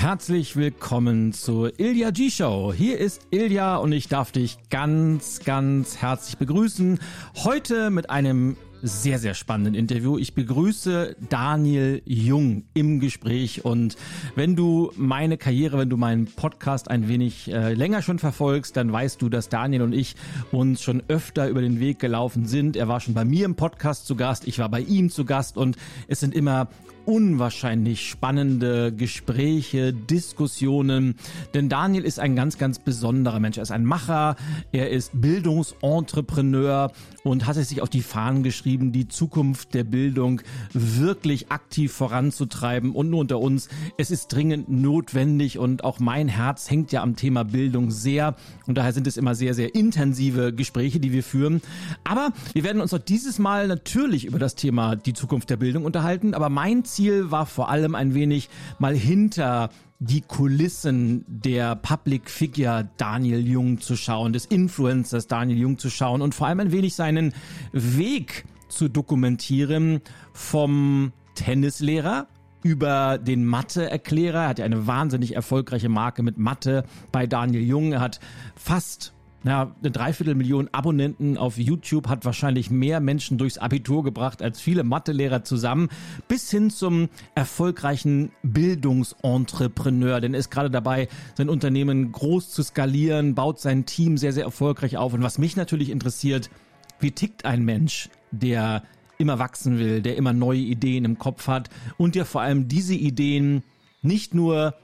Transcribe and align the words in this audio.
Herzlich 0.00 0.54
willkommen 0.54 1.32
zur 1.32 1.80
Ilja 1.80 2.12
G-Show. 2.12 2.72
Hier 2.72 2.98
ist 2.98 3.26
Ilja 3.32 3.78
und 3.78 3.90
ich 3.90 4.06
darf 4.06 4.30
dich 4.30 4.56
ganz, 4.70 5.40
ganz 5.44 5.96
herzlich 5.96 6.38
begrüßen. 6.38 7.00
Heute 7.42 7.90
mit 7.90 8.08
einem 8.08 8.56
sehr, 8.82 9.18
sehr 9.18 9.34
spannenden 9.34 9.74
Interview. 9.74 10.18
Ich 10.18 10.34
begrüße 10.34 11.16
Daniel 11.28 12.02
Jung 12.04 12.64
im 12.74 13.00
Gespräch 13.00 13.64
und 13.64 13.96
wenn 14.34 14.56
du 14.56 14.92
meine 14.96 15.36
Karriere, 15.36 15.78
wenn 15.78 15.90
du 15.90 15.96
meinen 15.96 16.26
Podcast 16.26 16.90
ein 16.90 17.08
wenig 17.08 17.52
äh, 17.52 17.74
länger 17.74 18.02
schon 18.02 18.18
verfolgst, 18.18 18.76
dann 18.76 18.92
weißt 18.92 19.20
du, 19.20 19.28
dass 19.28 19.48
Daniel 19.48 19.82
und 19.82 19.92
ich 19.92 20.16
uns 20.52 20.82
schon 20.82 21.02
öfter 21.08 21.48
über 21.48 21.60
den 21.60 21.80
Weg 21.80 21.98
gelaufen 21.98 22.46
sind. 22.46 22.76
Er 22.76 22.88
war 22.88 23.00
schon 23.00 23.14
bei 23.14 23.24
mir 23.24 23.44
im 23.44 23.56
Podcast 23.56 24.06
zu 24.06 24.16
Gast, 24.16 24.46
ich 24.46 24.58
war 24.58 24.68
bei 24.68 24.80
ihm 24.80 25.10
zu 25.10 25.24
Gast 25.24 25.56
und 25.56 25.76
es 26.06 26.20
sind 26.20 26.34
immer 26.34 26.68
unwahrscheinlich 27.08 28.06
spannende 28.06 28.92
Gespräche, 28.92 29.94
Diskussionen, 29.94 31.14
denn 31.54 31.70
Daniel 31.70 32.04
ist 32.04 32.20
ein 32.20 32.36
ganz, 32.36 32.58
ganz 32.58 32.78
besonderer 32.78 33.40
Mensch. 33.40 33.56
Er 33.56 33.62
ist 33.62 33.70
ein 33.70 33.86
Macher, 33.86 34.36
er 34.72 34.90
ist 34.90 35.18
Bildungsentrepreneur 35.18 36.92
und 37.28 37.46
hat 37.46 37.56
es 37.56 37.68
sich 37.68 37.82
auf 37.82 37.88
die 37.88 38.02
Fahnen 38.02 38.42
geschrieben, 38.42 38.92
die 38.92 39.08
Zukunft 39.08 39.74
der 39.74 39.84
Bildung 39.84 40.42
wirklich 40.72 41.50
aktiv 41.50 41.92
voranzutreiben. 41.92 42.92
Und 42.92 43.10
nur 43.10 43.20
unter 43.20 43.38
uns, 43.38 43.68
es 43.96 44.10
ist 44.10 44.28
dringend 44.28 44.68
notwendig 44.68 45.58
und 45.58 45.82
auch 45.82 45.98
mein 45.98 46.28
Herz 46.28 46.70
hängt 46.70 46.92
ja 46.92 47.02
am 47.02 47.16
Thema 47.16 47.44
Bildung 47.44 47.90
sehr. 47.90 48.36
Und 48.66 48.76
daher 48.76 48.92
sind 48.92 49.06
es 49.06 49.16
immer 49.16 49.34
sehr, 49.34 49.54
sehr 49.54 49.74
intensive 49.74 50.52
Gespräche, 50.52 51.00
die 51.00 51.12
wir 51.12 51.22
führen. 51.22 51.62
Aber 52.04 52.32
wir 52.52 52.64
werden 52.64 52.82
uns 52.82 52.92
auch 52.94 52.98
dieses 52.98 53.38
Mal 53.38 53.66
natürlich 53.66 54.24
über 54.24 54.38
das 54.38 54.54
Thema 54.54 54.94
die 54.94 55.14
Zukunft 55.14 55.50
der 55.50 55.56
Bildung 55.56 55.84
unterhalten. 55.84 56.34
Aber 56.34 56.48
mein 56.48 56.84
Ziel 56.84 56.98
Ziel 56.98 57.30
war 57.30 57.46
vor 57.46 57.68
allem 57.68 57.94
ein 57.94 58.12
wenig 58.12 58.50
mal 58.78 58.94
hinter 58.94 59.70
die 60.00 60.20
Kulissen 60.20 61.24
der 61.26 61.74
Public 61.74 62.30
Figure 62.30 62.88
Daniel 62.98 63.46
Jung 63.46 63.80
zu 63.80 63.96
schauen, 63.96 64.32
des 64.32 64.44
Influencers 64.44 65.26
Daniel 65.26 65.58
Jung 65.58 65.78
zu 65.78 65.90
schauen 65.90 66.22
und 66.22 66.34
vor 66.34 66.46
allem 66.46 66.60
ein 66.60 66.72
wenig 66.72 66.94
seinen 66.94 67.34
Weg 67.72 68.44
zu 68.68 68.88
dokumentieren 68.88 70.00
vom 70.32 71.12
Tennislehrer 71.34 72.28
über 72.62 73.18
den 73.18 73.44
Mathe-Erklärer. 73.44 74.42
Er 74.42 74.48
hat 74.48 74.58
ja 74.60 74.64
eine 74.64 74.86
wahnsinnig 74.86 75.34
erfolgreiche 75.34 75.88
Marke 75.88 76.22
mit 76.22 76.38
Mathe 76.38 76.84
bei 77.10 77.26
Daniel 77.26 77.62
Jung. 77.62 77.92
Er 77.92 78.00
hat 78.00 78.20
fast 78.54 79.14
ja, 79.44 79.72
eine 79.80 79.90
Dreiviertelmillion 79.90 80.68
Abonnenten 80.72 81.38
auf 81.38 81.58
YouTube 81.58 82.08
hat 82.08 82.24
wahrscheinlich 82.24 82.70
mehr 82.70 83.00
Menschen 83.00 83.38
durchs 83.38 83.58
Abitur 83.58 84.02
gebracht 84.02 84.42
als 84.42 84.60
viele 84.60 84.82
Mathelehrer 84.82 85.44
zusammen, 85.44 85.88
bis 86.26 86.50
hin 86.50 86.70
zum 86.70 87.08
erfolgreichen 87.34 88.32
Bildungsentrepreneur. 88.42 90.20
Denn 90.20 90.34
er 90.34 90.40
ist 90.40 90.50
gerade 90.50 90.70
dabei, 90.70 91.08
sein 91.36 91.48
Unternehmen 91.48 92.10
groß 92.10 92.50
zu 92.50 92.62
skalieren, 92.64 93.36
baut 93.36 93.60
sein 93.60 93.86
Team 93.86 94.16
sehr, 94.18 94.32
sehr 94.32 94.44
erfolgreich 94.44 94.96
auf. 94.96 95.14
Und 95.14 95.22
was 95.22 95.38
mich 95.38 95.56
natürlich 95.56 95.90
interessiert, 95.90 96.50
wie 96.98 97.12
tickt 97.12 97.44
ein 97.44 97.64
Mensch, 97.64 98.10
der 98.32 98.82
immer 99.18 99.38
wachsen 99.38 99.78
will, 99.78 100.02
der 100.02 100.16
immer 100.16 100.32
neue 100.32 100.60
Ideen 100.60 101.04
im 101.04 101.18
Kopf 101.18 101.46
hat 101.46 101.70
und 101.96 102.14
der 102.16 102.24
vor 102.24 102.40
allem 102.40 102.68
diese 102.68 102.94
Ideen 102.94 103.62
nicht 104.02 104.34
nur 104.34 104.74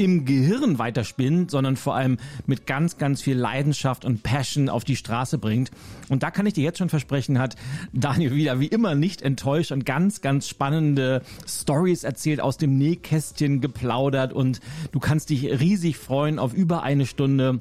im 0.00 0.24
Gehirn 0.24 0.78
weiterspinnt, 0.78 1.50
sondern 1.50 1.76
vor 1.76 1.94
allem 1.94 2.16
mit 2.46 2.66
ganz, 2.66 2.96
ganz 2.96 3.20
viel 3.20 3.36
Leidenschaft 3.36 4.06
und 4.06 4.22
Passion 4.22 4.70
auf 4.70 4.82
die 4.82 4.96
Straße 4.96 5.36
bringt. 5.36 5.70
Und 6.08 6.22
da 6.22 6.30
kann 6.30 6.46
ich 6.46 6.54
dir 6.54 6.64
jetzt 6.64 6.78
schon 6.78 6.88
versprechen, 6.88 7.38
hat 7.38 7.54
Daniel 7.92 8.34
wieder 8.34 8.60
wie 8.60 8.66
immer 8.66 8.94
nicht 8.94 9.20
enttäuscht 9.20 9.72
und 9.72 9.84
ganz, 9.84 10.22
ganz 10.22 10.48
spannende 10.48 11.20
Stories 11.46 12.02
erzählt, 12.02 12.40
aus 12.40 12.56
dem 12.56 12.78
Nähkästchen 12.78 13.60
geplaudert 13.60 14.32
und 14.32 14.60
du 14.90 15.00
kannst 15.00 15.28
dich 15.28 15.44
riesig 15.44 15.98
freuen 15.98 16.38
auf 16.38 16.54
über 16.54 16.82
eine 16.82 17.04
Stunde 17.04 17.60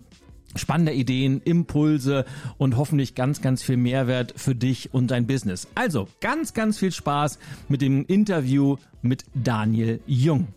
spannende 0.56 0.94
Ideen, 0.94 1.42
Impulse 1.44 2.24
und 2.58 2.78
hoffentlich 2.78 3.16
ganz, 3.16 3.42
ganz 3.42 3.62
viel 3.62 3.78
Mehrwert 3.78 4.34
für 4.38 4.56
dich 4.56 4.94
und 4.94 5.12
dein 5.12 5.28
Business. 5.28 5.68
Also 5.76 6.08
ganz, 6.22 6.54
ganz 6.54 6.80
viel 6.80 6.92
Spaß 6.94 7.38
mit 7.68 7.82
dem 7.82 8.06
Interview 8.06 8.78
mit 9.02 9.26
Daniel 9.36 10.00
Jung. 10.08 10.48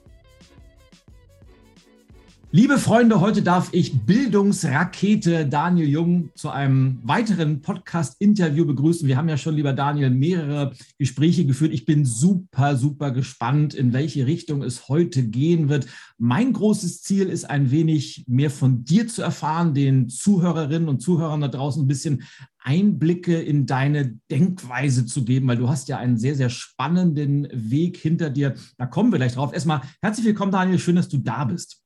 Liebe 2.55 2.77
Freunde, 2.77 3.23
heute 3.23 3.41
darf 3.41 3.71
ich 3.73 4.05
Bildungsrakete 4.05 5.47
Daniel 5.47 5.89
Jung 5.89 6.29
zu 6.35 6.51
einem 6.51 6.99
weiteren 7.03 7.63
Podcast-Interview 7.63 8.67
begrüßen. 8.67 9.09
Wir 9.09 9.17
haben 9.17 9.31
ja 9.31 9.39
schon, 9.39 9.55
lieber 9.55 9.73
Daniel, 9.73 10.11
mehrere 10.11 10.75
Gespräche 10.99 11.47
geführt. 11.47 11.73
Ich 11.73 11.87
bin 11.87 12.05
super, 12.05 12.77
super 12.77 13.11
gespannt, 13.11 13.73
in 13.73 13.95
welche 13.95 14.27
Richtung 14.27 14.63
es 14.63 14.91
heute 14.91 15.27
gehen 15.27 15.71
wird. 15.71 15.87
Mein 16.19 16.53
großes 16.53 17.01
Ziel 17.01 17.31
ist 17.31 17.49
ein 17.49 17.71
wenig 17.71 18.27
mehr 18.29 18.51
von 18.51 18.85
dir 18.85 19.09
zu 19.09 19.23
erfahren, 19.23 19.73
den 19.73 20.11
Zuhörerinnen 20.11 20.91
und 20.91 21.01
Zuhörern 21.01 21.41
da 21.41 21.49
draußen 21.49 21.83
ein 21.83 21.89
bisschen 21.89 22.23
Einblicke 22.59 23.41
in 23.41 23.65
deine 23.65 24.19
Denkweise 24.31 25.07
zu 25.07 25.25
geben, 25.25 25.49
weil 25.49 25.57
du 25.57 25.71
hast 25.71 25.89
ja 25.89 25.97
einen 25.97 26.19
sehr, 26.19 26.35
sehr 26.35 26.51
spannenden 26.51 27.49
Weg 27.51 27.97
hinter 27.97 28.29
dir. 28.29 28.57
Da 28.77 28.85
kommen 28.85 29.11
wir 29.11 29.19
gleich 29.19 29.33
drauf. 29.33 29.55
Erstmal 29.55 29.81
herzlich 30.03 30.27
willkommen, 30.27 30.53
Daniel. 30.53 30.79
Schön, 30.79 30.97
dass 30.97 31.09
du 31.09 31.17
da 31.17 31.47
bist. 31.47 31.82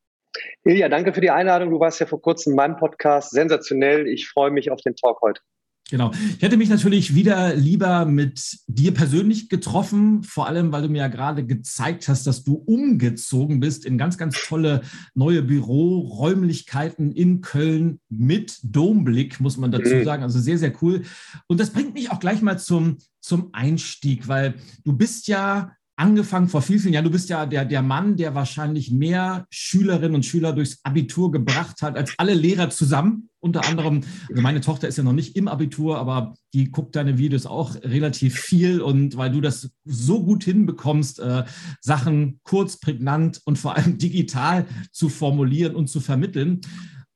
Ilja, 0.65 0.89
danke 0.89 1.13
für 1.13 1.21
die 1.21 1.31
Einladung. 1.31 1.71
Du 1.71 1.81
warst 1.81 2.01
ja 2.01 2.07
vor 2.07 2.21
kurzem 2.21 2.53
in 2.53 2.57
meinem 2.57 2.77
Podcast. 2.77 3.31
Sensationell. 3.31 4.07
Ich 4.07 4.29
freue 4.29 4.51
mich 4.51 4.71
auf 4.71 4.81
den 4.81 4.97
Talk 4.97 5.21
heute. 5.23 5.41
Genau. 5.89 6.11
Ich 6.37 6.43
hätte 6.43 6.57
mich 6.57 6.69
natürlich 6.69 7.15
wieder 7.15 7.55
lieber 7.55 8.07
mit 8.07 8.59
dir 8.67 8.93
persönlich 8.93 9.49
getroffen, 9.49 10.25
vor 10.25 10.49
allem, 10.49 10.73
weil 10.73 10.83
du 10.83 10.89
mir 10.89 10.99
ja 10.99 11.09
gerade 11.09 11.47
gezeigt 11.47 12.09
hast, 12.09 12.27
dass 12.27 12.43
du 12.43 12.55
umgezogen 12.55 13.61
bist 13.61 13.85
in 13.85 13.97
ganz, 13.97 14.19
ganz 14.19 14.43
tolle 14.43 14.83
neue 15.15 15.43
Büroräumlichkeiten 15.43 17.13
in 17.13 17.41
Köln 17.41 18.01
mit 18.09 18.59
Domblick, 18.65 19.39
muss 19.39 19.59
man 19.59 19.71
dazu 19.71 19.95
mhm. 19.95 20.05
sagen. 20.05 20.23
Also 20.25 20.41
sehr, 20.41 20.59
sehr 20.59 20.73
cool. 20.83 21.03
Und 21.47 21.61
das 21.61 21.71
bringt 21.71 21.95
mich 21.95 22.11
auch 22.11 22.19
gleich 22.19 22.43
mal 22.43 22.59
zum, 22.59 22.99
zum 23.21 23.51
Einstieg, 23.53 24.27
weil 24.27 24.55
du 24.85 24.93
bist 24.93 25.29
ja 25.29 25.77
angefangen 25.97 26.49
vor 26.49 26.62
vielen, 26.62 26.81
vielen 26.81 26.95
Jahren. 26.95 27.05
Du 27.05 27.11
bist 27.11 27.31
ja 27.31 27.47
der, 27.47 27.65
der 27.65 27.83
Mann, 27.83 28.17
der 28.17 28.34
wahrscheinlich 28.34 28.91
mehr 28.91 29.47
Schülerinnen 29.51 30.15
und 30.15 30.27
Schüler 30.27 30.53
durchs 30.53 30.81
Abitur 30.84 31.33
gebracht 31.33 31.83
hat 31.83 31.97
als 31.97 32.15
alle 32.19 32.34
Lehrer 32.34 32.71
zusammen. 32.71 33.31
Unter 33.41 33.67
anderem, 33.67 34.03
also 34.29 34.43
meine 34.43 34.61
Tochter 34.61 34.89
ist 34.89 34.99
ja 34.99 35.05
noch 35.05 35.12
nicht 35.12 35.37
im 35.37 35.49
Abitur, 35.49 35.99
aber 35.99 36.34
die 36.53 36.71
guckt 36.71 36.97
deine 36.97 37.17
Videos 37.17 37.47
auch 37.47 37.75
relativ 37.77 38.39
viel. 38.39 38.81
Und 38.81 39.17
weil 39.17 39.31
du 39.31 39.41
das 39.41 39.71
so 39.84 40.23
gut 40.23 40.45
hinbekommst, 40.45 41.21
äh, 41.21 41.45
Sachen 41.81 42.41
kurz, 42.43 42.78
prägnant 42.78 43.41
und 43.45 43.59
vor 43.59 43.77
allem 43.77 43.99
digital 43.99 44.67
zu 44.93 45.09
formulieren 45.09 45.75
und 45.75 45.89
zu 45.89 46.01
vermitteln. 46.01 46.61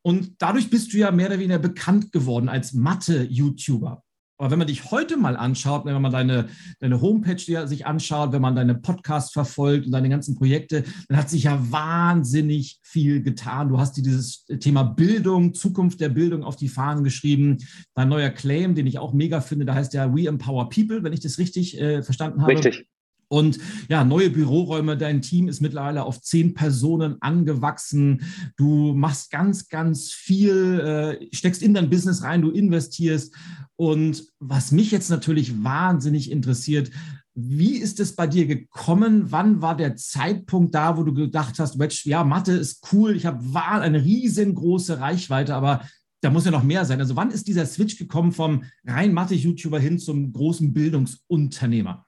Und 0.03 0.33
dadurch 0.39 0.71
bist 0.71 0.95
du 0.95 0.99
ja 0.99 1.11
mehr 1.11 1.27
oder 1.27 1.39
weniger 1.39 1.59
bekannt 1.59 2.13
geworden 2.13 2.49
als 2.49 2.73
Mathe-YouTuber. 2.73 4.03
Aber 4.41 4.51
wenn 4.51 4.59
man 4.59 4.69
dich 4.69 4.91
heute 4.91 5.19
mal 5.19 5.37
anschaut, 5.37 5.85
wenn 5.85 6.01
man 6.01 6.11
deine, 6.11 6.49
deine 6.79 7.03
Homepage 7.03 7.67
sich 7.67 7.87
anschaut, 7.87 8.33
wenn 8.33 8.41
man 8.41 8.57
deine 8.57 8.75
Podcasts 8.75 9.33
verfolgt 9.33 9.85
und 9.85 9.93
deine 9.93 10.09
ganzen 10.09 10.35
Projekte, 10.35 10.85
dann 11.09 11.19
hat 11.19 11.29
sich 11.29 11.43
ja 11.43 11.59
wahnsinnig 11.71 12.81
viel 12.83 13.23
getan. 13.23 13.69
Du 13.69 13.79
hast 13.79 13.99
dir 13.99 14.03
dieses 14.03 14.47
Thema 14.47 14.83
Bildung, 14.83 15.53
Zukunft 15.53 16.01
der 16.01 16.09
Bildung 16.09 16.43
auf 16.43 16.57
die 16.57 16.69
Fahnen 16.69 17.05
geschrieben. 17.05 17.59
Dein 17.95 18.09
neuer 18.09 18.31
Claim, 18.31 18.75
den 18.75 18.87
ich 18.87 18.99
auch 18.99 19.13
mega 19.13 19.43
finde, 19.43 19.67
da 19.67 19.75
heißt 19.75 19.93
ja 19.93 20.15
We 20.15 20.27
Empower 20.27 20.71
People, 20.71 21.03
wenn 21.03 21.13
ich 21.13 21.21
das 21.21 21.37
richtig 21.37 21.79
äh, 21.79 22.03
verstanden 22.03 22.41
habe. 22.41 22.53
Richtig. 22.53 22.87
Und 23.33 23.61
ja, 23.89 24.03
neue 24.03 24.29
Büroräume, 24.29 24.97
dein 24.97 25.23
Team 25.23 25.47
ist 25.47 25.61
mittlerweile 25.61 26.03
auf 26.03 26.21
zehn 26.21 26.53
Personen 26.53 27.23
angewachsen. 27.23 28.23
Du 28.57 28.93
machst 28.93 29.31
ganz, 29.31 29.69
ganz 29.69 30.11
viel, 30.11 30.81
äh, 30.81 31.35
steckst 31.35 31.63
in 31.63 31.73
dein 31.73 31.91
Business 31.91 32.25
rein, 32.25 32.43
du 32.43 32.51
investierst. 32.51 33.33
Und 33.77 34.27
was 34.41 34.73
mich 34.73 34.91
jetzt 34.91 35.11
natürlich 35.11 35.63
wahnsinnig 35.63 36.29
interessiert, 36.29 36.91
wie 37.37 37.77
ist 37.77 38.01
es 38.01 38.17
bei 38.17 38.27
dir 38.27 38.47
gekommen? 38.47 39.31
Wann 39.31 39.63
war 39.63 39.77
der 39.77 39.95
Zeitpunkt 39.95 40.75
da, 40.75 40.97
wo 40.97 41.05
du 41.05 41.15
gedacht 41.15 41.61
hast, 41.61 41.79
ja, 42.05 42.25
Mathe 42.25 42.53
ist 42.53 42.89
cool, 42.93 43.15
ich 43.15 43.27
habe 43.27 43.45
eine 43.55 44.05
riesengroße 44.05 44.99
Reichweite, 44.99 45.55
aber 45.55 45.85
da 46.21 46.31
muss 46.31 46.47
ja 46.47 46.51
noch 46.51 46.65
mehr 46.65 46.85
sein. 46.85 46.99
Also 46.99 47.15
wann 47.15 47.31
ist 47.31 47.47
dieser 47.47 47.65
Switch 47.65 47.97
gekommen 47.97 48.33
vom 48.33 48.65
rein 48.85 49.15
Mathe-YouTuber 49.15 49.79
hin 49.79 50.01
zum 50.01 50.33
großen 50.33 50.73
Bildungsunternehmer? 50.73 52.05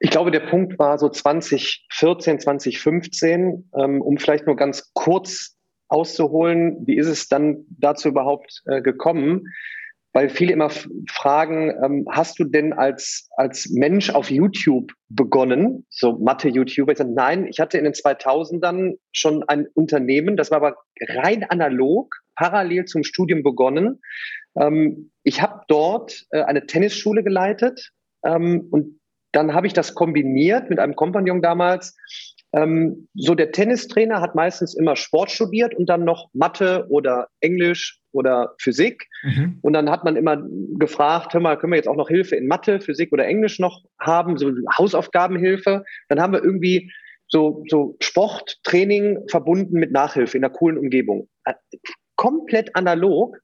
Ich 0.00 0.10
glaube, 0.10 0.30
der 0.30 0.40
Punkt 0.40 0.78
war 0.78 0.98
so 0.98 1.08
2014, 1.08 2.40
2015, 2.40 3.70
ähm, 3.76 4.00
um 4.00 4.16
vielleicht 4.18 4.46
nur 4.46 4.56
ganz 4.56 4.92
kurz 4.94 5.56
auszuholen, 5.88 6.86
wie 6.86 6.96
ist 6.96 7.08
es 7.08 7.28
dann 7.28 7.64
dazu 7.68 8.08
überhaupt 8.08 8.62
äh, 8.66 8.80
gekommen? 8.80 9.46
Weil 10.12 10.30
viele 10.30 10.52
immer 10.52 10.70
fragen, 11.10 11.72
ähm, 11.84 12.06
hast 12.10 12.38
du 12.38 12.44
denn 12.44 12.72
als, 12.72 13.28
als 13.36 13.68
Mensch 13.70 14.10
auf 14.10 14.30
YouTube 14.30 14.92
begonnen, 15.08 15.86
so 15.90 16.18
Mathe-YouTuber? 16.18 16.92
Ich 16.92 16.98
sage, 16.98 17.12
nein, 17.12 17.46
ich 17.46 17.60
hatte 17.60 17.78
in 17.78 17.84
den 17.84 17.92
2000ern 17.92 18.94
schon 19.12 19.42
ein 19.48 19.66
Unternehmen, 19.74 20.36
das 20.36 20.50
war 20.50 20.58
aber 20.58 20.76
rein 21.08 21.44
analog, 21.44 22.14
parallel 22.36 22.84
zum 22.86 23.02
Studium 23.02 23.42
begonnen. 23.42 24.00
Ähm, 24.56 25.10
ich 25.24 25.42
habe 25.42 25.62
dort 25.68 26.26
äh, 26.30 26.42
eine 26.42 26.66
Tennisschule 26.66 27.22
geleitet 27.22 27.90
ähm, 28.24 28.66
und 28.70 28.97
dann 29.32 29.54
habe 29.54 29.66
ich 29.66 29.72
das 29.72 29.94
kombiniert 29.94 30.70
mit 30.70 30.78
einem 30.78 30.96
Kompagnon 30.96 31.42
damals 31.42 31.96
Ähm, 32.52 33.08
so 33.14 33.34
der 33.34 33.52
Tennistrainer 33.52 34.22
hat 34.22 34.34
meistens 34.34 34.74
immer 34.74 34.96
Sport 34.96 35.30
studiert 35.30 35.74
und 35.74 35.86
dann 35.86 36.04
noch 36.04 36.30
Mathe 36.32 36.86
oder 36.88 37.28
Englisch 37.40 38.00
oder 38.12 38.54
Physik. 38.58 39.06
Mhm. 39.22 39.58
Und 39.60 39.74
dann 39.74 39.90
hat 39.90 40.04
man 40.04 40.16
immer 40.16 40.42
gefragt, 40.78 41.34
hör 41.34 41.40
mal, 41.40 41.58
können 41.58 41.72
wir 41.72 41.76
jetzt 41.76 41.88
auch 41.88 41.96
noch 41.96 42.08
Hilfe 42.08 42.36
in 42.36 42.46
Mathe, 42.46 42.80
Physik 42.80 43.12
oder 43.12 43.26
Englisch 43.26 43.58
noch 43.58 43.84
haben, 44.00 44.38
so 44.38 44.50
Hausaufgabenhilfe. 44.78 45.84
Dann 46.08 46.20
haben 46.20 46.32
wir 46.32 46.42
irgendwie 46.42 46.90
so, 47.28 47.64
so 47.68 47.96
Sporttraining 48.00 49.28
verbunden 49.28 49.78
mit 49.78 49.92
Nachhilfe 49.92 50.38
in 50.38 50.44
einer 50.44 50.54
coolen 50.54 50.78
Umgebung. 50.78 51.28
Äh, 51.44 51.52
komplett 52.16 52.74
analog. 52.74 53.36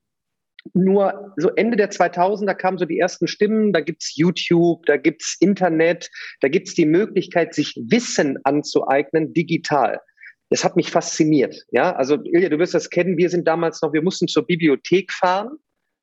Nur 0.72 1.34
so 1.36 1.50
Ende 1.50 1.76
der 1.76 1.90
2000er 1.90 2.54
kamen 2.54 2.78
so 2.78 2.86
die 2.86 2.98
ersten 2.98 3.26
Stimmen, 3.26 3.72
da 3.72 3.80
gibt's 3.80 4.16
YouTube, 4.16 4.86
da 4.86 4.96
gibt's 4.96 5.36
Internet, 5.40 6.10
da 6.40 6.48
gibt's 6.48 6.74
die 6.74 6.86
Möglichkeit, 6.86 7.54
sich 7.54 7.74
Wissen 7.76 8.38
anzueignen, 8.44 9.34
digital. 9.34 10.00
Das 10.48 10.64
hat 10.64 10.76
mich 10.76 10.90
fasziniert. 10.90 11.64
Ja, 11.70 11.94
also 11.94 12.16
Ilja, 12.22 12.48
du 12.48 12.58
wirst 12.58 12.74
das 12.74 12.90
kennen. 12.90 13.16
Wir 13.16 13.28
sind 13.28 13.46
damals 13.46 13.82
noch, 13.82 13.92
wir 13.92 14.02
mussten 14.02 14.28
zur 14.28 14.46
Bibliothek 14.46 15.12
fahren. 15.12 15.58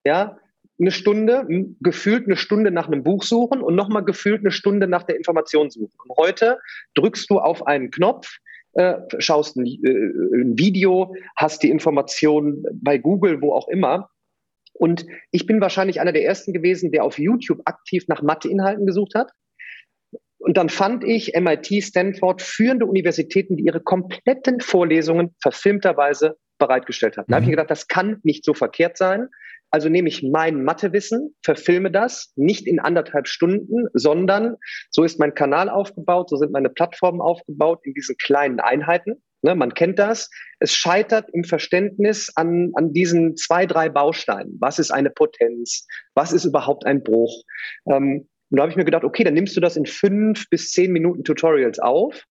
Ja, 0.05 0.37
eine 0.79 0.91
Stunde, 0.91 1.47
gefühlt 1.79 2.25
eine 2.25 2.35
Stunde 2.35 2.71
nach 2.71 2.87
einem 2.87 3.03
Buch 3.03 3.23
suchen 3.23 3.61
und 3.61 3.75
nochmal 3.75 4.03
gefühlt 4.03 4.41
eine 4.41 4.51
Stunde 4.51 4.87
nach 4.87 5.03
der 5.03 5.15
Information 5.15 5.69
suchen. 5.69 5.95
Und 6.07 6.17
heute 6.17 6.57
drückst 6.95 7.29
du 7.29 7.39
auf 7.39 7.67
einen 7.67 7.91
Knopf, 7.91 8.37
äh, 8.73 8.95
schaust 9.19 9.57
ein, 9.57 9.65
äh, 9.65 10.37
ein 10.41 10.57
Video, 10.57 11.15
hast 11.35 11.61
die 11.61 11.69
Information 11.69 12.63
bei 12.73 12.97
Google, 12.97 13.41
wo 13.41 13.53
auch 13.53 13.67
immer. 13.67 14.09
Und 14.73 15.05
ich 15.31 15.45
bin 15.45 15.61
wahrscheinlich 15.61 16.01
einer 16.01 16.13
der 16.13 16.25
ersten 16.25 16.53
gewesen, 16.53 16.91
der 16.91 17.03
auf 17.03 17.19
YouTube 17.19 17.61
aktiv 17.65 18.05
nach 18.07 18.21
Matheinhalten 18.21 18.85
gesucht 18.85 19.15
hat. 19.15 19.31
Und 20.39 20.57
dann 20.57 20.69
fand 20.69 21.03
ich 21.03 21.33
MIT, 21.39 21.83
Stanford, 21.83 22.41
führende 22.41 22.87
Universitäten, 22.87 23.57
die 23.57 23.65
ihre 23.65 23.79
kompletten 23.79 24.59
Vorlesungen 24.59 25.35
verfilmterweise 25.39 26.35
bereitgestellt 26.57 27.17
haben. 27.17 27.25
Da 27.27 27.35
habe 27.35 27.43
ich 27.43 27.47
mhm. 27.47 27.51
gedacht, 27.51 27.69
das 27.69 27.87
kann 27.87 28.19
nicht 28.23 28.43
so 28.43 28.53
verkehrt 28.53 28.97
sein. 28.97 29.27
Also 29.69 29.87
nehme 29.87 30.09
ich 30.09 30.21
mein 30.23 30.63
Mathewissen, 30.63 31.35
verfilme 31.43 31.91
das, 31.91 32.33
nicht 32.35 32.67
in 32.67 32.79
anderthalb 32.79 33.27
Stunden, 33.27 33.87
sondern 33.93 34.57
so 34.89 35.03
ist 35.03 35.19
mein 35.19 35.33
Kanal 35.33 35.69
aufgebaut, 35.69 36.29
so 36.29 36.35
sind 36.35 36.51
meine 36.51 36.69
Plattformen 36.69 37.21
aufgebaut 37.21 37.79
in 37.83 37.93
diesen 37.93 38.17
kleinen 38.17 38.59
Einheiten. 38.59 39.23
Ne, 39.43 39.55
man 39.55 39.73
kennt 39.73 39.97
das. 39.97 40.29
Es 40.59 40.73
scheitert 40.73 41.27
im 41.33 41.43
Verständnis 41.43 42.31
an, 42.35 42.71
an 42.75 42.93
diesen 42.93 43.35
zwei, 43.35 43.65
drei 43.65 43.89
Bausteinen. 43.89 44.55
Was 44.59 44.77
ist 44.77 44.91
eine 44.91 45.09
Potenz? 45.09 45.87
Was 46.13 46.31
ist 46.31 46.45
überhaupt 46.45 46.85
ein 46.85 47.01
Bruch? 47.01 47.43
Ähm, 47.89 48.27
und 48.49 48.57
da 48.57 48.63
habe 48.63 48.71
ich 48.71 48.77
mir 48.77 48.85
gedacht, 48.85 49.03
okay, 49.03 49.23
dann 49.23 49.33
nimmst 49.33 49.55
du 49.55 49.61
das 49.61 49.77
in 49.77 49.85
fünf 49.85 50.49
bis 50.49 50.71
zehn 50.71 50.91
Minuten 50.91 51.23
Tutorials 51.23 51.79
auf. 51.79 52.25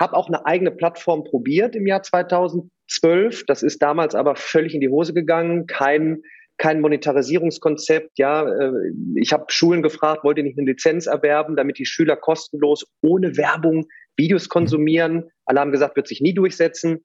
Habe 0.00 0.16
auch 0.16 0.28
eine 0.28 0.46
eigene 0.46 0.70
Plattform 0.70 1.24
probiert 1.24 1.76
im 1.76 1.86
Jahr 1.86 2.02
2012. 2.02 3.44
Das 3.46 3.62
ist 3.62 3.82
damals 3.82 4.14
aber 4.14 4.34
völlig 4.34 4.74
in 4.74 4.80
die 4.80 4.88
Hose 4.88 5.12
gegangen. 5.12 5.66
Kein 5.66 6.22
kein 6.58 6.80
Monetarisierungskonzept. 6.80 8.18
Ja, 8.18 8.42
äh, 8.46 8.72
ich 9.14 9.32
habe 9.32 9.44
Schulen 9.48 9.80
gefragt, 9.82 10.24
wollt 10.24 10.38
ihr 10.38 10.44
nicht 10.44 10.58
eine 10.58 10.68
Lizenz 10.68 11.06
erwerben, 11.06 11.56
damit 11.56 11.78
die 11.78 11.86
Schüler 11.86 12.16
kostenlos 12.16 12.84
ohne 13.00 13.36
Werbung 13.36 13.86
Videos 14.18 14.48
konsumieren? 14.48 15.30
Alle 15.46 15.60
haben 15.60 15.72
gesagt, 15.72 15.96
wird 15.96 16.08
sich 16.08 16.20
nie 16.20 16.34
durchsetzen. 16.34 17.04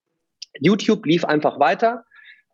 YouTube 0.59 1.05
lief 1.05 1.23
einfach 1.23 1.59
weiter. 1.59 2.03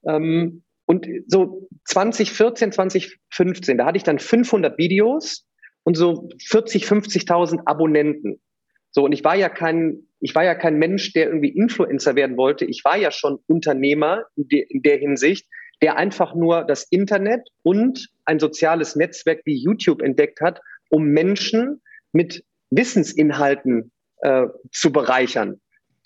Ähm, 0.05 0.63
und 0.85 1.07
so 1.27 1.67
2014, 1.85 2.71
2015, 2.71 3.77
da 3.77 3.85
hatte 3.85 3.97
ich 3.97 4.03
dann 4.03 4.19
500 4.19 4.77
Videos 4.77 5.47
und 5.83 5.95
so 5.95 6.29
40, 6.47 6.85
50.000 6.85 7.61
Abonnenten. 7.65 8.41
So, 8.91 9.05
und 9.05 9.11
ich 9.11 9.23
war 9.23 9.35
ja 9.35 9.49
kein, 9.49 10.07
ich 10.19 10.33
war 10.33 10.43
ja 10.43 10.55
kein 10.55 10.77
Mensch, 10.77 11.13
der 11.13 11.27
irgendwie 11.27 11.49
Influencer 11.49 12.15
werden 12.15 12.37
wollte. 12.37 12.65
Ich 12.65 12.83
war 12.83 12.97
ja 12.97 13.11
schon 13.11 13.39
Unternehmer 13.47 14.25
in, 14.35 14.47
de, 14.47 14.65
in 14.67 14.81
der 14.81 14.97
Hinsicht, 14.97 15.47
der 15.81 15.97
einfach 15.97 16.33
nur 16.33 16.63
das 16.63 16.85
Internet 16.89 17.47
und 17.63 18.09
ein 18.25 18.39
soziales 18.39 18.95
Netzwerk 18.95 19.41
wie 19.45 19.61
YouTube 19.61 20.01
entdeckt 20.01 20.41
hat, 20.41 20.59
um 20.89 21.05
Menschen 21.05 21.81
mit 22.11 22.43
Wissensinhalten 22.71 23.91
äh, 24.21 24.47
zu 24.71 24.91
bereichern. 24.91 25.59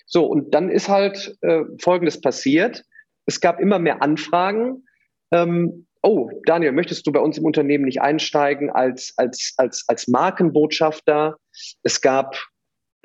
So, 0.06 0.26
und 0.26 0.54
dann 0.54 0.70
ist 0.70 0.88
halt 0.88 1.36
äh, 1.40 1.62
Folgendes 1.80 2.20
passiert. 2.20 2.84
Es 3.26 3.40
gab 3.40 3.60
immer 3.60 3.78
mehr 3.78 4.02
Anfragen. 4.02 4.84
Ähm, 5.32 5.86
oh, 6.02 6.30
Daniel, 6.44 6.72
möchtest 6.72 7.06
du 7.06 7.12
bei 7.12 7.20
uns 7.20 7.38
im 7.38 7.44
Unternehmen 7.44 7.84
nicht 7.84 8.00
einsteigen 8.00 8.70
als, 8.70 9.14
als, 9.16 9.54
als, 9.56 9.84
als 9.88 10.06
Markenbotschafter? 10.08 11.36
Es 11.82 12.00
gab 12.00 12.36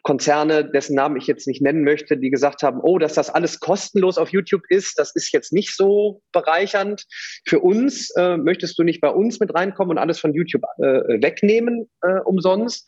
Konzerne, 0.03 0.69
dessen 0.69 0.95
Namen 0.95 1.17
ich 1.17 1.27
jetzt 1.27 1.47
nicht 1.47 1.61
nennen 1.61 1.83
möchte, 1.83 2.17
die 2.17 2.29
gesagt 2.29 2.63
haben, 2.63 2.79
oh, 2.81 2.97
dass 2.97 3.13
das 3.13 3.29
alles 3.29 3.59
kostenlos 3.59 4.17
auf 4.17 4.29
YouTube 4.29 4.63
ist, 4.69 4.97
das 4.97 5.15
ist 5.15 5.33
jetzt 5.33 5.53
nicht 5.53 5.75
so 5.75 6.21
bereichernd. 6.31 7.05
Für 7.47 7.59
uns 7.59 8.09
äh, 8.17 8.37
möchtest 8.37 8.77
du 8.79 8.83
nicht 8.83 9.01
bei 9.01 9.09
uns 9.09 9.39
mit 9.39 9.53
reinkommen 9.53 9.91
und 9.91 9.97
alles 9.97 10.19
von 10.19 10.33
YouTube 10.33 10.63
äh, 10.77 11.21
wegnehmen 11.21 11.89
äh, 12.01 12.19
umsonst. 12.25 12.87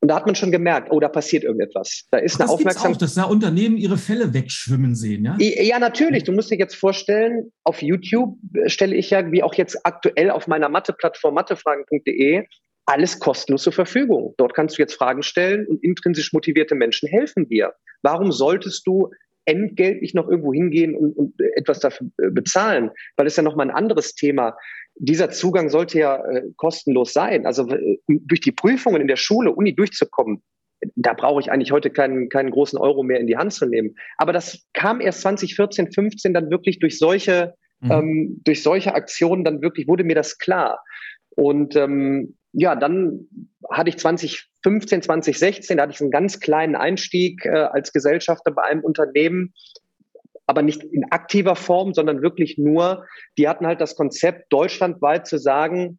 Und 0.00 0.08
da 0.08 0.16
hat 0.16 0.26
man 0.26 0.34
schon 0.34 0.52
gemerkt, 0.52 0.88
oh, 0.90 1.00
da 1.00 1.08
passiert 1.08 1.44
irgendetwas. 1.44 2.04
Da 2.10 2.18
ist 2.18 2.36
Ach, 2.36 2.40
eine 2.40 2.50
Aufmerksamkeit. 2.50 3.02
dass 3.02 3.14
da 3.14 3.24
Unternehmen 3.24 3.76
ihre 3.76 3.96
Fälle 3.96 4.34
wegschwimmen 4.34 4.94
sehen, 4.94 5.24
ja? 5.24 5.36
Ja, 5.38 5.78
natürlich. 5.78 6.24
Du 6.24 6.32
musst 6.32 6.50
dir 6.50 6.58
jetzt 6.58 6.76
vorstellen, 6.76 7.52
auf 7.64 7.82
YouTube 7.82 8.36
stelle 8.66 8.94
ich 8.94 9.10
ja, 9.10 9.32
wie 9.32 9.42
auch 9.42 9.54
jetzt 9.54 9.78
aktuell 9.84 10.30
auf 10.30 10.46
meiner 10.46 10.68
Mathe-Plattform 10.68 11.34
mathefragen.de, 11.34 12.44
alles 12.86 13.18
kostenlos 13.18 13.62
zur 13.62 13.72
Verfügung. 13.72 14.34
Dort 14.36 14.54
kannst 14.54 14.78
du 14.78 14.82
jetzt 14.82 14.94
Fragen 14.94 15.22
stellen 15.22 15.66
und 15.66 15.82
intrinsisch 15.82 16.32
motivierte 16.32 16.74
Menschen 16.74 17.08
helfen 17.08 17.48
dir. 17.48 17.72
Warum 18.02 18.32
solltest 18.32 18.86
du 18.86 19.10
entgeltlich 19.46 20.14
noch 20.14 20.28
irgendwo 20.28 20.52
hingehen 20.52 20.94
und, 20.94 21.12
und 21.16 21.34
etwas 21.56 21.80
dafür 21.80 22.08
äh, 22.18 22.30
bezahlen? 22.30 22.90
Weil 23.16 23.26
es 23.26 23.36
ja 23.36 23.42
nochmal 23.42 23.70
ein 23.70 23.76
anderes 23.76 24.14
Thema. 24.14 24.56
Dieser 24.96 25.30
Zugang 25.30 25.70
sollte 25.70 25.98
ja 25.98 26.16
äh, 26.24 26.42
kostenlos 26.56 27.12
sein. 27.12 27.46
Also 27.46 27.68
äh, 27.68 27.98
durch 28.06 28.40
die 28.40 28.52
Prüfungen 28.52 29.00
in 29.00 29.08
der 29.08 29.16
Schule, 29.16 29.52
Uni 29.52 29.74
durchzukommen, 29.74 30.42
da 30.96 31.14
brauche 31.14 31.40
ich 31.40 31.50
eigentlich 31.50 31.72
heute 31.72 31.90
keinen, 31.90 32.28
keinen 32.28 32.50
großen 32.50 32.78
Euro 32.78 33.02
mehr 33.02 33.20
in 33.20 33.26
die 33.26 33.36
Hand 33.36 33.52
zu 33.52 33.66
nehmen. 33.66 33.94
Aber 34.18 34.32
das 34.32 34.66
kam 34.74 35.00
erst 35.00 35.22
2014, 35.22 35.92
15 35.92 36.34
dann 36.34 36.50
wirklich 36.50 36.78
durch 36.78 36.98
solche, 36.98 37.54
mhm. 37.80 37.90
ähm, 37.90 38.40
durch 38.44 38.62
solche 38.62 38.94
Aktionen 38.94 39.44
dann 39.44 39.62
wirklich, 39.62 39.88
wurde 39.88 40.04
mir 40.04 40.14
das 40.14 40.38
klar. 40.38 40.82
Und 41.30 41.74
ähm, 41.76 42.36
ja, 42.54 42.76
dann 42.76 43.28
hatte 43.70 43.90
ich 43.90 43.98
2015, 43.98 45.02
2016, 45.02 45.76
da 45.76 45.82
hatte 45.82 45.92
ich 45.92 46.00
einen 46.00 46.10
ganz 46.10 46.40
kleinen 46.40 46.76
Einstieg 46.76 47.44
äh, 47.44 47.50
als 47.50 47.92
Gesellschafter 47.92 48.52
bei 48.52 48.62
einem 48.62 48.84
Unternehmen, 48.84 49.52
aber 50.46 50.62
nicht 50.62 50.82
in 50.84 51.04
aktiver 51.10 51.56
Form, 51.56 51.94
sondern 51.94 52.22
wirklich 52.22 52.58
nur, 52.58 53.06
die 53.38 53.48
hatten 53.48 53.66
halt 53.66 53.80
das 53.80 53.96
Konzept, 53.96 54.52
deutschlandweit 54.52 55.26
zu 55.26 55.38
sagen, 55.38 55.98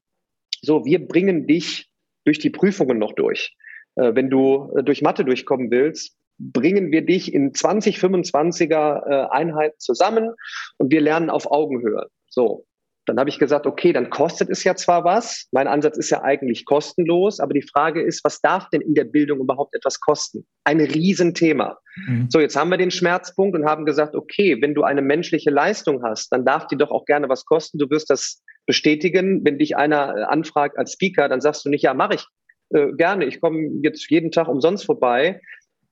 so, 0.61 0.85
wir 0.85 1.05
bringen 1.05 1.45
dich 1.45 1.89
durch 2.23 2.39
die 2.39 2.49
Prüfungen 2.49 2.97
noch 2.97 3.13
durch. 3.13 3.55
Äh, 3.95 4.15
wenn 4.15 4.29
du 4.29 4.73
äh, 4.77 4.83
durch 4.83 5.01
Mathe 5.01 5.25
durchkommen 5.25 5.71
willst, 5.71 6.15
bringen 6.37 6.91
wir 6.91 7.05
dich 7.05 7.33
in 7.33 7.53
20, 7.53 7.97
25er 7.97 9.07
äh, 9.07 9.27
Einheiten 9.29 9.79
zusammen 9.79 10.31
und 10.77 10.91
wir 10.91 11.01
lernen 11.01 11.29
auf 11.29 11.51
Augenhöhe. 11.51 12.07
So, 12.29 12.65
dann 13.05 13.19
habe 13.19 13.29
ich 13.29 13.39
gesagt, 13.39 13.65
okay, 13.65 13.93
dann 13.93 14.09
kostet 14.09 14.49
es 14.49 14.63
ja 14.63 14.75
zwar 14.75 15.03
was. 15.03 15.47
Mein 15.51 15.67
Ansatz 15.67 15.97
ist 15.97 16.09
ja 16.09 16.23
eigentlich 16.23 16.65
kostenlos, 16.65 17.39
aber 17.39 17.53
die 17.53 17.61
Frage 17.61 18.01
ist, 18.01 18.23
was 18.23 18.41
darf 18.41 18.69
denn 18.69 18.81
in 18.81 18.93
der 18.93 19.05
Bildung 19.05 19.39
überhaupt 19.39 19.75
etwas 19.75 19.99
kosten? 19.99 20.45
Ein 20.63 20.81
Riesenthema. 20.81 21.77
Mhm. 22.07 22.27
So, 22.29 22.39
jetzt 22.39 22.55
haben 22.55 22.69
wir 22.69 22.77
den 22.77 22.91
Schmerzpunkt 22.91 23.55
und 23.55 23.65
haben 23.65 23.85
gesagt, 23.85 24.15
okay, 24.15 24.61
wenn 24.61 24.73
du 24.73 24.83
eine 24.83 25.01
menschliche 25.01 25.51
Leistung 25.51 26.03
hast, 26.03 26.31
dann 26.31 26.45
darf 26.45 26.67
die 26.67 26.77
doch 26.77 26.91
auch 26.91 27.05
gerne 27.05 27.29
was 27.29 27.45
kosten. 27.45 27.77
Du 27.77 27.89
wirst 27.89 28.09
das 28.09 28.41
bestätigen. 28.65 29.45
Wenn 29.45 29.57
dich 29.57 29.77
einer 29.77 30.15
äh, 30.15 30.23
anfragt 30.23 30.77
als 30.77 30.93
Speaker, 30.93 31.29
dann 31.29 31.41
sagst 31.41 31.65
du 31.65 31.69
nicht, 31.69 31.83
ja, 31.83 31.93
mache 31.93 32.15
ich 32.15 32.25
äh, 32.69 32.91
gerne. 32.93 33.25
Ich 33.25 33.39
komme 33.41 33.69
jetzt 33.83 34.09
jeden 34.09 34.31
Tag 34.31 34.47
umsonst 34.47 34.85
vorbei 34.85 35.39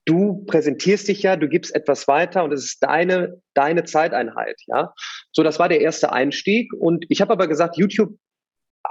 du 0.04 0.44
präsentierst 0.46 1.08
dich 1.08 1.22
ja, 1.22 1.36
du 1.36 1.48
gibst 1.48 1.74
etwas 1.74 2.08
weiter 2.08 2.44
und 2.44 2.52
es 2.52 2.64
ist 2.64 2.82
deine, 2.82 3.40
deine 3.54 3.84
Zeiteinheit, 3.84 4.60
ja. 4.66 4.92
So, 5.32 5.42
das 5.42 5.58
war 5.58 5.68
der 5.68 5.80
erste 5.80 6.12
Einstieg. 6.12 6.72
Und 6.72 7.04
ich 7.08 7.20
habe 7.20 7.32
aber 7.32 7.48
gesagt, 7.48 7.76
YouTube 7.76 8.10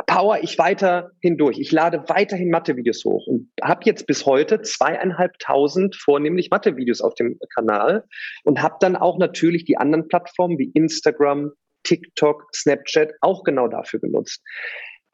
power 0.08 0.40
ich 0.42 0.58
weiter 0.58 1.12
hindurch. 1.22 1.60
Ich 1.60 1.72
lade 1.72 2.04
weiterhin 2.08 2.50
Mathe-Videos 2.50 3.06
hoch 3.06 3.28
und 3.28 3.52
habe 3.62 3.82
jetzt 3.86 4.08
bis 4.08 4.26
heute 4.26 4.62
zweieinhalbtausend 4.62 5.96
vornehmlich 5.96 6.50
Mathe-Videos 6.50 7.02
auf 7.02 7.14
dem 7.16 7.38
Kanal 7.54 8.04
und 8.44 8.62
habe 8.62 8.76
dann 8.80 8.96
auch 8.96 9.20
natürlich 9.20 9.66
die 9.66 9.78
anderen 9.78 10.08
Plattformen 10.08 10.58
wie 10.58 10.72
Instagram, 10.74 11.52
TikTok, 11.84 12.48
Snapchat 12.56 13.12
auch 13.22 13.44
genau 13.44 13.68
dafür 13.68 14.00
genutzt. 14.00 14.42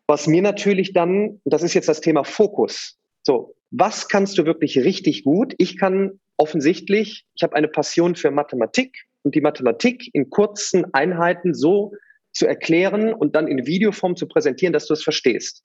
Was 0.08 0.28
mir 0.28 0.42
natürlich 0.42 0.94
dann, 0.94 1.42
das 1.46 1.62
ist 1.62 1.74
jetzt 1.74 1.90
das 1.90 2.02
Thema 2.02 2.24
Fokus. 2.24 2.99
So, 3.24 3.56
was 3.72 4.08
kannst 4.08 4.38
du 4.38 4.46
wirklich 4.46 4.78
richtig 4.80 5.24
gut? 5.24 5.54
Ich 5.58 5.78
kann 5.78 6.20
offensichtlich, 6.38 7.26
ich 7.36 7.44
habe 7.44 7.56
eine 7.56 7.68
Passion 7.68 8.16
für 8.16 8.32
Mathematik 8.32 9.06
und 9.24 9.36
die 9.36 9.42
Mathematik 9.42 10.10
in 10.14 10.30
kurzen 10.30 10.94
Einheiten 10.94 11.54
so 11.54 11.94
zu 12.32 12.48
erklären 12.48 13.14
und 13.14 13.36
dann 13.36 13.48
in 13.48 13.66
Videoform 13.66 14.16
zu 14.16 14.28
präsentieren, 14.28 14.74
dass 14.74 14.88
du 14.88 14.94
es 14.94 15.04
verstehst. 15.04 15.64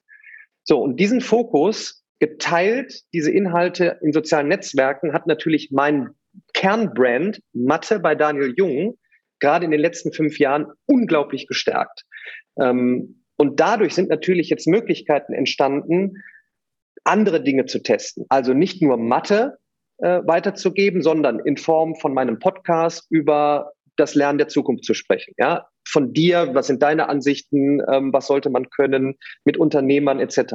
So, 0.65 0.81
und 0.81 0.99
diesen 0.99 1.21
Fokus 1.21 2.05
geteilt, 2.19 3.03
diese 3.13 3.31
Inhalte 3.31 3.99
in 4.03 4.13
sozialen 4.13 4.49
Netzwerken, 4.49 5.13
hat 5.13 5.27
natürlich 5.27 5.71
mein 5.71 6.11
Kernbrand 6.53 7.41
Mathe 7.53 8.01
bei 8.01 8.15
Daniel 8.15 8.55
Jung 8.57 8.99
gerade 9.41 9.65
in 9.65 9.71
den 9.71 9.81
letzten 9.81 10.13
fünf 10.13 10.39
Jahren 10.39 10.67
unglaublich 10.87 11.47
gestärkt. 11.47 12.05
Ähm, 12.59 13.25
und 13.37 13.61
dadurch 13.61 13.95
sind 13.95 14.09
natürlich 14.09 14.49
jetzt 14.49 14.67
Möglichkeiten 14.67 15.35
entstanden, 15.35 16.23
andere 17.05 17.43
Dinge 17.43 17.67
zu 17.67 17.83
testen. 17.83 18.27
Also 18.29 18.55
nicht 18.55 18.83
nur 18.83 18.97
Mathe 18.97 19.59
äh, 19.99 20.21
weiterzugeben, 20.25 21.03
sondern 21.03 21.39
in 21.39 21.57
Form 21.57 21.95
von 21.97 22.15
meinem 22.15 22.39
Podcast 22.39 23.07
über 23.11 23.73
das 23.97 24.15
Lernen 24.15 24.39
der 24.39 24.49
Zukunft 24.49 24.85
zu 24.85 24.95
sprechen. 24.95 25.35
Ja, 25.39 25.69
von 25.87 26.13
dir, 26.13 26.51
was 26.55 26.67
sind 26.67 26.83
deine 26.83 27.09
Ansichten, 27.09 27.81
ähm, 27.89 28.13
was 28.13 28.27
sollte 28.27 28.51
man 28.51 28.71
können 28.71 29.17
mit 29.45 29.57
Unternehmern 29.57 30.19
etc. 30.19 30.55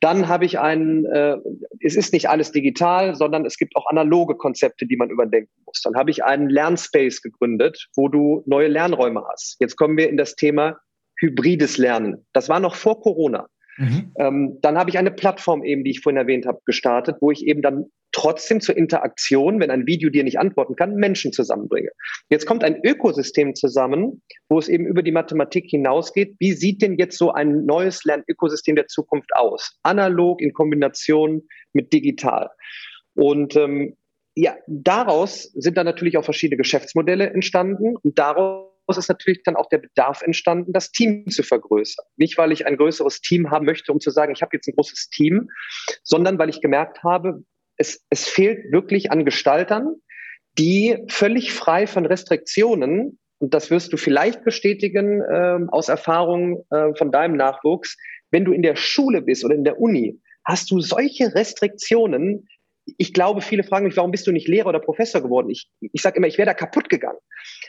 Dann 0.00 0.28
habe 0.28 0.44
ich 0.44 0.58
einen, 0.58 1.04
äh, 1.06 1.36
es 1.80 1.94
ist 1.94 2.12
nicht 2.12 2.28
alles 2.28 2.52
digital, 2.52 3.14
sondern 3.14 3.44
es 3.44 3.56
gibt 3.56 3.76
auch 3.76 3.86
analoge 3.86 4.34
Konzepte, 4.34 4.86
die 4.86 4.96
man 4.96 5.10
überdenken 5.10 5.52
muss. 5.64 5.80
Dann 5.82 5.94
habe 5.94 6.10
ich 6.10 6.24
einen 6.24 6.48
Lernspace 6.48 7.22
gegründet, 7.22 7.88
wo 7.94 8.08
du 8.08 8.42
neue 8.46 8.68
Lernräume 8.68 9.24
hast. 9.30 9.56
Jetzt 9.60 9.76
kommen 9.76 9.96
wir 9.96 10.08
in 10.08 10.16
das 10.16 10.34
Thema 10.34 10.78
hybrides 11.20 11.78
Lernen. 11.78 12.26
Das 12.32 12.48
war 12.48 12.60
noch 12.60 12.74
vor 12.74 13.00
Corona. 13.00 13.46
Mhm. 13.76 14.12
Ähm, 14.18 14.58
dann 14.62 14.78
habe 14.78 14.90
ich 14.90 14.98
eine 14.98 15.10
Plattform 15.10 15.64
eben, 15.64 15.84
die 15.84 15.90
ich 15.90 16.00
vorhin 16.00 16.18
erwähnt 16.18 16.46
habe, 16.46 16.60
gestartet, 16.64 17.16
wo 17.20 17.30
ich 17.30 17.46
eben 17.46 17.62
dann 17.62 17.86
trotzdem 18.12 18.60
zur 18.60 18.76
Interaktion, 18.76 19.60
wenn 19.60 19.70
ein 19.70 19.86
Video 19.86 20.08
dir 20.08 20.24
nicht 20.24 20.38
antworten 20.38 20.74
kann, 20.74 20.94
Menschen 20.94 21.32
zusammenbringe. 21.32 21.90
Jetzt 22.30 22.46
kommt 22.46 22.64
ein 22.64 22.80
Ökosystem 22.82 23.54
zusammen, 23.54 24.22
wo 24.48 24.58
es 24.58 24.68
eben 24.68 24.86
über 24.86 25.02
die 25.02 25.12
Mathematik 25.12 25.66
hinausgeht. 25.68 26.34
Wie 26.38 26.52
sieht 26.52 26.80
denn 26.80 26.96
jetzt 26.96 27.18
so 27.18 27.32
ein 27.32 27.66
neues 27.66 28.04
Lernökosystem 28.04 28.74
der 28.74 28.86
Zukunft 28.86 29.30
aus? 29.34 29.78
Analog 29.82 30.40
in 30.40 30.54
Kombination 30.54 31.42
mit 31.74 31.92
digital. 31.92 32.48
Und 33.14 33.54
ähm, 33.56 33.96
ja, 34.34 34.56
daraus 34.66 35.44
sind 35.54 35.76
dann 35.76 35.86
natürlich 35.86 36.16
auch 36.16 36.24
verschiedene 36.24 36.58
Geschäftsmodelle 36.58 37.30
entstanden 37.30 37.96
und 37.96 38.18
daraus 38.18 38.65
ist 38.88 39.08
natürlich 39.08 39.42
dann 39.42 39.56
auch 39.56 39.68
der 39.68 39.78
Bedarf 39.78 40.22
entstanden, 40.22 40.72
das 40.72 40.92
Team 40.92 41.28
zu 41.28 41.42
vergrößern. 41.42 42.04
Nicht, 42.16 42.38
weil 42.38 42.52
ich 42.52 42.66
ein 42.66 42.76
größeres 42.76 43.20
Team 43.20 43.50
haben 43.50 43.66
möchte, 43.66 43.92
um 43.92 44.00
zu 44.00 44.10
sagen, 44.10 44.32
ich 44.32 44.42
habe 44.42 44.56
jetzt 44.56 44.68
ein 44.68 44.74
großes 44.74 45.08
Team, 45.10 45.48
sondern 46.04 46.38
weil 46.38 46.48
ich 46.48 46.60
gemerkt 46.60 47.02
habe, 47.02 47.42
es, 47.76 48.04
es 48.10 48.28
fehlt 48.28 48.72
wirklich 48.72 49.10
an 49.10 49.24
Gestaltern, 49.24 49.96
die 50.58 50.96
völlig 51.08 51.52
frei 51.52 51.86
von 51.86 52.06
Restriktionen, 52.06 53.18
und 53.38 53.52
das 53.52 53.70
wirst 53.70 53.92
du 53.92 53.96
vielleicht 53.96 54.44
bestätigen 54.44 55.20
äh, 55.20 55.58
aus 55.68 55.88
Erfahrung 55.88 56.64
äh, 56.70 56.94
von 56.94 57.12
deinem 57.12 57.36
Nachwuchs, 57.36 57.96
wenn 58.30 58.44
du 58.44 58.52
in 58.52 58.62
der 58.62 58.76
Schule 58.76 59.22
bist 59.22 59.44
oder 59.44 59.54
in 59.54 59.64
der 59.64 59.78
Uni, 59.78 60.20
hast 60.44 60.70
du 60.70 60.80
solche 60.80 61.34
Restriktionen, 61.34 62.48
ich 62.98 63.12
glaube, 63.12 63.40
viele 63.40 63.64
fragen 63.64 63.86
mich, 63.86 63.96
warum 63.96 64.12
bist 64.12 64.26
du 64.26 64.32
nicht 64.32 64.48
Lehrer 64.48 64.68
oder 64.68 64.80
Professor 64.80 65.20
geworden? 65.20 65.50
Ich, 65.50 65.68
ich 65.80 66.00
sage 66.02 66.16
immer, 66.16 66.28
ich 66.28 66.38
wäre 66.38 66.46
da 66.46 66.54
kaputt 66.54 66.88
gegangen, 66.88 67.18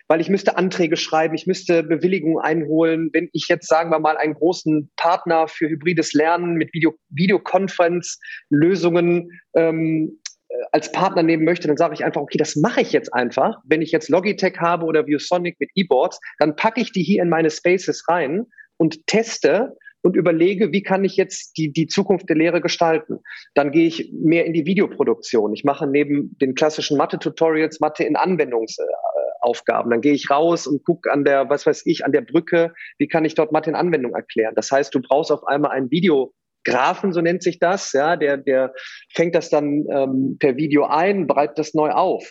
weil 0.08 0.22
ich 0.22 0.30
müsste 0.30 0.56
Anträge 0.58 0.96
schreiben, 0.96 1.34
ich 1.34 1.48
müsste 1.48 1.82
Bewilligungen 1.84 2.40
einholen. 2.40 3.10
Wenn 3.14 3.30
ich 3.34 3.48
jetzt, 3.50 3.68
sagen 3.68 3.90
wir 3.90 3.98
mal, 4.00 4.18
einen 4.18 4.36
großen 4.36 4.92
Partner 4.96 5.48
für 5.48 5.70
hybrides 5.70 6.14
Lernen 6.14 6.54
mit 6.56 6.72
Video, 6.74 6.94
Videokonferenzlösungen 7.10 9.32
ähm, 9.56 10.20
äh, 10.50 10.54
als 10.72 10.92
Partner 10.92 11.24
nehmen 11.24 11.46
möchte, 11.46 11.68
dann 11.68 11.78
sage 11.78 11.96
ich 11.96 12.06
einfach, 12.06 12.22
okay, 12.22 12.38
das 12.38 12.56
mache 12.56 12.82
ich 12.82 12.92
jetzt 12.92 13.12
einfach. 13.14 13.58
Wenn 13.66 13.82
ich 13.82 13.92
jetzt 13.92 14.10
Logitech 14.10 14.60
habe 14.60 14.86
oder 14.86 15.08
ViewSonic 15.08 15.60
mit 15.60 15.72
E-Boards, 15.74 16.20
dann 16.38 16.56
packe 16.56 16.80
ich 16.80 16.92
die 16.92 17.02
hier 17.04 17.24
in 17.24 17.30
meine 17.30 17.50
Spaces 17.50 18.08
rein 18.08 18.46
und 18.78 19.08
teste 19.08 19.76
und 20.02 20.16
überlege, 20.16 20.72
wie 20.72 20.84
kann 20.84 21.04
ich 21.04 21.18
jetzt 21.18 21.58
die, 21.58 21.72
die 21.72 21.88
Zukunft 21.88 22.30
der 22.30 22.36
Lehre 22.36 22.62
gestalten. 22.62 23.20
Dann 23.56 23.72
gehe 23.72 23.88
ich 23.88 24.12
mehr 24.14 24.46
in 24.46 24.54
die 24.54 24.66
Videoproduktion. 24.66 25.54
Ich 25.54 25.64
mache 25.64 25.88
neben 25.88 26.38
den 26.40 26.56
klassischen 26.56 26.98
Mathe-Tutorials 26.98 27.80
Mathe 27.80 28.04
in 28.04 28.16
Anwendungsaufgaben. 28.16 29.92
Dann 29.92 30.02
gehe 30.02 30.14
ich 30.14 30.30
raus 30.30 30.68
und 30.68 30.84
gucke 30.86 31.12
an 31.12 31.24
der, 31.24 31.50
was 31.50 31.66
weiß 31.66 31.86
ich, 31.86 32.06
an 32.06 32.12
der 32.12 32.22
Brücke, 32.22 32.74
wie 32.98 33.08
kann 33.08 33.26
ich 33.26 33.36
dort 33.36 33.52
Mathe 33.52 33.70
in 33.70 33.76
Anwendung 33.76 34.14
erklären. 34.14 34.54
Das 34.56 34.72
heißt, 34.72 34.94
du 34.94 35.02
brauchst 35.02 35.32
auf 35.32 35.46
einmal 35.48 35.72
ein 35.72 35.92
Video 35.92 36.34
Graphen, 36.64 37.14
so 37.14 37.22
nennt 37.22 37.44
sich 37.44 37.60
das, 37.60 37.94
ja, 37.94 38.18
der, 38.18 38.36
der 38.36 38.74
fängt 39.14 39.36
das 39.36 39.50
dann 39.50 39.86
ähm, 39.90 40.38
per 40.38 40.58
Video 40.58 40.86
ein, 40.86 41.26
bereitet 41.26 41.60
das 41.60 41.74
neu 41.74 41.92
auf. 41.92 42.30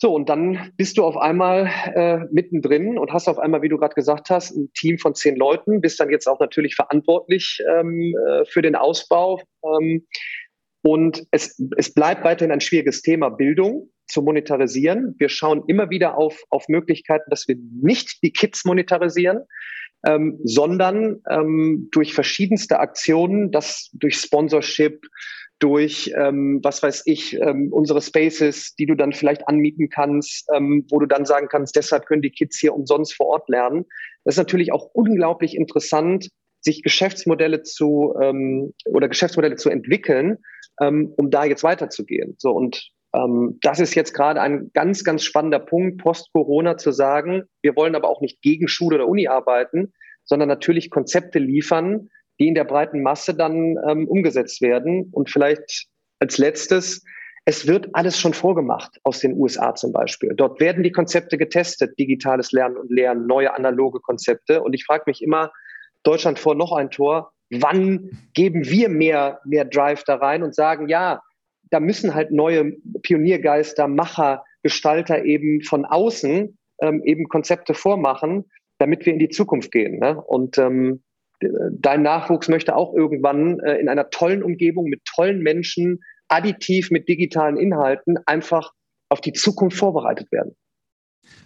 So, 0.00 0.14
und 0.14 0.28
dann 0.28 0.72
bist 0.76 0.96
du 0.96 1.04
auf 1.04 1.16
einmal 1.16 1.68
äh, 1.92 2.18
mittendrin 2.30 2.98
und 2.98 3.12
hast 3.12 3.26
auf 3.26 3.40
einmal, 3.40 3.62
wie 3.62 3.68
du 3.68 3.78
gerade 3.78 3.96
gesagt 3.96 4.30
hast, 4.30 4.52
ein 4.52 4.72
Team 4.72 4.96
von 4.96 5.16
zehn 5.16 5.34
Leuten, 5.34 5.80
bist 5.80 5.98
dann 5.98 6.08
jetzt 6.08 6.28
auch 6.28 6.38
natürlich 6.38 6.76
verantwortlich 6.76 7.60
ähm, 7.68 8.14
äh, 8.28 8.44
für 8.44 8.62
den 8.62 8.76
Ausbau. 8.76 9.42
Ähm, 9.64 10.06
und 10.82 11.26
es, 11.32 11.60
es 11.76 11.92
bleibt 11.92 12.24
weiterhin 12.24 12.52
ein 12.52 12.60
schwieriges 12.60 13.02
Thema, 13.02 13.28
Bildung 13.28 13.90
zu 14.06 14.22
monetarisieren. 14.22 15.16
Wir 15.18 15.28
schauen 15.28 15.64
immer 15.66 15.90
wieder 15.90 16.16
auf, 16.16 16.40
auf 16.48 16.68
Möglichkeiten, 16.68 17.28
dass 17.28 17.48
wir 17.48 17.56
nicht 17.82 18.22
die 18.22 18.32
Kids 18.32 18.64
monetarisieren, 18.64 19.40
ähm, 20.06 20.38
sondern 20.44 21.20
ähm, 21.28 21.88
durch 21.90 22.14
verschiedenste 22.14 22.78
Aktionen, 22.78 23.50
das 23.50 23.90
durch 23.94 24.16
Sponsorship, 24.16 25.04
durch, 25.58 26.12
ähm, 26.16 26.60
was 26.62 26.82
weiß 26.82 27.02
ich, 27.06 27.34
ähm, 27.40 27.72
unsere 27.72 28.00
Spaces, 28.00 28.74
die 28.76 28.86
du 28.86 28.94
dann 28.94 29.12
vielleicht 29.12 29.48
anmieten 29.48 29.88
kannst, 29.88 30.48
ähm, 30.54 30.86
wo 30.90 31.00
du 31.00 31.06
dann 31.06 31.24
sagen 31.24 31.48
kannst, 31.48 31.74
deshalb 31.76 32.06
können 32.06 32.22
die 32.22 32.30
Kids 32.30 32.58
hier 32.58 32.74
umsonst 32.74 33.14
vor 33.14 33.26
Ort 33.26 33.48
lernen. 33.48 33.84
Das 34.24 34.34
ist 34.34 34.38
natürlich 34.38 34.72
auch 34.72 34.90
unglaublich 34.92 35.56
interessant, 35.56 36.28
sich 36.60 36.82
Geschäftsmodelle 36.82 37.62
zu 37.62 38.14
ähm, 38.20 38.72
oder 38.86 39.08
Geschäftsmodelle 39.08 39.56
zu 39.56 39.70
entwickeln, 39.70 40.38
ähm, 40.80 41.12
um 41.16 41.30
da 41.30 41.44
jetzt 41.44 41.64
weiterzugehen. 41.64 42.34
So 42.38 42.52
und 42.52 42.90
ähm, 43.14 43.58
das 43.62 43.80
ist 43.80 43.94
jetzt 43.94 44.14
gerade 44.14 44.40
ein 44.40 44.70
ganz, 44.74 45.02
ganz 45.02 45.24
spannender 45.24 45.60
Punkt, 45.60 45.98
post-Corona 45.98 46.76
zu 46.76 46.92
sagen, 46.92 47.44
wir 47.62 47.74
wollen 47.74 47.94
aber 47.94 48.08
auch 48.08 48.20
nicht 48.20 48.42
gegen 48.42 48.68
Schule 48.68 48.96
oder 48.96 49.08
Uni 49.08 49.28
arbeiten, 49.28 49.92
sondern 50.24 50.48
natürlich 50.48 50.90
Konzepte 50.90 51.38
liefern, 51.38 52.10
die 52.38 52.48
in 52.48 52.54
der 52.54 52.64
breiten 52.64 53.02
Masse 53.02 53.34
dann 53.34 53.76
ähm, 53.88 54.08
umgesetzt 54.08 54.60
werden. 54.60 55.08
Und 55.12 55.30
vielleicht 55.30 55.86
als 56.20 56.38
letztes, 56.38 57.04
es 57.44 57.66
wird 57.66 57.88
alles 57.94 58.18
schon 58.18 58.34
vorgemacht 58.34 58.98
aus 59.04 59.20
den 59.20 59.34
USA 59.34 59.74
zum 59.74 59.92
Beispiel. 59.92 60.34
Dort 60.36 60.60
werden 60.60 60.82
die 60.82 60.92
Konzepte 60.92 61.38
getestet, 61.38 61.98
digitales 61.98 62.52
Lernen 62.52 62.76
und 62.76 62.90
Lehren, 62.90 63.26
neue 63.26 63.54
analoge 63.54 64.00
Konzepte. 64.00 64.62
Und 64.62 64.74
ich 64.74 64.84
frage 64.84 65.04
mich 65.06 65.22
immer, 65.22 65.50
Deutschland 66.02 66.38
vor 66.38 66.54
noch 66.54 66.72
ein 66.72 66.90
Tor, 66.90 67.32
wann 67.50 68.10
geben 68.34 68.68
wir 68.68 68.88
mehr, 68.88 69.40
mehr 69.44 69.64
Drive 69.64 70.04
da 70.04 70.16
rein 70.16 70.42
und 70.42 70.54
sagen, 70.54 70.88
ja, 70.88 71.22
da 71.70 71.80
müssen 71.80 72.14
halt 72.14 72.30
neue 72.30 72.72
Pioniergeister, 73.02 73.88
Macher, 73.88 74.44
Gestalter 74.62 75.24
eben 75.24 75.62
von 75.62 75.84
außen 75.84 76.58
ähm, 76.82 77.02
eben 77.04 77.28
Konzepte 77.28 77.74
vormachen, 77.74 78.44
damit 78.78 79.06
wir 79.06 79.12
in 79.12 79.18
die 79.18 79.28
Zukunft 79.28 79.72
gehen. 79.72 79.98
Ne? 79.98 80.20
Und 80.20 80.58
ähm, 80.58 81.02
dein 81.72 82.02
Nachwuchs 82.02 82.48
möchte 82.48 82.74
auch 82.76 82.94
irgendwann 82.94 83.60
äh, 83.60 83.76
in 83.78 83.88
einer 83.88 84.10
tollen 84.10 84.42
Umgebung 84.42 84.86
mit 84.86 85.04
tollen 85.04 85.42
Menschen, 85.42 86.00
additiv 86.28 86.90
mit 86.90 87.08
digitalen 87.08 87.56
Inhalten 87.56 88.18
einfach 88.26 88.72
auf 89.08 89.20
die 89.20 89.32
Zukunft 89.32 89.78
vorbereitet 89.78 90.30
werden. 90.30 90.54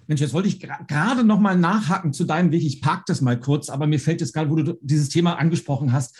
Mensch, 0.06 0.20
jetzt 0.20 0.34
wollte 0.34 0.48
ich 0.48 0.60
gerade 0.60 1.24
noch 1.24 1.38
mal 1.38 1.56
nachhaken 1.56 2.12
zu 2.12 2.24
deinem 2.24 2.50
Weg. 2.52 2.62
Ich 2.62 2.80
parke 2.80 3.04
das 3.06 3.20
mal 3.20 3.38
kurz, 3.38 3.68
aber 3.68 3.86
mir 3.86 3.98
fällt 3.98 4.20
jetzt 4.20 4.32
gerade, 4.32 4.50
wo 4.50 4.56
du 4.56 4.78
dieses 4.80 5.08
Thema 5.08 5.38
angesprochen 5.38 5.92
hast, 5.92 6.18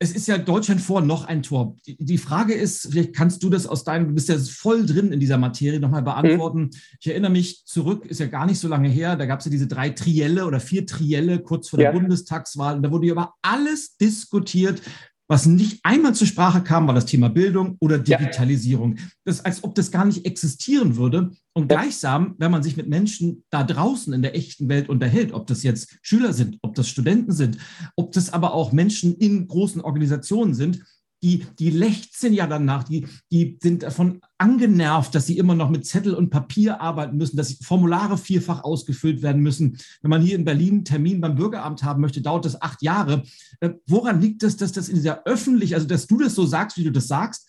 es 0.00 0.12
ist 0.12 0.28
ja 0.28 0.38
Deutschland 0.38 0.80
vor 0.80 1.00
noch 1.00 1.24
ein 1.24 1.42
Tor. 1.42 1.76
Die 1.84 2.18
Frage 2.18 2.54
ist, 2.54 2.88
vielleicht 2.90 3.16
kannst 3.16 3.42
du 3.42 3.50
das 3.50 3.66
aus 3.66 3.82
deinem, 3.82 4.08
du 4.08 4.14
bist 4.14 4.28
ja 4.28 4.38
voll 4.38 4.86
drin 4.86 5.10
in 5.12 5.18
dieser 5.18 5.38
Materie, 5.38 5.80
nochmal 5.80 6.02
beantworten. 6.02 6.60
Mhm. 6.60 6.70
Ich 7.00 7.08
erinnere 7.08 7.32
mich 7.32 7.64
zurück, 7.64 8.06
ist 8.06 8.20
ja 8.20 8.26
gar 8.26 8.46
nicht 8.46 8.60
so 8.60 8.68
lange 8.68 8.88
her, 8.88 9.16
da 9.16 9.26
gab 9.26 9.40
es 9.40 9.46
ja 9.46 9.50
diese 9.50 9.66
drei 9.66 9.90
Trielle 9.90 10.46
oder 10.46 10.60
vier 10.60 10.86
Trielle 10.86 11.40
kurz 11.40 11.68
vor 11.68 11.78
der 11.78 11.92
ja. 11.92 11.98
Bundestagswahl. 11.98 12.76
Und 12.76 12.82
da 12.82 12.92
wurde 12.92 13.08
über 13.08 13.34
alles 13.42 13.96
diskutiert, 13.96 14.80
was 15.28 15.44
nicht 15.44 15.80
einmal 15.82 16.14
zur 16.14 16.26
Sprache 16.26 16.62
kam, 16.62 16.86
war 16.86 16.94
das 16.94 17.04
Thema 17.04 17.28
Bildung 17.28 17.76
oder 17.80 17.98
Digitalisierung. 17.98 18.96
Ja. 18.96 19.02
Das 19.26 19.36
ist, 19.36 19.46
als 19.46 19.62
ob 19.62 19.74
das 19.74 19.90
gar 19.90 20.06
nicht 20.06 20.24
existieren 20.24 20.96
würde. 20.96 21.30
Und 21.52 21.68
gleichsam, 21.68 22.34
wenn 22.38 22.50
man 22.50 22.62
sich 22.62 22.78
mit 22.78 22.88
Menschen 22.88 23.44
da 23.50 23.62
draußen 23.62 24.12
in 24.14 24.22
der 24.22 24.34
echten 24.34 24.68
Welt 24.70 24.88
unterhält, 24.88 25.32
ob 25.32 25.46
das 25.46 25.62
jetzt 25.62 25.98
Schüler 26.00 26.32
sind, 26.32 26.58
ob 26.62 26.74
das 26.74 26.88
Studenten 26.88 27.32
sind, 27.32 27.58
ob 27.94 28.12
das 28.12 28.32
aber 28.32 28.54
auch 28.54 28.72
Menschen 28.72 29.16
in 29.16 29.46
großen 29.46 29.82
Organisationen 29.82 30.54
sind, 30.54 30.82
die, 31.22 31.44
die 31.58 31.70
lechzen 31.70 32.32
ja 32.32 32.46
danach, 32.46 32.84
die, 32.84 33.06
die 33.30 33.58
sind 33.60 33.82
davon 33.82 34.20
angenervt, 34.38 35.14
dass 35.14 35.26
sie 35.26 35.38
immer 35.38 35.54
noch 35.54 35.68
mit 35.68 35.86
Zettel 35.86 36.14
und 36.14 36.30
Papier 36.30 36.80
arbeiten 36.80 37.16
müssen, 37.16 37.36
dass 37.36 37.58
Formulare 37.62 38.18
vierfach 38.18 38.62
ausgefüllt 38.62 39.22
werden 39.22 39.42
müssen. 39.42 39.78
Wenn 40.00 40.10
man 40.10 40.22
hier 40.22 40.36
in 40.36 40.44
Berlin 40.44 40.74
einen 40.74 40.84
Termin 40.84 41.20
beim 41.20 41.34
Bürgeramt 41.34 41.82
haben 41.82 42.00
möchte, 42.00 42.20
dauert 42.20 42.44
das 42.44 42.60
acht 42.62 42.82
Jahre. 42.82 43.22
Äh, 43.60 43.70
woran 43.86 44.20
liegt 44.20 44.42
es, 44.42 44.56
dass 44.56 44.72
das 44.72 44.88
in 44.88 44.96
dieser 44.96 45.24
öffentlich, 45.24 45.74
also 45.74 45.86
dass 45.86 46.06
du 46.06 46.18
das 46.18 46.34
so 46.34 46.46
sagst, 46.46 46.76
wie 46.76 46.84
du 46.84 46.92
das 46.92 47.08
sagst, 47.08 47.48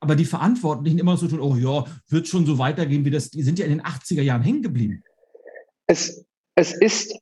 aber 0.00 0.14
die 0.14 0.24
Verantwortlichen 0.24 0.98
immer 0.98 1.16
so 1.16 1.26
tun, 1.26 1.40
oh 1.40 1.56
ja, 1.56 1.84
wird 2.08 2.28
schon 2.28 2.46
so 2.46 2.58
weitergehen 2.58 3.04
wie 3.04 3.10
das, 3.10 3.30
die 3.30 3.42
sind 3.42 3.58
ja 3.58 3.66
in 3.66 3.72
den 3.72 3.82
80er 3.82 4.22
Jahren 4.22 4.42
hängen 4.42 4.62
geblieben. 4.62 5.02
Es, 5.86 6.24
es 6.54 6.72
ist 6.72 7.18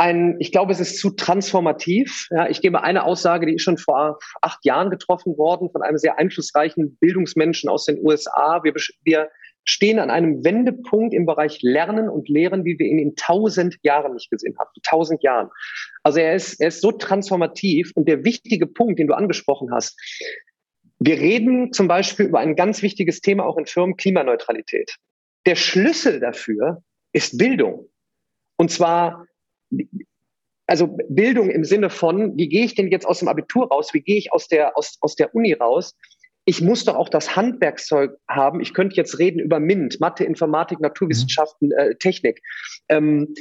ein, 0.00 0.36
ich 0.38 0.50
glaube, 0.50 0.72
es 0.72 0.80
ist 0.80 0.98
zu 0.98 1.10
transformativ. 1.10 2.28
Ja, 2.30 2.48
ich 2.48 2.62
gebe 2.62 2.82
eine 2.82 3.04
Aussage, 3.04 3.44
die 3.44 3.56
ist 3.56 3.62
schon 3.62 3.76
vor 3.76 4.18
acht 4.40 4.64
Jahren 4.64 4.88
getroffen 4.88 5.36
worden 5.36 5.70
von 5.70 5.82
einem 5.82 5.98
sehr 5.98 6.18
einflussreichen 6.18 6.96
Bildungsmenschen 6.96 7.68
aus 7.68 7.84
den 7.84 7.98
USA. 8.02 8.60
Wir, 8.64 8.72
wir 9.04 9.28
stehen 9.64 9.98
an 9.98 10.08
einem 10.08 10.42
Wendepunkt 10.42 11.12
im 11.12 11.26
Bereich 11.26 11.58
Lernen 11.60 12.08
und 12.08 12.30
Lehren, 12.30 12.64
wie 12.64 12.78
wir 12.78 12.86
ihn 12.86 12.98
in 12.98 13.14
tausend 13.14 13.76
Jahren 13.82 14.14
nicht 14.14 14.30
gesehen 14.30 14.56
haben. 14.58 14.70
Tausend 14.82 15.22
Jahren. 15.22 15.50
Also 16.02 16.18
er 16.18 16.34
ist, 16.34 16.58
er 16.62 16.68
ist 16.68 16.80
so 16.80 16.92
transformativ 16.92 17.92
und 17.94 18.08
der 18.08 18.24
wichtige 18.24 18.66
Punkt, 18.66 18.98
den 18.98 19.06
du 19.06 19.12
angesprochen 19.12 19.68
hast, 19.70 20.00
wir 20.98 21.18
reden 21.18 21.74
zum 21.74 21.88
Beispiel 21.88 22.24
über 22.24 22.38
ein 22.38 22.56
ganz 22.56 22.80
wichtiges 22.80 23.20
Thema 23.20 23.44
auch 23.44 23.58
in 23.58 23.66
Firmen, 23.66 23.98
Klimaneutralität. 23.98 24.96
Der 25.44 25.56
Schlüssel 25.56 26.20
dafür 26.20 26.82
ist 27.12 27.36
Bildung. 27.36 27.90
Und 28.56 28.70
zwar, 28.70 29.26
also 30.66 30.96
Bildung 31.08 31.50
im 31.50 31.64
Sinne 31.64 31.90
von, 31.90 32.36
wie 32.36 32.48
gehe 32.48 32.64
ich 32.64 32.76
denn 32.76 32.88
jetzt 32.88 33.04
aus 33.04 33.18
dem 33.18 33.28
Abitur 33.28 33.68
raus? 33.68 33.92
Wie 33.92 34.02
gehe 34.02 34.16
ich 34.16 34.32
aus 34.32 34.46
der, 34.46 34.78
aus, 34.78 34.98
aus 35.00 35.16
der 35.16 35.34
Uni 35.34 35.52
raus? 35.52 35.96
Ich 36.44 36.60
muss 36.60 36.84
doch 36.84 36.94
auch 36.94 37.08
das 37.08 37.34
Handwerkszeug 37.34 38.16
haben. 38.28 38.60
Ich 38.60 38.72
könnte 38.72 38.96
jetzt 38.96 39.18
reden 39.18 39.40
über 39.40 39.58
MINT, 39.58 40.00
Mathe, 40.00 40.24
Informatik, 40.24 40.80
Naturwissenschaften, 40.80 41.72
äh, 41.72 41.96
Technik. 41.96 42.40
Ähm, 42.88 43.34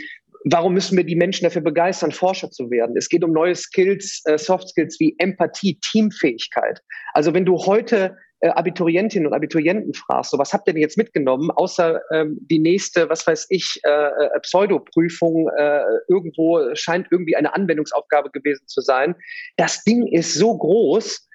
warum 0.45 0.73
müssen 0.73 0.97
wir 0.97 1.03
die 1.03 1.15
Menschen 1.15 1.43
dafür 1.43 1.61
begeistern, 1.61 2.11
Forscher 2.11 2.49
zu 2.49 2.71
werden? 2.71 2.97
Es 2.97 3.09
geht 3.09 3.23
um 3.23 3.31
neue 3.31 3.55
Skills, 3.55 4.21
äh, 4.25 4.37
Soft 4.37 4.69
Skills 4.69 4.99
wie 4.99 5.15
Empathie, 5.19 5.79
Teamfähigkeit. 5.81 6.81
Also 7.13 7.33
wenn 7.33 7.45
du 7.45 7.57
heute 7.57 8.17
äh, 8.41 8.49
Abiturientinnen 8.49 9.27
und 9.27 9.33
Abiturienten 9.33 9.93
fragst, 9.93 10.31
so 10.31 10.37
was 10.37 10.53
habt 10.53 10.67
ihr 10.67 10.73
denn 10.73 10.81
jetzt 10.81 10.97
mitgenommen, 10.97 11.51
außer 11.51 12.01
ähm, 12.11 12.37
die 12.41 12.59
nächste, 12.59 13.09
was 13.09 13.25
weiß 13.27 13.47
ich, 13.49 13.79
äh, 13.83 13.89
äh, 13.89 14.39
Pseudoprüfung 14.41 15.49
äh, 15.57 15.81
irgendwo 16.07 16.73
scheint 16.73 17.07
irgendwie 17.11 17.35
eine 17.35 17.53
Anwendungsaufgabe 17.53 18.29
gewesen 18.31 18.65
zu 18.67 18.81
sein. 18.81 19.15
Das 19.57 19.83
Ding 19.83 20.07
ist 20.07 20.33
so 20.33 20.57
groß. 20.57 21.27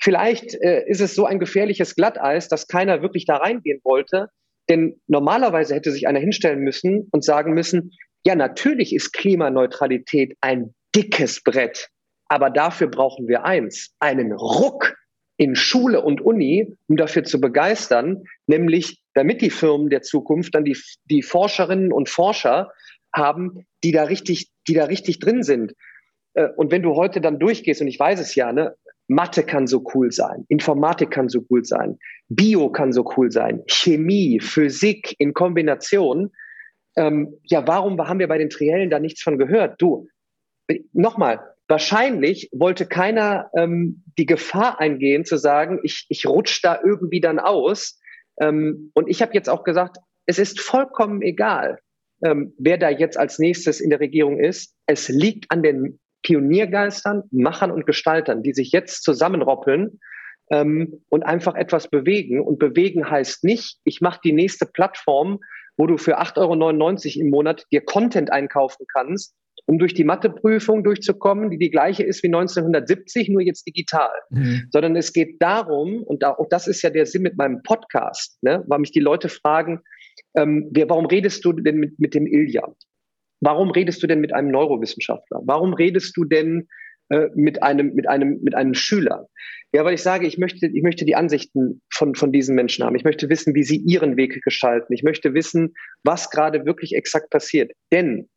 Vielleicht 0.00 0.54
äh, 0.62 0.84
ist 0.86 1.00
es 1.00 1.14
so 1.14 1.24
ein 1.24 1.38
gefährliches 1.38 1.94
Glatteis, 1.96 2.48
dass 2.48 2.68
keiner 2.68 3.02
wirklich 3.02 3.24
da 3.24 3.36
reingehen 3.36 3.80
wollte. 3.82 4.28
Denn 4.68 5.00
normalerweise 5.06 5.74
hätte 5.74 5.92
sich 5.92 6.08
einer 6.08 6.18
hinstellen 6.18 6.60
müssen 6.60 7.08
und 7.12 7.24
sagen 7.24 7.54
müssen, 7.54 7.92
ja, 8.24 8.34
natürlich 8.34 8.94
ist 8.94 9.12
Klimaneutralität 9.12 10.36
ein 10.40 10.74
dickes 10.94 11.42
Brett, 11.42 11.88
aber 12.28 12.50
dafür 12.50 12.88
brauchen 12.88 13.28
wir 13.28 13.44
eins, 13.44 13.94
einen 14.00 14.32
Ruck 14.32 14.96
in 15.36 15.54
Schule 15.54 16.02
und 16.02 16.20
Uni, 16.20 16.74
um 16.88 16.96
dafür 16.96 17.24
zu 17.24 17.40
begeistern, 17.40 18.24
nämlich 18.46 19.02
damit 19.14 19.42
die 19.42 19.50
Firmen 19.50 19.90
der 19.90 20.02
Zukunft 20.02 20.54
dann 20.54 20.64
die, 20.64 20.76
die 21.04 21.22
Forscherinnen 21.22 21.92
und 21.92 22.08
Forscher 22.08 22.70
haben, 23.14 23.66
die 23.84 23.92
da 23.92 24.04
richtig, 24.04 24.48
die 24.68 24.74
da 24.74 24.84
richtig 24.84 25.18
drin 25.18 25.42
sind. 25.42 25.74
Äh, 26.34 26.48
und 26.56 26.70
wenn 26.70 26.82
du 26.82 26.94
heute 26.94 27.20
dann 27.20 27.38
durchgehst, 27.38 27.80
und 27.80 27.88
ich 27.88 27.98
weiß 27.98 28.20
es 28.20 28.34
ja, 28.34 28.52
ne, 28.52 28.74
Mathe 29.08 29.42
kann 29.42 29.66
so 29.66 29.84
cool 29.94 30.10
sein, 30.10 30.44
Informatik 30.48 31.10
kann 31.10 31.28
so 31.28 31.44
cool 31.50 31.64
sein, 31.64 31.98
Bio 32.28 32.70
kann 32.70 32.92
so 32.92 33.08
cool 33.16 33.30
sein, 33.30 33.62
Chemie, 33.66 34.40
Physik 34.40 35.14
in 35.18 35.32
Kombination, 35.32 36.32
ähm, 36.96 37.38
ja, 37.44 37.66
warum 37.66 38.00
haben 38.00 38.18
wir 38.18 38.28
bei 38.28 38.38
den 38.38 38.50
Triellen 38.50 38.90
da 38.90 38.98
nichts 38.98 39.22
von 39.22 39.38
gehört? 39.38 39.80
Du, 39.80 40.08
nochmal, 40.92 41.40
wahrscheinlich 41.68 42.48
wollte 42.52 42.86
keiner 42.86 43.50
ähm, 43.56 44.04
die 44.18 44.26
Gefahr 44.26 44.80
eingehen 44.80 45.24
zu 45.24 45.36
sagen, 45.36 45.80
ich, 45.82 46.06
ich 46.08 46.26
rutsche 46.26 46.60
da 46.62 46.80
irgendwie 46.82 47.20
dann 47.20 47.38
aus. 47.38 47.98
Ähm, 48.40 48.90
und 48.94 49.08
ich 49.08 49.22
habe 49.22 49.34
jetzt 49.34 49.48
auch 49.48 49.64
gesagt, 49.64 49.98
es 50.26 50.38
ist 50.38 50.60
vollkommen 50.60 51.22
egal, 51.22 51.78
ähm, 52.24 52.54
wer 52.58 52.78
da 52.78 52.90
jetzt 52.90 53.18
als 53.18 53.38
nächstes 53.38 53.80
in 53.80 53.90
der 53.90 54.00
Regierung 54.00 54.38
ist. 54.38 54.74
Es 54.86 55.08
liegt 55.08 55.50
an 55.50 55.62
den 55.62 55.98
Pioniergeistern, 56.22 57.24
Machern 57.30 57.70
und 57.70 57.86
Gestaltern, 57.86 58.42
die 58.42 58.52
sich 58.52 58.72
jetzt 58.72 59.04
zusammenroppeln 59.04 60.00
ähm, 60.50 61.04
und 61.08 61.22
einfach 61.24 61.54
etwas 61.54 61.88
bewegen. 61.88 62.40
Und 62.40 62.58
bewegen 62.58 63.08
heißt 63.08 63.44
nicht, 63.44 63.78
ich 63.84 64.00
mache 64.00 64.20
die 64.24 64.32
nächste 64.32 64.66
Plattform, 64.66 65.38
wo 65.76 65.86
du 65.86 65.98
für 65.98 66.20
8,99 66.20 66.38
Euro 67.16 67.24
im 67.24 67.30
Monat 67.30 67.64
dir 67.70 67.84
Content 67.84 68.32
einkaufen 68.32 68.86
kannst, 68.92 69.34
um 69.64 69.78
durch 69.78 69.94
die 69.94 70.04
Matheprüfung 70.04 70.84
durchzukommen, 70.84 71.50
die 71.50 71.58
die 71.58 71.70
gleiche 71.70 72.02
ist 72.04 72.22
wie 72.22 72.28
1970, 72.28 73.28
nur 73.30 73.42
jetzt 73.42 73.66
digital. 73.66 74.12
Mhm. 74.30 74.68
Sondern 74.70 74.96
es 74.96 75.12
geht 75.12 75.40
darum, 75.40 76.02
und 76.02 76.24
auch 76.24 76.48
das 76.50 76.66
ist 76.68 76.82
ja 76.82 76.90
der 76.90 77.06
Sinn 77.06 77.22
mit 77.22 77.36
meinem 77.36 77.62
Podcast, 77.62 78.38
ne, 78.42 78.62
weil 78.68 78.80
mich 78.80 78.92
die 78.92 79.00
Leute 79.00 79.28
fragen, 79.28 79.80
ähm, 80.36 80.68
wer, 80.72 80.88
warum 80.88 81.06
redest 81.06 81.44
du 81.44 81.52
denn 81.52 81.76
mit, 81.78 81.98
mit 81.98 82.14
dem 82.14 82.26
Ilja? 82.26 82.62
Warum 83.40 83.70
redest 83.70 84.02
du 84.02 84.06
denn 84.06 84.20
mit 84.20 84.34
einem 84.34 84.50
Neurowissenschaftler? 84.50 85.40
Warum 85.44 85.74
redest 85.74 86.16
du 86.16 86.24
denn 86.24 86.68
äh, 87.10 87.28
mit 87.34 87.62
einem, 87.62 87.94
mit 87.94 88.08
einem, 88.08 88.40
mit 88.42 88.54
einem 88.54 88.74
Schüler? 88.74 89.28
Ja, 89.72 89.84
weil 89.84 89.94
ich 89.94 90.02
sage, 90.02 90.26
ich 90.26 90.38
möchte, 90.38 90.66
ich 90.66 90.82
möchte 90.82 91.04
die 91.04 91.16
Ansichten 91.16 91.82
von, 91.92 92.14
von 92.14 92.32
diesen 92.32 92.54
Menschen 92.54 92.84
haben. 92.84 92.96
Ich 92.96 93.04
möchte 93.04 93.28
wissen, 93.28 93.54
wie 93.54 93.64
sie 93.64 93.76
ihren 93.76 94.16
Weg 94.16 94.40
gestalten. 94.42 94.92
Ich 94.92 95.02
möchte 95.02 95.34
wissen, 95.34 95.74
was 96.02 96.30
gerade 96.30 96.64
wirklich 96.64 96.94
exakt 96.94 97.30
passiert. 97.30 97.72
Denn, 97.92 98.28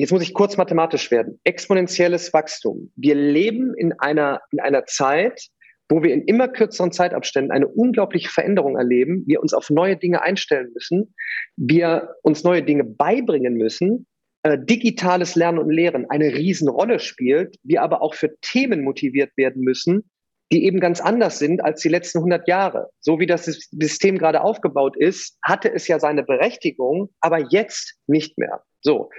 jetzt 0.00 0.12
muss 0.12 0.22
ich 0.22 0.34
kurz 0.34 0.56
mathematisch 0.56 1.10
werden, 1.10 1.40
exponentielles 1.44 2.32
Wachstum. 2.32 2.92
Wir 2.96 3.14
leben 3.14 3.74
in 3.76 3.92
einer, 3.98 4.40
in 4.50 4.60
einer 4.60 4.84
Zeit, 4.86 5.48
wo 5.88 6.02
wir 6.02 6.12
in 6.12 6.22
immer 6.24 6.48
kürzeren 6.48 6.92
Zeitabständen 6.92 7.50
eine 7.50 7.66
unglaubliche 7.66 8.28
Veränderung 8.28 8.76
erleben, 8.76 9.24
wir 9.26 9.40
uns 9.40 9.54
auf 9.54 9.70
neue 9.70 9.96
Dinge 9.96 10.22
einstellen 10.22 10.70
müssen, 10.74 11.14
wir 11.56 12.14
uns 12.22 12.44
neue 12.44 12.62
Dinge 12.62 12.84
beibringen 12.84 13.54
müssen, 13.54 14.06
äh, 14.42 14.58
digitales 14.58 15.34
Lernen 15.34 15.58
und 15.58 15.70
Lehren 15.70 16.08
eine 16.10 16.34
Riesenrolle 16.34 16.98
spielt, 16.98 17.56
wir 17.62 17.82
aber 17.82 18.02
auch 18.02 18.14
für 18.14 18.38
Themen 18.40 18.84
motiviert 18.84 19.30
werden 19.36 19.62
müssen, 19.62 20.10
die 20.52 20.64
eben 20.64 20.80
ganz 20.80 21.00
anders 21.00 21.38
sind 21.38 21.62
als 21.62 21.80
die 21.80 21.88
letzten 21.88 22.18
100 22.18 22.46
Jahre. 22.48 22.88
So 23.00 23.18
wie 23.18 23.26
das 23.26 23.44
System 23.44 24.18
gerade 24.18 24.42
aufgebaut 24.42 24.96
ist, 24.96 25.36
hatte 25.42 25.72
es 25.72 25.88
ja 25.88 25.98
seine 25.98 26.22
Berechtigung, 26.22 27.10
aber 27.20 27.38
jetzt 27.50 27.98
nicht 28.06 28.38
mehr. 28.38 28.62
So. 28.80 29.10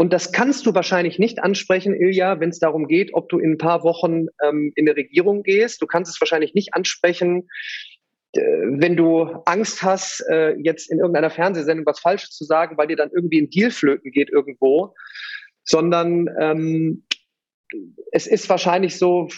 Und 0.00 0.12
das 0.12 0.30
kannst 0.30 0.64
du 0.64 0.74
wahrscheinlich 0.74 1.18
nicht 1.18 1.42
ansprechen, 1.42 1.92
Ilja, 1.92 2.38
wenn 2.38 2.50
es 2.50 2.60
darum 2.60 2.86
geht, 2.86 3.12
ob 3.14 3.28
du 3.28 3.38
in 3.38 3.52
ein 3.52 3.58
paar 3.58 3.82
Wochen 3.82 4.26
ähm, 4.44 4.72
in 4.76 4.88
eine 4.88 4.96
Regierung 4.96 5.42
gehst. 5.42 5.82
Du 5.82 5.86
kannst 5.86 6.14
es 6.14 6.20
wahrscheinlich 6.20 6.54
nicht 6.54 6.72
ansprechen, 6.72 7.48
äh, 8.32 8.40
wenn 8.40 8.96
du 8.96 9.24
Angst 9.44 9.82
hast, 9.82 10.24
äh, 10.30 10.54
jetzt 10.62 10.88
in 10.90 10.98
irgendeiner 10.98 11.30
Fernsehsendung 11.30 11.84
was 11.84 11.98
Falsches 11.98 12.30
zu 12.30 12.44
sagen, 12.44 12.78
weil 12.78 12.86
dir 12.86 12.96
dann 12.96 13.10
irgendwie 13.12 13.42
ein 13.42 13.50
Deal 13.50 13.72
flöten 13.72 14.12
geht 14.12 14.30
irgendwo, 14.30 14.94
sondern 15.64 16.28
ähm, 16.38 17.04
es 18.12 18.26
ist 18.26 18.48
wahrscheinlich 18.48 18.96
so, 18.98 19.28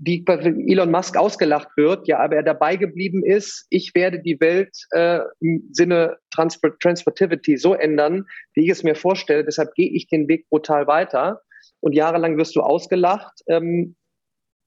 wie 0.00 0.24
Elon 0.26 0.90
Musk 0.90 1.16
ausgelacht 1.16 1.68
wird, 1.76 2.06
ja, 2.06 2.18
aber 2.18 2.36
er 2.36 2.42
dabei 2.42 2.76
geblieben 2.76 3.24
ist, 3.24 3.66
ich 3.70 3.94
werde 3.94 4.20
die 4.20 4.40
Welt 4.40 4.76
äh, 4.92 5.20
im 5.40 5.68
Sinne 5.72 6.18
Transport 6.30 6.80
Transportivity 6.80 7.56
so 7.56 7.74
ändern, 7.74 8.26
wie 8.54 8.64
ich 8.64 8.70
es 8.70 8.82
mir 8.82 8.94
vorstelle. 8.94 9.44
Deshalb 9.44 9.74
gehe 9.74 9.90
ich 9.90 10.06
den 10.06 10.28
Weg 10.28 10.48
brutal 10.48 10.86
weiter. 10.86 11.40
Und 11.80 11.94
jahrelang 11.94 12.36
wirst 12.36 12.54
du 12.54 12.60
ausgelacht. 12.60 13.40
Ähm, 13.48 13.96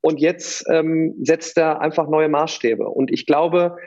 und 0.01 0.19
jetzt 0.19 0.65
ähm, 0.69 1.15
setzt 1.23 1.58
er 1.58 1.82
einfach 1.82 2.08
neue 2.08 2.30
Maßstäbe. 2.30 2.88
Und 2.88 3.12
ich 3.12 3.25
glaube, 3.25 3.78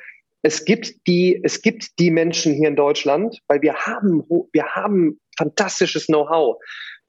es 0.42 0.64
gibt 0.64 1.06
die, 1.06 1.40
es 1.44 1.62
gibt 1.62 1.98
die 1.98 2.10
Menschen 2.10 2.54
hier 2.54 2.68
in 2.68 2.76
Deutschland, 2.76 3.38
weil 3.48 3.62
wir 3.62 3.74
haben, 3.74 4.24
wir 4.52 4.66
haben 4.66 5.20
fantastisches 5.36 6.06
Know-how. 6.06 6.56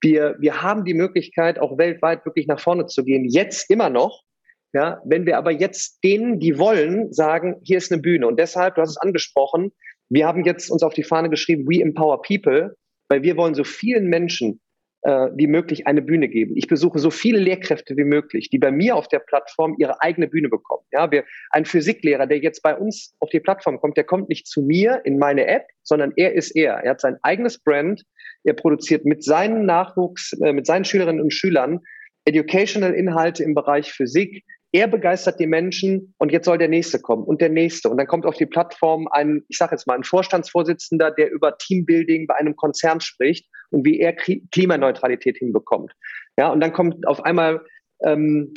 Wir, 0.02 0.36
wir 0.40 0.62
haben 0.62 0.86
die 0.86 0.94
Möglichkeit, 0.94 1.60
auch 1.60 1.78
weltweit 1.78 2.26
wirklich 2.26 2.48
nach 2.48 2.60
vorne 2.60 2.86
zu 2.86 3.04
gehen. 3.04 3.26
Jetzt 3.26 3.70
immer 3.70 3.90
noch. 3.90 4.24
Ja, 4.72 5.02
wenn 5.04 5.26
wir 5.26 5.38
aber 5.38 5.52
jetzt 5.52 6.04
denen, 6.04 6.40
die 6.40 6.60
wollen, 6.60 7.12
sagen, 7.12 7.56
hier 7.64 7.80
ist 7.80 7.92
eine 7.92 8.02
Bühne. 8.02 8.28
Und 8.28 8.40
deshalb, 8.40 8.76
du 8.76 8.82
hast 8.82 8.92
es 8.92 8.98
angesprochen, 8.98 9.72
wir 10.10 10.28
haben 10.28 10.44
jetzt 10.44 10.70
uns 10.70 10.84
auf 10.84 10.94
die 10.94 11.04
Fahne 11.04 11.30
geschrieben, 11.30 11.66
we 11.68 11.82
empower 11.82 12.22
people, 12.22 12.76
weil 13.10 13.24
wir 13.24 13.36
wollen 13.36 13.56
so 13.56 13.64
vielen 13.64 14.08
Menschen 14.08 14.62
äh, 15.02 15.28
wie 15.36 15.48
möglich 15.48 15.88
eine 15.88 16.02
Bühne 16.02 16.28
geben. 16.28 16.54
Ich 16.56 16.68
besuche 16.68 17.00
so 17.00 17.10
viele 17.10 17.40
Lehrkräfte 17.40 17.96
wie 17.96 18.04
möglich, 18.04 18.50
die 18.50 18.58
bei 18.58 18.72
mir 18.72 18.96
auf 18.96 19.08
der 19.08 19.20
Plattform 19.20 19.76
ihre 19.80 20.02
eigene 20.02 20.28
Bühne 20.28 20.50
bekommen. 20.50 20.84
Ja, 20.92 21.10
wir, 21.12 21.24
ein 21.52 21.66
Physiklehrer, 21.66 22.28
der 22.28 22.40
jetzt 22.40 22.62
bei 22.62 22.76
uns 22.76 23.16
auf 23.20 23.30
die 23.30 23.40
Plattform 23.40 23.80
kommt, 23.80 23.98
der 23.98 24.04
kommt 24.04 24.30
nicht 24.30 24.48
zu 24.48 24.62
mir 24.62 25.02
in 25.06 25.18
meine 25.18 25.48
App, 25.48 25.68
sondern 25.84 26.14
er 26.16 26.34
ist 26.34 26.52
er. 26.56 26.76
Er 26.84 26.92
hat 26.92 27.02
sein 27.02 27.18
eigenes 27.22 27.60
Brand, 27.60 28.04
er 28.44 28.54
produziert 28.54 29.06
mit 29.06 29.24
seinen 29.24 29.66
Nachwuchs, 29.66 30.34
äh, 30.42 30.54
mit 30.54 30.66
seinen 30.66 30.86
Schülerinnen 30.86 31.22
und 31.22 31.34
Schülern 31.34 31.80
Educational 32.26 32.94
Inhalte 32.94 33.44
im 33.44 33.56
Bereich 33.56 33.92
Physik. 33.92 34.44
Er 34.72 34.88
begeistert 34.88 35.40
die 35.40 35.48
Menschen 35.48 36.14
und 36.20 36.32
jetzt 36.32 36.46
soll 36.46 36.58
der 36.58 36.68
nächste 36.68 37.00
kommen 37.00 37.24
und 37.24 37.42
der 37.42 37.50
nächste. 37.50 37.90
Und 37.90 37.98
dann 37.98 38.08
kommt 38.08 38.26
auf 38.26 38.36
die 38.36 38.46
Plattform 38.46 39.08
ein, 39.08 39.44
ich 39.48 39.58
sage 39.58 39.72
jetzt 39.72 39.88
mal, 39.88 39.96
ein 39.96 40.04
Vorstandsvorsitzender, 40.04 41.12
der 41.12 41.32
über 41.32 41.58
Teambuilding 41.58 42.28
bei 42.28 42.36
einem 42.36 42.56
Konzern 42.56 43.02
spricht 43.02 43.48
und 43.72 43.86
wie 43.86 44.00
er 44.00 44.14
Klimaneutralität 44.14 45.38
hinbekommt. 45.38 45.92
Ja, 46.38 46.52
und 46.52 46.60
dann 46.60 46.72
kommt 46.72 47.08
auf 47.08 47.24
einmal 47.26 47.62
ähm, 48.04 48.54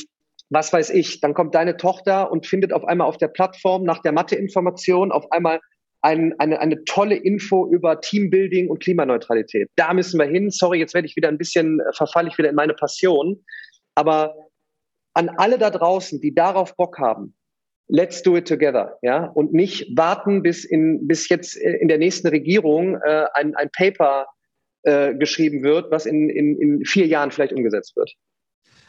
was 0.52 0.70
weiß 0.70 0.90
ich, 0.90 1.20
dann 1.20 1.32
kommt 1.32 1.54
deine 1.54 1.78
Tochter 1.78 2.30
und 2.30 2.46
findet 2.46 2.74
auf 2.74 2.84
einmal 2.84 3.06
auf 3.06 3.16
der 3.16 3.28
Plattform 3.28 3.84
nach 3.84 4.02
der 4.02 4.12
Matheinformation 4.12 5.10
auf 5.10 5.32
einmal 5.32 5.60
ein, 6.02 6.34
eine, 6.38 6.60
eine 6.60 6.84
tolle 6.84 7.14
Info 7.14 7.66
über 7.70 8.00
Teambuilding 8.00 8.68
und 8.68 8.82
Klimaneutralität. 8.82 9.70
Da 9.76 9.94
müssen 9.94 10.18
wir 10.18 10.26
hin. 10.26 10.50
Sorry, 10.50 10.78
jetzt 10.78 10.94
werde 10.94 11.06
ich 11.06 11.16
wieder 11.16 11.28
ein 11.28 11.38
bisschen, 11.38 11.80
äh, 11.80 11.92
verfalle 11.94 12.28
ich 12.28 12.36
wieder 12.36 12.50
in 12.50 12.54
meine 12.54 12.74
Passion. 12.74 13.42
Aber 13.94 14.34
an 15.14 15.28
alle 15.28 15.58
da 15.58 15.70
draußen, 15.70 16.20
die 16.20 16.34
darauf 16.34 16.76
Bock 16.76 16.98
haben, 16.98 17.34
let's 17.88 18.22
do 18.22 18.36
it 18.36 18.48
together, 18.48 18.98
ja, 19.02 19.26
und 19.26 19.52
nicht 19.52 19.96
warten, 19.96 20.42
bis 20.42 20.64
in, 20.64 21.06
bis 21.06 21.28
jetzt 21.28 21.56
in 21.56 21.88
der 21.88 21.98
nächsten 21.98 22.28
Regierung 22.28 22.96
äh, 22.96 23.26
ein, 23.34 23.54
ein 23.54 23.70
Paper 23.70 24.26
äh, 24.82 25.14
geschrieben 25.14 25.62
wird, 25.62 25.90
was 25.90 26.06
in, 26.06 26.30
in, 26.30 26.60
in 26.60 26.84
vier 26.84 27.06
Jahren 27.06 27.30
vielleicht 27.30 27.52
umgesetzt 27.52 27.96
wird. 27.96 28.12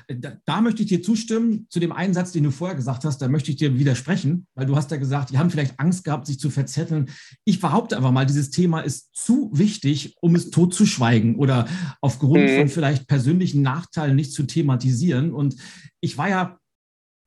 Da, 0.08 0.38
da, 0.46 0.62
möchte 0.62 0.84
ich 0.84 0.89
dir 0.89 1.02
zustimmen 1.02 1.68
zu 1.70 1.80
dem 1.80 1.92
einen 1.92 2.13
Satz, 2.13 2.32
den 2.32 2.44
du 2.44 2.52
vorher 2.52 2.76
gesagt 2.76 3.06
hast. 3.06 3.20
Da 3.20 3.28
möchte 3.28 3.52
ich 3.52 3.58
dir 3.58 3.78
widersprechen, 3.78 4.48
weil 4.56 4.66
du 4.66 4.76
hast 4.76 4.92
ja 4.92 4.98
gesagt, 4.98 5.32
die 5.32 5.38
haben 5.38 5.50
vielleicht 5.50 5.80
Angst 5.80 6.04
gehabt, 6.04 6.28
sich 6.28 6.39
zu 6.39 6.50
verzetteln. 6.50 7.10
Ich 7.46 7.60
behaupte 7.60 7.98
einfach 7.98 8.12
mal, 8.12 8.26
dieses 8.26 8.50
Thema 8.50 8.82
ist 8.82 9.16
zu 9.16 9.50
wichtig, 9.54 10.16
um 10.22 10.36
es 10.36 10.50
totzuschweigen 10.50 11.36
oder 11.36 11.68
aufgrund 12.02 12.44
mhm. 12.44 12.58
von 12.58 12.70
vielleicht 12.70 13.08
persönlichen 13.08 13.62
Nachteilen 13.62 14.16
nicht 14.16 14.34
zu 14.34 14.44
thematisieren. 14.44 15.34
Und 15.34 15.56
ich 16.02 16.18
war 16.18 16.30
ja 16.30 16.60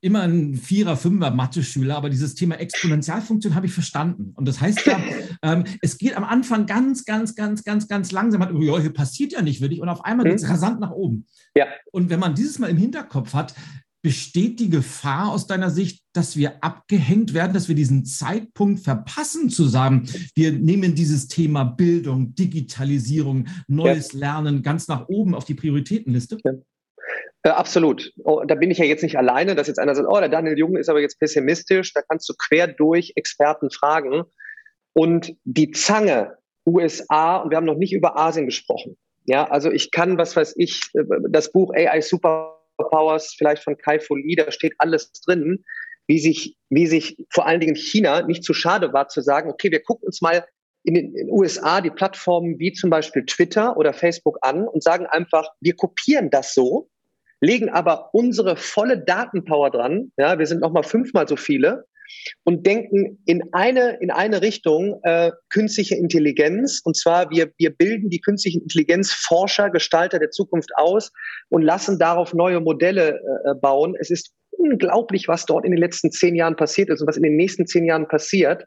immer 0.00 0.22
ein 0.22 0.54
Vierer, 0.54 0.96
Fünfer 0.96 1.30
Mathe-Schüler, 1.30 1.96
aber 1.96 2.10
dieses 2.10 2.34
Thema 2.34 2.56
Exponentialfunktion 2.56 3.54
habe 3.54 3.66
ich 3.66 3.72
verstanden. 3.72 4.32
Und 4.34 4.46
das 4.46 4.60
heißt 4.60 4.86
ja, 4.86 5.00
ähm, 5.42 5.64
es 5.80 5.98
geht 5.98 6.16
am 6.16 6.24
Anfang 6.24 6.66
ganz, 6.66 7.04
ganz, 7.04 7.34
ganz, 7.34 7.64
ganz, 7.64 7.88
ganz 7.88 8.12
langsam. 8.12 8.42
Hat, 8.42 8.50
ja, 8.58 8.78
hier 8.78 8.92
passiert 8.92 9.32
ja 9.32 9.42
nicht 9.42 9.60
wirklich. 9.60 9.80
Und 9.80 9.88
auf 9.88 10.04
einmal 10.04 10.26
geht 10.26 10.36
es 10.36 10.44
mhm. 10.44 10.50
rasant 10.50 10.80
nach 10.80 10.92
oben. 10.92 11.26
Ja. 11.54 11.66
Und 11.92 12.10
wenn 12.10 12.20
man 12.20 12.34
dieses 12.34 12.58
mal 12.58 12.70
im 12.70 12.76
Hinterkopf 12.76 13.34
hat, 13.34 13.54
besteht 14.06 14.60
die 14.60 14.70
Gefahr 14.70 15.32
aus 15.32 15.48
deiner 15.48 15.68
Sicht, 15.68 16.04
dass 16.12 16.36
wir 16.36 16.62
abgehängt 16.62 17.34
werden, 17.34 17.52
dass 17.52 17.66
wir 17.66 17.74
diesen 17.74 18.04
Zeitpunkt 18.04 18.78
verpassen 18.78 19.50
zu 19.50 19.64
sagen, 19.64 20.08
wir 20.36 20.52
nehmen 20.52 20.94
dieses 20.94 21.26
Thema 21.26 21.64
Bildung, 21.64 22.32
Digitalisierung, 22.36 23.48
neues 23.66 24.12
ja. 24.12 24.20
Lernen 24.20 24.62
ganz 24.62 24.86
nach 24.86 25.08
oben 25.08 25.34
auf 25.34 25.44
die 25.44 25.54
Prioritätenliste? 25.54 26.38
Ja. 26.44 26.52
Äh, 27.46 27.50
absolut. 27.50 28.12
Oh, 28.24 28.42
da 28.44 28.56
bin 28.56 28.72
ich 28.72 28.78
ja 28.78 28.84
jetzt 28.84 29.04
nicht 29.04 29.16
alleine, 29.16 29.54
dass 29.54 29.68
jetzt 29.68 29.78
einer 29.78 29.94
sagt, 29.94 30.08
oh, 30.10 30.18
der 30.18 30.28
Daniel 30.28 30.58
Jung 30.58 30.76
ist 30.76 30.88
aber 30.88 31.00
jetzt 31.00 31.20
pessimistisch. 31.20 31.92
Da 31.92 32.02
kannst 32.02 32.28
du 32.28 32.34
quer 32.36 32.66
durch 32.66 33.12
Experten 33.14 33.70
fragen. 33.70 34.24
Und 34.94 35.32
die 35.44 35.70
Zange 35.70 36.38
USA, 36.66 37.36
und 37.36 37.50
wir 37.50 37.56
haben 37.56 37.66
noch 37.66 37.76
nicht 37.76 37.92
über 37.92 38.18
Asien 38.18 38.46
gesprochen. 38.46 38.96
Ja, 39.26 39.48
also 39.48 39.70
ich 39.70 39.92
kann, 39.92 40.18
was 40.18 40.34
weiß 40.34 40.54
ich, 40.56 40.90
äh, 40.94 41.04
das 41.30 41.52
Buch 41.52 41.72
AI 41.72 42.00
Superpowers 42.00 43.36
vielleicht 43.38 43.62
von 43.62 43.76
Kai 43.76 44.00
Lee, 44.10 44.34
da 44.34 44.50
steht 44.50 44.74
alles 44.78 45.12
drin, 45.12 45.64
wie 46.08 46.18
sich, 46.18 46.56
wie 46.68 46.88
sich 46.88 47.16
vor 47.30 47.46
allen 47.46 47.60
Dingen 47.60 47.76
China 47.76 48.22
nicht 48.22 48.42
zu 48.42 48.54
schade 48.54 48.92
war 48.92 49.06
zu 49.06 49.20
sagen, 49.20 49.50
okay, 49.50 49.70
wir 49.70 49.82
gucken 49.84 50.06
uns 50.06 50.20
mal 50.20 50.44
in 50.82 50.94
den 50.94 51.30
USA 51.30 51.80
die 51.80 51.90
Plattformen 51.90 52.58
wie 52.58 52.72
zum 52.72 52.90
Beispiel 52.90 53.24
Twitter 53.24 53.76
oder 53.76 53.92
Facebook 53.92 54.38
an 54.40 54.66
und 54.66 54.82
sagen 54.82 55.06
einfach, 55.06 55.48
wir 55.60 55.76
kopieren 55.76 56.30
das 56.30 56.52
so 56.52 56.88
legen 57.40 57.68
aber 57.68 58.10
unsere 58.12 58.56
volle 58.56 59.04
Datenpower 59.04 59.70
dran. 59.70 60.12
Ja, 60.16 60.38
wir 60.38 60.46
sind 60.46 60.60
noch 60.60 60.72
mal 60.72 60.82
fünfmal 60.82 61.28
so 61.28 61.36
viele 61.36 61.84
und 62.44 62.66
denken 62.66 63.22
in 63.26 63.42
eine, 63.52 63.98
in 64.00 64.10
eine 64.10 64.42
Richtung 64.42 65.00
äh, 65.02 65.32
künstliche 65.50 65.96
Intelligenz. 65.96 66.80
Und 66.84 66.96
zwar, 66.96 67.30
wir, 67.30 67.52
wir 67.58 67.70
bilden 67.70 68.10
die 68.10 68.20
künstliche 68.20 68.60
Intelligenz 68.60 69.12
Forscher, 69.12 69.70
Gestalter 69.70 70.18
der 70.18 70.30
Zukunft 70.30 70.70
aus 70.76 71.12
und 71.48 71.62
lassen 71.62 71.98
darauf 71.98 72.34
neue 72.34 72.60
Modelle 72.60 73.20
äh, 73.44 73.54
bauen. 73.60 73.94
Es 73.98 74.10
ist 74.10 74.32
unglaublich, 74.50 75.28
was 75.28 75.46
dort 75.46 75.64
in 75.64 75.72
den 75.72 75.80
letzten 75.80 76.10
zehn 76.10 76.34
Jahren 76.34 76.56
passiert 76.56 76.88
ist 76.90 77.00
und 77.00 77.08
was 77.08 77.16
in 77.16 77.22
den 77.22 77.36
nächsten 77.36 77.66
zehn 77.66 77.84
Jahren 77.84 78.08
passiert. 78.08 78.64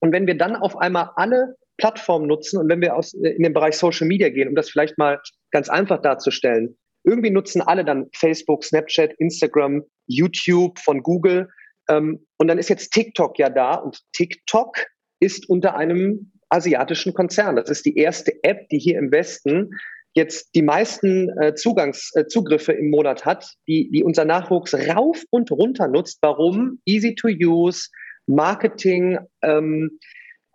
Und 0.00 0.12
wenn 0.12 0.26
wir 0.26 0.36
dann 0.36 0.56
auf 0.56 0.76
einmal 0.78 1.10
alle 1.16 1.56
Plattformen 1.76 2.26
nutzen 2.26 2.58
und 2.58 2.68
wenn 2.68 2.80
wir 2.80 2.94
aus, 2.94 3.14
äh, 3.14 3.30
in 3.30 3.42
den 3.42 3.52
Bereich 3.52 3.76
Social 3.76 4.06
Media 4.06 4.28
gehen, 4.28 4.48
um 4.48 4.54
das 4.54 4.70
vielleicht 4.70 4.98
mal 4.98 5.20
ganz 5.50 5.68
einfach 5.68 6.00
darzustellen, 6.00 6.76
irgendwie 7.04 7.30
nutzen 7.30 7.62
alle 7.62 7.84
dann 7.84 8.08
Facebook, 8.14 8.64
Snapchat, 8.64 9.12
Instagram, 9.18 9.82
YouTube 10.06 10.78
von 10.78 11.02
Google. 11.02 11.48
Ähm, 11.88 12.26
und 12.36 12.48
dann 12.48 12.58
ist 12.58 12.68
jetzt 12.68 12.92
TikTok 12.92 13.38
ja 13.38 13.50
da 13.50 13.74
und 13.74 14.00
TikTok 14.12 14.86
ist 15.20 15.48
unter 15.48 15.76
einem 15.76 16.32
asiatischen 16.48 17.14
Konzern. 17.14 17.56
Das 17.56 17.70
ist 17.70 17.86
die 17.86 17.96
erste 17.96 18.32
App, 18.42 18.68
die 18.70 18.78
hier 18.78 18.98
im 18.98 19.12
Westen 19.12 19.70
jetzt 20.14 20.54
die 20.54 20.62
meisten 20.62 21.28
äh, 21.38 21.54
Zugangs, 21.54 22.10
äh, 22.14 22.26
Zugriffe 22.26 22.72
im 22.72 22.90
Monat 22.90 23.24
hat, 23.24 23.46
die, 23.68 23.90
die 23.90 24.02
unser 24.02 24.24
Nachwuchs 24.24 24.74
rauf 24.74 25.22
und 25.30 25.50
runter 25.52 25.88
nutzt. 25.88 26.18
Warum? 26.22 26.80
Easy 26.84 27.14
to 27.14 27.28
use, 27.28 27.88
Marketing, 28.26 29.18
ähm, 29.42 29.98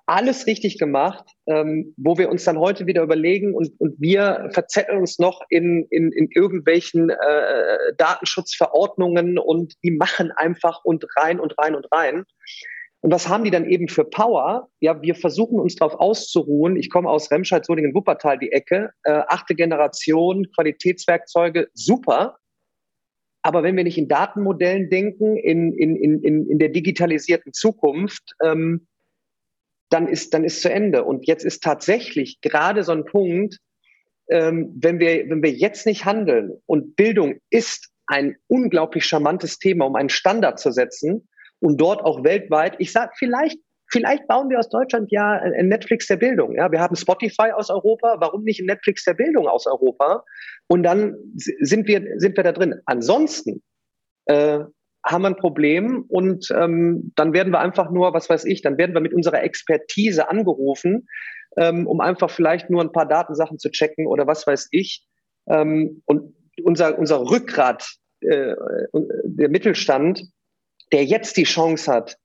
alles 0.07 0.45
richtig 0.45 0.77
gemacht, 0.77 1.25
ähm, 1.47 1.93
wo 1.97 2.17
wir 2.17 2.29
uns 2.29 2.43
dann 2.43 2.59
heute 2.59 2.85
wieder 2.85 3.01
überlegen 3.01 3.55
und, 3.55 3.71
und 3.79 3.95
wir 3.99 4.49
verzetteln 4.51 4.99
uns 4.99 5.17
noch 5.17 5.41
in, 5.49 5.87
in, 5.89 6.11
in 6.11 6.29
irgendwelchen 6.31 7.09
äh, 7.09 7.93
Datenschutzverordnungen 7.97 9.39
und 9.39 9.73
die 9.83 9.91
machen 9.91 10.31
einfach 10.31 10.83
und 10.83 11.05
rein 11.17 11.39
und 11.39 11.57
rein 11.57 11.75
und 11.75 11.87
rein. 11.91 12.25
Und 13.01 13.11
was 13.11 13.29
haben 13.29 13.43
die 13.43 13.51
dann 13.51 13.69
eben 13.69 13.87
für 13.87 14.03
Power? 14.03 14.67
Ja, 14.79 14.99
wir 15.01 15.13
versuchen 15.13 15.59
uns 15.59 15.75
darauf 15.75 15.93
auszuruhen. 15.99 16.75
Ich 16.75 16.89
komme 16.89 17.09
aus 17.09 17.29
Remscheid, 17.29 17.63
Solingen, 17.65 17.93
Wuppertal, 17.93 18.39
die 18.39 18.51
Ecke. 18.51 18.89
Äh, 19.03 19.21
achte 19.27 19.53
Generation, 19.53 20.47
Qualitätswerkzeuge, 20.55 21.67
super. 21.73 22.37
Aber 23.43 23.61
wenn 23.61 23.77
wir 23.77 23.83
nicht 23.83 23.99
in 23.99 24.07
Datenmodellen 24.07 24.89
denken, 24.89 25.37
in, 25.37 25.71
in, 25.73 25.95
in, 25.95 26.49
in 26.49 26.57
der 26.57 26.69
digitalisierten 26.69 27.53
Zukunft, 27.53 28.33
ähm, 28.43 28.87
dann 29.89 30.07
ist, 30.07 30.33
dann 30.33 30.43
ist 30.43 30.61
zu 30.61 30.71
Ende. 30.71 31.03
Und 31.03 31.27
jetzt 31.27 31.45
ist 31.45 31.63
tatsächlich 31.63 32.41
gerade 32.41 32.83
so 32.83 32.91
ein 32.91 33.05
Punkt, 33.05 33.57
ähm, 34.29 34.73
wenn, 34.75 34.99
wir, 34.99 35.29
wenn 35.29 35.43
wir 35.43 35.51
jetzt 35.51 35.85
nicht 35.85 36.05
handeln 36.05 36.51
und 36.65 36.95
Bildung 36.95 37.39
ist 37.49 37.91
ein 38.07 38.35
unglaublich 38.47 39.05
charmantes 39.05 39.59
Thema, 39.59 39.85
um 39.85 39.95
einen 39.95 40.09
Standard 40.09 40.59
zu 40.59 40.71
setzen 40.71 41.27
und 41.59 41.79
dort 41.79 42.03
auch 42.03 42.23
weltweit, 42.23 42.75
ich 42.79 42.91
sage 42.91 43.11
vielleicht, 43.17 43.59
vielleicht 43.91 44.27
bauen 44.27 44.49
wir 44.49 44.59
aus 44.59 44.69
Deutschland 44.69 45.11
ja 45.11 45.31
ein 45.33 45.67
Netflix 45.67 46.07
der 46.07 46.17
Bildung. 46.17 46.55
Ja, 46.55 46.71
wir 46.71 46.79
haben 46.79 46.95
Spotify 46.95 47.51
aus 47.53 47.69
Europa, 47.69 48.17
warum 48.19 48.43
nicht 48.43 48.59
ein 48.59 48.65
Netflix 48.65 49.03
der 49.05 49.13
Bildung 49.13 49.47
aus 49.47 49.67
Europa? 49.67 50.23
Und 50.67 50.83
dann 50.83 51.15
sind 51.35 51.87
wir, 51.87 52.03
sind 52.17 52.35
wir 52.35 52.43
da 52.43 52.51
drin. 52.51 52.75
Ansonsten 52.85 53.63
äh, 54.25 54.59
haben 55.05 55.21
wir 55.21 55.27
ein 55.27 55.35
Problem 55.35 56.03
und 56.07 56.49
ähm, 56.51 57.11
dann 57.15 57.31
werden 57.33 57.53
wir 57.53 57.59
einfach 57.59 57.91
nur, 57.91 58.13
was 58.13 58.29
weiß 58.29 58.45
ich, 58.45 58.63
dann 58.63 58.77
werden 58.77 58.95
wir 58.95 59.01
mit 59.01 59.13
unserer 59.13 59.43
Expertise 59.43 60.29
angerufen, 60.29 61.07
ähm, 61.57 61.85
um 61.85 62.01
einfach 62.01 62.31
vielleicht 62.31 62.71
nur 62.71 62.81
ein 62.81 62.91
paar 62.91 63.07
Datensachen 63.07 63.59
zu 63.59 63.69
checken 63.69 64.07
oder 64.07 64.25
was 64.25 64.47
weiß 64.47 64.69
ich. 64.71 65.05
Ähm, 65.47 66.01
und 66.05 66.33
unser, 66.63 66.97
unser 66.97 67.21
Rückgrat, 67.21 67.87
äh, 68.21 68.55
der 69.23 69.49
Mittelstand, 69.49 70.23
der 70.91 71.05
jetzt 71.05 71.37
die 71.37 71.43
Chance 71.43 71.91
hat, 71.91 72.17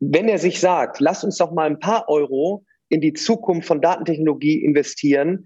wenn 0.00 0.28
er 0.28 0.38
sich 0.38 0.60
sagt, 0.60 1.00
lass 1.00 1.24
uns 1.24 1.36
doch 1.36 1.52
mal 1.52 1.66
ein 1.66 1.78
paar 1.78 2.08
Euro 2.08 2.64
in 2.88 3.02
die 3.02 3.12
Zukunft 3.12 3.68
von 3.68 3.82
Datentechnologie 3.82 4.64
investieren, 4.64 5.44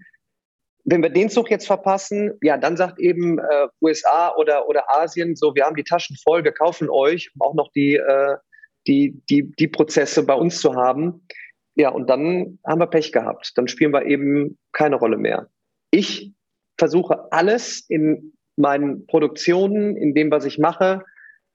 wenn 0.83 1.01
wir 1.01 1.09
den 1.09 1.29
Zug 1.29 1.49
jetzt 1.51 1.67
verpassen, 1.67 2.33
ja, 2.41 2.57
dann 2.57 2.77
sagt 2.77 2.99
eben 2.99 3.39
äh, 3.39 3.67
USA 3.81 4.33
oder, 4.35 4.67
oder 4.67 4.83
Asien 4.95 5.35
so, 5.35 5.55
wir 5.55 5.65
haben 5.65 5.75
die 5.75 5.83
Taschen 5.83 6.15
voll, 6.23 6.43
wir 6.43 6.51
kaufen 6.51 6.89
euch, 6.89 7.31
um 7.35 7.41
auch 7.41 7.53
noch 7.53 7.71
die, 7.71 7.95
äh, 7.95 8.37
die, 8.87 9.21
die, 9.29 9.51
die 9.51 9.67
Prozesse 9.67 10.25
bei 10.25 10.33
uns 10.33 10.59
zu 10.59 10.75
haben. 10.75 11.25
Ja, 11.75 11.89
und 11.89 12.09
dann 12.09 12.59
haben 12.65 12.81
wir 12.81 12.87
Pech 12.87 13.11
gehabt. 13.11 13.53
Dann 13.55 13.67
spielen 13.67 13.93
wir 13.93 14.05
eben 14.05 14.57
keine 14.71 14.95
Rolle 14.95 15.17
mehr. 15.17 15.49
Ich 15.91 16.33
versuche 16.77 17.31
alles 17.31 17.85
in 17.87 18.33
meinen 18.57 19.05
Produktionen, 19.07 19.95
in 19.95 20.13
dem, 20.13 20.31
was 20.31 20.45
ich 20.45 20.57
mache, 20.57 21.03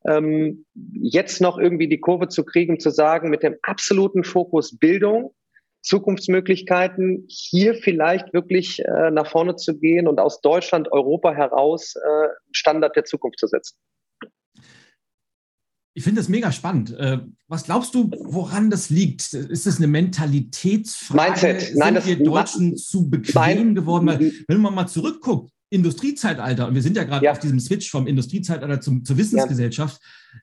ähm, 0.06 0.64
jetzt 0.92 1.40
noch 1.40 1.58
irgendwie 1.58 1.88
die 1.88 2.00
Kurve 2.00 2.28
zu 2.28 2.44
kriegen, 2.44 2.78
zu 2.78 2.90
sagen, 2.90 3.28
mit 3.28 3.42
dem 3.42 3.56
absoluten 3.62 4.24
Fokus 4.24 4.78
Bildung, 4.78 5.34
Zukunftsmöglichkeiten, 5.86 7.24
hier 7.28 7.74
vielleicht 7.74 8.34
wirklich 8.34 8.84
äh, 8.84 9.10
nach 9.12 9.30
vorne 9.30 9.54
zu 9.56 9.78
gehen 9.78 10.08
und 10.08 10.18
aus 10.18 10.40
Deutschland, 10.40 10.90
Europa 10.90 11.32
heraus 11.32 11.94
äh, 11.94 12.28
Standard 12.50 12.96
der 12.96 13.04
Zukunft 13.04 13.38
zu 13.38 13.46
setzen. 13.46 13.76
Ich 15.94 16.04
finde 16.04 16.20
das 16.20 16.28
mega 16.28 16.52
spannend. 16.52 16.94
Äh, 16.98 17.20
was 17.46 17.64
glaubst 17.64 17.94
du, 17.94 18.10
woran 18.24 18.68
das 18.68 18.90
liegt? 18.90 19.32
Ist 19.32 19.66
das 19.66 19.78
eine 19.78 19.86
Mentalitätsfrage? 19.86 21.30
Mindset. 21.30 21.76
Nein, 21.76 21.94
Sind 21.94 22.06
wir 22.06 22.24
Deutschen 22.24 22.76
zu 22.76 23.08
bequem 23.08 23.74
geworden? 23.74 24.06
Weil, 24.06 24.32
wenn 24.48 24.60
man 24.60 24.74
mal 24.74 24.88
zurückguckt, 24.88 25.50
Industriezeitalter, 25.70 26.68
und 26.68 26.74
wir 26.74 26.82
sind 26.82 26.96
ja 26.96 27.04
gerade 27.04 27.24
ja. 27.24 27.32
auf 27.32 27.38
diesem 27.38 27.60
Switch 27.60 27.90
vom 27.90 28.06
Industriezeitalter 28.06 28.80
zum, 28.80 29.04
zur 29.04 29.16
Wissensgesellschaft. 29.16 30.00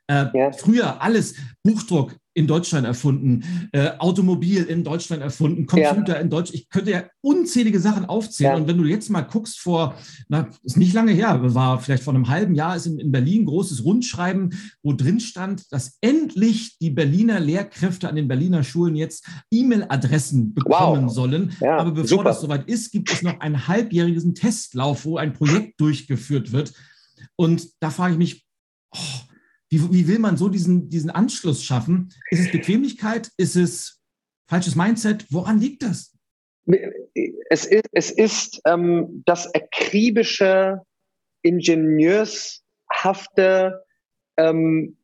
Ja. 0.09 0.31
Äh, 0.33 0.37
ja. 0.37 0.51
Früher 0.53 1.01
alles 1.01 1.35
Buchdruck, 1.63 2.15
in 2.33 2.47
Deutschland 2.47 2.87
erfunden, 2.87 3.69
äh, 3.71 3.91
Automobil 3.99 4.63
in 4.63 4.83
Deutschland 4.83 5.21
erfunden, 5.21 5.65
Computer 5.65 6.15
ja. 6.15 6.21
in 6.21 6.29
Deutschland. 6.29 6.61
Ich 6.61 6.69
könnte 6.69 6.91
ja 6.91 7.03
unzählige 7.21 7.79
Sachen 7.79 8.05
aufzählen. 8.05 8.53
Ja. 8.53 8.57
Und 8.57 8.67
wenn 8.67 8.77
du 8.77 8.85
jetzt 8.85 9.09
mal 9.09 9.21
guckst, 9.21 9.59
vor, 9.59 9.95
na, 10.29 10.49
ist 10.63 10.77
nicht 10.77 10.93
lange 10.93 11.11
her, 11.11 11.39
war 11.53 11.79
vielleicht 11.79 12.03
vor 12.03 12.13
einem 12.13 12.29
halben 12.29 12.55
Jahr, 12.55 12.75
ist 12.75 12.87
in, 12.87 12.99
in 12.99 13.11
Berlin 13.11 13.43
ein 13.43 13.45
großes 13.45 13.85
Rundschreiben, 13.85 14.53
wo 14.81 14.93
drin 14.93 15.19
stand, 15.19 15.71
dass 15.71 15.97
endlich 16.01 16.77
die 16.79 16.89
Berliner 16.89 17.39
Lehrkräfte 17.39 18.09
an 18.09 18.15
den 18.15 18.27
Berliner 18.27 18.63
Schulen 18.63 18.95
jetzt 18.95 19.27
E-Mail-Adressen 19.51 20.53
bekommen 20.53 21.05
wow. 21.05 21.13
sollen. 21.13 21.55
Ja, 21.59 21.77
Aber 21.77 21.91
bevor 21.91 22.07
super. 22.07 22.23
das 22.23 22.41
soweit 22.41 22.67
ist, 22.67 22.91
gibt 22.91 23.11
es 23.11 23.21
noch 23.21 23.39
einen 23.39 23.67
halbjährigen 23.67 24.33
Testlauf, 24.33 25.05
wo 25.05 25.17
ein 25.17 25.33
Projekt 25.33 25.79
durchgeführt 25.79 26.51
wird. 26.51 26.73
Und 27.35 27.67
da 27.79 27.89
frage 27.89 28.13
ich 28.13 28.17
mich, 28.17 28.45
oh, 28.95 29.32
Wie, 29.73 29.81
wie 29.91 30.07
will 30.07 30.19
man 30.19 30.37
so 30.37 30.47
diesen, 30.49 30.87
diesen 30.89 31.09
Anschluss 31.09 31.63
schaffen? 31.63 32.13
Ist 32.29 32.41
es 32.41 32.51
Bequemlichkeit? 32.51 33.31
Ist 33.37 33.55
es 33.55 33.99
falsches 34.47 34.75
Mindset? 34.75 35.25
Woran 35.31 35.59
liegt 35.59 35.81
das? 35.81 36.15
Es 37.49 37.65
ist, 37.65 37.89
es 37.91 38.11
ist 38.11 38.61
ähm, 38.67 39.23
das 39.25 39.51
akribische, 39.55 40.81
ingenieurshafte 41.41 43.83
ähm, 44.37 44.95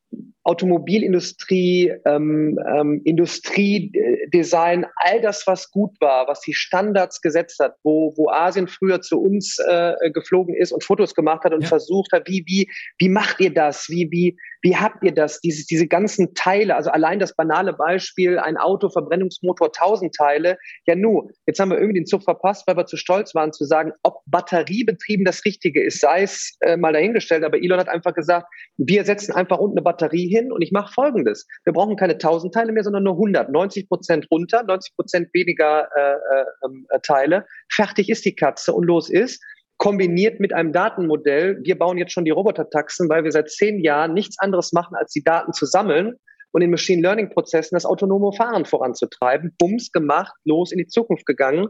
Automobilindustrie, 0.44 1.94
ähm, 2.06 2.58
ähm, 2.68 3.02
Industriedesign, 3.04 4.86
all 4.96 5.22
das, 5.22 5.46
was 5.46 5.70
gut 5.70 5.92
war, 6.00 6.28
was 6.28 6.42
die 6.42 6.54
Standards 6.54 7.22
gesetzt 7.22 7.60
hat, 7.60 7.76
wo, 7.84 8.14
wo 8.16 8.30
Asien 8.30 8.68
früher 8.68 9.02
zu 9.02 9.22
uns 9.22 9.60
äh, 9.60 9.94
geflogen 10.12 10.56
ist 10.56 10.72
und 10.72 10.84
Fotos 10.84 11.14
gemacht 11.14 11.44
hat 11.44 11.54
und 11.54 11.62
ja. 11.62 11.68
versucht 11.68 12.12
hat, 12.14 12.28
wie, 12.28 12.44
wie, 12.48 12.70
wie 12.98 13.10
macht 13.10 13.40
ihr 13.42 13.54
das? 13.54 13.90
Wie, 13.90 14.10
wie, 14.10 14.38
wie 14.62 14.76
habt 14.76 15.04
ihr 15.04 15.14
das? 15.14 15.40
Diese, 15.40 15.66
diese 15.66 15.88
ganzen 15.88 16.34
Teile, 16.34 16.76
also 16.76 16.90
allein 16.90 17.20
das 17.20 17.36
banale 17.36 17.74
Beispiel, 17.74 18.40
ein 18.40 18.58
Auto, 18.58 18.90
Verbrennungsmotor, 18.90 19.68
1000 19.68 20.14
Teile. 20.14 20.58
Ja, 20.86 20.96
nu, 20.96 21.30
jetzt 21.46 21.60
haben 21.60 21.70
wir 21.70 21.78
irgendwie 21.78 22.00
den 22.00 22.06
Zug 22.06 22.24
verpasst, 22.24 22.68
weil 22.68 22.78
wir 22.78 22.86
zu 22.86 22.98
stolz 22.98 23.34
waren 23.36 23.54
zu 23.54 23.66
sagen, 23.66 23.94
ob 24.04 24.22
batteriebetrieben 24.26 25.26
das 25.26 25.46
Richtige 25.46 25.84
ist, 25.84 26.02
sei 26.02 26.24
es 26.24 26.58
äh, 26.62 26.78
mal 26.78 26.94
dahingestellt. 26.94 27.44
Aber 27.44 27.58
Elon 27.58 27.80
hat 27.80 27.90
einfach 27.90 28.14
gesagt, 28.14 28.48
wir 28.78 29.06
setzen 29.06 29.34
einfach 29.34 29.58
unten 29.58 29.78
eine 29.78 29.84
Batterie 29.84 30.28
hin 30.28 30.52
und 30.52 30.62
ich 30.62 30.72
mache 30.72 30.94
Folgendes. 30.94 31.48
Wir 31.64 31.74
brauchen 31.74 31.96
keine 31.96 32.14
1000 32.14 32.54
Teile 32.54 32.72
mehr, 32.72 32.84
sondern 32.84 33.04
nur 33.04 33.14
100. 33.14 33.50
90 33.50 33.88
Prozent 33.88 34.28
runter, 34.32 34.64
90 34.64 34.96
Prozent 34.96 35.30
weniger 35.34 35.88
äh, 35.96 36.12
äh, 36.12 36.46
ähm, 36.66 36.86
äh, 36.90 37.00
Teile. 37.02 37.46
Fertig 37.72 38.10
ist 38.10 38.26
die 38.26 38.36
Katze 38.36 38.74
und 38.74 38.84
los 38.86 39.10
ist 39.10 39.42
kombiniert 39.80 40.40
mit 40.40 40.54
einem 40.54 40.72
Datenmodell. 40.72 41.60
Wir 41.64 41.78
bauen 41.78 41.98
jetzt 41.98 42.12
schon 42.12 42.26
die 42.26 42.32
Robotertaxen, 42.32 43.10
weil 43.10 43.24
wir 43.24 43.32
seit 43.32 43.50
zehn 43.50 43.80
Jahren 43.80 44.14
nichts 44.14 44.38
anderes 44.38 44.74
machen, 44.74 44.96
als 44.96 45.12
die 45.14 45.24
Daten 45.24 45.54
zu 45.54 45.66
sammeln 45.66 46.16
und 46.52 46.62
in 46.62 46.70
Machine 46.70 47.02
Learning 47.02 47.30
Prozessen 47.30 47.76
das 47.76 47.86
autonome 47.86 48.34
Fahren 48.34 48.66
voranzutreiben. 48.66 49.56
Bums 49.58 49.92
gemacht, 49.92 50.34
los 50.46 50.72
in 50.72 50.80
die 50.80 50.88
Zukunft 50.88 51.26
gegangen. 51.26 51.68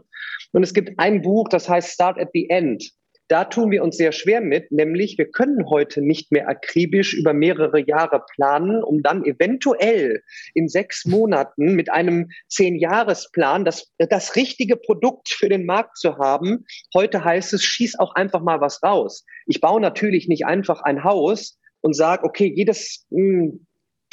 Und 0.52 0.62
es 0.62 0.74
gibt 0.74 0.98
ein 0.98 1.22
Buch, 1.22 1.48
das 1.48 1.68
heißt 1.68 1.92
Start 1.92 2.18
at 2.18 2.30
the 2.34 2.50
End. 2.50 2.90
Da 3.30 3.44
tun 3.44 3.70
wir 3.70 3.84
uns 3.84 3.96
sehr 3.96 4.10
schwer 4.10 4.40
mit, 4.40 4.72
nämlich 4.72 5.16
wir 5.16 5.30
können 5.30 5.70
heute 5.70 6.02
nicht 6.02 6.32
mehr 6.32 6.48
akribisch 6.48 7.14
über 7.14 7.32
mehrere 7.32 7.78
Jahre 7.78 8.24
planen, 8.34 8.82
um 8.82 9.04
dann 9.04 9.24
eventuell 9.24 10.24
in 10.52 10.66
sechs 10.66 11.04
Monaten 11.04 11.76
mit 11.76 11.92
einem 11.92 12.30
Zehn-Jahres-Plan 12.48 13.64
das, 13.64 13.88
das 13.98 14.34
richtige 14.34 14.74
Produkt 14.74 15.28
für 15.28 15.48
den 15.48 15.64
Markt 15.64 15.96
zu 15.96 16.18
haben. 16.18 16.64
Heute 16.92 17.24
heißt 17.24 17.52
es, 17.52 17.62
schieß 17.62 18.00
auch 18.00 18.16
einfach 18.16 18.42
mal 18.42 18.60
was 18.60 18.82
raus. 18.82 19.24
Ich 19.46 19.60
baue 19.60 19.80
natürlich 19.80 20.26
nicht 20.26 20.44
einfach 20.44 20.82
ein 20.82 21.04
Haus 21.04 21.56
und 21.82 21.94
sage, 21.94 22.24
okay, 22.24 22.52
jedes, 22.52 23.06
mh, 23.10 23.20
hm, 23.20 23.66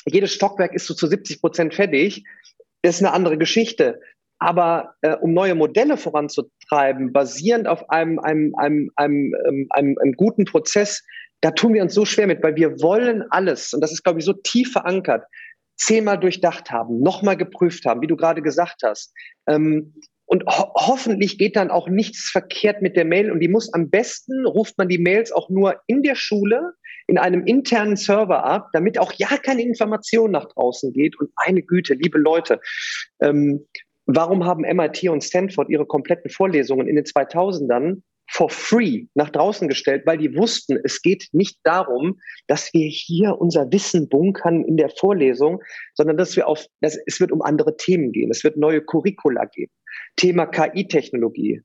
jedes 0.06 0.32
Stockwerk 0.32 0.76
ist 0.76 0.86
so 0.86 0.94
zu 0.94 1.08
70 1.08 1.42
Prozent 1.42 1.74
fertig. 1.74 2.24
Das 2.84 2.98
ist 2.98 3.02
eine 3.04 3.14
andere 3.14 3.40
Geschichte. 3.40 4.00
Aber 4.40 4.94
äh, 5.02 5.16
um 5.16 5.34
neue 5.34 5.56
Modelle 5.56 5.98
voranzutreiben, 5.98 7.12
basierend 7.12 7.68
auf 7.68 7.90
einem, 7.90 8.20
einem, 8.20 8.54
einem, 8.58 8.92
einem, 8.96 9.36
ähm, 9.48 9.68
einem, 9.72 9.98
einem 10.00 10.14
guten 10.14 10.46
Prozess, 10.46 11.04
da 11.42 11.52
tun 11.52 11.74
wir 11.74 11.82
uns 11.82 11.94
so 11.94 12.06
schwer 12.06 12.28
mit, 12.28 12.44
weil 12.44 12.56
wir 12.56 12.82
wollen 12.82 13.24
alles, 13.30 13.74
und 13.74 13.82
das 13.82 13.92
ist, 13.92 14.04
glaube 14.04 14.20
ich, 14.20 14.26
so 14.26 14.34
tief 14.34 14.72
verankert, 14.72 15.26
zehnmal 15.76 16.20
durchdacht 16.20 16.72
haben, 16.72 17.02
nochmal 17.02 17.38
geprüft 17.38 17.86
haben, 17.86 18.02
wie 18.02 18.08
du 18.08 18.16
gerade 18.16 18.42
gesagt 18.42 18.82
hast. 18.84 19.14
Ähm, 19.48 19.94
und 20.26 20.44
ho 20.46 20.74
hoffentlich 20.76 21.38
geht 21.38 21.56
dann 21.56 21.72
auch 21.72 21.88
nichts 21.88 22.30
verkehrt 22.30 22.82
mit 22.82 22.98
der 22.98 23.06
Mail. 23.06 23.32
Und 23.32 23.40
die 23.40 23.48
muss 23.48 23.74
am 23.74 23.90
besten, 23.90 24.46
ruft 24.46 24.78
man 24.78 24.90
die 24.90 24.98
Mails 24.98 25.32
auch 25.32 25.50
nur 25.50 25.80
in 25.88 26.04
der 26.04 26.16
Schule, 26.16 26.74
in 27.08 27.18
einem 27.18 27.46
internen 27.46 27.96
Server 27.96 28.44
ab, 28.44 28.68
damit 28.74 29.00
auch 29.00 29.14
ja 29.14 29.38
keine 29.38 29.62
Information 29.62 30.32
nach 30.32 30.50
draußen 30.50 30.92
geht. 30.92 31.18
Und 31.18 31.32
meine 31.46 31.62
Güte, 31.62 31.94
liebe 31.94 32.18
Leute, 32.18 32.60
ähm, 33.22 33.66
Warum 34.08 34.46
haben 34.46 34.62
MIT 34.62 35.10
und 35.10 35.22
Stanford 35.22 35.70
ihre 35.70 35.86
kompletten 35.86 36.32
Vorlesungen 36.32 36.88
in 36.88 36.96
den 36.96 37.04
2000ern 37.04 38.02
for 38.30 38.50
free 38.50 39.06
nach 39.16 39.30
draußen 39.30 39.68
gestellt, 39.68 40.04
weil 40.06 40.18
die 40.18 40.36
wussten, 40.36 40.80
es 40.84 41.02
geht 41.02 41.28
nicht 41.34 41.60
darum, 41.64 42.20
dass 42.48 42.74
wir 42.74 42.88
hier 42.88 43.38
unser 43.40 43.72
Wissen 43.72 44.08
bunkern 44.10 44.64
in 44.64 44.78
der 44.78 44.90
Vorlesung, 44.90 45.62
sondern 45.94 46.18
dass 46.18 46.36
wir 46.36 46.48
auf, 46.48 46.66
dass, 46.82 46.98
es 47.06 47.20
wird 47.20 47.32
um 47.32 47.42
andere 47.42 47.76
Themen 47.78 48.12
gehen. 48.12 48.32
Es 48.32 48.44
wird 48.44 48.58
neue 48.58 48.82
Curricula 48.82 49.46
geben. 49.46 49.72
Thema 50.16 50.46
KI-Technologie. 50.46 51.62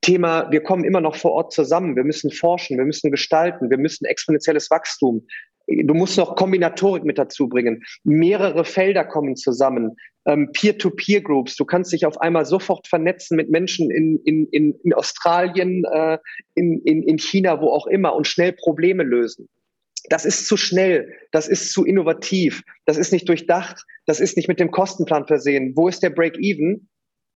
Thema, 0.00 0.50
wir 0.52 0.62
kommen 0.62 0.84
immer 0.84 1.00
noch 1.00 1.16
vor 1.16 1.32
Ort 1.32 1.52
zusammen. 1.52 1.96
Wir 1.96 2.04
müssen 2.04 2.30
forschen, 2.30 2.78
wir 2.78 2.84
müssen 2.84 3.10
gestalten, 3.10 3.70
wir 3.70 3.78
müssen 3.78 4.04
exponentielles 4.04 4.70
Wachstum. 4.70 5.26
Du 5.66 5.94
musst 5.94 6.16
noch 6.16 6.36
Kombinatorik 6.36 7.04
mit 7.04 7.18
dazu 7.18 7.48
bringen. 7.48 7.82
Mehrere 8.04 8.64
Felder 8.64 9.04
kommen 9.04 9.36
zusammen. 9.36 9.96
Ähm, 10.24 10.50
Peer-to-Peer-Groups. 10.52 11.56
Du 11.56 11.64
kannst 11.64 11.92
dich 11.92 12.06
auf 12.06 12.20
einmal 12.20 12.46
sofort 12.46 12.86
vernetzen 12.86 13.36
mit 13.36 13.50
Menschen 13.50 13.90
in, 13.90 14.20
in, 14.24 14.74
in, 14.82 14.94
Australien, 14.94 15.84
äh, 15.92 16.18
in, 16.54 16.80
in, 16.82 17.02
in 17.02 17.18
China, 17.18 17.60
wo 17.60 17.70
auch 17.70 17.86
immer 17.86 18.14
und 18.14 18.26
schnell 18.26 18.52
Probleme 18.52 19.02
lösen. 19.02 19.48
Das 20.08 20.24
ist 20.24 20.46
zu 20.46 20.56
schnell, 20.56 21.12
das 21.32 21.48
ist 21.48 21.72
zu 21.72 21.84
innovativ, 21.84 22.62
das 22.84 22.96
ist 22.96 23.12
nicht 23.12 23.28
durchdacht, 23.28 23.84
das 24.06 24.20
ist 24.20 24.36
nicht 24.36 24.46
mit 24.46 24.60
dem 24.60 24.70
Kostenplan 24.70 25.26
versehen. 25.26 25.72
Wo 25.74 25.88
ist 25.88 26.02
der 26.02 26.10
Break-Even? 26.10 26.88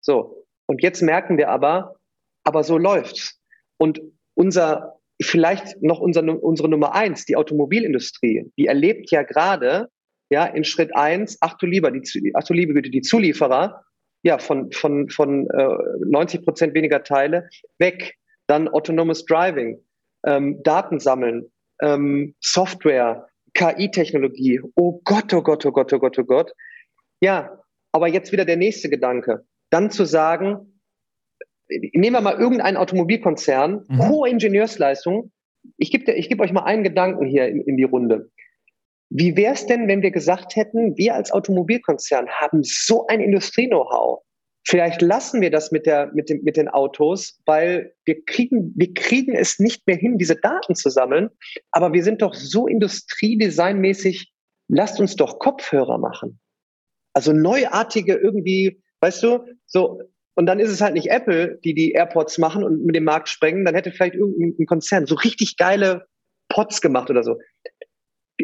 So. 0.01 0.45
Und 0.65 0.83
jetzt 0.83 1.01
merken 1.01 1.37
wir 1.37 1.49
aber, 1.49 1.95
aber 2.43 2.63
so 2.63 2.77
läuft's. 2.77 3.39
Und 3.77 4.01
unser 4.33 4.96
vielleicht 5.21 5.82
noch 5.82 5.99
unser, 5.99 6.23
unsere 6.43 6.69
Nummer 6.69 6.93
eins, 6.93 7.25
die 7.25 7.36
Automobilindustrie, 7.36 8.51
die 8.58 8.67
erlebt 8.67 9.12
ja 9.12 9.23
gerade, 9.23 9.89
ja, 10.30 10.45
in 10.45 10.63
Schritt 10.63 10.95
eins, 10.95 11.38
ach 11.41 11.58
du 11.58 11.65
lieber, 11.65 11.91
die, 11.91 12.32
ach 12.36 12.43
du 12.43 12.53
liebe 12.53 12.73
Güte, 12.73 12.89
die 12.89 13.01
Zulieferer, 13.01 13.84
ja, 14.23 14.38
von, 14.38 14.71
von, 14.71 15.10
von 15.10 15.47
äh, 15.49 16.06
90 16.06 16.43
Prozent 16.43 16.73
weniger 16.73 17.03
Teile 17.03 17.49
weg. 17.80 18.15
Dann 18.47 18.67
autonomous 18.67 19.25
Driving, 19.25 19.80
ähm, 20.25 20.62
Daten 20.63 20.99
sammeln, 20.99 21.51
ähm, 21.82 22.36
Software, 22.41 23.27
KI-Technologie. 23.53 24.62
Oh 24.75 25.01
Gott, 25.03 25.34
oh 25.34 25.41
Gott, 25.41 25.65
oh 25.65 25.71
Gott, 25.71 25.93
oh 25.93 25.99
Gott, 25.99 26.19
oh 26.19 26.23
Gott. 26.23 26.51
Ja, 27.21 27.62
aber 27.91 28.08
jetzt 28.08 28.32
wieder 28.32 28.45
der 28.45 28.58
nächste 28.58 28.89
Gedanke. 28.89 29.45
Dann 29.69 29.91
zu 29.91 30.06
sagen, 30.06 30.76
nehmen 31.69 32.15
wir 32.15 32.21
mal 32.21 32.39
irgendeinen 32.39 32.77
Automobilkonzern, 32.77 33.86
mhm. 33.88 34.10
hohe 34.10 34.30
Ingenieursleistung. 34.30 35.32
Ich 35.77 35.91
gebe 35.91 36.12
ich 36.13 36.30
geb 36.30 36.39
euch 36.39 36.53
mal 36.53 36.63
einen 36.63 36.84
Gedanken 36.84 37.25
hier 37.25 37.47
in, 37.47 37.62
in 37.62 37.77
die 37.77 37.84
Runde. 37.84 38.30
Wie 39.10 39.38
wäre 39.38 39.53
es 39.53 39.65
denn, 39.65 39.88
wenn 39.88 40.01
wir 40.01 40.12
gesagt 40.12 40.56
hätten, 40.56 40.97
wir 40.97 41.15
als 41.15 41.32
Automobilkonzern 41.32 42.27
haben 42.27 42.63
so 42.63 43.08
ein 43.08 43.21
Industrie-Know-how. 43.21 44.21
Vielleicht 44.65 45.01
lassen 45.01 45.39
wir 45.39 45.49
das 45.49 45.71
mit, 45.71 45.86
der, 45.86 46.12
mit, 46.13 46.30
dem, 46.30 46.43
mit 46.43 46.58
den 46.58 46.67
Autos, 46.67 47.39
weil 47.45 47.93
wir 48.03 48.25
kriegen, 48.25 48.73
wir 48.75 48.93
kriegen 48.93 49.34
es 49.34 49.60
nicht 49.60 49.88
mehr 49.88 49.95
hin, 49.95 50.17
diese 50.17 50.36
Daten 50.36 50.75
zu 50.75 50.89
sammeln. 50.89 51.30
Aber 51.71 51.93
wir 51.93 52.03
sind 52.03 52.21
doch 52.21 52.34
so 52.34 52.67
industriedesignmäßig, 52.67 54.30
lasst 54.67 54.99
uns 54.99 55.15
doch 55.15 55.39
Kopfhörer 55.39 55.97
machen. 55.97 56.41
Also 57.13 57.32
neuartige 57.32 58.15
irgendwie, 58.15 58.82
weißt 58.99 59.23
du, 59.23 59.39
so 59.65 60.01
und 60.38 60.45
dann 60.45 60.60
ist 60.60 60.69
es 60.69 60.82
halt 60.82 60.93
nicht 60.93 61.10
Apple, 61.10 61.60
die 61.63 61.73
die 61.73 61.93
AirPods 61.93 62.38
machen 62.38 62.63
und 62.63 62.86
mit 62.86 62.95
dem 62.95 63.06
Markt 63.06 63.28
sprengen. 63.28 63.65
Dann 63.65 63.73
hätte 63.73 63.91
vielleicht 63.91 64.13
irgendein 64.13 64.67
Konzern 64.67 65.08
so 65.08 65.15
richtig 65.15 65.58
geile 65.58 66.06
Pods 66.47 66.80
gemacht 66.80 67.10
oder 67.10 67.23
so. 67.23 67.39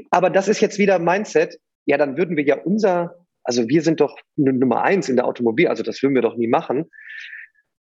Aber 0.09 0.31
das 0.31 0.47
ist 0.47 0.59
jetzt 0.59 0.79
wieder 0.79 0.97
Mindset. 0.97 1.59
Ja, 1.85 1.99
dann 1.99 2.17
würden 2.17 2.35
wir 2.35 2.43
ja 2.45 2.57
unser, 2.57 3.27
also 3.43 3.69
wir 3.69 3.83
sind 3.83 4.01
doch 4.01 4.17
Nummer 4.35 4.81
eins 4.81 5.07
in 5.07 5.17
der 5.17 5.25
Automobil, 5.25 5.67
also 5.67 5.83
das 5.83 6.01
würden 6.01 6.15
wir 6.15 6.23
doch 6.23 6.35
nie 6.35 6.47
machen. 6.47 6.89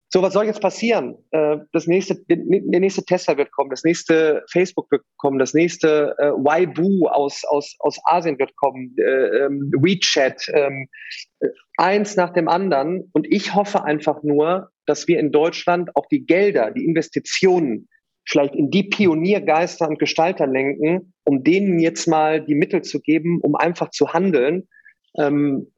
So, 0.09 0.21
was 0.21 0.33
soll 0.33 0.45
jetzt 0.45 0.61
passieren? 0.61 1.15
Äh, 1.31 1.57
das 1.73 1.85
nächste, 1.85 2.15
der 2.27 2.79
nächste 2.79 3.03
Tesla 3.03 3.37
wird 3.37 3.51
kommen, 3.51 3.69
das 3.69 3.83
nächste 3.83 4.43
Facebook 4.49 4.89
wird 4.89 5.03
kommen, 5.17 5.37
das 5.37 5.53
nächste 5.53 6.15
äh, 6.17 7.07
aus, 7.09 7.43
aus, 7.43 7.75
aus 7.79 7.99
Asien 8.05 8.39
wird 8.39 8.55
kommen, 8.55 8.95
äh, 8.97 9.45
ähm, 9.45 9.71
WeChat, 9.77 10.49
ähm, 10.53 10.87
eins 11.75 12.15
nach 12.15 12.31
dem 12.31 12.47
anderen. 12.47 13.09
Und 13.11 13.27
ich 13.29 13.53
hoffe 13.53 13.83
einfach 13.83 14.23
nur, 14.23 14.69
dass 14.85 15.09
wir 15.09 15.19
in 15.19 15.31
Deutschland 15.31 15.93
auch 15.95 16.05
die 16.05 16.25
Gelder, 16.25 16.71
die 16.71 16.85
Investitionen 16.85 17.89
vielleicht 18.25 18.55
in 18.55 18.71
die 18.71 18.83
Pioniergeister 18.83 19.87
und 19.87 19.99
Gestalter 19.99 20.47
lenken, 20.47 21.13
um 21.25 21.43
denen 21.43 21.79
jetzt 21.79 22.07
mal 22.07 22.43
die 22.43 22.55
Mittel 22.55 22.81
zu 22.81 23.01
geben, 23.01 23.39
um 23.41 23.55
einfach 23.55 23.89
zu 23.89 24.13
handeln. 24.13 24.67
Ähm, 25.17 25.71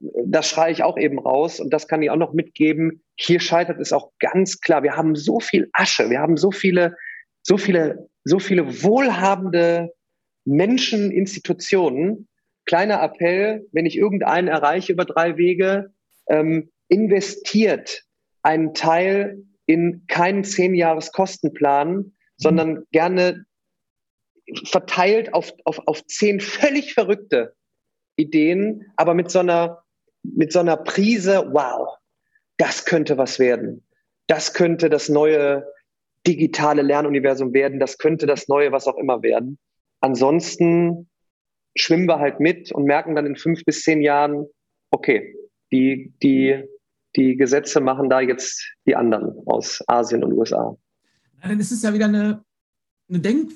das 0.00 0.48
schreie 0.48 0.72
ich 0.72 0.82
auch 0.82 0.96
eben 0.96 1.18
raus 1.18 1.60
und 1.60 1.70
das 1.70 1.88
kann 1.88 2.02
ich 2.02 2.10
auch 2.10 2.16
noch 2.16 2.32
mitgeben. 2.32 3.02
Hier 3.16 3.40
scheitert 3.40 3.80
es 3.80 3.92
auch 3.92 4.12
ganz 4.20 4.60
klar. 4.60 4.82
Wir 4.82 4.96
haben 4.96 5.16
so 5.16 5.40
viel 5.40 5.68
Asche, 5.72 6.08
wir 6.10 6.20
haben 6.20 6.36
so 6.36 6.50
viele, 6.50 6.96
so 7.42 7.56
viele, 7.56 8.08
so 8.24 8.38
viele 8.38 8.82
wohlhabende 8.82 9.92
Menschen, 10.44 11.10
Institutionen. 11.10 12.28
Kleiner 12.64 13.02
Appell, 13.02 13.66
wenn 13.72 13.86
ich 13.86 13.96
irgendeinen 13.96 14.48
erreiche 14.48 14.92
über 14.92 15.04
drei 15.04 15.36
Wege, 15.36 15.92
ähm, 16.28 16.70
investiert 16.88 18.04
einen 18.42 18.74
Teil 18.74 19.42
in 19.66 20.04
keinen 20.06 20.44
zehn 20.44 20.74
Jahres 20.74 21.12
Kostenplan, 21.12 21.96
mhm. 21.96 22.12
sondern 22.36 22.84
gerne 22.92 23.44
verteilt 24.64 25.34
auf, 25.34 25.52
auf, 25.64 25.80
auf 25.86 26.06
zehn 26.06 26.40
völlig 26.40 26.94
verrückte 26.94 27.54
Ideen, 28.16 28.92
aber 28.96 29.14
mit 29.14 29.30
so 29.30 29.40
einer, 29.40 29.82
mit 30.22 30.52
so 30.52 30.60
einer 30.60 30.76
Prise, 30.76 31.48
wow, 31.52 31.96
das 32.56 32.84
könnte 32.84 33.18
was 33.18 33.38
werden. 33.38 33.84
Das 34.26 34.52
könnte 34.54 34.90
das 34.90 35.08
neue 35.08 35.66
digitale 36.26 36.82
Lernuniversum 36.82 37.52
werden. 37.54 37.80
Das 37.80 37.98
könnte 37.98 38.26
das 38.26 38.48
neue, 38.48 38.72
was 38.72 38.86
auch 38.86 38.98
immer 38.98 39.22
werden. 39.22 39.58
Ansonsten 40.00 41.08
schwimmen 41.76 42.06
wir 42.06 42.18
halt 42.18 42.40
mit 42.40 42.72
und 42.72 42.84
merken 42.84 43.14
dann 43.14 43.26
in 43.26 43.36
fünf 43.36 43.64
bis 43.64 43.82
zehn 43.82 44.02
Jahren, 44.02 44.46
okay, 44.90 45.34
die, 45.72 46.12
die, 46.22 46.64
die 47.16 47.36
Gesetze 47.36 47.80
machen 47.80 48.10
da 48.10 48.20
jetzt 48.20 48.62
die 48.86 48.96
anderen 48.96 49.34
aus 49.46 49.82
Asien 49.86 50.24
und 50.24 50.32
USA. 50.32 50.76
Dann 51.42 51.60
ist 51.60 51.70
es 51.70 51.82
ja 51.82 51.94
wieder 51.94 52.06
eine, 52.06 52.44
eine 53.08 53.20
Denk, 53.20 53.52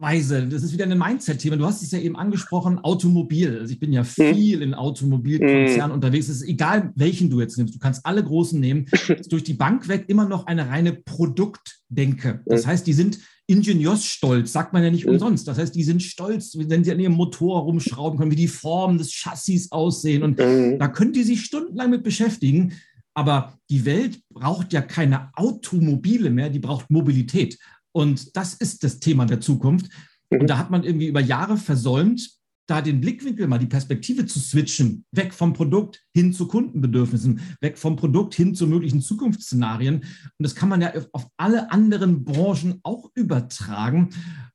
Weise. 0.00 0.46
Das 0.46 0.62
ist 0.62 0.72
wieder 0.72 0.86
ein 0.86 0.98
Mindset-Thema. 0.98 1.56
Du 1.56 1.66
hast 1.66 1.82
es 1.82 1.90
ja 1.90 1.98
eben 1.98 2.16
angesprochen, 2.16 2.78
Automobil. 2.78 3.58
Also 3.58 3.72
ich 3.72 3.78
bin 3.78 3.92
ja 3.92 4.02
mhm. 4.02 4.06
viel 4.06 4.62
in 4.62 4.74
Automobilkonzernen 4.74 5.88
mhm. 5.88 5.94
unterwegs. 5.94 6.28
Es 6.28 6.36
ist 6.36 6.48
egal, 6.48 6.92
welchen 6.94 7.30
du 7.30 7.40
jetzt 7.40 7.58
nimmst. 7.58 7.74
Du 7.74 7.78
kannst 7.78 8.04
alle 8.06 8.24
großen 8.24 8.58
nehmen. 8.58 8.86
durch 9.28 9.44
die 9.44 9.54
Bank 9.54 9.88
weg 9.88 10.04
immer 10.08 10.26
noch 10.26 10.46
eine 10.46 10.68
reine 10.68 10.92
Produktdenke. 10.92 12.40
Das 12.46 12.66
heißt, 12.66 12.86
die 12.86 12.92
sind 12.92 13.18
ingenieursstolz, 13.46 14.52
sagt 14.52 14.72
man 14.72 14.82
ja 14.82 14.90
nicht 14.90 15.06
umsonst. 15.06 15.48
Das 15.48 15.58
heißt, 15.58 15.74
die 15.74 15.84
sind 15.84 16.02
stolz, 16.02 16.56
wenn 16.56 16.84
sie 16.84 16.92
an 16.92 17.00
ihrem 17.00 17.14
Motor 17.14 17.62
rumschrauben 17.62 18.18
können, 18.18 18.30
wie 18.30 18.36
die 18.36 18.48
Formen 18.48 18.96
des 18.96 19.12
Chassis 19.12 19.72
aussehen. 19.72 20.22
Und 20.22 20.38
da 20.38 20.88
können 20.88 21.12
die 21.12 21.24
sich 21.24 21.44
stundenlang 21.44 21.90
mit 21.90 22.04
beschäftigen. 22.04 22.74
Aber 23.12 23.58
die 23.68 23.84
Welt 23.84 24.20
braucht 24.30 24.72
ja 24.72 24.82
keine 24.82 25.30
Automobile 25.34 26.30
mehr, 26.30 26.48
die 26.48 26.60
braucht 26.60 26.90
Mobilität. 26.90 27.58
Und 27.92 28.36
das 28.36 28.54
ist 28.54 28.84
das 28.84 29.00
Thema 29.00 29.26
der 29.26 29.40
Zukunft. 29.40 29.90
Und 30.30 30.48
da 30.48 30.58
hat 30.58 30.70
man 30.70 30.84
irgendwie 30.84 31.08
über 31.08 31.20
Jahre 31.20 31.56
versäumt, 31.56 32.40
da 32.70 32.80
den 32.80 33.00
Blickwinkel 33.00 33.48
mal, 33.48 33.58
die 33.58 33.66
Perspektive 33.66 34.26
zu 34.26 34.38
switchen, 34.38 35.04
weg 35.10 35.34
vom 35.34 35.54
Produkt 35.54 36.04
hin 36.14 36.32
zu 36.32 36.46
Kundenbedürfnissen, 36.46 37.40
weg 37.60 37.76
vom 37.76 37.96
Produkt 37.96 38.34
hin 38.34 38.54
zu 38.54 38.68
möglichen 38.68 39.00
Zukunftsszenarien. 39.00 39.96
Und 39.96 40.06
das 40.38 40.54
kann 40.54 40.68
man 40.68 40.80
ja 40.80 40.92
auf 41.12 41.26
alle 41.36 41.72
anderen 41.72 42.24
Branchen 42.24 42.78
auch 42.84 43.10
übertragen. 43.14 44.10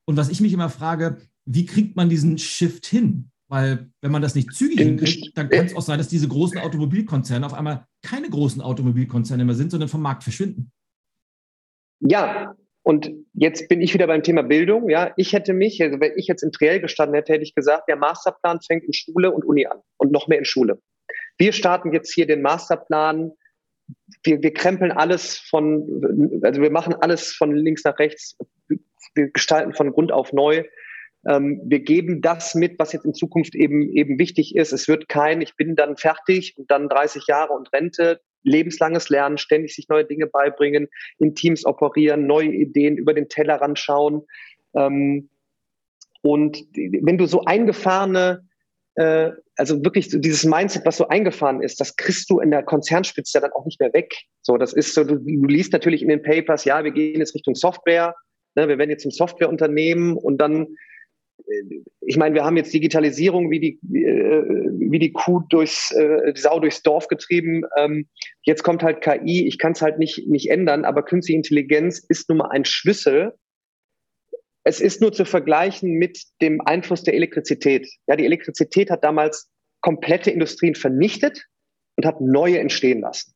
Und 0.05 0.15
was 0.15 0.29
ich 0.29 0.39
mich 0.39 0.53
immer 0.53 0.69
frage, 0.69 1.17
wie 1.45 1.65
kriegt 1.65 1.97
man 1.97 2.09
diesen 2.09 2.37
Shift 2.37 2.85
hin? 2.85 3.31
Weil 3.49 3.91
wenn 4.01 4.11
man 4.11 4.21
das 4.21 4.33
nicht 4.33 4.53
zügig 4.53 4.79
hinkriegt, 4.79 5.37
dann 5.37 5.49
kann 5.49 5.65
es 5.65 5.75
auch 5.75 5.81
sein, 5.81 5.97
dass 5.97 6.07
diese 6.07 6.29
großen 6.29 6.59
Automobilkonzerne 6.59 7.45
auf 7.45 7.53
einmal 7.53 7.85
keine 8.01 8.29
großen 8.29 8.61
Automobilkonzerne 8.61 9.43
mehr 9.43 9.55
sind, 9.55 9.71
sondern 9.71 9.89
vom 9.89 10.01
Markt 10.01 10.23
verschwinden. 10.23 10.71
Ja, 11.99 12.55
und 12.85 13.11
jetzt 13.33 13.67
bin 13.67 13.81
ich 13.81 13.95
wieder 13.95 14.05
beim 14.05 14.21
Thema 14.21 14.43
Bildung. 14.43 14.91
Ja, 14.91 15.11
ich 15.17 15.33
hätte 15.33 15.53
mich, 15.53 15.81
also 15.81 15.99
wenn 15.99 16.11
ich 16.17 16.27
jetzt 16.27 16.43
in 16.43 16.51
Triell 16.51 16.79
gestanden 16.79 17.15
hätte, 17.15 17.33
hätte 17.33 17.43
ich 17.43 17.55
gesagt, 17.55 17.89
der 17.89 17.95
Masterplan 17.95 18.59
fängt 18.61 18.83
in 18.83 18.93
Schule 18.93 19.31
und 19.31 19.43
Uni 19.43 19.65
an 19.65 19.79
und 19.97 20.11
noch 20.11 20.27
mehr 20.27 20.37
in 20.37 20.45
Schule. 20.45 20.79
Wir 21.39 21.51
starten 21.51 21.93
jetzt 21.93 22.13
hier 22.13 22.27
den 22.27 22.43
Masterplan. 22.43 23.31
Wir, 24.23 24.43
wir 24.43 24.53
krempeln 24.53 24.91
alles 24.91 25.39
von, 25.39 26.39
also 26.43 26.61
wir 26.61 26.69
machen 26.69 26.93
alles 26.93 27.33
von 27.33 27.55
links 27.55 27.83
nach 27.83 27.97
rechts. 27.97 28.37
Wir 29.15 29.31
gestalten 29.31 29.73
von 29.73 29.91
Grund 29.91 30.11
auf 30.11 30.31
neu. 30.31 30.63
Ähm, 31.27 31.63
wir 31.65 31.79
geben 31.79 32.21
das 32.21 32.53
mit, 32.53 32.77
was 32.77 32.93
jetzt 32.93 33.05
in 33.05 33.15
Zukunft 33.15 33.55
eben, 33.55 33.89
eben 33.93 34.19
wichtig 34.19 34.55
ist. 34.55 34.73
Es 34.73 34.87
wird 34.87 35.09
kein, 35.09 35.41
ich 35.41 35.55
bin 35.55 35.75
dann 35.75 35.97
fertig 35.97 36.53
und 36.55 36.69
dann 36.69 36.87
30 36.87 37.25
Jahre 37.25 37.53
und 37.53 37.73
Rente 37.73 38.21
lebenslanges 38.45 39.09
Lernen, 39.09 39.37
ständig 39.37 39.75
sich 39.75 39.89
neue 39.89 40.05
Dinge 40.05 40.27
beibringen, 40.27 40.87
in 41.19 41.35
Teams 41.35 41.65
operieren, 41.65 42.27
neue 42.27 42.49
Ideen 42.51 42.97
über 42.97 43.13
den 43.13 43.27
Tellerrand 43.27 43.77
schauen. 43.77 44.23
Ähm, 44.75 45.29
und 46.21 46.65
wenn 46.73 47.17
du 47.17 47.27
so 47.27 47.41
eingefahrene, 47.41 48.47
äh, 48.95 49.31
also 49.57 49.83
wirklich 49.83 50.09
so 50.09 50.17
dieses 50.17 50.43
Mindset, 50.43 50.85
was 50.85 50.97
so 50.97 51.07
eingefahren 51.07 51.61
ist, 51.61 51.79
das 51.79 51.95
kriegst 51.95 52.29
du 52.29 52.39
in 52.39 52.51
der 52.51 52.63
Konzernspitze 52.63 53.39
dann 53.39 53.51
auch 53.51 53.65
nicht 53.65 53.79
mehr 53.79 53.93
weg. 53.93 54.13
So, 54.41 54.57
das 54.57 54.73
ist 54.73 54.93
so, 54.93 55.03
du, 55.03 55.17
du 55.17 55.45
liest 55.45 55.73
natürlich 55.73 56.01
in 56.01 56.09
den 56.09 56.23
Papers, 56.23 56.65
ja, 56.65 56.83
wir 56.83 56.91
gehen 56.91 57.19
jetzt 57.19 57.35
Richtung 57.35 57.55
Software, 57.55 58.15
ne, 58.55 58.67
wir 58.67 58.77
werden 58.77 58.89
jetzt 58.89 59.03
zum 59.03 59.11
Softwareunternehmen 59.11 60.17
und 60.17 60.37
dann 60.39 60.67
ich 62.01 62.17
meine, 62.17 62.35
wir 62.35 62.43
haben 62.43 62.57
jetzt 62.57 62.73
Digitalisierung 62.73 63.49
wie 63.51 63.59
die, 63.59 63.97
äh, 63.97 64.43
wie 64.77 64.99
die 64.99 65.11
Kuh 65.11 65.41
durchs, 65.49 65.91
äh, 65.91 66.33
die 66.33 66.39
Sau 66.39 66.59
durchs 66.59 66.81
Dorf 66.83 67.07
getrieben. 67.07 67.63
Ähm, 67.77 68.07
jetzt 68.43 68.63
kommt 68.63 68.83
halt 68.83 69.01
KI. 69.01 69.47
Ich 69.47 69.57
kann 69.57 69.73
es 69.73 69.81
halt 69.81 69.99
nicht, 69.99 70.27
nicht 70.27 70.49
ändern, 70.49 70.85
aber 70.85 71.03
künstliche 71.03 71.37
Intelligenz 71.37 71.99
ist 72.09 72.29
nun 72.29 72.39
mal 72.39 72.49
ein 72.51 72.65
Schlüssel. 72.65 73.33
Es 74.63 74.81
ist 74.81 75.01
nur 75.01 75.13
zu 75.13 75.25
vergleichen 75.25 75.93
mit 75.93 76.19
dem 76.41 76.61
Einfluss 76.61 77.03
der 77.03 77.13
Elektrizität. 77.13 77.87
Ja, 78.07 78.15
die 78.15 78.25
Elektrizität 78.25 78.89
hat 78.89 79.03
damals 79.03 79.49
komplette 79.81 80.31
Industrien 80.31 80.75
vernichtet 80.75 81.45
und 81.95 82.05
hat 82.05 82.21
neue 82.21 82.59
entstehen 82.59 83.01
lassen. 83.01 83.33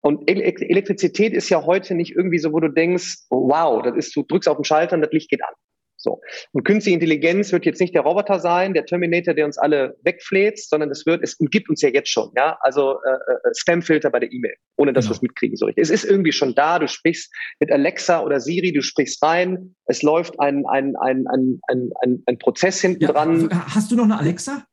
Und 0.00 0.28
Elektrizität 0.28 1.32
ist 1.32 1.48
ja 1.48 1.64
heute 1.64 1.94
nicht 1.94 2.16
irgendwie 2.16 2.38
so, 2.38 2.52
wo 2.52 2.58
du 2.58 2.68
denkst, 2.68 3.18
wow, 3.30 3.82
das 3.82 3.96
ist, 3.96 4.16
du 4.16 4.24
drückst 4.24 4.48
auf 4.48 4.56
den 4.56 4.64
Schalter 4.64 4.96
und 4.96 5.02
das 5.02 5.12
Licht 5.12 5.30
geht 5.30 5.42
an. 5.44 5.54
So. 6.02 6.20
Und 6.50 6.64
künstliche 6.64 6.94
Intelligenz 6.94 7.52
wird 7.52 7.64
jetzt 7.64 7.80
nicht 7.80 7.94
der 7.94 8.02
Roboter 8.02 8.40
sein, 8.40 8.74
der 8.74 8.84
Terminator, 8.84 9.34
der 9.34 9.46
uns 9.46 9.56
alle 9.56 9.96
wegfläzt, 10.02 10.68
sondern 10.68 10.90
es 10.90 11.06
wird, 11.06 11.22
es 11.22 11.38
gibt 11.38 11.70
uns 11.70 11.80
ja 11.80 11.90
jetzt 11.90 12.10
schon, 12.10 12.30
ja, 12.36 12.58
also 12.60 12.98
äh, 13.04 13.12
äh, 13.12 13.54
Spamfilter 13.56 14.10
bei 14.10 14.18
der 14.18 14.32
E-Mail, 14.32 14.54
ohne 14.76 14.92
dass 14.92 15.04
genau. 15.04 15.12
wir 15.12 15.16
es 15.16 15.22
mitkriegen 15.22 15.56
so 15.56 15.66
richtig. 15.66 15.82
Es 15.82 15.90
ist 15.90 16.04
irgendwie 16.04 16.32
schon 16.32 16.54
da, 16.54 16.80
du 16.80 16.88
sprichst 16.88 17.32
mit 17.60 17.70
Alexa 17.70 18.20
oder 18.20 18.40
Siri, 18.40 18.72
du 18.72 18.82
sprichst 18.82 19.22
rein, 19.22 19.76
es 19.86 20.02
läuft 20.02 20.40
ein, 20.40 20.64
ein, 20.66 20.96
ein, 20.96 21.26
ein, 21.28 21.60
ein, 21.68 21.90
ein, 22.02 22.22
ein 22.26 22.38
Prozess 22.38 22.80
hinten 22.80 23.04
ja, 23.04 23.12
dran. 23.12 23.48
Hast 23.74 23.92
du 23.92 23.96
noch 23.96 24.04
eine 24.04 24.18
Alexa? 24.18 24.66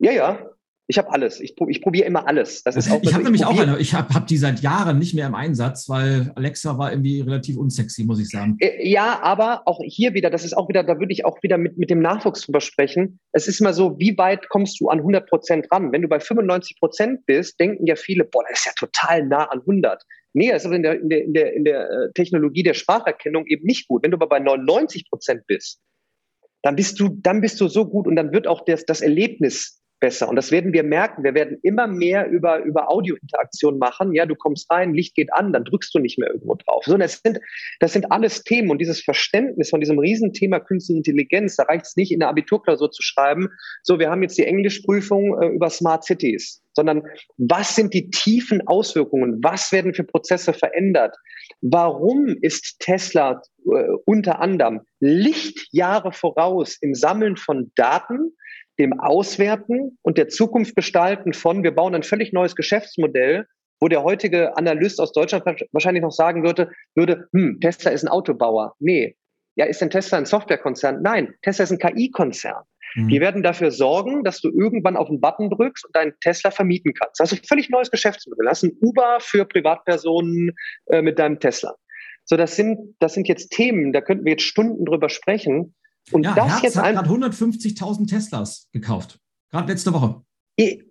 Ja, 0.00 0.12
ja. 0.12 0.50
Ich 0.90 0.96
habe 0.96 1.12
alles. 1.12 1.38
Ich, 1.40 1.54
ich 1.68 1.82
probiere 1.82 2.06
immer 2.06 2.26
alles. 2.26 2.62
Das 2.62 2.74
ist 2.74 2.90
auch, 2.90 3.02
ich 3.02 3.12
habe 3.12 3.22
nämlich 3.22 3.44
auch 3.44 3.60
eine. 3.60 3.78
Ich 3.78 3.92
habe 3.92 4.14
hab 4.14 4.26
die 4.26 4.38
seit 4.38 4.60
Jahren 4.60 4.98
nicht 4.98 5.14
mehr 5.14 5.26
im 5.26 5.34
Einsatz, 5.34 5.86
weil 5.90 6.32
Alexa 6.34 6.78
war 6.78 6.90
irgendwie 6.90 7.20
relativ 7.20 7.58
unsexy, 7.58 8.04
muss 8.04 8.18
ich 8.18 8.30
sagen. 8.30 8.56
Äh, 8.58 8.88
ja, 8.88 9.20
aber 9.22 9.62
auch 9.66 9.80
hier 9.84 10.14
wieder, 10.14 10.30
das 10.30 10.46
ist 10.46 10.56
auch 10.56 10.66
wieder, 10.70 10.82
da 10.82 10.98
würde 10.98 11.12
ich 11.12 11.26
auch 11.26 11.42
wieder 11.42 11.58
mit, 11.58 11.76
mit 11.76 11.90
dem 11.90 12.00
Nachwuchs 12.00 12.40
drüber 12.40 12.62
sprechen. 12.62 13.20
Es 13.32 13.46
ist 13.48 13.60
immer 13.60 13.74
so, 13.74 13.98
wie 13.98 14.16
weit 14.16 14.48
kommst 14.48 14.80
du 14.80 14.88
an 14.88 15.00
100 15.00 15.28
Prozent 15.28 15.66
ran? 15.70 15.92
Wenn 15.92 16.00
du 16.00 16.08
bei 16.08 16.20
95 16.20 16.78
Prozent 16.80 17.26
bist, 17.26 17.60
denken 17.60 17.86
ja 17.86 17.94
viele, 17.94 18.24
boah, 18.24 18.42
das 18.48 18.60
ist 18.60 18.64
ja 18.64 18.72
total 18.74 19.26
nah 19.26 19.44
an 19.44 19.60
100. 19.60 20.02
Nee, 20.32 20.50
das 20.50 20.62
ist 20.62 20.66
aber 20.66 20.76
in 20.76 20.82
der, 20.84 21.00
in 21.00 21.08
der, 21.10 21.24
in 21.24 21.34
der, 21.34 21.52
in 21.52 21.64
der 21.64 21.82
äh, 21.82 22.12
Technologie 22.14 22.62
der 22.62 22.74
Spracherkennung 22.74 23.46
eben 23.46 23.66
nicht 23.66 23.88
gut. 23.88 24.04
Wenn 24.04 24.12
du 24.12 24.16
aber 24.16 24.28
bei 24.28 24.38
99 24.38 25.10
Prozent 25.10 25.42
bist, 25.46 25.80
dann 26.62 26.76
bist 26.76 26.98
du, 26.98 27.10
dann 27.10 27.42
bist 27.42 27.60
du 27.60 27.68
so 27.68 27.86
gut 27.86 28.06
und 28.06 28.16
dann 28.16 28.32
wird 28.32 28.46
auch 28.46 28.64
das, 28.64 28.86
das 28.86 29.02
Erlebnis 29.02 29.82
besser. 30.00 30.28
Und 30.28 30.36
das 30.36 30.50
werden 30.50 30.72
wir 30.72 30.82
merken. 30.82 31.24
Wir 31.24 31.34
werden 31.34 31.58
immer 31.62 31.86
mehr 31.86 32.28
über, 32.28 32.60
über 32.60 32.90
Audiointeraktion 32.90 33.78
machen. 33.78 34.12
Ja, 34.12 34.26
du 34.26 34.34
kommst 34.34 34.70
rein, 34.70 34.94
Licht 34.94 35.14
geht 35.14 35.32
an, 35.32 35.52
dann 35.52 35.64
drückst 35.64 35.94
du 35.94 35.98
nicht 35.98 36.18
mehr 36.18 36.30
irgendwo 36.30 36.54
drauf. 36.54 36.84
So, 36.84 36.96
das 36.96 37.20
sind, 37.22 37.40
das 37.80 37.92
sind 37.92 38.10
alles 38.12 38.44
Themen 38.44 38.70
und 38.70 38.78
dieses 38.78 39.00
Verständnis 39.02 39.70
von 39.70 39.80
diesem 39.80 39.98
Riesenthema 39.98 40.60
Künstliche 40.60 40.98
Intelligenz, 40.98 41.56
da 41.56 41.64
reicht 41.64 41.86
es 41.86 41.96
nicht 41.96 42.12
in 42.12 42.20
der 42.20 42.28
Abiturklausur 42.28 42.90
zu 42.90 43.02
schreiben, 43.02 43.48
so, 43.82 43.98
wir 43.98 44.10
haben 44.10 44.22
jetzt 44.22 44.38
die 44.38 44.46
Englischprüfung 44.46 45.40
äh, 45.40 45.46
über 45.48 45.70
Smart 45.70 46.04
Cities, 46.04 46.62
sondern 46.74 47.02
was 47.36 47.74
sind 47.74 47.94
die 47.94 48.10
tiefen 48.10 48.66
Auswirkungen? 48.66 49.40
Was 49.42 49.72
werden 49.72 49.94
für 49.94 50.04
Prozesse 50.04 50.52
verändert? 50.52 51.16
Warum 51.60 52.36
ist 52.40 52.78
Tesla 52.78 53.42
äh, 53.64 53.88
unter 54.04 54.40
anderem 54.40 54.82
Lichtjahre 55.00 56.12
voraus 56.12 56.76
im 56.80 56.94
Sammeln 56.94 57.36
von 57.36 57.72
Daten, 57.74 58.32
dem 58.78 58.98
Auswerten 59.00 59.98
und 60.02 60.18
der 60.18 60.28
Zukunft 60.28 60.76
gestalten 60.76 61.32
von, 61.32 61.62
wir 61.62 61.74
bauen 61.74 61.94
ein 61.94 62.02
völlig 62.02 62.32
neues 62.32 62.54
Geschäftsmodell, 62.54 63.46
wo 63.80 63.88
der 63.88 64.02
heutige 64.02 64.56
Analyst 64.56 65.00
aus 65.00 65.12
Deutschland 65.12 65.44
wahrscheinlich 65.72 66.02
noch 66.02 66.12
sagen 66.12 66.44
würde, 66.44 66.70
würde, 66.94 67.28
hm, 67.32 67.58
Tesla 67.60 67.90
ist 67.90 68.04
ein 68.04 68.08
Autobauer. 68.08 68.74
Nee. 68.78 69.16
Ja, 69.56 69.66
ist 69.66 69.80
denn 69.80 69.90
Tesla 69.90 70.18
ein 70.18 70.26
Softwarekonzern? 70.26 71.02
Nein, 71.02 71.34
Tesla 71.42 71.64
ist 71.64 71.72
ein 71.72 71.78
KI-Konzern. 71.78 72.64
Mhm. 72.94 73.08
Die 73.08 73.20
werden 73.20 73.42
dafür 73.42 73.70
sorgen, 73.70 74.24
dass 74.24 74.40
du 74.40 74.50
irgendwann 74.50 74.96
auf 74.96 75.08
den 75.08 75.20
Button 75.20 75.50
drückst 75.50 75.86
und 75.86 75.96
deinen 75.96 76.14
Tesla 76.20 76.50
vermieten 76.50 76.94
kannst. 76.94 77.20
Das 77.20 77.32
ist 77.32 77.42
ein 77.42 77.46
völlig 77.46 77.68
neues 77.70 77.90
Geschäftsmodell. 77.90 78.46
Das 78.46 78.62
ist 78.62 78.70
ein 78.70 78.78
Uber 78.80 79.18
für 79.20 79.44
Privatpersonen 79.44 80.52
äh, 80.86 81.02
mit 81.02 81.18
deinem 81.18 81.40
Tesla. 81.40 81.74
So, 82.24 82.36
das 82.36 82.56
sind, 82.56 82.94
das 82.98 83.14
sind 83.14 83.26
jetzt 83.26 83.50
Themen, 83.50 83.92
da 83.92 84.00
könnten 84.00 84.24
wir 84.24 84.32
jetzt 84.32 84.44
Stunden 84.44 84.84
drüber 84.84 85.08
sprechen. 85.08 85.74
Und 86.12 86.24
ja, 86.24 86.34
das 86.34 86.52
Herz 86.52 86.62
jetzt 86.62 86.76
hat 86.78 86.94
gerade 86.94 87.08
150.000 87.08 88.08
Teslas 88.08 88.68
gekauft. 88.72 89.18
Gerade 89.50 89.72
letzte 89.72 89.92
Woche. 89.92 90.22
Ich, 90.56 90.82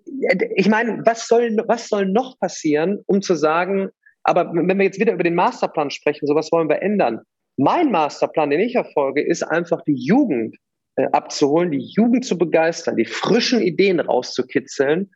ich 0.55 0.69
meine, 0.69 1.01
was 1.05 1.27
soll, 1.27 1.55
was 1.67 1.89
soll 1.89 2.05
noch 2.05 2.39
passieren, 2.39 3.03
um 3.05 3.21
zu 3.21 3.35
sagen, 3.35 3.89
aber 4.23 4.51
wenn 4.53 4.77
wir 4.77 4.85
jetzt 4.85 4.99
wieder 4.99 5.13
über 5.13 5.23
den 5.23 5.35
Masterplan 5.35 5.89
sprechen, 5.89 6.27
so 6.27 6.35
was 6.35 6.51
wollen 6.51 6.69
wir 6.69 6.81
ändern? 6.81 7.21
Mein 7.57 7.91
Masterplan, 7.91 8.49
den 8.49 8.59
ich 8.59 8.73
verfolge, 8.73 9.21
ist 9.21 9.43
einfach 9.43 9.81
die 9.87 9.95
Jugend 9.95 10.57
äh, 10.95 11.07
abzuholen, 11.11 11.71
die 11.71 11.91
Jugend 11.95 12.25
zu 12.25 12.37
begeistern, 12.37 12.97
die 12.97 13.05
frischen 13.05 13.61
Ideen 13.61 13.99
rauszukitzeln, 13.99 15.11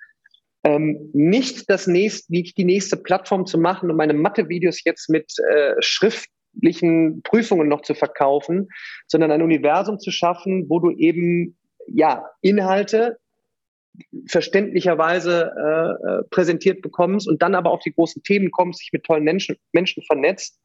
ähm, 0.64 1.10
nicht 1.14 1.70
das 1.70 1.88
nächste, 1.88 2.32
nicht 2.32 2.58
die 2.58 2.66
nächste 2.66 2.98
Plattform 2.98 3.46
zu 3.46 3.58
machen, 3.58 3.90
um 3.90 3.98
meine 3.98 4.14
Mathe-Videos 4.14 4.84
jetzt 4.86 5.10
mit 5.10 5.34
äh, 5.50 5.74
Schrift 5.80 6.30
mündlichen 6.54 7.22
Prüfungen 7.24 7.68
noch 7.68 7.82
zu 7.82 7.94
verkaufen, 7.94 8.70
sondern 9.08 9.32
ein 9.32 9.42
Universum 9.42 10.00
zu 10.00 10.12
schaffen, 10.12 10.66
wo 10.70 10.80
du 10.80 10.92
eben 10.92 11.58
ja 11.88 12.26
Inhalte 12.42 13.18
verständlicherweise 14.28 15.52
äh, 15.58 16.20
äh 16.20 16.24
präsentiert 16.30 16.82
bekommst 16.82 17.28
und 17.28 17.42
dann 17.42 17.56
aber 17.56 17.72
auf 17.72 17.82
die 17.82 17.94
großen 17.94 18.24
Themen 18.24 18.52
kommst, 18.52 18.80
sich 18.80 18.94
mit 18.94 19.04
tollen 19.04 19.24
Menschen, 19.24 19.58
Menschen 19.74 20.02
vernetzt 20.04 20.62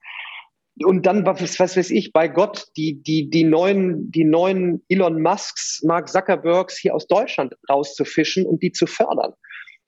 und 0.84 1.07
dann, 1.07 1.24
was, 1.24 1.59
was 1.59 1.76
weiß 1.76 1.91
ich, 1.91 2.12
bei 2.12 2.28
Gott, 2.28 2.66
die, 2.76 3.03
die, 3.03 3.30
die 3.30 3.45
neuen, 3.45 4.11
die 4.11 4.24
neuen 4.24 4.84
Elon 4.89 5.22
Musks, 5.22 5.82
Mark 5.82 6.09
Zuckerbergs 6.09 6.76
hier 6.76 6.95
aus 6.95 7.07
Deutschland 7.07 7.55
rauszufischen 7.68 8.47
und 8.47 8.62
die 8.62 8.72
zu 8.72 8.87
fördern. 8.87 9.32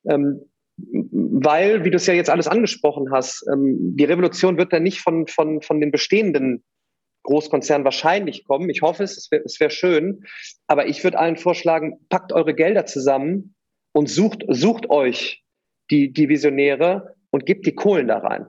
Ähm, 0.09 0.41
weil, 0.79 1.85
wie 1.85 1.91
du 1.91 1.97
es 1.97 2.07
ja 2.07 2.15
jetzt 2.15 2.31
alles 2.31 2.49
angesprochen 2.49 3.11
hast, 3.13 3.45
ähm, 3.53 3.97
die 3.97 4.05
Revolution 4.05 4.59
wird 4.59 4.73
dann 4.73 4.83
nicht 4.83 5.01
von, 5.01 5.27
von, 5.27 5.63
von 5.63 5.81
den 5.81 5.91
bestehenden 5.91 6.65
Großkonzernen 7.25 7.85
wahrscheinlich 7.85 8.45
kommen. 8.45 8.71
Ich 8.71 8.83
hoffe 8.83 9.03
es, 9.03 9.17
es 9.17 9.31
wäre 9.31 9.45
wär 9.45 9.71
schön. 9.71 10.25
Aber 10.67 10.87
ich 10.87 11.03
würde 11.05 11.19
allen 11.19 11.37
vorschlagen, 11.37 11.99
packt 12.09 12.33
eure 12.33 12.55
Gelder 12.55 12.87
zusammen 12.87 13.55
und 13.93 14.09
sucht, 14.09 14.45
sucht 14.49 14.89
euch 14.89 15.43
die, 15.91 16.13
die 16.13 16.29
Visionäre 16.29 17.15
und 17.31 17.45
gebt 17.45 17.67
die 17.67 17.75
Kohlen 17.75 18.09
da 18.09 18.19
rein. 18.19 18.47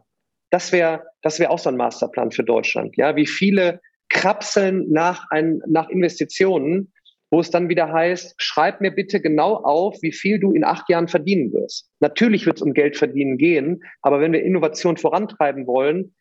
Das 0.52 0.72
wäre 0.72 1.04
das 1.22 1.40
wäre 1.40 1.52
auch 1.52 1.60
so 1.60 1.70
ein 1.70 1.78
Masterplan 1.78 2.32
für 2.32 2.44
Deutschland. 2.44 2.96
Ja, 2.98 3.16
wie 3.16 3.26
viele 3.26 3.82
krapseln 4.10 4.90
nach, 4.90 5.30
ein, 5.30 5.62
nach 5.68 5.90
Investitionen, 5.90 6.94
wo 7.32 7.40
es 7.40 7.52
dann 7.52 7.70
wieder 7.70 7.92
heißt, 7.92 8.36
schreib 8.38 8.82
mir 8.82 8.92
bitte 8.92 9.22
genau 9.22 9.56
auf, 9.56 9.98
wie 10.02 10.12
viel 10.12 10.40
du 10.40 10.52
in 10.52 10.64
acht 10.64 10.90
Jahren 10.90 11.08
verdienen 11.08 11.54
wirst. 11.54 11.90
Natürlich 12.00 12.46
wird 12.46 12.58
es 12.58 12.62
um 12.62 12.74
Geld 12.74 12.98
verdienen 12.98 13.38
gehen, 13.38 13.84
aber 14.02 14.20
wenn 14.20 14.34
wir 14.34 14.44
Innovation 14.44 14.98
vorantreiben 14.98 15.68
wollen, 15.68 16.16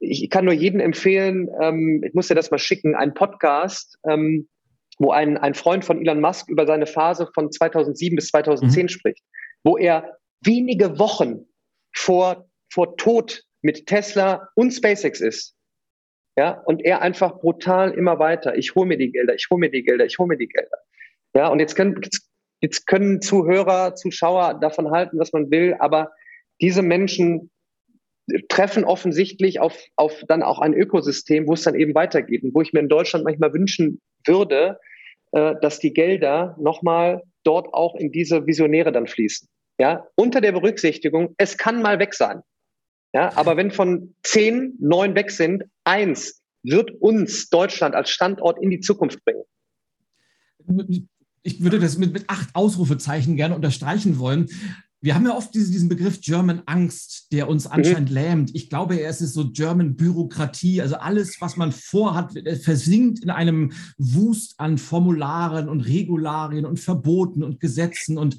ich 0.00 0.28
kann 0.30 0.44
nur 0.44 0.54
jedem 0.54 0.80
empfehlen, 0.80 1.48
ähm, 1.60 2.02
ich 2.04 2.14
muss 2.14 2.28
dir 2.28 2.34
das 2.34 2.50
mal 2.50 2.58
schicken, 2.58 2.94
ein 2.94 3.14
Podcast, 3.14 3.98
ähm, 4.08 4.48
wo 4.98 5.10
ein, 5.10 5.36
ein 5.36 5.54
Freund 5.54 5.84
von 5.84 6.00
Elon 6.00 6.20
Musk 6.20 6.48
über 6.48 6.66
seine 6.66 6.86
Phase 6.86 7.28
von 7.34 7.50
2007 7.50 8.16
bis 8.16 8.28
2010 8.28 8.82
mhm. 8.82 8.88
spricht, 8.88 9.22
wo 9.62 9.76
er 9.76 10.18
wenige 10.40 10.98
Wochen 10.98 11.46
vor, 11.92 12.48
vor 12.72 12.96
Tod 12.96 13.42
mit 13.62 13.86
Tesla 13.86 14.48
und 14.54 14.72
SpaceX 14.72 15.20
ist. 15.20 15.56
Ja, 16.36 16.62
und 16.64 16.84
er 16.84 17.00
einfach 17.00 17.38
brutal 17.38 17.92
immer 17.92 18.18
weiter. 18.18 18.56
Ich 18.56 18.74
hole 18.74 18.86
mir 18.86 18.98
die 18.98 19.12
Gelder, 19.12 19.34
ich 19.34 19.48
hole 19.50 19.60
mir 19.60 19.70
die 19.70 19.84
Gelder, 19.84 20.04
ich 20.04 20.18
hole 20.18 20.28
mir 20.28 20.36
die 20.36 20.48
Gelder. 20.48 20.78
Ja, 21.34 21.48
und 21.48 21.60
jetzt 21.60 21.76
können, 21.76 22.00
jetzt 22.60 22.86
können 22.86 23.20
Zuhörer, 23.20 23.94
Zuschauer 23.94 24.54
davon 24.60 24.90
halten, 24.90 25.18
was 25.18 25.32
man 25.32 25.50
will, 25.50 25.76
aber 25.78 26.10
diese 26.60 26.82
Menschen 26.82 27.50
treffen 28.48 28.84
offensichtlich 28.84 29.60
auf, 29.60 29.78
auf 29.96 30.24
dann 30.28 30.42
auch 30.42 30.58
ein 30.58 30.74
Ökosystem, 30.74 31.46
wo 31.46 31.52
es 31.52 31.62
dann 31.62 31.74
eben 31.74 31.94
weitergeht 31.94 32.42
und 32.42 32.54
wo 32.54 32.62
ich 32.62 32.72
mir 32.72 32.80
in 32.80 32.88
Deutschland 32.88 33.24
manchmal 33.24 33.52
wünschen 33.52 34.00
würde, 34.26 34.78
äh, 35.32 35.54
dass 35.60 35.78
die 35.78 35.92
Gelder 35.92 36.56
nochmal 36.58 37.22
dort 37.44 37.72
auch 37.74 37.94
in 37.96 38.12
diese 38.12 38.46
Visionäre 38.46 38.92
dann 38.92 39.06
fließen. 39.06 39.48
Ja, 39.78 40.06
unter 40.16 40.40
der 40.40 40.52
Berücksichtigung, 40.52 41.34
es 41.36 41.58
kann 41.58 41.82
mal 41.82 41.98
weg 41.98 42.14
sein. 42.14 42.40
Ja, 43.14 43.34
aber 43.36 43.56
wenn 43.56 43.70
von 43.70 44.14
zehn 44.24 44.74
neun 44.80 45.14
weg 45.14 45.30
sind, 45.30 45.62
eins 45.84 46.42
wird 46.64 46.90
uns 47.00 47.48
Deutschland 47.48 47.94
als 47.94 48.10
Standort 48.10 48.60
in 48.60 48.70
die 48.70 48.80
Zukunft 48.80 49.20
bringen. 49.24 49.44
Ich 51.42 51.62
würde 51.62 51.78
das 51.78 51.96
mit, 51.96 52.12
mit 52.12 52.24
acht 52.28 52.48
Ausrufezeichen 52.54 53.36
gerne 53.36 53.54
unterstreichen 53.54 54.18
wollen. 54.18 54.48
Wir 55.00 55.14
haben 55.14 55.26
ja 55.26 55.36
oft 55.36 55.54
diese, 55.54 55.70
diesen 55.70 55.90
Begriff 55.90 56.22
German 56.22 56.62
Angst, 56.66 57.30
der 57.30 57.48
uns 57.48 57.66
mhm. 57.66 57.72
anscheinend 57.72 58.08
mhm. 58.08 58.14
lähmt. 58.14 58.54
Ich 58.54 58.68
glaube, 58.68 59.00
es 59.00 59.20
ist 59.20 59.34
so 59.34 59.52
German 59.52 59.94
Bürokratie. 59.94 60.80
Also 60.80 60.96
alles, 60.96 61.40
was 61.40 61.56
man 61.56 61.70
vorhat, 61.70 62.32
versinkt 62.62 63.22
in 63.22 63.30
einem 63.30 63.72
Wust 63.96 64.54
an 64.58 64.76
Formularen 64.76 65.68
und 65.68 65.82
Regularien 65.82 66.66
und 66.66 66.80
Verboten 66.80 67.44
und 67.44 67.60
Gesetzen. 67.60 68.18
Und 68.18 68.38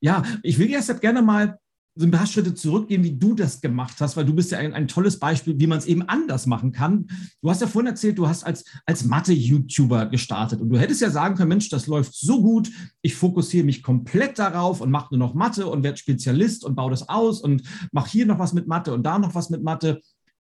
ja, 0.00 0.22
ich 0.42 0.58
will 0.58 0.68
deshalb 0.68 1.02
gerne 1.02 1.20
mal 1.20 1.58
so 1.96 2.06
ein 2.06 2.10
paar 2.10 2.26
Schritte 2.26 2.54
zurückgehen, 2.54 3.04
wie 3.04 3.16
du 3.16 3.34
das 3.34 3.60
gemacht 3.60 3.96
hast, 4.00 4.16
weil 4.16 4.24
du 4.24 4.34
bist 4.34 4.50
ja 4.50 4.58
ein, 4.58 4.74
ein 4.74 4.88
tolles 4.88 5.18
Beispiel, 5.18 5.58
wie 5.58 5.66
man 5.66 5.78
es 5.78 5.86
eben 5.86 6.02
anders 6.02 6.46
machen 6.46 6.72
kann. 6.72 7.06
Du 7.40 7.50
hast 7.50 7.60
ja 7.60 7.68
vorhin 7.68 7.90
erzählt, 7.90 8.18
du 8.18 8.26
hast 8.26 8.44
als, 8.44 8.64
als 8.84 9.04
Mathe-YouTuber 9.04 10.06
gestartet 10.06 10.60
und 10.60 10.70
du 10.70 10.78
hättest 10.78 11.00
ja 11.02 11.10
sagen 11.10 11.36
können, 11.36 11.50
Mensch, 11.50 11.68
das 11.68 11.86
läuft 11.86 12.14
so 12.14 12.42
gut, 12.42 12.70
ich 13.00 13.14
fokussiere 13.14 13.64
mich 13.64 13.82
komplett 13.82 14.38
darauf 14.38 14.80
und 14.80 14.90
mache 14.90 15.14
nur 15.14 15.28
noch 15.28 15.34
Mathe 15.34 15.66
und 15.68 15.84
werde 15.84 15.98
Spezialist 15.98 16.64
und 16.64 16.74
baue 16.74 16.90
das 16.90 17.08
aus 17.08 17.40
und 17.40 17.62
mache 17.92 18.10
hier 18.10 18.26
noch 18.26 18.40
was 18.40 18.52
mit 18.52 18.66
Mathe 18.66 18.92
und 18.92 19.04
da 19.04 19.18
noch 19.18 19.34
was 19.34 19.50
mit 19.50 19.62
Mathe. 19.62 20.00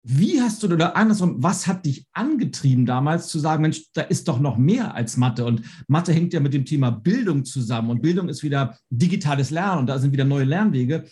Wie 0.03 0.41
hast 0.41 0.63
du, 0.63 0.69
oder 0.69 0.97
andersrum, 0.97 1.43
was 1.43 1.67
hat 1.67 1.85
dich 1.85 2.07
angetrieben 2.13 2.87
damals 2.87 3.29
zu 3.29 3.39
sagen, 3.39 3.63
Mensch, 3.63 3.85
da 3.95 4.03
ist 4.03 4.29
doch 4.29 4.39
noch 4.39 4.57
mehr 4.57 4.95
als 4.95 5.17
Mathe 5.17 5.45
und 5.45 5.63
Mathe 5.89 6.13
hängt 6.13 6.33
ja 6.33 6.41
mit 6.41 6.55
dem 6.55 6.65
Thema 6.65 6.91
Bildung 6.91 7.45
zusammen 7.45 7.91
und 7.91 8.01
Bildung 8.01 8.29
ist 8.29 8.43
wieder 8.43 8.79
digitales 8.91 9.51
Lernen 9.51 9.81
und 9.81 9.87
da 9.87 9.99
sind 9.99 10.13
wieder 10.13 10.25
neue 10.25 10.45
Lernwege. 10.45 11.05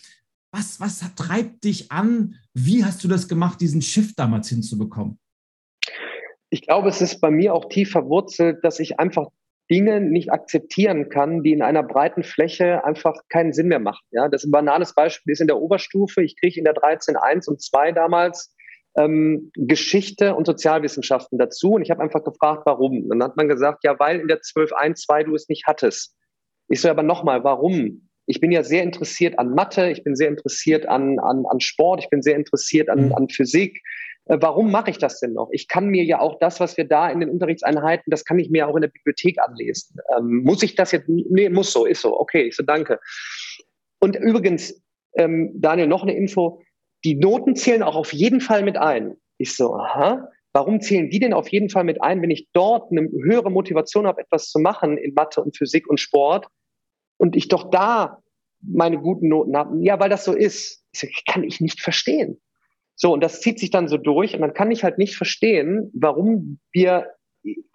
Was, 0.52 0.80
was 0.80 1.00
treibt 1.16 1.64
dich 1.64 1.90
an? 1.90 2.36
Wie 2.54 2.84
hast 2.84 3.02
du 3.04 3.08
das 3.08 3.28
gemacht, 3.28 3.60
diesen 3.60 3.82
Shift 3.82 4.18
damals 4.18 4.48
hinzubekommen? 4.48 5.18
Ich 6.48 6.62
glaube, 6.62 6.88
es 6.88 7.02
ist 7.02 7.20
bei 7.20 7.30
mir 7.30 7.54
auch 7.54 7.68
tief 7.68 7.90
verwurzelt, 7.90 8.64
dass 8.64 8.78
ich 8.78 8.98
einfach 9.00 9.28
Dinge 9.70 10.00
nicht 10.00 10.30
akzeptieren 10.32 11.08
kann, 11.08 11.42
die 11.42 11.52
in 11.52 11.62
einer 11.62 11.82
breiten 11.82 12.22
Fläche 12.22 12.84
einfach 12.84 13.14
keinen 13.28 13.52
Sinn 13.52 13.66
mehr 13.66 13.80
machen. 13.80 14.04
Ja, 14.12 14.28
das 14.28 14.44
ist 14.44 14.48
ein 14.48 14.52
banales 14.52 14.94
Beispiel 14.94 15.32
ist 15.32 15.40
in 15.40 15.48
der 15.48 15.58
Oberstufe. 15.58 16.22
Ich 16.22 16.38
kriege 16.38 16.58
in 16.58 16.64
der 16.64 16.74
13.1 16.74 17.48
und 17.48 17.60
2 17.60 17.92
damals 17.92 18.55
ähm, 18.96 19.50
Geschichte 19.54 20.34
und 20.34 20.46
Sozialwissenschaften 20.46 21.38
dazu. 21.38 21.72
Und 21.72 21.82
ich 21.82 21.90
habe 21.90 22.02
einfach 22.02 22.24
gefragt, 22.24 22.62
warum. 22.64 23.08
Dann 23.08 23.22
hat 23.22 23.36
man 23.36 23.48
gesagt, 23.48 23.84
ja, 23.84 23.98
weil 23.98 24.20
in 24.20 24.28
der 24.28 24.40
12.1, 24.40 24.94
2 25.06 25.24
du 25.24 25.34
es 25.34 25.48
nicht 25.48 25.66
hattest. 25.66 26.14
Ich 26.68 26.80
so, 26.80 26.88
aber 26.88 27.02
nochmal, 27.02 27.44
warum? 27.44 28.08
Ich 28.26 28.40
bin 28.40 28.50
ja 28.50 28.64
sehr 28.64 28.82
interessiert 28.82 29.38
an 29.38 29.54
Mathe, 29.54 29.90
ich 29.90 30.02
bin 30.02 30.16
sehr 30.16 30.28
interessiert 30.28 30.86
an, 30.88 31.20
an, 31.20 31.44
an 31.46 31.60
Sport, 31.60 32.02
ich 32.02 32.10
bin 32.10 32.22
sehr 32.22 32.34
interessiert 32.34 32.88
an, 32.88 33.06
mhm. 33.06 33.14
an 33.14 33.28
Physik. 33.28 33.82
Äh, 34.24 34.38
warum 34.40 34.72
mache 34.72 34.90
ich 34.90 34.98
das 34.98 35.20
denn 35.20 35.34
noch? 35.34 35.48
Ich 35.52 35.68
kann 35.68 35.88
mir 35.88 36.02
ja 36.02 36.18
auch 36.18 36.38
das, 36.40 36.58
was 36.58 36.76
wir 36.76 36.84
da 36.84 37.08
in 37.08 37.20
den 37.20 37.30
Unterrichtseinheiten, 37.30 38.10
das 38.10 38.24
kann 38.24 38.38
ich 38.38 38.50
mir 38.50 38.66
auch 38.66 38.74
in 38.74 38.82
der 38.82 38.88
Bibliothek 38.88 39.38
anlesen. 39.38 39.98
Ähm, 40.16 40.42
muss 40.42 40.62
ich 40.62 40.74
das 40.74 40.90
jetzt? 40.92 41.08
Nee, 41.08 41.48
muss 41.50 41.72
so, 41.72 41.86
ist 41.86 42.02
so. 42.02 42.18
Okay, 42.18 42.42
ich 42.48 42.56
so, 42.56 42.64
danke. 42.64 42.98
Und 44.00 44.16
übrigens, 44.16 44.82
ähm, 45.16 45.52
Daniel, 45.54 45.86
noch 45.86 46.02
eine 46.02 46.16
Info 46.16 46.60
die 47.06 47.14
Noten 47.14 47.54
zählen 47.54 47.84
auch 47.84 47.94
auf 47.94 48.12
jeden 48.12 48.40
Fall 48.40 48.64
mit 48.64 48.76
ein. 48.76 49.16
Ich 49.38 49.54
so, 49.54 49.76
aha, 49.76 50.28
warum 50.52 50.80
zählen 50.80 51.08
die 51.08 51.20
denn 51.20 51.34
auf 51.34 51.46
jeden 51.48 51.70
Fall 51.70 51.84
mit 51.84 52.02
ein, 52.02 52.20
wenn 52.20 52.32
ich 52.32 52.48
dort 52.52 52.90
eine 52.90 53.08
höhere 53.22 53.48
Motivation 53.48 54.08
habe, 54.08 54.22
etwas 54.22 54.48
zu 54.48 54.58
machen 54.58 54.98
in 54.98 55.14
Mathe 55.14 55.40
und 55.40 55.56
Physik 55.56 55.88
und 55.88 56.00
Sport 56.00 56.48
und 57.16 57.36
ich 57.36 57.46
doch 57.46 57.70
da 57.70 58.18
meine 58.60 58.98
guten 58.98 59.28
Noten 59.28 59.56
habe? 59.56 59.78
Ja, 59.82 60.00
weil 60.00 60.10
das 60.10 60.24
so 60.24 60.32
ist. 60.32 60.82
Ich 60.92 60.98
so, 60.98 61.06
kann 61.30 61.44
ich 61.44 61.60
nicht 61.60 61.80
verstehen. 61.80 62.40
So, 62.96 63.12
und 63.12 63.22
das 63.22 63.40
zieht 63.40 63.60
sich 63.60 63.70
dann 63.70 63.86
so 63.86 63.98
durch 63.98 64.34
und 64.34 64.40
dann 64.40 64.54
kann 64.54 64.72
ich 64.72 64.82
halt 64.82 64.98
nicht 64.98 65.14
verstehen, 65.14 65.92
warum 65.94 66.58
wir, 66.72 67.12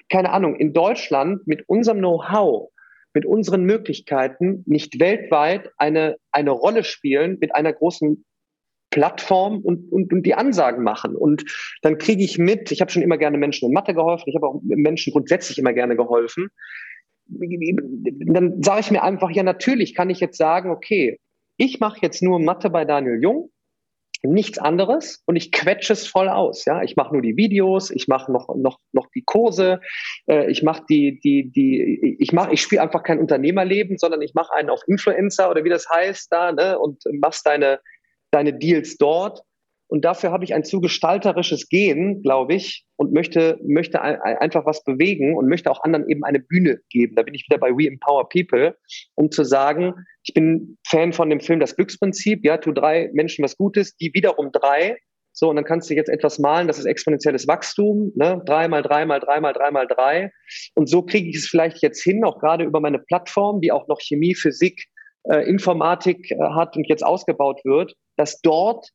keine 0.10 0.32
Ahnung, 0.34 0.58
in 0.58 0.74
Deutschland 0.74 1.48
mit 1.48 1.70
unserem 1.70 2.00
Know-how, 2.00 2.70
mit 3.14 3.26
unseren 3.26 3.64
Möglichkeiten 3.64 4.64
nicht 4.66 5.00
weltweit 5.00 5.72
eine, 5.78 6.18
eine 6.34 6.52
Rolle 6.52 6.84
spielen 6.84 7.38
mit 7.40 7.56
einer 7.56 7.72
großen 7.72 8.26
Plattform 8.92 9.62
und, 9.62 9.92
und, 9.92 10.14
und 10.14 10.24
die 10.24 10.36
Ansagen 10.36 10.84
machen. 10.84 11.16
Und 11.16 11.44
dann 11.82 11.98
kriege 11.98 12.24
ich 12.24 12.38
mit, 12.38 12.72
ich 12.72 12.82
habe 12.82 12.92
schon 12.92 13.02
immer 13.02 13.18
gerne 13.18 13.38
Menschen 13.38 13.68
in 13.68 13.74
Mathe 13.74 13.94
geholfen, 13.94 14.26
ich 14.28 14.36
habe 14.36 14.48
auch 14.48 14.62
Menschen 14.64 15.12
grundsätzlich 15.12 15.58
immer 15.58 15.74
gerne 15.74 15.96
geholfen. 15.96 16.50
Dann 17.26 18.62
sage 18.62 18.82
ich 18.82 18.92
mir 18.92 19.02
einfach, 19.02 19.32
ja, 19.32 19.44
natürlich 19.44 19.96
kann 19.96 20.10
ich 20.10 20.20
jetzt 20.20 20.38
sagen, 20.38 20.70
okay, 20.70 21.20
ich 21.58 21.80
mache 21.80 22.00
jetzt 22.02 22.22
nur 22.22 22.40
Mathe 22.40 22.70
bei 22.70 22.86
Daniel 22.86 23.20
Jung, 23.22 23.50
nichts 24.24 24.60
anderes 24.60 25.24
und 25.26 25.36
ich 25.36 25.52
quetsche 25.52 25.94
es 25.94 26.08
voll 26.08 26.30
aus. 26.30 26.66
Ja, 26.66 26.84
ich 26.84 26.96
mache 26.96 27.14
nur 27.14 27.22
die 27.22 27.38
Videos, 27.38 27.90
ich 27.90 28.08
mache 28.08 28.32
noch 28.32 28.54
noch 28.56 28.78
noch 28.92 29.08
die 29.16 29.24
Kurse, 29.24 29.82
äh, 30.28 30.52
ich 30.52 30.64
mache 30.64 30.84
die 30.90 31.20
die 31.20 31.50
die 31.50 32.18
ich 32.20 32.32
mache 32.32 32.54
ich 32.54 32.62
spiele 32.62 32.82
einfach 32.82 33.04
kein 33.04 33.20
Unternehmerleben, 33.20 33.98
sondern 33.98 34.22
ich 34.22 34.34
mache 34.34 34.54
einen 34.54 34.70
auf 34.70 34.82
Influencer 34.88 35.50
oder 35.50 35.64
wie 35.64 35.70
das 35.70 35.88
heißt 35.90 36.32
da 36.32 36.52
ne 36.52 36.78
und 36.78 37.04
machst 37.20 37.46
deine 37.46 37.80
deine 38.32 38.54
Deals 38.58 38.98
dort. 38.98 39.42
Und 39.88 40.06
dafür 40.06 40.32
habe 40.32 40.46
ich 40.46 40.54
ein 40.54 40.64
zu 40.64 40.80
gestalterisches 40.80 41.68
Gehen, 41.68 42.22
glaube 42.22 42.54
ich, 42.54 42.86
und 42.96 43.12
möchte, 43.12 43.60
möchte 43.62 44.02
einfach 44.02 44.66
was 44.66 44.86
bewegen 44.86 45.36
und 45.36 45.50
möchte 45.50 45.70
auch 45.70 45.84
anderen 45.84 46.08
eben 46.08 46.24
eine 46.24 46.40
Bühne 46.40 46.80
geben. 46.90 47.16
Da 47.16 47.24
bin 47.24 47.34
ich 47.34 47.46
wieder 47.50 47.58
bei 47.58 47.72
We 47.72 47.88
Empower 47.88 48.30
People, 48.30 48.78
um 49.16 49.32
zu 49.32 49.44
sagen, 49.44 49.94
ich 50.24 50.34
bin 50.34 50.78
Fan 50.88 51.12
von 51.12 51.30
dem 51.30 51.42
Film 51.42 51.60
Das 51.60 51.76
Glücksprinzip, 51.76 52.46
ja, 52.46 52.58
tu 52.58 52.72
drei 52.72 53.10
Menschen 53.14 53.44
was 53.44 53.58
Gutes, 53.58 53.98
die 53.98 54.14
wiederum 54.14 54.54
drei. 54.54 54.98
So, 55.34 55.50
und 55.50 55.58
dann 55.58 55.66
kannst 55.66 55.90
du 55.90 55.94
jetzt 55.94 56.10
etwas 56.10 56.40
malen, 56.40 56.68
das 56.68 56.80
ist 56.80 56.86
exponentielles 56.86 57.48
Wachstum, 57.48 58.12
ne? 58.16 58.42
drei 58.46 58.68
mal 58.68 58.84
drei 58.84 59.06
mal 59.06 59.20
drei 59.20 59.42
mal 59.42 59.54
drei 59.54 59.72
mal 59.72 59.88
drei. 59.88 60.32
Und 60.76 60.90
so 60.90 61.02
kriege 61.02 61.30
ich 61.30 61.36
es 61.38 61.48
vielleicht 61.48 61.82
jetzt 61.82 62.02
hin, 62.02 62.24
auch 62.24 62.40
gerade 62.40 62.64
über 62.64 62.80
meine 62.80 63.00
Plattform, 63.00 63.60
die 63.60 63.72
auch 63.72 63.88
noch 63.88 64.00
Chemie, 64.00 64.36
Physik, 64.36 64.86
äh, 65.24 65.48
Informatik 65.48 66.32
äh, 66.32 66.38
hat 66.38 66.76
und 66.76 66.88
jetzt 66.88 67.04
ausgebaut 67.04 67.62
wird, 67.64 67.96
dass 68.18 68.42
dort 68.42 68.90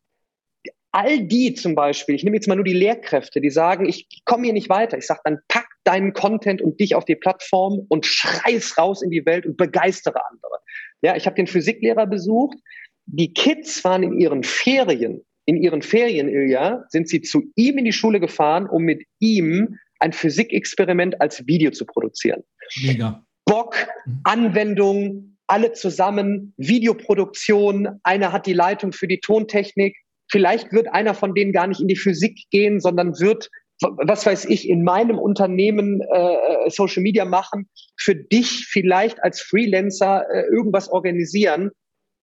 all 0.93 1.21
die 1.21 1.53
zum 1.53 1.75
Beispiel, 1.75 2.15
ich 2.15 2.25
nehme 2.25 2.37
jetzt 2.37 2.49
mal 2.49 2.55
nur 2.55 2.65
die 2.65 2.73
Lehrkräfte, 2.73 3.41
die 3.43 3.51
sagen, 3.51 3.87
ich 3.87 4.09
komme 4.25 4.45
hier 4.45 4.55
nicht 4.55 4.71
weiter. 4.71 4.97
Ich 4.97 5.07
sage, 5.07 5.21
dann 5.25 5.41
pack 5.49 5.67
deinen 5.85 6.15
Content 6.15 6.63
und 6.63 6.81
dich 6.81 6.95
auf 6.95 7.05
die 7.05 7.17
Plattform 7.17 7.85
und 7.89 8.07
schreiß 8.07 8.79
raus 8.79 9.03
in 9.03 9.11
die 9.11 9.27
Welt 9.27 9.45
und 9.45 9.59
begeistere 9.59 10.25
andere. 10.31 10.59
Ja, 11.03 11.15
ich 11.15 11.27
habe 11.27 11.37
den 11.37 11.47
Physiklehrer 11.47 12.07
besucht. 12.07 12.57
Die 13.05 13.35
Kids 13.35 13.85
waren 13.85 14.03
in 14.03 14.19
ihren 14.19 14.43
Ferien, 14.43 15.23
in 15.45 15.63
ihren 15.63 15.83
Ferien, 15.83 16.29
Ilja, 16.29 16.85
sind 16.89 17.09
sie 17.09 17.21
zu 17.21 17.43
ihm 17.57 17.77
in 17.77 17.85
die 17.85 17.93
Schule 17.93 18.19
gefahren, 18.19 18.67
um 18.67 18.83
mit 18.83 19.05
ihm 19.21 19.79
ein 20.01 20.13
Physikexperiment 20.15 21.21
als 21.21 21.47
Video 21.47 21.71
zu 21.71 21.85
produzieren. 21.85 22.43
Mega. 22.83 23.23
Bock, 23.45 23.87
mhm. 24.07 24.21
Anwendung, 24.25 25.36
alle 25.47 25.73
zusammen, 25.73 26.55
Videoproduktion, 26.57 28.01
einer 28.03 28.33
hat 28.33 28.47
die 28.47 28.53
Leitung 28.53 28.93
für 28.93 29.09
die 29.09 29.21
Tontechnik. 29.21 29.97
Vielleicht 30.31 30.73
wird 30.73 30.93
einer 30.93 31.15
von 31.15 31.35
denen 31.35 31.53
gar 31.53 31.67
nicht 31.67 31.81
in 31.81 31.89
die 31.89 31.97
Physik 31.97 32.39
gehen, 32.51 32.81
sondern 32.81 33.19
wird, 33.21 33.49
was 33.81 34.27
weiß 34.27 34.47
ich, 34.47 34.69
in 34.69 34.83
meinem 34.83 35.19
Unternehmen 35.19 36.01
äh, 36.13 36.71
Social 36.71 37.03
Media 37.03 37.25
machen, 37.25 37.69
für 37.97 38.15
dich 38.15 38.67
vielleicht 38.69 39.23
als 39.23 39.41
Freelancer 39.41 40.25
äh, 40.33 40.47
irgendwas 40.53 40.89
organisieren. 40.89 41.71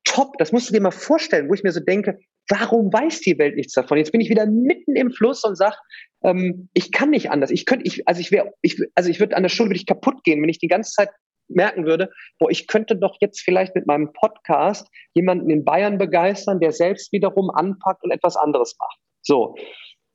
Top, 0.03 0.37
das 0.37 0.51
musst 0.51 0.69
du 0.69 0.73
dir 0.73 0.81
mal 0.81 0.91
vorstellen, 0.91 1.49
wo 1.49 1.53
ich 1.53 1.63
mir 1.63 1.71
so 1.71 1.79
denke, 1.79 2.17
warum 2.49 2.91
weiß 2.91 3.21
die 3.21 3.37
Welt 3.37 3.55
nichts 3.55 3.73
davon? 3.73 3.97
Jetzt 3.97 4.11
bin 4.11 4.19
ich 4.19 4.29
wieder 4.29 4.45
mitten 4.45 4.95
im 4.95 5.11
Fluss 5.11 5.45
und 5.45 5.55
sage, 5.55 5.77
ähm, 6.23 6.69
ich 6.73 6.91
kann 6.91 7.11
nicht 7.11 7.31
anders. 7.31 7.51
Ich 7.51 7.65
könnte, 7.65 7.85
ich, 7.85 8.07
also 8.07 8.19
ich 8.19 8.31
wäre, 8.31 8.51
ich, 8.61 8.81
also 8.95 9.09
ich 9.09 9.19
würde 9.21 9.37
an 9.37 9.43
der 9.43 9.49
Schule 9.49 9.69
würde 9.69 9.79
ich 9.79 9.85
kaputt 9.85 10.23
gehen, 10.23 10.41
wenn 10.41 10.49
ich 10.49 10.59
die 10.59 10.67
ganze 10.67 10.91
Zeit 10.91 11.09
merken 11.55 11.85
würde, 11.85 12.09
boah, 12.39 12.49
ich 12.49 12.67
könnte 12.67 12.95
doch 12.95 13.17
jetzt 13.19 13.41
vielleicht 13.41 13.75
mit 13.75 13.87
meinem 13.87 14.11
Podcast 14.13 14.87
jemanden 15.13 15.49
in 15.49 15.65
Bayern 15.65 15.97
begeistern, 15.97 16.59
der 16.59 16.71
selbst 16.71 17.11
wiederum 17.11 17.49
anpackt 17.49 18.03
und 18.03 18.11
etwas 18.11 18.35
anderes 18.35 18.75
macht. 18.79 18.97
So. 19.21 19.55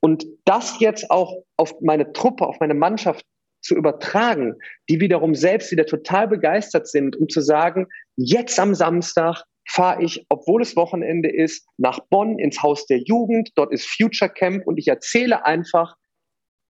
Und 0.00 0.26
das 0.44 0.78
jetzt 0.80 1.10
auch 1.10 1.42
auf 1.56 1.74
meine 1.80 2.12
Truppe, 2.12 2.46
auf 2.46 2.60
meine 2.60 2.74
Mannschaft 2.74 3.24
zu 3.62 3.74
übertragen, 3.74 4.54
die 4.88 5.00
wiederum 5.00 5.34
selbst 5.34 5.72
wieder 5.72 5.86
total 5.86 6.28
begeistert 6.28 6.86
sind, 6.86 7.16
um 7.16 7.28
zu 7.28 7.40
sagen, 7.40 7.86
jetzt 8.16 8.58
am 8.60 8.74
Samstag 8.74 9.42
fahre 9.68 10.02
ich, 10.02 10.24
obwohl 10.28 10.62
es 10.62 10.76
Wochenende 10.76 11.30
ist, 11.30 11.66
nach 11.76 12.00
Bonn 12.10 12.38
ins 12.38 12.62
Haus 12.62 12.86
der 12.86 12.98
Jugend. 12.98 13.50
Dort 13.56 13.72
ist 13.72 13.86
Future 13.86 14.30
Camp 14.30 14.66
und 14.66 14.78
ich 14.78 14.88
erzähle 14.88 15.44
einfach 15.44 15.94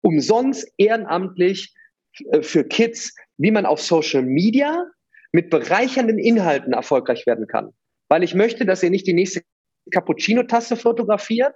umsonst 0.02 0.72
ehrenamtlich 0.78 1.74
für 2.42 2.64
Kids, 2.64 3.14
wie 3.36 3.50
man 3.50 3.66
auf 3.66 3.80
Social 3.80 4.22
Media 4.22 4.84
mit 5.32 5.50
bereichernden 5.50 6.18
Inhalten 6.18 6.72
erfolgreich 6.72 7.26
werden 7.26 7.46
kann. 7.46 7.70
Weil 8.08 8.22
ich 8.22 8.34
möchte, 8.34 8.64
dass 8.64 8.82
ihr 8.82 8.90
nicht 8.90 9.06
die 9.06 9.14
nächste 9.14 9.42
Cappuccino-Tasse 9.90 10.76
fotografiert 10.76 11.54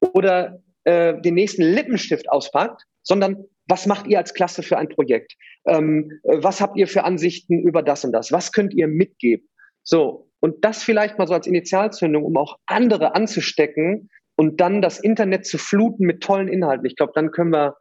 oder 0.00 0.62
äh, 0.84 1.20
den 1.20 1.34
nächsten 1.34 1.62
Lippenstift 1.62 2.28
auspackt, 2.30 2.82
sondern 3.02 3.44
was 3.66 3.86
macht 3.86 4.06
ihr 4.06 4.18
als 4.18 4.34
Klasse 4.34 4.62
für 4.62 4.78
ein 4.78 4.88
Projekt? 4.88 5.34
Ähm, 5.66 6.20
was 6.22 6.60
habt 6.60 6.78
ihr 6.78 6.86
für 6.86 7.04
Ansichten 7.04 7.60
über 7.60 7.82
das 7.82 8.04
und 8.04 8.12
das? 8.12 8.32
Was 8.32 8.52
könnt 8.52 8.72
ihr 8.74 8.88
mitgeben? 8.88 9.48
So, 9.82 10.30
und 10.40 10.64
das 10.64 10.82
vielleicht 10.82 11.18
mal 11.18 11.26
so 11.26 11.34
als 11.34 11.46
Initialzündung, 11.46 12.24
um 12.24 12.36
auch 12.36 12.58
andere 12.66 13.14
anzustecken 13.14 14.08
und 14.36 14.60
dann 14.60 14.80
das 14.80 15.00
Internet 15.00 15.46
zu 15.46 15.58
fluten 15.58 16.06
mit 16.06 16.22
tollen 16.22 16.48
Inhalten. 16.48 16.86
Ich 16.86 16.96
glaube, 16.96 17.12
dann 17.14 17.30
können 17.30 17.52
wir 17.52 17.76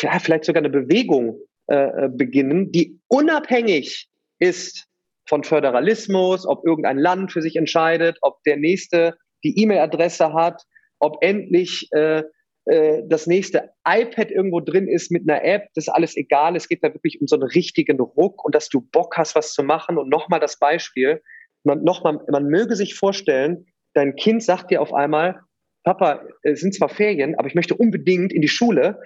ja, 0.00 0.18
vielleicht 0.18 0.44
sogar 0.44 0.62
eine 0.62 0.70
Bewegung 0.70 1.40
äh, 1.68 2.04
äh, 2.04 2.08
beginnen, 2.08 2.70
die 2.72 3.00
unabhängig 3.08 4.08
ist 4.38 4.86
von 5.28 5.42
Föderalismus, 5.42 6.46
ob 6.46 6.64
irgendein 6.64 6.98
Land 6.98 7.32
für 7.32 7.42
sich 7.42 7.56
entscheidet, 7.56 8.18
ob 8.22 8.42
der 8.44 8.56
nächste 8.56 9.16
die 9.42 9.60
E-Mail-Adresse 9.60 10.32
hat, 10.32 10.62
ob 10.98 11.18
endlich 11.22 11.88
äh, 11.92 12.22
äh, 12.66 13.02
das 13.06 13.26
nächste 13.26 13.70
iPad 13.86 14.30
irgendwo 14.30 14.60
drin 14.60 14.88
ist 14.88 15.10
mit 15.10 15.28
einer 15.28 15.44
App, 15.44 15.68
das 15.74 15.84
ist 15.86 15.92
alles 15.92 16.16
egal. 16.16 16.56
Es 16.56 16.68
geht 16.68 16.84
da 16.84 16.92
wirklich 16.92 17.20
um 17.20 17.26
so 17.26 17.36
einen 17.36 17.48
richtigen 17.48 17.98
Ruck 18.00 18.44
und 18.44 18.54
dass 18.54 18.68
du 18.68 18.80
Bock 18.80 19.16
hast, 19.16 19.34
was 19.34 19.52
zu 19.52 19.62
machen. 19.62 19.98
Und 19.98 20.08
nochmal 20.08 20.40
das 20.40 20.58
Beispiel, 20.58 21.22
man, 21.64 21.82
nochmal, 21.82 22.20
man 22.30 22.46
möge 22.46 22.76
sich 22.76 22.94
vorstellen, 22.94 23.66
dein 23.94 24.14
Kind 24.16 24.42
sagt 24.42 24.70
dir 24.70 24.82
auf 24.82 24.92
einmal, 24.92 25.40
Papa, 25.84 26.22
es 26.42 26.60
sind 26.60 26.74
zwar 26.74 26.88
Ferien, 26.88 27.36
aber 27.36 27.46
ich 27.46 27.54
möchte 27.54 27.76
unbedingt 27.76 28.32
in 28.32 28.42
die 28.42 28.48
Schule 28.48 28.98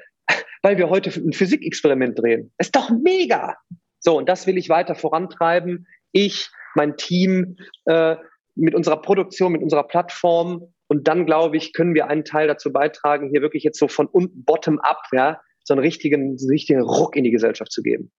weil 0.62 0.78
wir 0.78 0.90
heute 0.90 1.10
ein 1.10 1.32
Physikexperiment 1.32 2.18
drehen. 2.18 2.52
ist 2.58 2.74
doch 2.76 2.90
mega. 2.90 3.56
So, 3.98 4.16
und 4.16 4.28
das 4.28 4.46
will 4.46 4.56
ich 4.56 4.68
weiter 4.68 4.94
vorantreiben. 4.94 5.86
Ich, 6.12 6.48
mein 6.74 6.96
Team, 6.96 7.56
äh, 7.84 8.16
mit 8.54 8.74
unserer 8.74 9.00
Produktion, 9.00 9.52
mit 9.52 9.62
unserer 9.62 9.84
Plattform. 9.84 10.72
Und 10.88 11.06
dann, 11.06 11.26
glaube 11.26 11.56
ich, 11.56 11.72
können 11.72 11.94
wir 11.94 12.08
einen 12.08 12.24
Teil 12.24 12.48
dazu 12.48 12.72
beitragen, 12.72 13.30
hier 13.30 13.42
wirklich 13.42 13.62
jetzt 13.62 13.78
so 13.78 13.88
von 13.88 14.06
unten 14.06 14.44
bottom 14.44 14.78
up, 14.80 15.02
ja, 15.12 15.40
so 15.62 15.74
einen 15.74 15.82
richtigen, 15.82 16.36
richtigen 16.48 16.82
Ruck 16.82 17.16
in 17.16 17.24
die 17.24 17.30
Gesellschaft 17.30 17.70
zu 17.70 17.82
geben. 17.82 18.10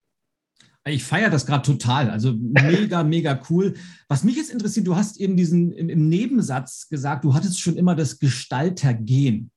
Ich 0.85 1.03
feiere 1.03 1.29
das 1.29 1.45
gerade 1.45 1.63
total. 1.63 2.09
Also 2.09 2.33
mega, 2.33 3.03
mega 3.03 3.39
cool. 3.49 3.75
Was 4.07 4.23
mich 4.23 4.35
jetzt 4.35 4.51
interessiert, 4.51 4.87
du 4.87 4.95
hast 4.95 5.19
eben 5.19 5.37
diesen 5.37 5.71
im, 5.73 6.09
Nebensatz 6.09 6.87
gesagt, 6.89 7.23
du 7.23 7.33
hattest 7.33 7.59
schon 7.59 7.75
immer 7.75 7.95
das 7.95 8.19
Gestaltergen 8.19 9.51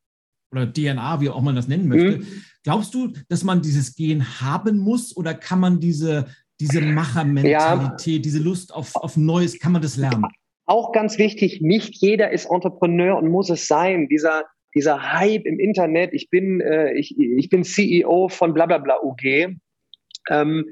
oder 0.54 0.72
DNA, 0.72 1.20
wie 1.20 1.28
auch 1.28 1.42
man 1.42 1.56
das 1.56 1.68
nennen 1.68 1.88
möchte. 1.88 2.18
Mhm. 2.18 2.26
Glaubst 2.62 2.94
du, 2.94 3.12
dass 3.28 3.44
man 3.44 3.60
dieses 3.60 3.94
Gen 3.94 4.40
haben 4.40 4.78
muss 4.78 5.16
oder 5.16 5.34
kann 5.34 5.60
man 5.60 5.80
diese, 5.80 6.26
diese 6.60 6.80
Machermentalität, 6.80 8.16
ja. 8.16 8.22
diese 8.22 8.38
Lust 8.38 8.72
auf, 8.72 8.94
auf 8.96 9.16
Neues, 9.16 9.58
kann 9.58 9.72
man 9.72 9.82
das 9.82 9.96
lernen? 9.96 10.24
Auch 10.66 10.92
ganz 10.92 11.18
wichtig, 11.18 11.60
nicht 11.60 11.96
jeder 11.96 12.30
ist 12.30 12.46
Entrepreneur 12.46 13.18
und 13.18 13.28
muss 13.28 13.50
es 13.50 13.68
sein. 13.68 14.08
Dieser, 14.08 14.44
dieser 14.74 15.12
Hype 15.12 15.44
im 15.44 15.58
Internet, 15.58 16.14
ich 16.14 16.30
bin, 16.30 16.60
äh, 16.60 16.94
ich, 16.94 17.18
ich 17.18 17.50
bin 17.50 17.64
CEO 17.64 18.28
von 18.28 18.54
blablabla 18.54 19.02
UG. 19.02 19.56
Ähm, 20.30 20.64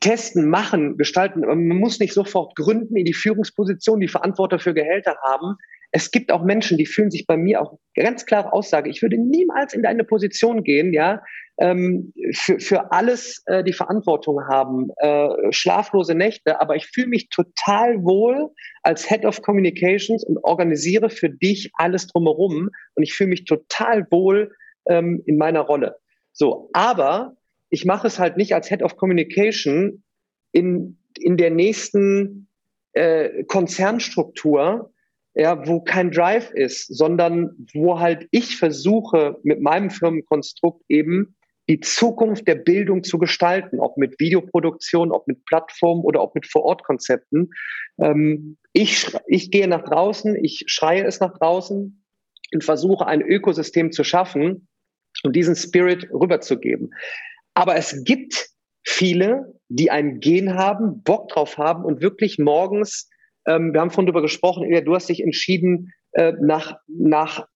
testen, 0.00 0.48
machen, 0.48 0.96
gestalten. 0.96 1.40
Man 1.40 1.66
muss 1.66 2.00
nicht 2.00 2.12
sofort 2.12 2.54
gründen, 2.56 2.96
in 2.96 3.04
die 3.04 3.12
Führungsposition, 3.14 4.00
die 4.00 4.08
Verantwortung 4.08 4.58
für 4.58 4.74
Gehälter 4.74 5.16
haben 5.22 5.56
es 5.92 6.10
gibt 6.10 6.30
auch 6.30 6.44
Menschen, 6.44 6.78
die 6.78 6.86
fühlen 6.86 7.10
sich 7.10 7.26
bei 7.26 7.36
mir 7.36 7.60
auch 7.60 7.78
ganz 7.94 8.24
klare 8.24 8.52
Aussage. 8.52 8.90
Ich 8.90 9.02
würde 9.02 9.18
niemals 9.18 9.74
in 9.74 9.82
deine 9.82 10.04
Position 10.04 10.62
gehen, 10.62 10.92
ja, 10.92 11.22
ähm, 11.58 12.12
für, 12.32 12.58
für 12.60 12.92
alles 12.92 13.42
äh, 13.46 13.64
die 13.64 13.72
Verantwortung 13.72 14.46
haben, 14.48 14.90
äh, 14.96 15.28
schlaflose 15.52 16.14
Nächte, 16.14 16.60
aber 16.60 16.76
ich 16.76 16.86
fühle 16.86 17.08
mich 17.08 17.28
total 17.28 18.02
wohl 18.02 18.50
als 18.82 19.06
Head 19.08 19.24
of 19.24 19.42
Communications 19.42 20.24
und 20.24 20.38
organisiere 20.42 21.10
für 21.10 21.28
dich 21.28 21.70
alles 21.74 22.06
drumherum 22.06 22.70
und 22.94 23.02
ich 23.02 23.12
fühle 23.12 23.30
mich 23.30 23.44
total 23.44 24.06
wohl 24.10 24.52
ähm, 24.88 25.22
in 25.26 25.36
meiner 25.36 25.60
Rolle. 25.60 25.96
So, 26.32 26.70
aber 26.72 27.36
ich 27.68 27.84
mache 27.84 28.06
es 28.06 28.18
halt 28.18 28.36
nicht 28.36 28.54
als 28.54 28.68
Head 28.68 28.82
of 28.82 28.96
Communication 28.96 30.02
in, 30.52 30.98
in 31.18 31.36
der 31.36 31.50
nächsten 31.50 32.48
äh, 32.92 33.44
Konzernstruktur, 33.44 34.92
ja, 35.34 35.66
wo 35.66 35.80
kein 35.80 36.10
Drive 36.10 36.50
ist, 36.50 36.86
sondern 36.94 37.66
wo 37.72 38.00
halt 38.00 38.26
ich 38.30 38.56
versuche, 38.56 39.38
mit 39.42 39.60
meinem 39.60 39.90
Firmenkonstrukt 39.90 40.82
eben 40.88 41.36
die 41.68 41.80
Zukunft 41.80 42.48
der 42.48 42.56
Bildung 42.56 43.04
zu 43.04 43.18
gestalten, 43.18 43.78
ob 43.78 43.96
mit 43.96 44.18
Videoproduktion, 44.18 45.12
ob 45.12 45.28
mit 45.28 45.44
Plattformen 45.44 46.02
oder 46.02 46.20
ob 46.20 46.34
mit 46.34 46.46
Vorortkonzepten. 46.48 47.50
Ähm, 48.00 48.56
ich, 48.72 49.06
ich 49.28 49.52
gehe 49.52 49.68
nach 49.68 49.84
draußen, 49.84 50.34
ich 50.42 50.64
schreie 50.66 51.04
es 51.04 51.20
nach 51.20 51.38
draußen 51.38 52.04
und 52.52 52.64
versuche 52.64 53.06
ein 53.06 53.22
Ökosystem 53.22 53.92
zu 53.92 54.02
schaffen 54.02 54.68
und 55.22 55.36
diesen 55.36 55.54
Spirit 55.54 56.08
rüberzugeben. 56.12 56.92
Aber 57.54 57.76
es 57.76 58.02
gibt 58.02 58.48
viele, 58.84 59.54
die 59.68 59.92
ein 59.92 60.18
Gen 60.18 60.54
haben, 60.54 61.02
Bock 61.04 61.28
drauf 61.28 61.56
haben 61.56 61.84
und 61.84 62.00
wirklich 62.00 62.38
morgens 62.38 63.08
ähm, 63.50 63.72
wir 63.72 63.80
haben 63.80 63.90
vorhin 63.90 64.06
darüber 64.06 64.22
gesprochen, 64.22 64.64
Ilja, 64.64 64.80
du 64.80 64.94
hast 64.94 65.08
dich 65.08 65.22
entschieden, 65.22 65.92
äh, 66.12 66.32
nach, 66.40 66.76
nach 66.86 67.46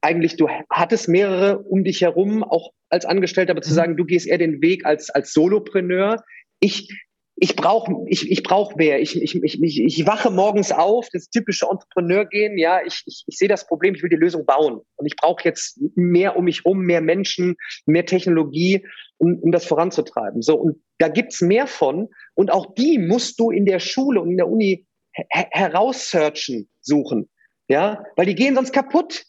eigentlich, 0.00 0.36
du 0.36 0.48
hattest 0.70 1.08
mehrere 1.08 1.58
um 1.58 1.82
dich 1.84 2.02
herum, 2.02 2.44
auch 2.44 2.72
als 2.90 3.04
Angestellter, 3.04 3.52
aber 3.52 3.62
zu 3.62 3.70
mhm. 3.70 3.74
sagen, 3.74 3.96
du 3.96 4.04
gehst 4.04 4.26
eher 4.26 4.38
den 4.38 4.62
Weg 4.62 4.84
als, 4.86 5.10
als 5.10 5.32
Solopreneur. 5.32 6.22
Ich, 6.60 6.88
ich 7.36 7.56
brauche 7.56 7.92
ich, 8.06 8.30
ich 8.30 8.42
brauch 8.42 8.76
mehr. 8.76 9.00
Ich, 9.00 9.20
ich, 9.20 9.42
ich, 9.42 9.60
ich, 9.60 10.06
wache 10.06 10.30
morgens 10.30 10.70
auf, 10.70 11.08
das 11.12 11.28
typische 11.30 11.66
Entrepreneur-Gehen. 11.68 12.58
Ja, 12.58 12.80
ich, 12.84 13.02
ich, 13.06 13.24
ich 13.26 13.36
sehe 13.36 13.48
das 13.48 13.66
Problem, 13.66 13.94
ich 13.94 14.02
will 14.02 14.10
die 14.10 14.16
Lösung 14.16 14.46
bauen. 14.46 14.80
Und 14.96 15.06
ich 15.06 15.16
brauche 15.16 15.42
jetzt 15.44 15.80
mehr 15.96 16.36
um 16.36 16.44
mich 16.44 16.58
herum, 16.64 16.80
mehr 16.80 17.00
Menschen, 17.00 17.56
mehr 17.86 18.06
Technologie, 18.06 18.86
um, 19.18 19.38
um 19.40 19.50
das 19.50 19.66
voranzutreiben. 19.66 20.42
So, 20.42 20.56
und 20.56 20.82
da 20.98 21.08
gibt's 21.08 21.40
mehr 21.40 21.66
von. 21.66 22.08
Und 22.34 22.52
auch 22.52 22.74
die 22.74 22.98
musst 22.98 23.40
du 23.40 23.50
in 23.50 23.66
der 23.66 23.80
Schule 23.80 24.20
und 24.20 24.30
in 24.30 24.36
der 24.36 24.48
Uni 24.48 24.86
heraussearchen, 25.10 26.68
suchen. 26.80 27.28
Ja, 27.68 28.04
weil 28.16 28.26
die 28.26 28.34
gehen 28.34 28.54
sonst 28.54 28.72
kaputt. 28.72 29.24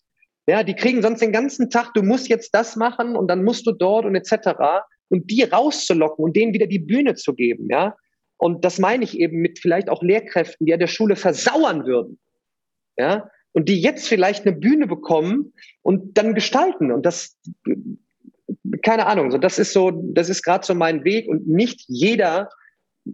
Ja, 0.47 0.61
die 0.61 0.75
kriegen 0.75 1.01
sonst 1.01 1.21
den 1.21 1.31
ganzen 1.31 1.71
Tag, 1.71 1.93
du 1.95 2.03
musst 2.03 2.27
jetzt 2.27 2.53
das 2.53 2.75
machen 2.75 3.15
und 3.15 3.27
dann 3.29 3.43
musst 3.43 3.65
du 3.65 3.71
dort 3.71 4.05
und 4.05 4.13
etc 4.13 4.83
und 5.09 5.29
die 5.29 5.43
rauszulocken 5.43 6.23
und 6.23 6.35
denen 6.35 6.53
wieder 6.53 6.67
die 6.67 6.79
Bühne 6.79 7.15
zu 7.15 7.33
geben, 7.33 7.67
ja. 7.69 7.95
Und 8.37 8.65
das 8.65 8.79
meine 8.79 9.03
ich 9.03 9.17
eben 9.17 9.37
mit 9.37 9.59
vielleicht 9.59 9.89
auch 9.89 10.03
Lehrkräften, 10.03 10.65
die 10.65 10.73
an 10.73 10.79
der 10.79 10.87
Schule 10.87 11.15
versauern 11.15 11.85
würden, 11.85 12.19
ja. 12.97 13.29
und 13.53 13.69
die 13.69 13.79
jetzt 13.79 14.07
vielleicht 14.07 14.45
eine 14.45 14.55
Bühne 14.55 14.87
bekommen 14.87 15.53
und 15.81 16.17
dann 16.17 16.35
gestalten. 16.35 16.91
Und 16.91 17.05
das, 17.05 17.37
keine 18.81 19.05
Ahnung, 19.05 19.31
so 19.31 19.37
das 19.37 19.59
ist 19.59 19.71
so, 19.71 19.91
das 19.91 20.29
ist 20.29 20.43
gerade 20.43 20.65
so 20.65 20.75
mein 20.75 21.03
Weg 21.05 21.27
und 21.27 21.47
nicht 21.47 21.85
jeder 21.87 22.49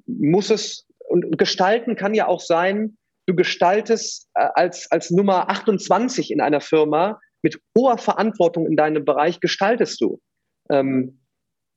muss 0.06 0.50
es 0.50 0.88
und 1.12 1.38
gestalten 1.38 1.96
kann 1.96 2.14
ja 2.14 2.28
auch 2.28 2.39
sein, 2.39 2.98
du 3.26 3.36
gestaltest 3.36 4.30
äh, 4.34 4.48
als, 4.54 4.89
als 4.92 5.12
Nummer 5.12 5.50
28 5.50 6.32
in 6.32 6.42
einer 6.42 6.62
Firma 6.62 7.20
mit 7.42 7.60
hoher 7.78 7.98
Verantwortung 7.98 8.66
in 8.66 8.76
deinem 8.76 9.04
Bereich 9.04 9.39
gestaltest 9.39 10.00
du. 10.02 10.22
Ähm, 10.70 11.20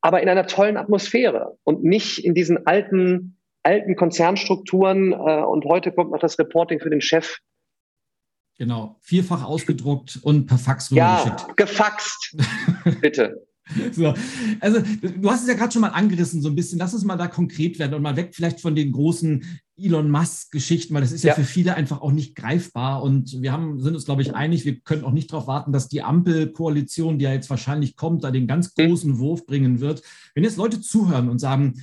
aber 0.05 0.23
in 0.23 0.29
einer 0.29 0.47
tollen 0.47 0.77
Atmosphäre 0.77 1.57
und 1.65 1.83
nicht 1.83 2.19
in 2.19 2.35
diesen 2.35 2.67
alten, 2.67 3.39
alten 3.63 3.97
Konzernstrukturen. 3.97 5.13
Äh, 5.13 5.15
und 5.15 5.65
heute 5.65 5.93
kommt 5.93 6.11
noch 6.11 6.21
das 6.21 6.39
Reporting 6.39 6.79
für 6.79 6.91
den 6.91 7.01
Chef. 7.01 7.39
Genau, 8.59 8.99
vierfach 9.01 9.43
ausgedruckt 9.43 10.19
und 10.23 10.45
per 10.45 10.59
Fax 10.59 10.93
rübergeschickt. 10.93 11.41
Ja, 11.41 11.55
gefaxt, 11.57 12.37
bitte. 13.01 13.47
So. 13.93 14.15
Also, 14.61 14.81
du 14.81 15.31
hast 15.31 15.43
es 15.43 15.49
ja 15.49 15.55
gerade 15.55 15.73
schon 15.73 15.83
mal 15.83 15.89
angerissen, 15.89 16.43
so 16.43 16.49
ein 16.49 16.55
bisschen. 16.55 16.79
Lass 16.79 16.95
uns 16.95 17.05
mal 17.05 17.17
da 17.17 17.29
konkret 17.29 17.79
werden 17.79 17.95
und 17.95 18.03
mal 18.03 18.17
weg 18.17 18.31
vielleicht 18.35 18.61
von 18.61 18.75
den 18.75 18.93
großen 18.93 19.45
Elon 19.77 20.11
Musk-Geschichten, 20.11 20.95
weil 20.95 21.01
das 21.01 21.13
ist 21.13 21.25
ja. 21.25 21.31
ja. 21.31 21.35
für 21.35 21.45
viele 21.45 21.75
einfach 21.75 22.01
auch 22.01 22.13
nicht 22.13 22.35
greifbar. 22.35 23.03
Und 23.03 23.41
wir 23.43 23.53
haben, 23.53 23.81
sind 23.81 23.95
uns, 23.95 24.05
glaube 24.05 24.23
ich, 24.23 24.35
einig, 24.35 24.65
wir 24.65 24.81
können 24.81 25.05
auch 25.05 25.13
nicht 25.13 25.33
darauf 25.33 25.47
warten, 25.47 25.73
dass 25.73 25.89
die 25.89 26.03
Ampelkoalition, 26.03 27.19
die 27.19 27.25
ja 27.25 27.33
jetzt 27.33 27.51
wahrscheinlich 27.51 27.97
kommt, 27.97 28.25
da 28.25 28.31
den 28.31 28.47
ganz 28.47 28.73
mhm. 28.77 28.89
großen 28.89 29.19
Wurf 29.19 29.47
bringen 29.47 29.81
wird. 29.81 30.03
Wenn 30.35 30.45
jetzt 30.45 30.57
Leute 30.57 30.81
zuhören 30.81 31.29
und 31.29 31.39
sagen, 31.39 31.81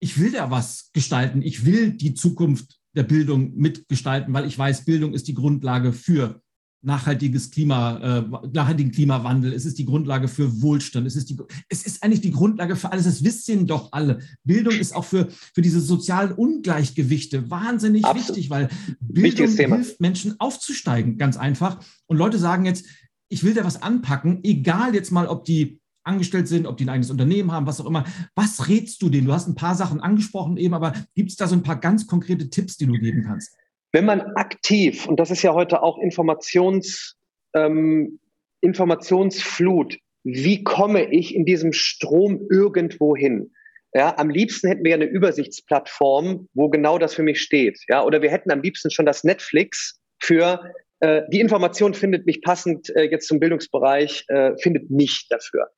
ich 0.00 0.18
will 0.18 0.32
da 0.32 0.50
was 0.50 0.90
gestalten, 0.92 1.40
ich 1.40 1.64
will 1.64 1.92
die 1.92 2.14
Zukunft 2.14 2.78
der 2.94 3.04
Bildung 3.04 3.54
mitgestalten, 3.56 4.32
weil 4.34 4.46
ich 4.46 4.58
weiß, 4.58 4.84
Bildung 4.84 5.14
ist 5.14 5.28
die 5.28 5.34
Grundlage 5.34 5.92
für 5.92 6.42
nachhaltiges 6.84 7.50
Klima, 7.50 8.18
äh, 8.18 8.48
nachhaltigen 8.52 8.92
Klimawandel, 8.92 9.52
es 9.52 9.64
ist 9.64 9.78
die 9.78 9.84
Grundlage 9.84 10.28
für 10.28 10.62
Wohlstand, 10.62 11.06
es 11.06 11.16
ist, 11.16 11.30
die, 11.30 11.36
es 11.68 11.84
ist 11.84 12.02
eigentlich 12.02 12.20
die 12.20 12.30
Grundlage 12.30 12.76
für 12.76 12.92
alles, 12.92 13.04
das 13.04 13.24
wissen 13.24 13.66
doch 13.66 13.90
alle. 13.92 14.20
Bildung 14.44 14.74
ist 14.74 14.94
auch 14.94 15.04
für, 15.04 15.28
für 15.54 15.62
diese 15.62 15.80
sozialen 15.80 16.32
Ungleichgewichte 16.32 17.50
wahnsinnig 17.50 18.04
Absolut. 18.04 18.28
wichtig, 18.28 18.50
weil 18.50 18.68
Bildung 19.00 19.48
hilft 19.48 20.00
Menschen 20.00 20.38
aufzusteigen, 20.38 21.18
ganz 21.18 21.36
einfach. 21.36 21.80
Und 22.06 22.18
Leute 22.18 22.38
sagen 22.38 22.64
jetzt, 22.66 22.86
ich 23.28 23.42
will 23.42 23.54
da 23.54 23.64
was 23.64 23.82
anpacken, 23.82 24.40
egal 24.44 24.94
jetzt 24.94 25.10
mal, 25.10 25.26
ob 25.26 25.44
die 25.44 25.80
angestellt 26.04 26.48
sind, 26.48 26.66
ob 26.66 26.76
die 26.76 26.84
ein 26.84 26.90
eigenes 26.90 27.10
Unternehmen 27.10 27.50
haben, 27.50 27.66
was 27.66 27.80
auch 27.80 27.86
immer. 27.86 28.04
Was 28.34 28.68
rätst 28.68 29.00
du 29.02 29.08
denen? 29.08 29.26
Du 29.26 29.32
hast 29.32 29.48
ein 29.48 29.54
paar 29.54 29.74
Sachen 29.74 30.00
angesprochen 30.00 30.58
eben, 30.58 30.74
aber 30.74 30.92
gibt 31.14 31.30
es 31.30 31.36
da 31.36 31.48
so 31.48 31.54
ein 31.54 31.62
paar 31.62 31.80
ganz 31.80 32.06
konkrete 32.06 32.50
Tipps, 32.50 32.76
die 32.76 32.86
du 32.86 32.92
geben 32.92 33.24
kannst? 33.26 33.56
Wenn 33.94 34.06
man 34.06 34.22
aktiv, 34.34 35.06
und 35.06 35.20
das 35.20 35.30
ist 35.30 35.42
ja 35.42 35.54
heute 35.54 35.80
auch 35.84 35.98
Informations, 35.98 37.14
ähm, 37.54 38.18
Informationsflut, 38.60 39.98
wie 40.24 40.64
komme 40.64 41.12
ich 41.12 41.32
in 41.32 41.44
diesem 41.44 41.72
Strom 41.72 42.44
irgendwo 42.50 43.14
hin? 43.14 43.52
Ja, 43.94 44.18
am 44.18 44.30
liebsten 44.30 44.66
hätten 44.66 44.82
wir 44.82 44.90
ja 44.90 44.96
eine 44.96 45.04
Übersichtsplattform, 45.04 46.48
wo 46.54 46.68
genau 46.70 46.98
das 46.98 47.14
für 47.14 47.22
mich 47.22 47.40
steht. 47.40 47.78
Ja, 47.86 48.02
oder 48.02 48.20
wir 48.20 48.32
hätten 48.32 48.50
am 48.50 48.62
liebsten 48.62 48.90
schon 48.90 49.06
das 49.06 49.22
Netflix 49.22 50.00
für 50.18 50.72
äh, 50.98 51.22
die 51.30 51.38
Information 51.38 51.94
findet 51.94 52.26
mich 52.26 52.42
passend 52.42 52.90
äh, 52.96 53.04
jetzt 53.04 53.28
zum 53.28 53.38
Bildungsbereich, 53.38 54.24
äh, 54.26 54.56
findet 54.60 54.90
mich 54.90 55.28
dafür. 55.28 55.68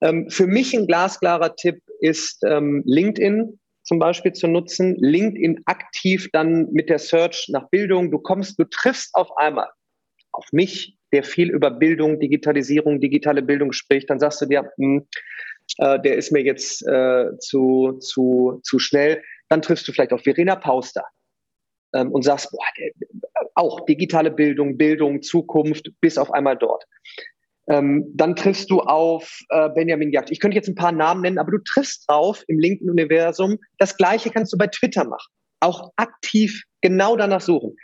Ähm, 0.00 0.28
für 0.28 0.48
mich 0.48 0.74
ein 0.74 0.88
glasklarer 0.88 1.54
Tipp 1.54 1.78
ist 2.00 2.42
ähm, 2.44 2.82
LinkedIn 2.84 3.60
zum 3.84 3.98
Beispiel 3.98 4.32
zu 4.32 4.48
nutzen, 4.48 4.96
LinkedIn 4.98 5.62
aktiv 5.66 6.28
dann 6.32 6.70
mit 6.72 6.88
der 6.88 6.98
Search 6.98 7.48
nach 7.50 7.68
Bildung. 7.68 8.10
Du 8.10 8.18
kommst, 8.18 8.58
du 8.58 8.64
triffst 8.64 9.14
auf 9.14 9.36
einmal 9.36 9.68
auf 10.32 10.46
mich, 10.52 10.98
der 11.12 11.22
viel 11.22 11.50
über 11.50 11.70
Bildung, 11.70 12.18
Digitalisierung, 12.18 13.00
digitale 13.00 13.42
Bildung 13.42 13.72
spricht, 13.72 14.10
dann 14.10 14.18
sagst 14.18 14.40
du 14.40 14.46
dir, 14.46 14.68
hm, 14.76 15.06
äh, 15.78 16.00
der 16.00 16.16
ist 16.16 16.32
mir 16.32 16.42
jetzt 16.42 16.86
äh, 16.86 17.38
zu, 17.38 17.98
zu, 18.00 18.60
zu 18.64 18.78
schnell. 18.78 19.22
Dann 19.48 19.62
triffst 19.62 19.86
du 19.86 19.92
vielleicht 19.92 20.12
auf 20.12 20.22
Verena 20.22 20.56
Pauster 20.56 21.04
ähm, 21.94 22.10
und 22.10 22.22
sagst, 22.22 22.50
boah, 22.50 22.66
der, 22.78 22.90
auch 23.54 23.84
digitale 23.86 24.30
Bildung, 24.30 24.76
Bildung, 24.76 25.22
Zukunft, 25.22 25.90
bis 26.00 26.18
auf 26.18 26.32
einmal 26.32 26.56
dort. 26.56 26.84
Ähm, 27.66 28.04
dann 28.14 28.36
triffst 28.36 28.70
du 28.70 28.80
auf 28.80 29.38
äh, 29.48 29.70
Benjamin 29.70 30.10
Jagd. 30.10 30.30
Ich 30.30 30.40
könnte 30.40 30.56
jetzt 30.56 30.68
ein 30.68 30.74
paar 30.74 30.92
Namen 30.92 31.22
nennen, 31.22 31.38
aber 31.38 31.52
du 31.52 31.58
triffst 31.58 32.08
drauf 32.08 32.44
im 32.46 32.58
LinkedIn-Universum. 32.58 33.58
Das 33.78 33.96
Gleiche 33.96 34.30
kannst 34.30 34.52
du 34.52 34.58
bei 34.58 34.66
Twitter 34.66 35.04
machen. 35.04 35.32
Auch 35.60 35.92
aktiv 35.96 36.64
genau 36.82 37.16
danach 37.16 37.40
suchen. 37.40 37.76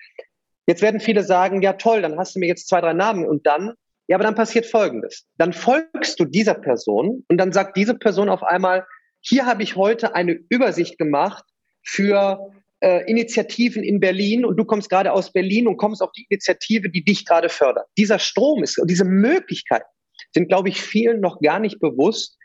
Jetzt 0.67 0.83
werden 0.83 1.01
viele 1.01 1.25
sagen, 1.25 1.63
ja 1.63 1.73
toll, 1.73 2.03
dann 2.03 2.19
hast 2.19 2.37
du 2.37 2.41
mir 2.41 2.47
jetzt 2.47 2.69
zwei, 2.69 2.81
drei 2.81 2.93
Namen 2.93 3.27
und 3.27 3.47
dann, 3.47 3.73
ja, 4.07 4.17
aber 4.17 4.25
dann 4.25 4.35
passiert 4.35 4.67
Folgendes. 4.67 5.27
Dann 5.39 5.53
folgst 5.53 6.21
du 6.21 6.25
dieser 6.25 6.55
Person 6.55 7.25
und 7.29 7.39
dann 7.39 7.53
sagt 7.53 7.77
diese 7.77 7.95
Person 7.95 8.29
auf 8.29 8.43
einmal, 8.43 8.87
hier 9.21 9.47
habe 9.47 9.63
ich 9.63 9.77
heute 9.77 10.15
eine 10.15 10.39
Übersicht 10.49 10.99
gemacht 10.99 11.45
für 11.83 12.53
äh, 12.81 13.05
Initiativen 13.11 13.83
in 13.83 14.01
Berlin 14.01 14.45
und 14.45 14.57
du 14.57 14.65
kommst 14.65 14.91
gerade 14.91 15.13
aus 15.13 15.33
Berlin 15.33 15.69
und 15.69 15.77
kommst 15.77 16.03
auf 16.03 16.13
die 16.13 16.27
Initiative, 16.29 16.89
die 16.91 17.05
dich 17.05 17.25
gerade 17.27 17.49
fördert. 17.49 17.87
Dieser 17.99 18.19
Strom 18.19 18.63
ist, 18.63 18.81
diese 18.85 19.05
Möglichkeiten 19.05 19.87
sind, 20.33 20.49
glaube 20.49 20.69
ich, 20.69 20.81
vielen 20.81 21.21
noch 21.21 21.41
gar 21.41 21.59
nicht 21.59 21.81
bewusst. 21.81 22.39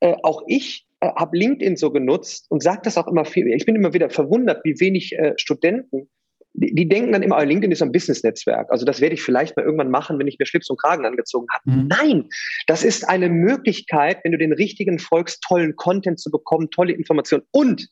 Äh, 0.00 0.14
auch 0.22 0.42
ich 0.46 0.86
äh, 1.00 1.08
habe 1.08 1.36
LinkedIn 1.36 1.76
so 1.76 1.90
genutzt 1.90 2.46
und 2.48 2.62
sage 2.62 2.80
das 2.84 2.96
auch 2.96 3.08
immer 3.08 3.24
viel. 3.24 3.46
Ich 3.48 3.66
bin 3.66 3.76
immer 3.76 3.92
wieder 3.92 4.10
verwundert, 4.10 4.64
wie 4.64 4.78
wenig 4.80 5.12
äh, 5.12 5.34
Studenten, 5.36 6.08
die, 6.54 6.74
die, 6.74 6.88
denken 6.88 7.12
dann 7.12 7.22
immer, 7.22 7.38
oh, 7.38 7.42
LinkedIn 7.42 7.70
ist 7.70 7.82
ein 7.82 7.92
Business-Netzwerk. 7.92 8.70
Also 8.70 8.84
das 8.84 9.00
werde 9.00 9.14
ich 9.14 9.22
vielleicht 9.22 9.56
mal 9.56 9.64
irgendwann 9.64 9.90
machen, 9.90 10.18
wenn 10.18 10.26
ich 10.26 10.38
mir 10.38 10.46
Schlips 10.46 10.68
und 10.70 10.80
Kragen 10.80 11.06
angezogen 11.06 11.46
habe. 11.52 11.70
Mhm. 11.70 11.88
Nein, 11.88 12.28
das 12.66 12.82
ist 12.82 13.08
eine 13.08 13.28
Möglichkeit, 13.28 14.18
wenn 14.24 14.32
du 14.32 14.38
den 14.38 14.52
richtigen 14.52 14.98
folgst, 14.98 15.42
tollen 15.46 15.76
Content 15.76 16.18
zu 16.18 16.30
bekommen, 16.30 16.70
tolle 16.70 16.92
Informationen 16.92 17.44
und 17.52 17.88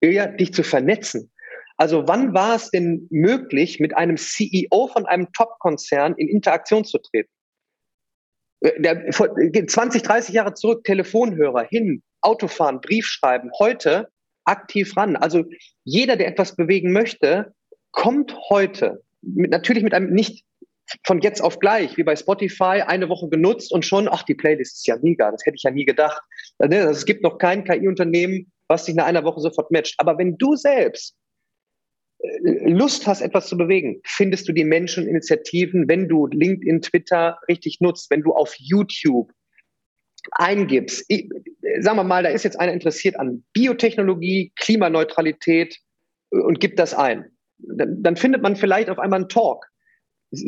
eher 0.00 0.28
dich 0.28 0.52
zu 0.52 0.62
vernetzen. 0.62 1.30
Also 1.76 2.06
wann 2.06 2.34
war 2.34 2.56
es 2.56 2.70
denn 2.70 3.06
möglich, 3.10 3.80
mit 3.80 3.96
einem 3.96 4.16
CEO 4.16 4.88
von 4.92 5.06
einem 5.06 5.32
Top-Konzern 5.32 6.14
in 6.16 6.28
Interaktion 6.28 6.84
zu 6.84 6.98
treten? 6.98 7.30
Äh, 8.60 8.80
der, 8.80 9.66
20, 9.66 10.02
30 10.02 10.34
Jahre 10.34 10.54
zurück, 10.54 10.84
Telefonhörer, 10.84 11.64
hin, 11.64 12.02
Autofahren, 12.20 12.80
Briefschreiben, 12.80 13.50
heute 13.58 14.08
aktiv 14.44 14.96
ran. 14.96 15.16
Also 15.16 15.44
jeder, 15.84 16.16
der 16.16 16.28
etwas 16.28 16.56
bewegen 16.56 16.92
möchte, 16.92 17.54
kommt 17.92 18.36
heute 18.50 19.02
mit, 19.22 19.50
natürlich 19.50 19.82
mit 19.82 19.94
einem 19.94 20.12
nicht 20.12 20.44
von 21.06 21.20
jetzt 21.20 21.40
auf 21.40 21.60
gleich, 21.60 21.96
wie 21.96 22.02
bei 22.02 22.16
Spotify, 22.16 22.82
eine 22.86 23.08
Woche 23.08 23.28
genutzt 23.28 23.72
und 23.72 23.86
schon, 23.86 24.08
ach, 24.08 24.24
die 24.24 24.34
Playlist 24.34 24.78
ist 24.78 24.86
ja 24.86 24.96
mega, 25.00 25.30
das 25.30 25.46
hätte 25.46 25.56
ich 25.56 25.62
ja 25.62 25.70
nie 25.70 25.84
gedacht. 25.84 26.20
Also, 26.58 26.76
es 26.76 27.06
gibt 27.06 27.22
noch 27.22 27.38
kein 27.38 27.64
KI-Unternehmen, 27.64 28.50
was 28.70 28.84
dich 28.84 28.94
nach 28.94 29.04
einer 29.04 29.24
Woche 29.24 29.40
sofort 29.40 29.70
matcht. 29.70 29.96
Aber 29.98 30.16
wenn 30.16 30.38
du 30.38 30.54
selbst 30.54 31.16
äh, 32.20 32.70
Lust 32.70 33.06
hast, 33.06 33.20
etwas 33.20 33.48
zu 33.48 33.58
bewegen, 33.58 34.00
findest 34.04 34.48
du 34.48 34.52
die 34.52 34.64
Menschen, 34.64 35.06
Initiativen, 35.06 35.88
wenn 35.88 36.08
du 36.08 36.28
LinkedIn, 36.28 36.80
Twitter 36.80 37.38
richtig 37.48 37.80
nutzt, 37.80 38.10
wenn 38.10 38.22
du 38.22 38.32
auf 38.32 38.54
YouTube 38.56 39.32
eingibst, 40.32 41.04
ich, 41.08 41.28
sagen 41.80 41.96
wir 41.96 42.04
mal, 42.04 42.22
da 42.22 42.28
ist 42.28 42.44
jetzt 42.44 42.60
einer 42.60 42.72
interessiert 42.72 43.18
an 43.18 43.44
Biotechnologie, 43.52 44.52
Klimaneutralität 44.56 45.76
äh, 46.32 46.38
und 46.38 46.60
gibt 46.60 46.78
das 46.78 46.94
ein. 46.94 47.26
Dann, 47.58 48.02
dann 48.02 48.16
findet 48.16 48.40
man 48.40 48.56
vielleicht 48.56 48.88
auf 48.88 48.98
einmal 48.98 49.20
einen 49.20 49.28
Talk. 49.28 49.66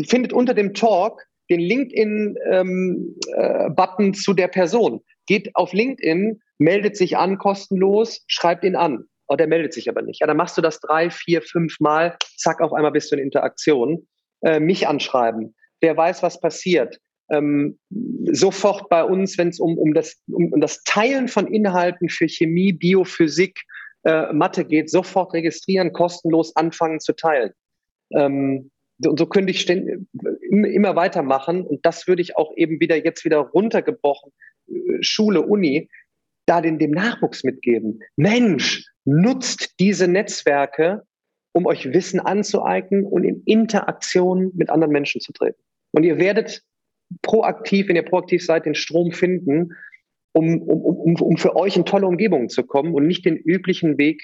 Findet 0.07 0.33
unter 0.33 0.55
dem 0.55 0.75
Talk 0.75 1.23
den 1.51 1.61
LinkedIn-Button 1.61 4.05
ähm, 4.05 4.11
äh, 4.11 4.13
zu 4.13 4.33
der 4.33 4.49
Person. 4.49 5.01
Geht 5.27 5.55
auf 5.55 5.73
LinkedIn, 5.73 6.41
meldet 6.59 6.97
sich 6.97 7.17
an 7.17 7.39
kostenlos, 7.39 8.25
schreibt 8.27 8.65
ihn 8.65 8.77
an. 8.77 9.05
Oh, 9.27 9.37
der 9.37 9.47
meldet 9.47 9.73
sich 9.73 9.89
aber 9.89 10.03
nicht. 10.03 10.21
Ja, 10.21 10.27
dann 10.27 10.37
machst 10.37 10.59
du 10.59 10.63
das 10.63 10.81
drei, 10.81 11.11
vier, 11.11 11.43
fünf 11.43 11.81
Mal, 11.81 12.17
zack, 12.37 12.61
auf 12.61 12.73
einmal 12.73 12.93
bist 12.93 13.11
du 13.11 13.17
in 13.17 13.23
Interaktion. 13.23 14.07
Äh, 14.43 14.59
mich 14.59 14.89
anschreiben. 14.89 15.55
Wer 15.81 15.97
weiß, 15.97 16.23
was 16.23 16.41
passiert. 16.41 16.99
Ähm, 17.31 17.79
sofort 18.33 18.89
bei 18.89 19.05
uns, 19.05 19.39
wenn 19.39 19.49
es 19.49 19.61
um, 19.61 19.79
um, 19.79 19.95
das, 19.95 20.21
um, 20.27 20.53
um 20.53 20.61
das 20.61 20.83
Teilen 20.83 21.29
von 21.29 21.47
Inhalten 21.47 22.09
für 22.09 22.29
Chemie, 22.29 22.73
Biophysik, 22.73 23.63
äh, 24.05 24.33
Mathe 24.33 24.65
geht, 24.65 24.91
sofort 24.91 25.33
registrieren, 25.33 25.93
kostenlos 25.93 26.57
anfangen 26.57 26.99
zu 26.99 27.13
teilen. 27.13 27.53
Ähm, 28.11 28.71
und 29.05 29.19
so 29.19 29.27
könnte 29.27 29.53
ich 29.53 29.69
immer 29.69 30.97
weitermachen. 30.97 31.63
Und 31.63 31.87
das 31.87 32.09
würde 32.09 32.23
ich 32.23 32.37
auch 32.37 32.53
eben 32.57 32.81
wieder 32.81 33.03
jetzt 33.03 33.25
wieder 33.25 33.39
runtergebrochen, 33.39 34.33
äh, 34.69 35.03
Schule, 35.03 35.43
Uni, 35.43 35.89
da 36.47 36.61
den, 36.61 36.79
dem 36.79 36.91
Nachwuchs 36.91 37.45
mitgeben. 37.45 38.01
Mensch, 38.17 38.87
nutzt 39.05 39.81
diese 39.81 40.09
Netzwerke, 40.09 41.03
um 41.53 41.67
euch 41.67 41.93
Wissen 41.93 42.21
anzueignen 42.21 43.05
und 43.05 43.25
in 43.25 43.43
Interaktion 43.45 44.53
mit 44.55 44.71
anderen 44.71 44.93
Menschen 44.93 45.21
zu 45.21 45.33
treten. 45.33 45.61
Und 45.93 46.05
ihr 46.05 46.19
werdet 46.19 46.63
proaktiv, 47.21 47.89
wenn 47.89 47.97
ihr 47.97 48.05
proaktiv 48.05 48.45
seid, 48.45 48.65
den 48.65 48.75
Strom 48.75 49.13
finden, 49.13 49.71
um, 50.33 50.63
um, 50.63 50.83
um, 50.83 51.15
um 51.21 51.37
für 51.37 51.57
euch 51.57 51.77
in 51.77 51.85
tolle 51.85 52.07
Umgebungen 52.07 52.49
zu 52.49 52.63
kommen 52.63 52.95
und 52.95 53.07
nicht 53.07 53.25
den 53.27 53.37
üblichen 53.37 53.99
Weg 53.99 54.23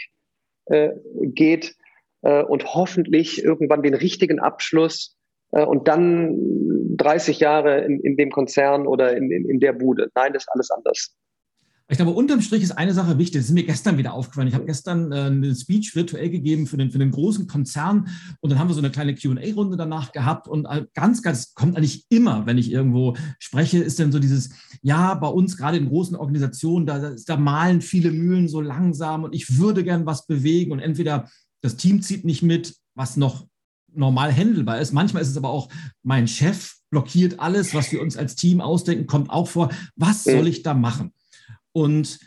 äh, 0.66 0.91
geht 1.23 1.77
äh, 2.23 2.43
und 2.43 2.75
hoffentlich 2.75 3.45
irgendwann 3.45 3.83
den 3.83 3.95
richtigen 3.95 4.39
Abschluss 4.39 5.19
äh, 5.53 5.62
und 5.62 5.87
dann 5.87 6.35
30 6.97 7.41
Jahre 7.41 7.85
in, 7.85 8.01
in 8.01 8.16
dem 8.16 8.31
Konzern 8.31 8.87
oder 8.87 9.14
in, 9.14 9.31
in, 9.31 9.49
in 9.51 9.61
der 9.61 9.75
Bude. 9.75 10.11
Nein, 10.14 10.33
das 10.33 10.45
ist 10.45 10.49
alles 10.53 10.71
anders. 10.71 11.14
Ich 11.91 11.97
glaube, 11.97 12.11
unterm 12.11 12.43
Strich 12.43 12.62
ist 12.62 12.72
eine 12.72 12.93
Sache 12.93 13.16
wichtig. 13.16 13.41
Das 13.41 13.47
ist 13.47 13.55
mir 13.55 13.64
gestern 13.64 13.97
wieder 13.97 14.12
aufgefallen. 14.12 14.47
Ich 14.47 14.55
habe 14.55 14.66
gestern 14.66 15.11
äh, 15.11 15.22
eine 15.22 15.55
Speech 15.55 15.97
virtuell 15.97 16.28
gegeben 16.28 16.66
für 16.66 16.76
den, 16.76 16.91
für 16.91 16.99
den 16.99 17.11
großen 17.11 17.47
Konzern 17.47 18.09
und 18.41 18.51
dann 18.51 18.59
haben 18.59 18.68
wir 18.68 18.74
so 18.74 18.80
eine 18.80 18.91
kleine 18.91 19.14
QA-Runde 19.14 19.78
danach 19.78 20.12
gehabt. 20.12 20.49
Und 20.49 20.66
äh, 20.66 20.84
ganz, 20.93 21.22
ganz 21.22 21.55
kommt 21.55 21.78
eigentlich 21.78 22.05
immer, 22.11 22.45
wenn 22.45 22.59
ich 22.59 22.70
irgendwo 22.70 23.16
spreche, 23.39 23.78
ist 23.78 23.99
dann 23.99 24.12
so 24.12 24.18
dieses, 24.18 24.51
ja, 24.82 25.14
bei 25.14 25.28
uns 25.28 25.57
gerade 25.57 25.78
in 25.78 25.89
großen 25.89 26.14
Organisationen, 26.14 26.84
da, 26.84 27.14
da 27.26 27.36
malen 27.39 27.80
viele 27.80 28.11
Mühlen 28.11 28.49
so 28.49 28.61
langsam 28.61 29.24
und 29.24 29.34
ich 29.34 29.59
würde 29.59 29.82
gern 29.82 30.05
was 30.05 30.26
bewegen. 30.26 30.72
Und 30.72 30.80
entweder 30.80 31.30
das 31.62 31.76
Team 31.76 32.03
zieht 32.03 32.26
nicht 32.26 32.43
mit, 32.43 32.76
was 32.95 33.16
noch 33.16 33.47
normal 33.95 34.30
handelbar 34.30 34.78
ist. 34.78 34.93
Manchmal 34.93 35.22
ist 35.22 35.30
es 35.30 35.39
aber 35.39 35.49
auch, 35.49 35.70
mein 36.03 36.28
Chef 36.28 36.74
blockiert 36.91 37.41
alles, 37.41 37.74
was 37.74 37.91
wir 37.93 38.03
uns 38.03 38.18
als 38.18 38.34
Team 38.34 38.61
ausdenken, 38.61 39.07
kommt 39.07 39.30
auch 39.30 39.49
vor. 39.49 39.70
Was 39.97 40.24
soll 40.24 40.47
ich 40.47 40.62
da 40.62 40.74
machen? 40.74 41.12
Und 41.79 42.18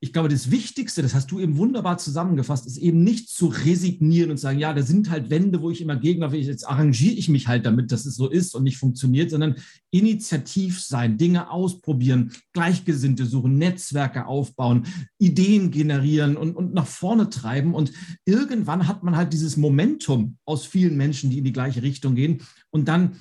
ich 0.00 0.12
glaube, 0.12 0.28
das 0.28 0.50
Wichtigste, 0.50 1.00
das 1.00 1.14
hast 1.14 1.30
du 1.30 1.38
eben 1.38 1.56
wunderbar 1.56 1.96
zusammengefasst, 1.96 2.66
ist 2.66 2.76
eben 2.76 3.04
nicht 3.04 3.30
zu 3.30 3.46
resignieren 3.46 4.30
und 4.30 4.36
sagen, 4.36 4.58
ja, 4.58 4.74
da 4.74 4.82
sind 4.82 5.10
halt 5.10 5.30
Wände, 5.30 5.62
wo 5.62 5.70
ich 5.70 5.80
immer 5.80 6.02
will, 6.02 6.40
jetzt 6.40 6.68
arrangiere 6.68 7.14
ich 7.14 7.28
mich 7.28 7.46
halt 7.46 7.64
damit, 7.64 7.92
dass 7.92 8.04
es 8.04 8.16
so 8.16 8.28
ist 8.28 8.54
und 8.54 8.64
nicht 8.64 8.78
funktioniert, 8.78 9.30
sondern 9.30 9.54
initiativ 9.90 10.82
sein, 10.82 11.18
Dinge 11.18 11.50
ausprobieren, 11.50 12.32
Gleichgesinnte 12.52 13.26
suchen, 13.26 13.58
Netzwerke 13.58 14.26
aufbauen, 14.26 14.86
Ideen 15.18 15.70
generieren 15.70 16.36
und, 16.36 16.56
und 16.56 16.74
nach 16.74 16.86
vorne 16.86 17.30
treiben. 17.30 17.74
Und 17.74 17.92
irgendwann 18.26 18.88
hat 18.88 19.04
man 19.04 19.16
halt 19.16 19.32
dieses 19.32 19.56
Momentum 19.56 20.36
aus 20.44 20.66
vielen 20.66 20.96
Menschen, 20.96 21.30
die 21.30 21.38
in 21.38 21.44
die 21.44 21.52
gleiche 21.52 21.82
Richtung 21.82 22.16
gehen. 22.16 22.42
Und 22.70 22.88
dann 22.88 23.16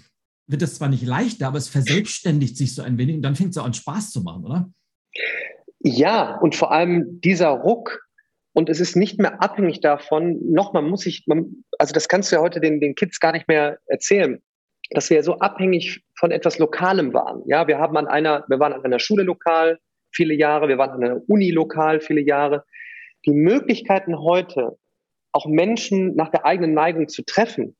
wird 0.47 0.61
das 0.61 0.75
zwar 0.75 0.89
nicht 0.89 1.05
leichter, 1.05 1.47
aber 1.47 1.57
es 1.57 1.69
verselbstständigt 1.69 2.57
sich 2.57 2.75
so 2.75 2.81
ein 2.81 2.97
wenig 2.97 3.15
und 3.15 3.21
dann 3.21 3.35
fängt 3.35 3.51
es 3.51 3.57
auch 3.57 3.65
an 3.65 3.73
Spaß 3.73 4.11
zu 4.11 4.21
machen, 4.21 4.43
oder? 4.43 4.69
Ja, 5.87 6.39
und 6.39 6.55
vor 6.55 6.71
allem 6.71 7.21
dieser 7.21 7.49
Ruck, 7.49 8.07
und 8.53 8.69
es 8.69 8.79
ist 8.79 8.95
nicht 8.95 9.19
mehr 9.19 9.43
abhängig 9.43 9.81
davon, 9.81 10.39
nochmal 10.51 10.81
muss 10.81 11.05
ich, 11.05 11.25
man, 11.27 11.63
also 11.77 11.93
das 11.93 12.07
kannst 12.07 12.31
du 12.31 12.37
ja 12.37 12.41
heute 12.41 12.59
den, 12.59 12.81
den 12.81 12.95
Kids 12.95 13.19
gar 13.19 13.33
nicht 13.33 13.47
mehr 13.47 13.77
erzählen, 13.85 14.41
dass 14.89 15.11
wir 15.11 15.21
so 15.21 15.37
abhängig 15.37 16.03
von 16.17 16.31
etwas 16.31 16.57
Lokalem 16.57 17.13
waren. 17.13 17.43
Ja, 17.45 17.67
wir 17.67 17.77
haben 17.77 17.97
an 17.97 18.07
einer, 18.07 18.43
wir 18.47 18.59
waren 18.59 18.73
an 18.73 18.83
einer 18.83 18.97
Schule 18.97 19.21
lokal 19.21 19.77
viele 20.11 20.33
Jahre, 20.33 20.67
wir 20.69 20.79
waren 20.79 20.89
an 20.89 21.03
einer 21.03 21.21
Uni 21.29 21.51
lokal 21.51 21.99
viele 21.99 22.21
Jahre. 22.21 22.65
Die 23.27 23.33
Möglichkeiten 23.33 24.17
heute, 24.17 24.79
auch 25.33 25.45
Menschen 25.45 26.15
nach 26.15 26.31
der 26.31 26.47
eigenen 26.47 26.73
Neigung 26.73 27.09
zu 27.09 27.23
treffen, 27.23 27.75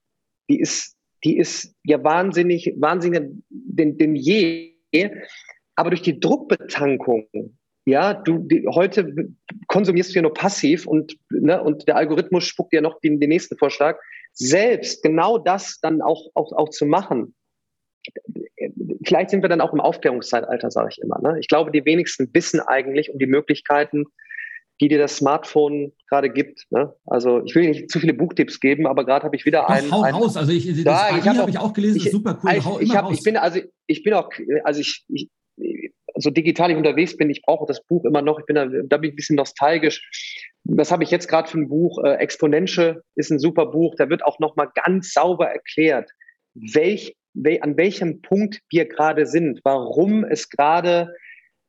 die 0.47 0.59
ist, 0.59 0.95
die 1.23 1.39
ist 1.39 1.73
ja 1.83 2.03
wahnsinnig, 2.03 2.75
wahnsinnig 2.77 3.31
denn, 3.49 3.97
denn 3.97 4.15
je. 4.15 4.75
Aber 5.75 5.89
durch 5.89 6.03
die 6.03 6.19
Druckbetankung 6.19 7.27
ja, 7.85 8.15
du 8.15 8.39
die, 8.39 8.67
heute 8.67 9.13
konsumierst 9.67 10.11
du 10.11 10.15
ja 10.15 10.21
nur 10.23 10.33
passiv 10.33 10.87
und, 10.87 11.17
ne, 11.29 11.61
und 11.61 11.87
der 11.87 11.95
Algorithmus 11.95 12.45
spuckt 12.45 12.73
dir 12.73 12.81
noch 12.81 12.99
den, 12.99 13.19
den 13.19 13.29
nächsten 13.29 13.57
Vorschlag. 13.57 13.97
Selbst 14.33 15.03
genau 15.03 15.37
das 15.37 15.79
dann 15.81 16.01
auch, 16.01 16.29
auch, 16.33 16.51
auch 16.53 16.69
zu 16.69 16.85
machen. 16.85 17.35
Vielleicht 19.05 19.29
sind 19.29 19.43
wir 19.43 19.49
dann 19.49 19.61
auch 19.61 19.71
im 19.71 19.79
Aufklärungszeitalter, 19.79 20.71
sage 20.71 20.89
ich 20.91 21.01
immer. 21.01 21.19
Ne? 21.21 21.39
Ich 21.39 21.47
glaube, 21.47 21.71
die 21.71 21.85
wenigsten 21.85 22.29
wissen 22.33 22.59
eigentlich 22.59 23.11
um 23.11 23.19
die 23.19 23.27
Möglichkeiten, 23.27 24.05
die 24.81 24.87
dir 24.87 24.97
das 24.97 25.17
Smartphone 25.17 25.93
gerade 26.09 26.29
gibt. 26.29 26.65
Ne? 26.71 26.93
Also 27.05 27.43
ich 27.45 27.55
will 27.55 27.69
nicht 27.69 27.89
zu 27.89 27.99
viele 27.99 28.13
Buchtipps 28.13 28.59
geben, 28.59 28.87
aber 28.87 29.05
gerade 29.05 29.25
habe 29.25 29.35
ich 29.35 29.45
wieder 29.45 29.69
einen. 29.69 29.91
Hau 29.91 30.01
einen, 30.01 30.15
raus. 30.15 30.35
Also 30.35 30.51
ich, 30.51 30.67
das 30.67 30.83
da, 30.83 31.17
ich 31.17 31.27
habe 31.27 31.39
hab 31.39 31.49
ich 31.49 31.59
auch 31.59 31.73
gelesen, 31.73 31.97
ich, 31.97 32.11
super 32.11 32.39
cool. 32.43 32.51
Ich, 32.51 32.89
ich, 32.89 32.95
hab, 32.95 33.11
ich 33.11 33.23
bin 33.23 33.37
also 33.37 33.59
ich 33.87 34.03
bin 34.03 34.13
auch 34.13 34.29
also 34.63 34.81
ich, 34.81 35.05
ich 35.07 35.29
so 36.17 36.29
digital 36.29 36.71
ich 36.71 36.77
unterwegs 36.77 37.17
bin, 37.17 37.29
ich 37.29 37.41
brauche 37.41 37.65
das 37.67 37.83
Buch 37.85 38.05
immer 38.05 38.21
noch. 38.21 38.39
Ich 38.39 38.45
bin 38.45 38.55
da, 38.55 38.65
da 38.65 38.97
bin 38.97 39.09
ich 39.09 39.13
ein 39.13 39.17
bisschen 39.17 39.35
nostalgisch. 39.35 40.09
Was 40.63 40.91
habe 40.91 41.03
ich 41.03 41.11
jetzt 41.11 41.27
gerade 41.27 41.49
für 41.49 41.59
ein 41.59 41.67
Buch? 41.67 42.03
Äh, 42.03 42.15
Exponential 42.15 43.01
ist 43.15 43.31
ein 43.31 43.39
super 43.39 43.67
Buch. 43.67 43.95
Da 43.97 44.09
wird 44.09 44.23
auch 44.23 44.39
noch 44.39 44.55
mal 44.55 44.69
ganz 44.85 45.13
sauber 45.13 45.47
erklärt, 45.47 46.09
welch, 46.53 47.15
wel, 47.33 47.59
an 47.61 47.77
welchem 47.77 48.21
Punkt 48.21 48.61
wir 48.69 48.85
gerade 48.85 49.25
sind, 49.25 49.59
warum 49.63 50.23
es 50.23 50.49
gerade 50.49 51.13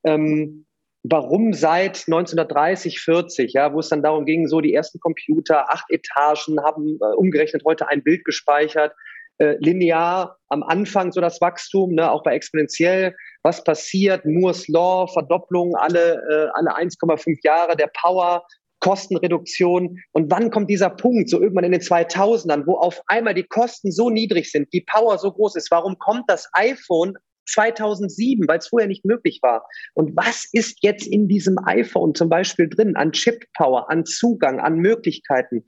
ähm, 0.05 0.67
warum 1.11 1.53
seit 1.53 2.05
1930, 2.07 3.01
40, 3.01 3.53
ja, 3.53 3.73
wo 3.73 3.81
es 3.81 3.89
dann 3.89 4.03
darum 4.03 4.25
ging, 4.25 4.49
so 4.49 4.61
die 4.61 4.75
ersten 4.75 5.01
Computer, 5.01 5.71
acht 5.73 5.91
Etagen, 5.91 6.61
haben 6.63 6.99
äh, 7.01 7.15
umgerechnet 7.17 7.63
heute 7.65 7.89
ein 7.89 8.03
Bild 8.03 8.25
gespeichert, 8.25 8.93
äh, 9.39 9.57
linear 9.59 10.37
am 10.49 10.63
Anfang 10.63 11.13
so 11.13 11.21
das 11.21 11.41
Wachstum, 11.41 11.95
ne, 11.95 12.11
auch 12.11 12.23
bei 12.23 12.35
exponentiell, 12.35 13.15
was 13.43 13.63
passiert, 13.65 14.25
Moore's 14.25 14.69
Law, 14.69 15.07
Verdopplung 15.07 15.75
alle, 15.77 16.15
äh, 16.31 16.49
alle 16.55 16.77
1,5 16.77 17.39
Jahre 17.43 17.77
der 17.77 17.91
Power, 18.01 18.45
Kostenreduktion. 18.81 19.99
Und 20.13 20.31
wann 20.31 20.51
kommt 20.51 20.71
dieser 20.71 20.91
Punkt, 20.91 21.31
so 21.31 21.41
irgendwann 21.41 21.65
in 21.65 21.73
den 21.73 21.81
2000ern, 21.81 22.67
wo 22.67 22.77
auf 22.77 23.01
einmal 23.07 23.35
die 23.35 23.47
Kosten 23.47 23.91
so 23.91 24.11
niedrig 24.11 24.51
sind, 24.51 24.73
die 24.73 24.83
Power 24.83 25.19
so 25.19 25.33
groß 25.33 25.57
ist? 25.57 25.71
Warum 25.71 25.99
kommt 25.99 26.25
das 26.29 26.49
iPhone 26.53 27.15
2007, 27.47 28.47
weil 28.49 28.59
es 28.59 28.69
vorher 28.69 28.89
nicht 28.89 29.05
möglich 29.05 29.41
war. 29.43 29.67
Und 29.95 30.17
was 30.17 30.49
ist 30.53 30.79
jetzt 30.83 31.07
in 31.07 31.29
diesem 31.29 31.57
iPhone 31.65 32.15
zum 32.15 32.29
Beispiel 32.29 32.69
drin 32.69 32.97
an 32.97 33.13
Chip 33.13 33.45
Power, 33.55 33.91
an 33.91 34.05
Zugang, 34.05 34.61
an 34.61 34.77
Möglichkeiten? 34.77 35.65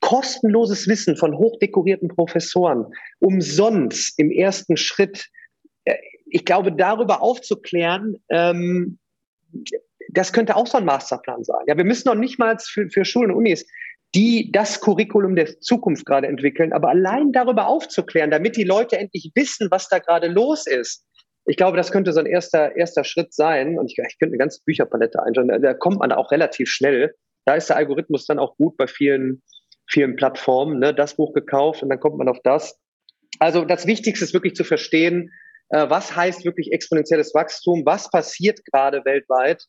kostenloses 0.00 0.86
Wissen 0.86 1.16
von 1.16 1.36
hochdekorierten 1.36 2.08
Professoren, 2.08 2.86
umsonst 3.18 4.18
im 4.18 4.30
ersten 4.30 4.76
Schritt. 4.76 5.28
Äh, 5.84 5.96
ich 6.26 6.44
glaube, 6.44 6.72
darüber 6.72 7.22
aufzuklären, 7.22 8.16
ähm, 8.28 8.98
das 10.10 10.32
könnte 10.32 10.56
auch 10.56 10.66
so 10.66 10.78
ein 10.78 10.84
Masterplan 10.84 11.42
sein. 11.44 11.64
Ja, 11.66 11.76
wir 11.76 11.84
müssen 11.84 12.08
noch 12.08 12.14
nicht 12.14 12.38
mal 12.38 12.56
für, 12.60 12.88
für 12.90 13.04
Schulen 13.04 13.30
und 13.30 13.38
Unis 13.38 13.66
die 14.14 14.50
das 14.52 14.80
Curriculum 14.80 15.36
der 15.36 15.60
Zukunft 15.60 16.06
gerade 16.06 16.28
entwickeln, 16.28 16.72
aber 16.72 16.88
allein 16.88 17.32
darüber 17.32 17.66
aufzuklären, 17.66 18.30
damit 18.30 18.56
die 18.56 18.64
Leute 18.64 18.96
endlich 18.98 19.30
wissen, 19.34 19.68
was 19.70 19.88
da 19.88 19.98
gerade 19.98 20.28
los 20.28 20.66
ist. 20.66 21.04
Ich 21.48 21.56
glaube, 21.56 21.76
das 21.76 21.90
könnte 21.90 22.12
so 22.12 22.20
ein 22.20 22.26
erster, 22.26 22.76
erster 22.76 23.04
Schritt 23.04 23.34
sein. 23.34 23.78
Und 23.78 23.90
ich, 23.90 23.98
ich 23.98 24.18
könnte 24.18 24.32
eine 24.32 24.38
ganze 24.38 24.60
Bücherpalette 24.64 25.22
einschauen. 25.22 25.48
Da 25.48 25.74
kommt 25.74 25.98
man 25.98 26.12
auch 26.12 26.30
relativ 26.30 26.68
schnell. 26.68 27.14
Da 27.46 27.54
ist 27.54 27.70
der 27.70 27.76
Algorithmus 27.76 28.26
dann 28.26 28.38
auch 28.38 28.56
gut 28.56 28.76
bei 28.76 28.86
vielen 28.86 29.42
vielen 29.88 30.16
Plattformen, 30.16 30.78
ne, 30.78 30.94
das 30.94 31.16
Buch 31.16 31.32
gekauft 31.32 31.82
und 31.82 31.88
dann 31.88 32.00
kommt 32.00 32.18
man 32.18 32.28
auf 32.28 32.40
das. 32.44 32.78
Also 33.38 33.64
das 33.64 33.86
Wichtigste 33.86 34.24
ist 34.24 34.34
wirklich 34.34 34.54
zu 34.54 34.64
verstehen, 34.64 35.32
äh, 35.70 35.88
was 35.88 36.14
heißt 36.14 36.44
wirklich 36.44 36.72
exponentielles 36.72 37.34
Wachstum, 37.34 37.84
was 37.84 38.10
passiert 38.10 38.64
gerade 38.64 39.04
weltweit. 39.04 39.64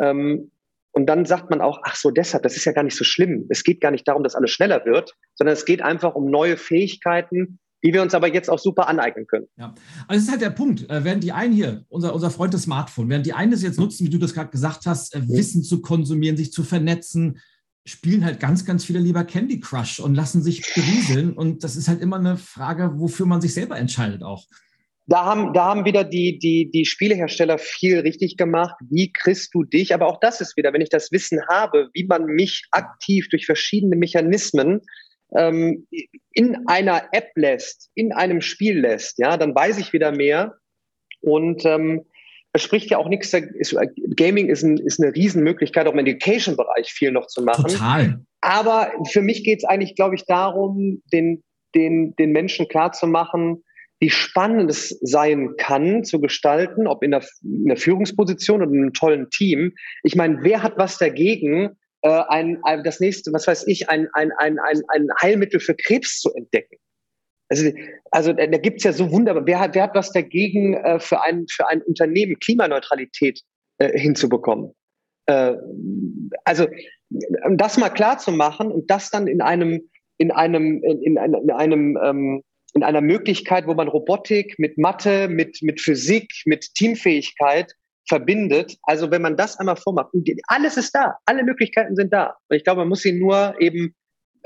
Ähm, 0.00 0.50
und 0.92 1.06
dann 1.06 1.26
sagt 1.26 1.50
man 1.50 1.60
auch, 1.60 1.80
ach 1.84 1.96
so, 1.96 2.10
deshalb, 2.10 2.42
das 2.42 2.56
ist 2.56 2.64
ja 2.64 2.72
gar 2.72 2.82
nicht 2.82 2.96
so 2.96 3.04
schlimm. 3.04 3.46
Es 3.50 3.62
geht 3.62 3.80
gar 3.80 3.90
nicht 3.90 4.08
darum, 4.08 4.24
dass 4.24 4.34
alles 4.34 4.50
schneller 4.50 4.84
wird, 4.84 5.14
sondern 5.34 5.52
es 5.52 5.64
geht 5.64 5.82
einfach 5.82 6.14
um 6.14 6.30
neue 6.30 6.56
Fähigkeiten, 6.56 7.60
die 7.84 7.92
wir 7.92 8.02
uns 8.02 8.14
aber 8.14 8.32
jetzt 8.32 8.50
auch 8.50 8.58
super 8.58 8.88
aneignen 8.88 9.26
können. 9.26 9.46
Ja, 9.56 9.74
also 10.06 10.18
das 10.18 10.22
ist 10.24 10.30
halt 10.30 10.42
der 10.42 10.50
Punkt. 10.50 10.88
Äh, 10.90 11.04
während 11.04 11.22
die 11.22 11.32
einen 11.32 11.52
hier, 11.52 11.84
unser, 11.88 12.14
unser 12.14 12.30
Freund 12.30 12.54
des 12.54 12.62
Smartphone, 12.62 13.08
während 13.08 13.26
die 13.26 13.32
einen 13.32 13.52
das 13.52 13.62
jetzt 13.62 13.78
nutzen, 13.78 14.06
wie 14.06 14.10
du 14.10 14.18
das 14.18 14.34
gerade 14.34 14.50
gesagt 14.50 14.86
hast, 14.86 15.14
äh, 15.14 15.28
Wissen 15.28 15.62
zu 15.62 15.80
konsumieren, 15.80 16.36
sich 16.36 16.52
zu 16.52 16.64
vernetzen, 16.64 17.38
spielen 17.86 18.24
halt 18.24 18.40
ganz, 18.40 18.64
ganz 18.64 18.84
viele 18.84 18.98
lieber 18.98 19.24
Candy 19.24 19.60
Crush 19.60 20.00
und 20.00 20.14
lassen 20.14 20.42
sich 20.42 20.62
berieseln. 20.74 21.32
Und 21.32 21.64
das 21.64 21.76
ist 21.76 21.88
halt 21.88 22.00
immer 22.00 22.16
eine 22.16 22.36
Frage, 22.36 22.92
wofür 22.96 23.26
man 23.26 23.40
sich 23.40 23.54
selber 23.54 23.78
entscheidet 23.78 24.22
auch. 24.22 24.44
Da 25.06 25.24
haben, 25.24 25.54
da 25.54 25.64
haben 25.64 25.86
wieder 25.86 26.04
die, 26.04 26.38
die, 26.38 26.70
die 26.70 26.84
Spielehersteller 26.84 27.56
viel 27.56 28.00
richtig 28.00 28.36
gemacht. 28.36 28.74
Wie 28.90 29.10
kriegst 29.10 29.54
du 29.54 29.64
dich? 29.64 29.94
Aber 29.94 30.06
auch 30.06 30.20
das 30.20 30.42
ist 30.42 30.54
wieder, 30.58 30.74
wenn 30.74 30.82
ich 30.82 30.90
das 30.90 31.10
Wissen 31.12 31.40
habe, 31.48 31.88
wie 31.94 32.04
man 32.04 32.26
mich 32.26 32.66
aktiv 32.72 33.26
durch 33.30 33.46
verschiedene 33.46 33.96
Mechanismen 33.96 34.82
ähm, 35.36 35.86
in 36.32 36.66
einer 36.66 37.08
App 37.12 37.30
lässt, 37.34 37.90
in 37.94 38.12
einem 38.12 38.40
Spiel 38.40 38.80
lässt, 38.80 39.18
ja, 39.18 39.36
dann 39.36 39.54
weiß 39.54 39.78
ich 39.78 39.92
wieder 39.92 40.12
mehr. 40.12 40.54
Und 41.20 41.64
ähm, 41.64 42.04
es 42.52 42.62
spricht 42.62 42.90
ja 42.90 42.98
auch 42.98 43.08
nichts, 43.08 43.34
Gaming 44.16 44.48
ist, 44.48 44.62
ein, 44.62 44.78
ist 44.78 45.02
eine 45.02 45.14
Riesenmöglichkeit, 45.14 45.86
auch 45.86 45.92
im 45.92 45.98
Education-Bereich 45.98 46.90
viel 46.90 47.12
noch 47.12 47.26
zu 47.26 47.42
machen. 47.42 47.72
Total. 47.72 48.20
Aber 48.40 48.92
für 49.10 49.22
mich 49.22 49.44
geht 49.44 49.58
es 49.58 49.64
eigentlich, 49.64 49.96
glaube 49.96 50.14
ich, 50.14 50.24
darum, 50.24 51.02
den, 51.12 51.42
den, 51.74 52.14
den 52.16 52.32
Menschen 52.32 52.68
klarzumachen, 52.68 53.64
wie 54.00 54.10
spannend 54.10 54.70
es 54.70 54.90
sein 55.02 55.54
kann, 55.58 56.04
zu 56.04 56.20
gestalten, 56.20 56.86
ob 56.86 57.02
in 57.02 57.10
der, 57.10 57.24
in 57.42 57.66
der 57.66 57.76
Führungsposition 57.76 58.62
oder 58.62 58.70
in 58.70 58.82
einem 58.82 58.92
tollen 58.92 59.28
Team. 59.30 59.72
Ich 60.04 60.14
meine, 60.14 60.38
wer 60.42 60.62
hat 60.62 60.74
was 60.76 60.98
dagegen, 60.98 61.70
äh, 62.02 62.22
ein, 62.28 62.58
ein, 62.64 62.84
das 62.84 63.00
nächste, 63.00 63.32
was 63.32 63.46
weiß 63.46 63.66
ich, 63.66 63.88
ein, 63.88 64.08
ein, 64.12 64.32
ein, 64.38 64.58
ein, 64.58 64.82
ein 64.88 65.08
Heilmittel 65.20 65.60
für 65.60 65.74
Krebs 65.74 66.20
zu 66.20 66.32
entdecken? 66.34 66.76
Also, 67.50 67.70
also 68.10 68.32
da, 68.32 68.46
gibt 68.46 68.78
es 68.78 68.84
ja 68.84 68.92
so 68.92 69.10
wunderbar, 69.10 69.46
wer 69.46 69.58
hat, 69.58 69.74
wer 69.74 69.84
hat 69.84 69.94
was 69.94 70.12
dagegen, 70.12 70.74
äh, 70.74 71.00
für, 71.00 71.22
ein, 71.22 71.46
für 71.48 71.68
ein 71.68 71.82
Unternehmen 71.82 72.38
Klimaneutralität 72.38 73.40
äh, 73.78 73.98
hinzubekommen? 73.98 74.74
Äh, 75.26 75.54
also 76.44 76.66
um 77.46 77.56
das 77.56 77.78
mal 77.78 77.88
klar 77.88 78.18
zu 78.18 78.32
machen 78.32 78.70
und 78.70 78.90
das 78.90 79.10
dann 79.10 79.26
in 79.26 79.40
einem, 79.40 79.88
in 80.18 80.30
einem, 80.30 80.82
in, 80.82 81.16
in 81.16 81.34
in 81.34 81.50
einem 81.50 81.98
ähm, 82.02 82.42
in 82.74 82.82
einer 82.82 83.00
Möglichkeit, 83.00 83.66
wo 83.66 83.74
man 83.74 83.88
Robotik 83.88 84.58
mit 84.58 84.78
Mathe, 84.78 85.28
mit, 85.28 85.58
mit 85.62 85.80
Physik, 85.80 86.32
mit 86.44 86.74
Teamfähigkeit 86.74 87.72
verbindet. 88.08 88.76
Also 88.82 89.10
wenn 89.10 89.22
man 89.22 89.36
das 89.36 89.58
einmal 89.58 89.76
vormacht, 89.76 90.10
alles 90.46 90.76
ist 90.76 90.94
da, 90.94 91.16
alle 91.26 91.44
Möglichkeiten 91.44 91.94
sind 91.96 92.12
da. 92.12 92.36
Und 92.48 92.56
ich 92.56 92.64
glaube, 92.64 92.80
man 92.80 92.88
muss 92.88 93.02
sie 93.02 93.12
nur 93.12 93.54
eben, 93.60 93.94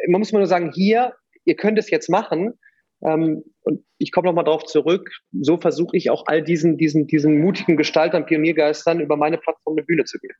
man 0.09 0.21
muss 0.21 0.33
nur 0.33 0.47
sagen, 0.47 0.73
hier, 0.75 1.15
ihr 1.45 1.57
könnt 1.57 1.79
es 1.79 1.91
jetzt 1.91 2.09
machen. 2.09 2.55
Ähm, 3.05 3.45
und 3.63 3.85
ich 3.99 4.13
komme 4.13 4.27
nochmal 4.27 4.45
darauf 4.45 4.65
zurück. 4.65 5.11
So 5.41 5.59
versuche 5.59 5.97
ich 5.97 6.11
auch 6.11 6.25
all 6.27 6.43
diesen, 6.43 6.77
diesen, 6.77 7.07
diesen 7.07 7.41
mutigen 7.41 7.77
Gestaltern, 7.77 8.27
Pioniergeistern 8.27 9.01
über 9.01 9.17
meine 9.17 9.39
Plattform 9.39 9.77
eine 9.77 9.85
Bühne 9.85 10.05
zu 10.05 10.19
geben. 10.19 10.35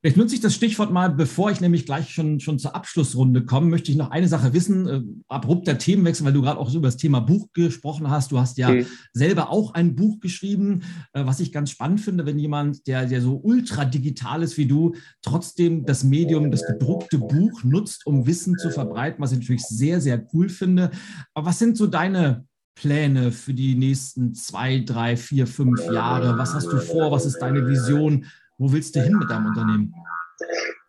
Vielleicht 0.00 0.16
nutze 0.16 0.36
ich 0.36 0.40
das 0.40 0.54
Stichwort 0.54 0.92
mal, 0.92 1.08
bevor 1.08 1.50
ich 1.50 1.60
nämlich 1.60 1.84
gleich 1.84 2.10
schon, 2.10 2.38
schon 2.38 2.60
zur 2.60 2.76
Abschlussrunde 2.76 3.44
komme, 3.44 3.66
möchte 3.66 3.90
ich 3.90 3.96
noch 3.96 4.12
eine 4.12 4.28
Sache 4.28 4.52
wissen. 4.52 4.86
Äh, 4.86 5.02
abrupter 5.26 5.76
Themenwechsel, 5.76 6.24
weil 6.24 6.32
du 6.32 6.42
gerade 6.42 6.60
auch 6.60 6.72
über 6.72 6.86
das 6.86 6.96
Thema 6.96 7.18
Buch 7.18 7.48
gesprochen 7.52 8.08
hast. 8.08 8.30
Du 8.30 8.38
hast 8.38 8.58
ja 8.58 8.70
mhm. 8.70 8.86
selber 9.12 9.50
auch 9.50 9.74
ein 9.74 9.96
Buch 9.96 10.20
geschrieben, 10.20 10.82
äh, 11.14 11.26
was 11.26 11.40
ich 11.40 11.52
ganz 11.52 11.70
spannend 11.70 12.00
finde, 12.00 12.26
wenn 12.26 12.38
jemand, 12.38 12.86
der, 12.86 13.06
der 13.06 13.20
so 13.20 13.40
ultra 13.42 13.84
digital 13.84 14.44
ist 14.44 14.56
wie 14.56 14.66
du, 14.66 14.94
trotzdem 15.20 15.84
das 15.84 16.04
Medium, 16.04 16.52
das 16.52 16.64
gedruckte 16.64 17.18
Buch 17.18 17.64
nutzt, 17.64 18.06
um 18.06 18.24
Wissen 18.24 18.56
zu 18.56 18.70
verbreiten, 18.70 19.20
was 19.20 19.32
ich 19.32 19.40
natürlich 19.40 19.64
sehr, 19.64 20.00
sehr 20.00 20.24
cool 20.32 20.48
finde. 20.48 20.92
Aber 21.34 21.46
was 21.46 21.58
sind 21.58 21.76
so 21.76 21.88
deine 21.88 22.46
Pläne 22.76 23.32
für 23.32 23.52
die 23.52 23.74
nächsten 23.74 24.32
zwei, 24.34 24.78
drei, 24.78 25.16
vier, 25.16 25.48
fünf 25.48 25.84
Jahre? 25.90 26.38
Was 26.38 26.54
hast 26.54 26.66
du 26.66 26.78
vor? 26.78 27.10
Was 27.10 27.26
ist 27.26 27.40
deine 27.40 27.66
Vision? 27.66 28.26
Wo 28.58 28.72
willst 28.72 28.96
du 28.96 29.00
hin 29.00 29.16
mit 29.18 29.30
deinem 29.30 29.46
Unternehmen? 29.46 29.94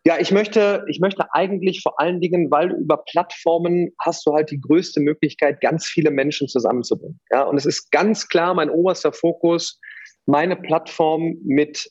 Ja, 0.04 0.18
ich 0.18 0.32
möchte, 0.32 0.84
ich 0.88 1.00
möchte 1.00 1.32
eigentlich 1.34 1.82
vor 1.82 2.00
allen 2.00 2.20
Dingen, 2.20 2.50
weil 2.50 2.72
über 2.72 3.02
Plattformen 3.10 3.90
hast 3.98 4.26
du 4.26 4.32
halt 4.32 4.50
die 4.50 4.60
größte 4.60 5.00
Möglichkeit, 5.00 5.60
ganz 5.60 5.86
viele 5.86 6.10
Menschen 6.10 6.48
zusammenzubringen. 6.48 7.20
Ja, 7.30 7.42
und 7.42 7.56
es 7.56 7.66
ist 7.66 7.90
ganz 7.90 8.28
klar 8.28 8.54
mein 8.54 8.70
oberster 8.70 9.12
Fokus, 9.12 9.78
meine 10.26 10.56
Plattform 10.56 11.36
mit 11.44 11.90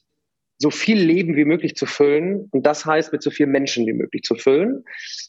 so 0.62 0.72
viel 0.72 1.00
Leben 1.00 1.38
wie 1.38 1.46
möglich 1.46 1.76
zu 1.76 1.86
füllen. 1.86 2.50
Und 2.52 2.66
das 2.66 2.86
heißt, 2.86 3.14
mit 3.14 3.24
so 3.24 3.32
vielen 3.32 3.52
Menschen 3.52 3.86
wie 3.88 3.94
möglich 3.94 4.24
zu 4.24 4.36
füllen. 4.36 4.76
Und 4.76 4.86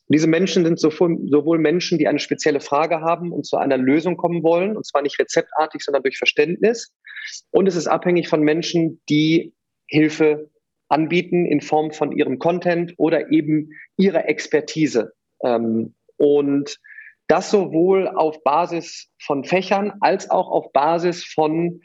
diese 0.09 0.27
Menschen 0.27 0.65
sind 0.65 0.81
sowohl, 0.81 1.19
sowohl 1.29 1.59
Menschen, 1.59 1.99
die 1.99 2.09
eine 2.09 2.19
spezielle 2.19 2.61
Frage 2.61 3.01
haben 3.01 3.33
und 3.33 3.47
zu 3.47 3.57
einer 3.57 3.77
Lösung 3.77 4.17
kommen 4.17 4.43
wollen, 4.43 4.77
und 4.77 4.85
zwar 4.85 5.03
nicht 5.03 5.21
rezeptartig, 5.21 5.83
sondern 5.83 6.03
durch 6.03 6.19
Verständnis. 6.19 6.93
Und 7.51 7.69
es 7.69 7.77
ist 7.77 7.87
abhängig 7.87 8.29
von 8.29 8.43
Menschen, 8.43 9.01
die 9.09 9.55
Hilfe 9.91 10.49
anbieten 10.89 11.47
in 11.47 11.61
Form 11.61 11.93
von 11.93 12.13
ihrem 12.13 12.39
Content 12.39 12.95
oder 12.97 13.31
eben 13.31 13.71
ihrer 13.97 14.29
Expertise. 14.29 15.13
Ähm, 15.43 15.95
und 16.17 16.79
das 17.29 17.51
sowohl 17.51 18.09
auf 18.09 18.43
Basis 18.43 19.09
von 19.23 19.45
Fächern 19.45 19.93
als 20.01 20.31
auch 20.31 20.51
auf 20.51 20.73
Basis 20.73 21.25
von 21.25 21.81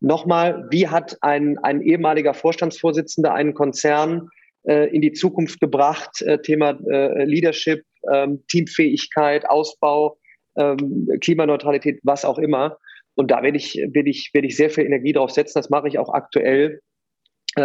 nochmal, 0.00 0.66
wie 0.70 0.88
hat 0.88 1.16
ein, 1.20 1.58
ein 1.58 1.82
ehemaliger 1.82 2.34
Vorstandsvorsitzender 2.34 3.32
einen 3.32 3.54
Konzern 3.54 4.28
äh, 4.64 4.94
in 4.94 5.00
die 5.00 5.12
Zukunft 5.12 5.60
gebracht, 5.60 6.22
äh, 6.22 6.40
Thema 6.40 6.78
äh, 6.90 7.24
Leadership, 7.24 7.84
ähm, 8.12 8.44
Teamfähigkeit, 8.48 9.48
Ausbau, 9.48 10.18
ähm, 10.56 11.08
Klimaneutralität, 11.20 12.00
was 12.02 12.24
auch 12.24 12.38
immer. 12.38 12.78
Und 13.14 13.30
da 13.30 13.42
werde 13.42 13.56
ich, 13.56 13.76
werde 13.76 14.10
ich, 14.10 14.30
werde 14.32 14.48
ich 14.48 14.56
sehr 14.56 14.70
viel 14.70 14.84
Energie 14.84 15.12
drauf 15.12 15.30
setzen. 15.30 15.58
Das 15.58 15.70
mache 15.70 15.88
ich 15.88 15.98
auch 15.98 16.12
aktuell 16.12 16.80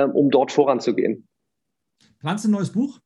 um 0.01 0.29
dort 0.29 0.51
voranzugehen. 0.51 1.27
Planst 2.19 2.45
du 2.45 2.49
ein 2.49 2.51
neues 2.51 2.71
Buch? 2.71 2.99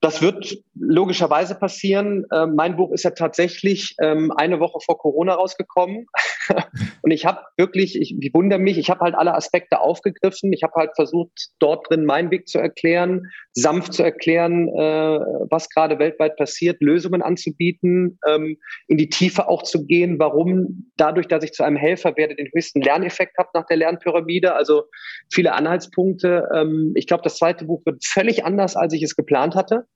Das 0.00 0.20
wird 0.20 0.58
logischerweise 0.74 1.54
passieren. 1.54 2.26
Ähm, 2.32 2.54
mein 2.54 2.76
Buch 2.76 2.92
ist 2.92 3.04
ja 3.04 3.10
tatsächlich 3.10 3.94
ähm, 4.00 4.30
eine 4.36 4.60
Woche 4.60 4.78
vor 4.84 4.98
Corona 4.98 5.34
rausgekommen. 5.34 6.06
und 7.02 7.10
ich 7.10 7.24
habe 7.24 7.40
wirklich, 7.56 7.98
ich, 7.98 8.14
ich 8.20 8.34
wundere 8.34 8.58
mich, 8.58 8.76
ich 8.76 8.90
habe 8.90 9.00
halt 9.00 9.14
alle 9.14 9.34
Aspekte 9.34 9.80
aufgegriffen. 9.80 10.52
Ich 10.52 10.62
habe 10.62 10.74
halt 10.76 10.90
versucht, 10.96 11.32
dort 11.60 11.88
drin 11.88 12.04
meinen 12.04 12.30
Weg 12.30 12.46
zu 12.46 12.58
erklären, 12.58 13.22
sanft 13.52 13.94
zu 13.94 14.02
erklären, 14.02 14.68
äh, 14.68 15.18
was 15.48 15.70
gerade 15.70 15.98
weltweit 15.98 16.36
passiert, 16.36 16.82
Lösungen 16.82 17.22
anzubieten, 17.22 18.18
ähm, 18.28 18.58
in 18.88 18.98
die 18.98 19.08
Tiefe 19.08 19.48
auch 19.48 19.62
zu 19.62 19.86
gehen, 19.86 20.18
warum 20.18 20.92
dadurch, 20.98 21.26
dass 21.26 21.42
ich 21.42 21.52
zu 21.52 21.62
einem 21.62 21.76
Helfer 21.76 22.16
werde, 22.18 22.36
den 22.36 22.50
höchsten 22.52 22.82
Lerneffekt 22.82 23.38
habe 23.38 23.48
nach 23.54 23.66
der 23.66 23.78
Lernpyramide. 23.78 24.54
Also 24.54 24.84
viele 25.32 25.52
Anhaltspunkte. 25.54 26.48
Ähm, 26.54 26.92
ich 26.94 27.06
glaube, 27.06 27.22
das 27.22 27.38
zweite 27.38 27.64
Buch 27.64 27.80
wird 27.86 28.04
völlig 28.04 28.44
anders, 28.44 28.76
als 28.76 28.92
ich 28.92 29.02
es 29.02 29.16
geplant 29.16 29.54
hatte. 29.54 29.86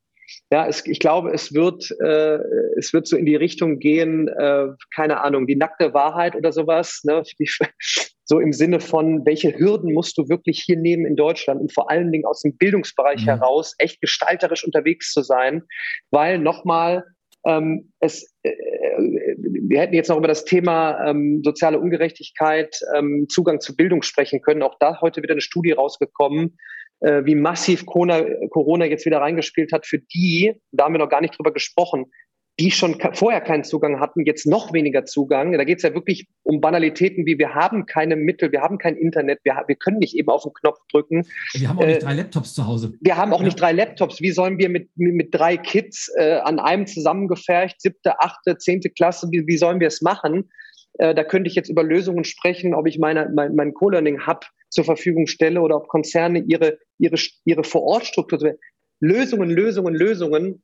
Ja, 0.50 0.66
es, 0.66 0.84
ich 0.86 0.98
glaube, 0.98 1.32
es 1.32 1.54
wird, 1.54 1.90
äh, 2.02 2.38
es 2.76 2.92
wird 2.92 3.06
so 3.06 3.16
in 3.16 3.26
die 3.26 3.36
Richtung 3.36 3.78
gehen, 3.78 4.28
äh, 4.28 4.66
keine 4.94 5.22
Ahnung, 5.22 5.46
die 5.46 5.56
nackte 5.56 5.94
Wahrheit 5.94 6.34
oder 6.36 6.52
sowas. 6.52 7.02
Ne? 7.04 7.22
So 8.30 8.38
im 8.38 8.52
Sinne 8.52 8.78
von, 8.78 9.26
welche 9.26 9.58
Hürden 9.58 9.92
musst 9.92 10.16
du 10.16 10.28
wirklich 10.28 10.62
hier 10.64 10.76
nehmen 10.76 11.04
in 11.04 11.16
Deutschland 11.16 11.60
und 11.60 11.74
vor 11.74 11.90
allen 11.90 12.12
Dingen 12.12 12.26
aus 12.26 12.42
dem 12.42 12.56
Bildungsbereich 12.56 13.22
mhm. 13.22 13.30
heraus 13.30 13.74
echt 13.78 14.00
gestalterisch 14.00 14.64
unterwegs 14.64 15.12
zu 15.12 15.22
sein, 15.22 15.64
weil 16.12 16.38
nochmal 16.38 17.04
ähm, 17.44 17.92
es, 17.98 18.32
äh, 18.44 18.52
wir 18.98 19.80
hätten 19.80 19.94
jetzt 19.94 20.08
noch 20.08 20.18
über 20.18 20.28
das 20.28 20.44
Thema 20.44 21.08
ähm, 21.08 21.42
soziale 21.44 21.80
Ungerechtigkeit, 21.80 22.78
ähm, 22.94 23.26
Zugang 23.28 23.60
zu 23.60 23.74
Bildung 23.74 24.02
sprechen 24.02 24.42
können. 24.42 24.62
Auch 24.62 24.76
da 24.78 25.00
heute 25.00 25.22
wieder 25.22 25.34
eine 25.34 25.40
Studie 25.40 25.72
rausgekommen, 25.72 26.56
äh, 27.00 27.24
wie 27.24 27.34
massiv 27.34 27.86
Corona, 27.86 28.24
Corona 28.50 28.84
jetzt 28.84 29.06
wieder 29.06 29.20
reingespielt 29.20 29.72
hat 29.72 29.86
für 29.86 29.98
die, 29.98 30.54
da 30.72 30.84
haben 30.84 30.94
wir 30.94 30.98
noch 30.98 31.08
gar 31.08 31.20
nicht 31.20 31.36
drüber 31.38 31.52
gesprochen, 31.52 32.06
die 32.60 32.70
schon 32.70 33.00
vorher 33.14 33.40
keinen 33.40 33.64
Zugang 33.64 34.00
hatten, 34.00 34.26
jetzt 34.26 34.46
noch 34.46 34.74
weniger 34.74 35.06
Zugang. 35.06 35.52
Da 35.52 35.64
geht 35.64 35.78
es 35.78 35.82
ja 35.82 35.94
wirklich 35.94 36.28
um 36.42 36.60
Banalitäten 36.60 37.24
wie 37.24 37.38
wir 37.38 37.54
haben 37.54 37.86
keine 37.86 38.16
Mittel, 38.16 38.52
wir 38.52 38.60
haben 38.60 38.76
kein 38.76 38.96
Internet, 38.96 39.38
wir, 39.44 39.64
wir 39.66 39.76
können 39.76 39.98
nicht 39.98 40.14
eben 40.14 40.28
auf 40.28 40.42
den 40.42 40.52
Knopf 40.52 40.78
drücken. 40.92 41.26
Wir 41.54 41.70
haben 41.70 41.78
auch 41.78 41.86
nicht 41.86 42.02
äh, 42.02 42.04
drei 42.04 42.14
Laptops 42.14 42.52
zu 42.52 42.66
Hause. 42.66 42.92
Wir 43.00 43.16
haben 43.16 43.32
auch 43.32 43.40
ja. 43.40 43.46
nicht 43.46 43.58
drei 43.58 43.72
Laptops. 43.72 44.20
Wie 44.20 44.30
sollen 44.30 44.58
wir 44.58 44.68
mit, 44.68 44.90
mit 44.96 45.34
drei 45.34 45.56
Kids 45.56 46.12
äh, 46.16 46.34
an 46.34 46.58
einem 46.58 46.86
zusammengefercht, 46.86 47.80
siebte, 47.80 48.20
achte, 48.20 48.58
zehnte 48.58 48.90
Klasse, 48.90 49.28
wie, 49.30 49.46
wie 49.46 49.56
sollen 49.56 49.80
wir 49.80 49.88
es 49.88 50.02
machen? 50.02 50.50
Äh, 50.98 51.14
da 51.14 51.24
könnte 51.24 51.48
ich 51.48 51.54
jetzt 51.54 51.70
über 51.70 51.82
Lösungen 51.82 52.24
sprechen, 52.24 52.74
ob 52.74 52.86
ich 52.86 52.98
meine, 52.98 53.30
mein, 53.34 53.54
mein 53.54 53.72
Co-Learning-Hub 53.72 54.44
zur 54.70 54.84
Verfügung 54.84 55.26
stelle 55.26 55.60
oder 55.60 55.76
ob 55.76 55.88
Konzerne 55.88 56.40
ihre, 56.46 56.78
ihre, 56.98 57.16
ihre 57.44 57.64
Vorortstruktur, 57.64 58.56
Lösungen, 59.00 59.50
Lösungen, 59.50 59.94
Lösungen. 59.94 60.62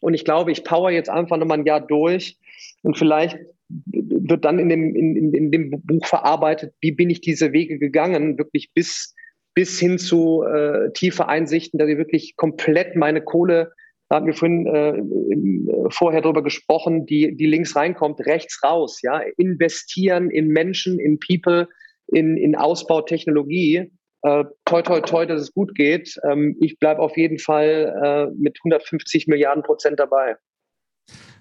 Und 0.00 0.14
ich 0.14 0.24
glaube, 0.24 0.50
ich 0.50 0.64
power 0.64 0.90
jetzt 0.90 1.10
einfach 1.10 1.36
nochmal 1.36 1.58
ein 1.58 1.66
Jahr 1.66 1.80
durch 1.80 2.38
und 2.82 2.98
vielleicht 2.98 3.38
wird 3.68 4.44
dann 4.44 4.58
in 4.58 4.68
dem, 4.68 4.94
in, 4.94 5.32
in 5.32 5.50
dem 5.50 5.70
Buch 5.70 6.06
verarbeitet, 6.06 6.74
wie 6.80 6.92
bin 6.92 7.10
ich 7.10 7.20
diese 7.20 7.52
Wege 7.52 7.78
gegangen, 7.78 8.38
wirklich 8.38 8.72
bis, 8.74 9.14
bis 9.54 9.78
hin 9.78 9.98
zu 9.98 10.42
äh, 10.42 10.92
tiefe 10.92 11.28
Einsichten, 11.28 11.78
dass 11.78 11.88
ich 11.88 11.96
wirklich 11.96 12.36
komplett 12.36 12.96
meine 12.96 13.22
Kohle, 13.22 13.72
da 14.08 14.16
hatten 14.16 14.26
wir 14.26 14.34
vorhin 14.34 14.66
äh, 14.66 15.90
vorher 15.90 16.20
drüber 16.20 16.42
gesprochen, 16.42 17.06
die, 17.06 17.34
die 17.36 17.46
links 17.46 17.74
reinkommt, 17.74 18.20
rechts 18.26 18.62
raus, 18.62 19.00
ja, 19.02 19.20
investieren 19.38 20.30
in 20.30 20.48
Menschen, 20.48 20.98
in 20.98 21.18
People, 21.18 21.68
in, 22.14 22.36
in 22.36 22.56
Ausbau 22.56 23.02
Technologie. 23.02 23.90
Äh, 24.22 24.44
toi, 24.64 24.82
toi, 24.82 25.00
toi, 25.00 25.26
dass 25.26 25.42
es 25.42 25.52
gut 25.52 25.74
geht. 25.74 26.18
Ähm, 26.28 26.56
ich 26.60 26.78
bleibe 26.78 27.00
auf 27.00 27.16
jeden 27.16 27.38
Fall 27.38 27.94
äh, 28.02 28.34
mit 28.36 28.58
150 28.64 29.26
Milliarden 29.26 29.62
Prozent 29.62 30.00
dabei. 30.00 30.36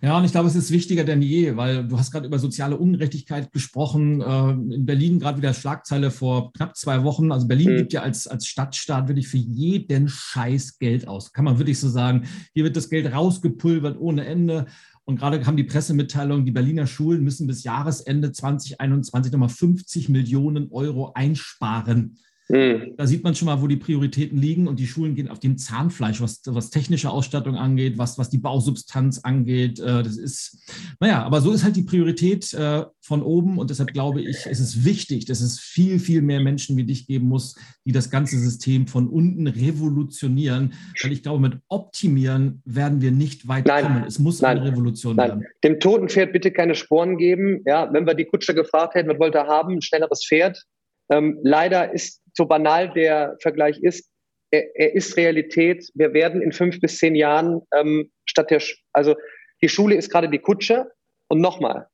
Ja, 0.04 0.18
und 0.18 0.26
ich 0.26 0.34
glaube, 0.34 0.50
es 0.50 0.56
ist 0.56 0.70
wichtiger 0.72 1.06
denn 1.06 1.22
je, 1.22 1.56
weil 1.56 1.88
du 1.88 1.98
hast 1.98 2.12
gerade 2.12 2.28
über 2.28 2.38
soziale 2.38 2.76
Ungerechtigkeit 2.76 3.54
gesprochen. 3.54 4.20
Äh, 4.20 4.76
in 4.76 4.86
Berlin 4.86 5.18
gerade 5.18 5.38
wieder 5.38 5.54
Schlagzeile 5.54 6.12
vor 6.12 6.52
knapp 6.52 6.76
zwei 6.76 7.06
Wochen. 7.06 7.32
Also 7.32 7.48
Berlin 7.48 7.72
mhm. 7.72 7.78
gibt 7.78 7.94
ja 7.94 8.02
als, 8.02 8.28
als 8.28 8.46
Stadtstaat 8.46 9.08
wirklich 9.08 9.30
für 9.30 9.38
jeden 9.38 10.10
Scheiß 10.10 10.78
Geld 10.78 11.08
aus. 11.08 11.32
Kann 11.32 11.46
man 11.46 11.58
wirklich 11.58 11.80
so 11.80 11.88
sagen. 11.88 12.28
Hier 12.54 12.66
wird 12.66 12.76
das 12.76 12.90
Geld 12.90 13.14
rausgepulvert 13.14 13.98
ohne 13.98 14.26
Ende. 14.26 14.66
Und 15.06 15.18
gerade 15.18 15.42
kam 15.42 15.58
die 15.58 15.66
Pressemitteilung, 15.66 16.46
die 16.46 16.52
Berliner 16.52 16.88
Schulen 16.88 17.24
müssen 17.24 17.46
bis 17.46 17.64
Jahresende 17.64 18.32
2021 18.32 19.32
nochmal 19.34 19.50
50 19.50 20.10
Millionen 20.10 20.72
Euro 20.72 21.12
einsparen. 21.14 22.18
Mhm. 22.54 22.94
Da 22.98 23.08
sieht 23.08 23.24
man 23.24 23.34
schon 23.34 23.48
mal, 23.48 23.64
wo 23.64 23.68
die 23.68 23.78
Prioritäten 23.78 24.38
liegen 24.38 24.68
und 24.68 24.80
die 24.80 24.86
Schulen 24.86 25.16
gehen 25.16 25.28
auf 25.28 25.40
dem 25.40 25.58
Zahnfleisch, 25.58 26.22
was, 26.22 26.42
was 26.46 26.70
technische 26.70 27.10
Ausstattung 27.10 27.56
angeht, 27.56 27.98
was, 27.98 28.20
was 28.20 28.30
die 28.30 28.38
Bausubstanz 28.38 29.22
angeht. 29.24 29.80
Äh, 29.80 30.04
das 30.04 30.18
ist, 30.18 30.60
naja, 31.00 31.24
aber 31.24 31.42
so 31.42 31.52
ist 31.52 31.64
halt 31.64 31.76
die 31.76 31.82
Priorität 31.82 32.54
äh, 32.54 32.84
von 33.02 33.24
oben 33.24 33.58
und 33.58 33.72
deshalb 33.72 33.92
glaube 33.92 34.22
ich, 34.22 34.46
ist 34.46 34.60
es 34.60 34.86
wichtig, 34.86 35.26
dass 35.26 35.42
es 35.42 35.60
viel, 35.60 35.98
viel 35.98 36.22
mehr 36.22 36.42
Menschen 36.42 36.78
wie 36.78 36.84
dich 36.84 37.08
geben 37.08 37.28
muss, 37.28 37.56
die 37.86 37.92
das 37.92 38.12
ganze 38.12 38.38
System 38.38 38.86
von 38.86 39.08
unten 39.08 39.48
revolutionieren, 39.48 40.74
weil 41.02 41.12
ich 41.12 41.24
glaube, 41.24 41.42
mit 41.42 41.58
Optimieren 41.70 42.62
werden 42.66 43.02
wir 43.02 43.12
nicht 43.12 43.48
weit 43.48 43.66
nein, 43.66 43.84
kommen. 43.84 44.04
Es 44.08 44.20
muss 44.20 44.42
nein, 44.42 44.60
eine 44.60 44.72
Revolution 44.72 45.16
nein. 45.16 45.30
werden. 45.30 45.46
Dem 45.64 45.80
toten 45.80 46.08
Pferd 46.08 46.32
bitte 46.34 46.52
keine 46.52 46.76
Sporen 46.76 47.18
geben. 47.18 47.64
Ja, 47.66 47.92
wenn 47.92 48.06
wir 48.06 48.14
die 48.14 48.26
Kutsche 48.26 48.54
gefragt 48.54 48.94
hätten, 48.94 49.10
was 49.10 49.18
wollte 49.18 49.40
er 49.40 49.48
haben, 49.48 49.74
ein 49.74 49.82
schnelleres 49.82 50.24
Pferd. 50.24 50.64
Ähm, 51.10 51.40
leider 51.44 51.92
ist 51.94 52.23
so 52.34 52.46
banal 52.46 52.92
der 52.94 53.38
Vergleich 53.42 53.80
ist, 53.82 54.10
er, 54.52 54.64
er, 54.76 54.96
ist 54.96 55.18
Realität. 55.18 55.90
Wir 55.96 56.14
werden 56.14 56.42
in 56.42 56.52
fünf 56.52 56.80
bis 56.80 56.98
zehn 56.98 57.16
Jahren 57.16 57.62
ähm, 57.76 58.12
statt 58.26 58.52
der, 58.52 58.62
also 58.92 59.16
Die 59.62 59.70
Schule 59.70 59.96
ist 59.96 60.12
gerade 60.12 60.30
die 60.30 60.40
Kutsche. 60.40 60.92
Und 61.28 61.42
nochmal, 61.42 61.88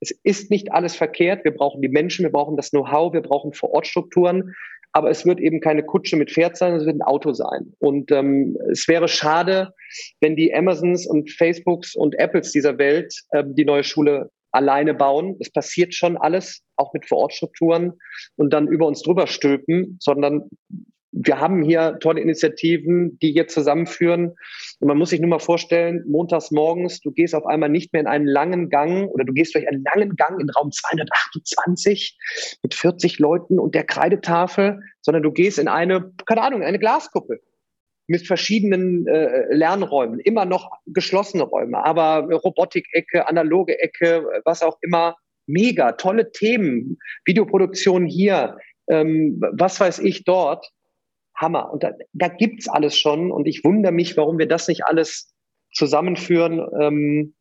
es 0.00 0.10
ist 0.22 0.50
nicht 0.50 0.72
alles 0.72 0.96
verkehrt. 0.96 1.44
Wir 1.44 1.52
brauchen 1.52 1.82
die 1.82 1.88
Menschen, 1.88 2.24
wir 2.24 2.32
brauchen 2.32 2.56
das 2.56 2.70
Know-how, 2.70 3.12
wir 3.12 3.20
brauchen 3.20 3.52
Vorortstrukturen. 3.52 4.54
Aber 4.92 5.10
es 5.10 5.24
wird 5.24 5.40
eben 5.40 5.60
keine 5.60 5.82
Kutsche 5.84 6.16
mit 6.16 6.30
Pferd 6.30 6.56
sein, 6.56 6.74
es 6.74 6.84
wird 6.84 6.96
ein 6.96 7.02
Auto 7.02 7.32
sein. 7.32 7.72
Und 7.78 8.10
ähm, 8.12 8.58
es 8.70 8.86
wäre 8.88 9.08
schade, 9.08 9.72
wenn 10.20 10.36
die 10.36 10.54
Amazons 10.54 11.06
und 11.06 11.30
Facebooks 11.30 11.94
und 11.94 12.18
Apples 12.18 12.52
dieser 12.52 12.76
Welt 12.78 13.14
ähm, 13.32 13.54
die 13.54 13.64
neue 13.64 13.84
Schule 13.84 14.30
alleine 14.52 14.94
bauen. 14.94 15.36
Es 15.40 15.50
passiert 15.50 15.94
schon 15.94 16.16
alles, 16.16 16.62
auch 16.76 16.92
mit 16.92 17.06
Vorortstrukturen 17.06 17.94
und 18.36 18.52
dann 18.52 18.68
über 18.68 18.86
uns 18.86 19.02
drüber 19.02 19.26
stülpen, 19.26 19.96
sondern 20.00 20.48
wir 21.12 21.38
haben 21.38 21.62
hier 21.62 21.98
tolle 22.00 22.22
Initiativen, 22.22 23.18
die 23.18 23.34
jetzt 23.34 23.52
zusammenführen. 23.52 24.34
Und 24.80 24.88
man 24.88 24.96
muss 24.96 25.10
sich 25.10 25.20
nur 25.20 25.28
mal 25.28 25.38
vorstellen, 25.38 26.02
montags 26.08 26.50
morgens, 26.50 27.00
du 27.00 27.12
gehst 27.12 27.34
auf 27.34 27.44
einmal 27.44 27.68
nicht 27.68 27.92
mehr 27.92 28.00
in 28.00 28.08
einen 28.08 28.26
langen 28.26 28.70
Gang 28.70 29.10
oder 29.10 29.24
du 29.24 29.32
gehst 29.34 29.54
durch 29.54 29.68
einen 29.68 29.84
langen 29.94 30.16
Gang 30.16 30.40
in 30.40 30.48
Raum 30.48 30.72
228 30.72 32.18
mit 32.62 32.74
40 32.74 33.18
Leuten 33.18 33.58
und 33.58 33.74
der 33.74 33.84
Kreidetafel, 33.84 34.80
sondern 35.02 35.22
du 35.22 35.32
gehst 35.32 35.58
in 35.58 35.68
eine, 35.68 36.12
keine 36.24 36.42
Ahnung, 36.42 36.62
eine 36.62 36.78
Glaskuppel 36.78 37.40
mit 38.06 38.26
verschiedenen 38.26 39.06
äh, 39.06 39.54
Lernräumen, 39.54 40.20
immer 40.20 40.44
noch 40.44 40.70
geschlossene 40.86 41.44
Räume, 41.44 41.84
aber 41.84 42.28
Robotik-Ecke, 42.32 43.28
analoge 43.28 43.78
Ecke, 43.80 44.26
was 44.44 44.62
auch 44.62 44.78
immer. 44.82 45.16
Mega, 45.46 45.92
tolle 45.92 46.30
Themen, 46.30 46.98
Videoproduktion 47.24 48.06
hier, 48.06 48.58
ähm, 48.88 49.40
was 49.52 49.80
weiß 49.80 49.98
ich 50.00 50.24
dort. 50.24 50.70
Hammer. 51.34 51.72
Und 51.72 51.82
da, 51.82 51.92
da 52.12 52.28
gibt's 52.28 52.68
alles 52.68 52.96
schon. 52.96 53.30
Und 53.30 53.46
ich 53.46 53.64
wundere 53.64 53.92
mich, 53.92 54.16
warum 54.16 54.38
wir 54.38 54.46
das 54.46 54.68
nicht 54.68 54.84
alles 54.84 55.34
zusammenführen 55.72 56.64
ähm, 56.80 57.34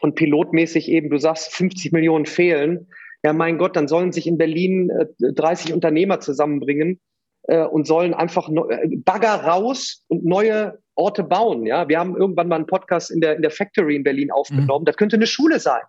und 0.00 0.14
pilotmäßig 0.14 0.88
eben, 0.88 1.10
du 1.10 1.18
sagst, 1.18 1.52
50 1.54 1.92
Millionen 1.92 2.26
fehlen. 2.26 2.88
Ja, 3.24 3.32
mein 3.32 3.58
Gott, 3.58 3.76
dann 3.76 3.88
sollen 3.88 4.12
sich 4.12 4.26
in 4.26 4.38
Berlin 4.38 4.90
äh, 4.90 5.32
30 5.32 5.72
Unternehmer 5.72 6.20
zusammenbringen 6.20 7.00
äh, 7.44 7.64
und 7.64 7.86
sollen 7.86 8.14
einfach 8.14 8.48
äh, 8.48 8.96
Bagger 8.96 9.34
raus 9.44 10.04
und 10.08 10.24
neue 10.24 10.78
Orte 10.94 11.24
bauen. 11.24 11.66
Ja, 11.66 11.88
wir 11.88 11.98
haben 11.98 12.16
irgendwann 12.16 12.48
mal 12.48 12.56
einen 12.56 12.66
Podcast 12.66 13.10
in 13.10 13.20
der, 13.20 13.36
in 13.36 13.42
der 13.42 13.50
Factory 13.50 13.96
in 13.96 14.04
Berlin 14.04 14.30
aufgenommen. 14.30 14.82
Mhm. 14.82 14.86
Das 14.86 14.96
könnte 14.96 15.16
eine 15.16 15.26
Schule 15.26 15.60
sein. 15.60 15.82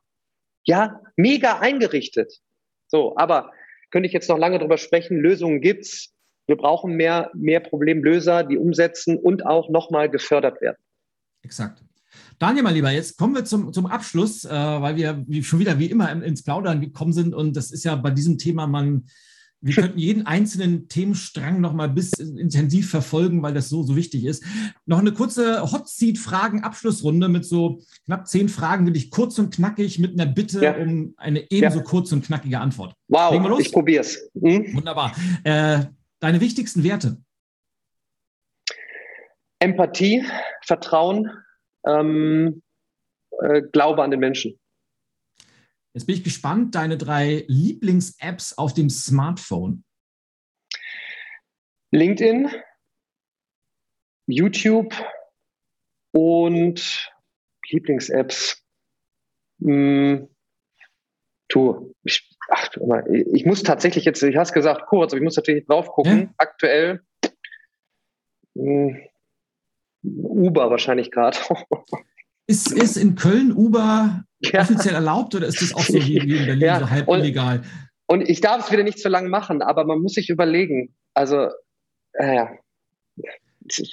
Ja, 0.66 1.01
mega 1.18 1.60
eingerichtet. 1.60 2.39
So, 2.88 3.16
aber 3.18 3.51
könnte 3.91 4.08
ich 4.08 4.14
jetzt 4.14 4.30
noch 4.30 4.38
lange 4.38 4.60
drüber 4.60 4.78
sprechen. 4.78 5.18
Lösungen 5.18 5.62
gibt's. 5.62 6.14
Wir 6.47 6.58
brauchen 6.58 6.95
mehr, 6.95 7.32
mehr 7.34 7.60
Problemlöser, 7.60 8.43
die 8.43 8.58
umsetzen 8.58 9.18
und 9.18 9.45
auch 9.45 9.70
nochmal 9.70 10.10
gefördert 10.10 10.62
werden. 10.62 10.78
Exakt. 11.41 11.84
Daniel, 12.39 12.64
mein 12.64 12.76
Lieber, 12.76 12.91
jetzt 12.91 13.18
kommen 13.18 13.36
wir 13.36 13.45
zum, 13.45 13.72
zum 13.72 13.86
Abschluss, 13.86 14.45
äh, 14.45 14.49
weil 14.49 14.95
wir 14.95 15.24
wie, 15.28 15.43
schon 15.43 15.60
wieder 15.60 15.80
wie 15.80 15.88
immer 15.88 16.12
ins 16.12 16.43
Plaudern 16.43 16.82
gekommen 16.82 17.14
sind. 17.14 17.34
Und 17.34 17.56
das 17.56 17.72
ist 17.72 17.84
ja 17.84 17.95
bei 17.95 18.12
diesem 18.12 18.38
Thema, 18.38 18.68
man, 18.68 19.06
wir 19.64 19.74
könnten 19.74 19.97
jeden 19.97 20.28
einzelnen 20.28 20.88
Themenstrang 20.88 21.61
nochmal 21.61 21.89
bis 21.89 22.11
intensiv 22.14 22.89
verfolgen, 22.89 23.41
weil 23.41 23.53
das 23.53 23.70
so, 23.70 23.84
so 23.84 23.95
wichtig 23.95 24.26
ist. 24.26 24.43
Noch 24.86 24.99
eine 24.99 25.14
kurze 25.14 25.72
Hot 25.72 25.88
Seat-Fragen-Abschlussrunde 25.88 27.30
mit 27.30 27.45
so 27.45 27.80
knapp 28.05 28.28
zehn 28.28 28.49
Fragen, 28.49 28.86
wirklich 28.86 29.09
kurz 29.09 29.39
und 29.39 29.53
knackig, 29.53 29.99
mit 29.99 30.20
einer 30.20 30.30
Bitte 30.30 30.64
ja. 30.64 30.76
um 30.76 31.14
eine 31.18 31.49
ebenso 31.49 31.80
ja. 31.80 31.84
kurze 31.84 32.16
und 32.16 32.26
knackige 32.26 32.59
Antwort. 32.59 32.93
Wow, 33.07 33.59
ich 33.59 33.72
probier's. 33.72 34.30
Mhm. 34.34 34.76
Wunderbar. 34.76 35.16
Äh, 35.43 35.86
Deine 36.24 36.39
wichtigsten 36.39 36.86
Werte? 36.86 37.18
Empathie, 39.59 40.24
Vertrauen, 40.61 41.30
ähm, 41.86 42.61
äh, 43.41 43.61
Glaube 43.61 44.03
an 44.03 44.09
den 44.09 44.22
Menschen. 44.22 44.57
Jetzt 45.94 46.08
bin 46.08 46.16
ich 46.16 46.24
gespannt, 46.24 46.74
deine 46.74 46.98
drei 46.98 47.46
Lieblings-Apps 47.48 48.58
auf 48.58 48.74
dem 48.74 48.89
Smartphone. 48.89 49.84
LinkedIn, 51.91 52.50
YouTube 54.26 54.96
und 56.12 57.12
Lieblings-Apps. 57.70 58.64
Hm, 59.62 60.30
tu, 61.48 61.94
ich 62.04 62.36
ach, 62.50 62.70
ich 63.32 63.46
muss 63.46 63.62
tatsächlich 63.62 64.06
jetzt, 64.06 64.24
ich 64.24 64.36
hast 64.36 64.54
gesagt 64.54 64.88
kurz, 64.88 65.14
aber 65.14 65.20
ich 65.20 65.24
muss 65.24 65.36
natürlich 65.36 65.66
drauf 65.68 65.88
gucken. 65.89 66.22
Ja. 66.22 66.34
Aktuell 66.38 67.04
hm, 68.56 69.00
Uber 70.04 70.72
wahrscheinlich 70.72 71.12
gerade. 71.12 71.38
Ist, 72.46 72.74
ist 72.74 72.98
in 72.98 73.16
Köln 73.16 73.54
Uber 73.54 74.26
ja. 74.52 74.62
offiziell 74.62 74.96
erlaubt 74.96 75.36
oder 75.36 75.48
ist 75.48 75.62
das 75.62 75.74
auch 75.74 75.82
so 75.82 75.94
wie, 75.94 76.18
in 76.18 76.46
Berlin 76.46 76.60
ja. 76.60 76.80
so 76.80 76.89
halb 76.89 77.08
und, 77.08 77.20
illegal? 77.20 77.62
Und 78.08 78.28
ich 78.28 78.41
darf 78.41 78.66
es 78.66 78.72
wieder 78.72 78.84
nicht 78.84 79.00
zu 79.00 79.10
lang 79.10 79.30
machen, 79.30 79.62
aber 79.62 79.86
man 79.86 80.00
muss 80.00 80.14
sich 80.14 80.30
überlegen. 80.30 80.94
Also, 81.14 81.50
äh, 82.14 82.46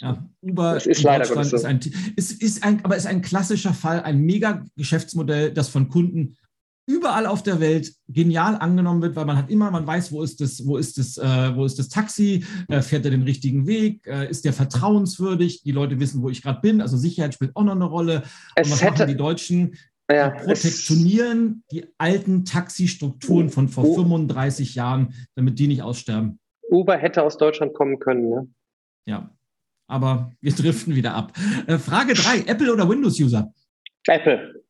ja. 0.00 0.26
Uber 0.42 0.74
das 0.74 0.86
ist 0.86 1.02
leider 1.02 1.24
so. 1.24 1.38
ist, 1.40 1.64
ein, 1.64 1.80
ist, 2.16 2.42
ist 2.42 2.64
ein, 2.64 2.84
aber 2.84 2.96
ist 2.96 3.06
ein 3.06 3.22
klassischer 3.22 3.72
Fall, 3.72 4.02
ein 4.02 4.20
mega 4.20 4.64
Geschäftsmodell, 4.76 5.52
das 5.52 5.68
von 5.68 5.88
Kunden 5.88 6.36
überall 6.90 7.26
auf 7.26 7.42
der 7.42 7.60
Welt 7.60 7.92
genial 8.08 8.56
angenommen 8.56 9.00
wird, 9.00 9.14
weil 9.14 9.24
man 9.24 9.36
hat 9.36 9.48
immer, 9.48 9.70
man 9.70 9.86
weiß, 9.86 10.10
wo 10.10 10.22
ist 10.22 10.40
das, 10.40 10.66
wo 10.66 10.76
ist 10.76 10.98
das, 10.98 11.18
äh, 11.18 11.54
wo 11.54 11.64
ist 11.64 11.78
das 11.78 11.88
Taxi, 11.88 12.44
äh, 12.68 12.82
fährt 12.82 13.04
er 13.04 13.12
den 13.12 13.22
richtigen 13.22 13.66
Weg, 13.66 14.04
äh, 14.06 14.28
ist 14.28 14.44
der 14.44 14.52
vertrauenswürdig, 14.52 15.62
die 15.62 15.70
Leute 15.70 16.00
wissen, 16.00 16.20
wo 16.20 16.30
ich 16.30 16.42
gerade 16.42 16.60
bin, 16.60 16.80
also 16.80 16.96
Sicherheit 16.96 17.34
spielt 17.34 17.54
auch 17.54 17.62
noch 17.62 17.76
eine 17.76 17.84
Rolle. 17.84 18.22
Es 18.56 18.66
Und 18.66 18.72
was 18.72 18.82
hätte, 18.82 18.92
machen 18.92 19.08
die 19.08 19.16
Deutschen? 19.16 19.76
Ja, 20.10 20.30
protektionieren 20.30 21.62
die 21.70 21.86
alten 21.96 22.44
Taxistrukturen 22.44 23.48
von 23.48 23.68
vor 23.68 23.84
oh, 23.84 23.94
35 23.94 24.74
Jahren, 24.74 25.14
damit 25.36 25.58
die 25.60 25.68
nicht 25.68 25.82
aussterben. 25.82 26.40
Uber 26.68 26.96
hätte 26.96 27.22
aus 27.22 27.36
Deutschland 27.36 27.74
kommen 27.74 28.00
können, 28.00 28.28
ne? 28.28 28.48
Ja, 29.06 29.30
aber 29.86 30.32
wir 30.40 30.52
driften 30.56 30.96
wieder 30.96 31.14
ab. 31.14 31.32
Äh, 31.68 31.78
Frage 31.78 32.14
3, 32.14 32.50
Apple 32.50 32.72
oder 32.72 32.88
Windows-User? 32.88 33.52
Apple. 34.06 34.64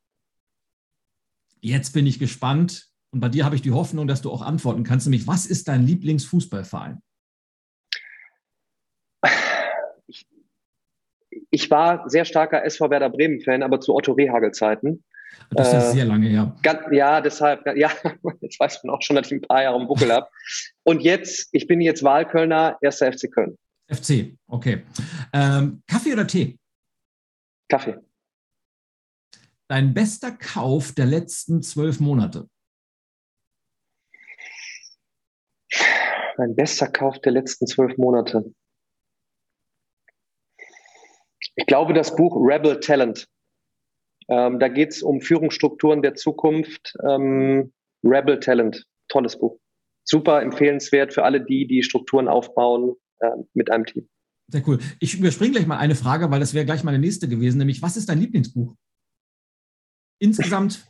Jetzt 1.61 1.93
bin 1.93 2.07
ich 2.07 2.18
gespannt 2.18 2.88
und 3.11 3.20
bei 3.20 3.28
dir 3.28 3.45
habe 3.45 3.57
ich 3.57 3.62
die 3.62 3.72
Hoffnung, 3.72 4.07
dass 4.07 4.22
du 4.22 4.30
auch 4.30 4.43
antworten 4.43 4.84
kannst, 4.84 5.07
nämlich 5.07 5.26
was 5.26 5.47
ist 5.47 5.68
dein 5.68 5.86
Lieblingsfußballverein? 5.86 7.03
Ich, 10.07 10.26
ich 11.51 11.70
war 11.70 12.09
sehr 12.11 12.24
starker 12.24 12.64
SV 12.64 12.91
Werder 12.91 13.11
Bremen-Fan, 13.11 13.62
aber 13.62 13.80
zu 13.80 13.95
Otto 13.95 14.12
Rehagel-Zeiten. 14.12 15.05
Das 15.51 15.72
ist 15.72 15.74
äh, 15.74 15.93
sehr 15.93 16.05
lange 16.05 16.28
her. 16.28 16.57
Ja, 16.93 17.20
deshalb, 17.20 17.66
ja, 17.76 17.91
jetzt 18.41 18.61
weiß 18.61 18.85
man 18.85 18.95
auch 18.95 19.03
schon, 19.03 19.16
dass 19.16 19.26
ich 19.26 19.33
ein 19.33 19.41
paar 19.41 19.62
Jahre 19.62 19.81
im 19.81 19.89
Buckel 19.89 20.12
habe. 20.12 20.28
Und 20.85 21.01
jetzt, 21.03 21.49
ich 21.53 21.66
bin 21.66 21.81
jetzt 21.81 22.03
Wahlkölner, 22.03 22.78
erster 22.81 23.12
FC 23.12 23.31
Köln. 23.33 23.59
FC, 23.89 24.37
okay. 24.47 24.85
Ähm, 25.33 25.83
Kaffee 25.89 26.12
oder 26.12 26.26
Tee? 26.26 26.59
Kaffee. 27.68 27.99
Dein 29.68 29.95
bester 29.95 30.33
Kauf 30.33 30.93
der 30.93 31.07
letzten 31.07 31.62
zwölf 31.62 32.01
Monate? 32.01 32.49
Mein 36.37 36.55
bester 36.57 36.89
Kauf 36.89 37.20
der 37.20 37.33
letzten 37.33 37.66
zwölf 37.66 37.97
Monate. 37.97 38.53
Ich 41.57 41.66
glaube, 41.66 41.93
das 41.93 42.16
Buch 42.16 42.37
Rebel 42.37 42.81
Talent. 42.81 43.28
Ähm, 44.31 44.59
da 44.59 44.68
geht 44.68 44.91
es 44.91 45.03
um 45.03 45.20
Führungsstrukturen 45.20 46.03
der 46.03 46.14
Zukunft. 46.14 46.95
Ähm, 47.09 47.72
Rebel 48.05 48.41
Talent, 48.41 48.87
tolles 49.09 49.39
Buch. 49.39 49.59
Super 50.05 50.41
empfehlenswert 50.41 51.12
für 51.12 51.24
alle 51.24 51.45
die, 51.45 51.66
die 51.66 51.83
Strukturen 51.83 52.28
aufbauen 52.28 52.95
äh, 53.18 53.31
mit 53.55 53.70
einem 53.70 53.85
Team. 53.85 54.09
Sehr 54.49 54.62
cool. 54.66 54.78
Ich 54.99 55.18
überspringe 55.18 55.53
gleich 55.53 55.66
mal 55.66 55.78
eine 55.78 55.95
Frage, 55.95 56.31
weil 56.31 56.41
das 56.41 56.55
wäre 56.55 56.64
gleich 56.64 56.83
meine 56.83 56.99
nächste 56.99 57.28
gewesen, 57.28 57.59
nämlich 57.59 57.83
was 57.83 57.97
ist 57.97 58.09
dein 58.09 58.18
Lieblingsbuch? 58.18 58.74
insgesamt? 60.20 60.87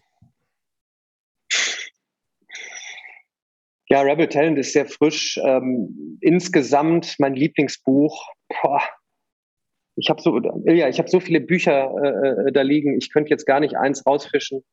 Ja, 3.88 4.02
Rebel 4.02 4.28
Talent 4.28 4.58
ist 4.58 4.72
sehr 4.72 4.86
frisch. 4.86 5.38
Ähm, 5.42 6.18
insgesamt 6.20 7.16
mein 7.18 7.34
Lieblingsbuch. 7.34 8.28
Boah. 8.48 8.82
Ich 9.96 10.08
habe 10.08 10.22
so, 10.22 10.40
ja, 10.64 10.88
ich 10.88 10.98
habe 10.98 11.08
so 11.08 11.20
viele 11.20 11.40
Bücher 11.40 11.92
äh, 12.02 12.48
äh, 12.48 12.52
da 12.52 12.62
liegen. 12.62 12.96
Ich 12.96 13.12
könnte 13.12 13.30
jetzt 13.30 13.46
gar 13.46 13.60
nicht 13.60 13.76
eins 13.76 14.06
rausfischen. 14.06 14.64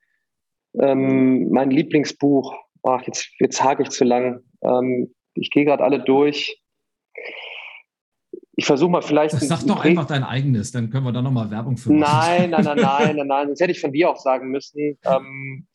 Ähm, 0.80 1.50
mein 1.50 1.72
Lieblingsbuch. 1.72 2.56
Ach, 2.84 3.02
jetzt, 3.06 3.30
jetzt 3.40 3.64
hake 3.64 3.84
ich 3.84 3.90
zu 3.90 4.06
lang. 4.06 4.42
Ähm, 4.62 5.14
ich 5.34 5.52
gehe 5.52 5.66
gerade 5.66 5.84
alle 5.84 6.04
durch 6.04 6.62
ich 8.60 8.66
versuche 8.66 8.90
mal 8.90 9.02
vielleicht. 9.04 9.34
Das 9.34 9.48
sag 9.48 9.66
doch 9.68 9.86
einfach 9.86 10.08
dein 10.08 10.24
eigenes, 10.24 10.72
dann 10.72 10.90
können 10.90 11.06
wir 11.06 11.12
da 11.12 11.22
nochmal 11.22 11.52
Werbung 11.52 11.78
für 11.78 11.94
machen. 11.94 12.00
Nein, 12.00 12.50
nein, 12.50 12.64
nein, 12.64 12.78
nein, 12.82 13.16
nein, 13.16 13.28
nein, 13.28 13.50
das 13.50 13.60
hätte 13.60 13.72
ich 13.72 13.80
von 13.80 13.94
dir 13.94 14.10
auch 14.10 14.18
sagen 14.18 14.50
müssen. 14.50 14.98
Ähm, 15.06 15.68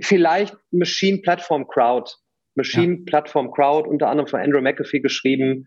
vielleicht 0.00 0.56
Machine 0.70 1.18
Platform 1.18 1.66
Crowd. 1.66 2.12
Machine 2.54 2.94
ja. 2.94 3.00
Platform 3.06 3.50
Crowd, 3.50 3.88
unter 3.88 4.08
anderem 4.08 4.28
von 4.28 4.40
Andrew 4.40 4.60
McAfee 4.60 5.00
geschrieben. 5.00 5.66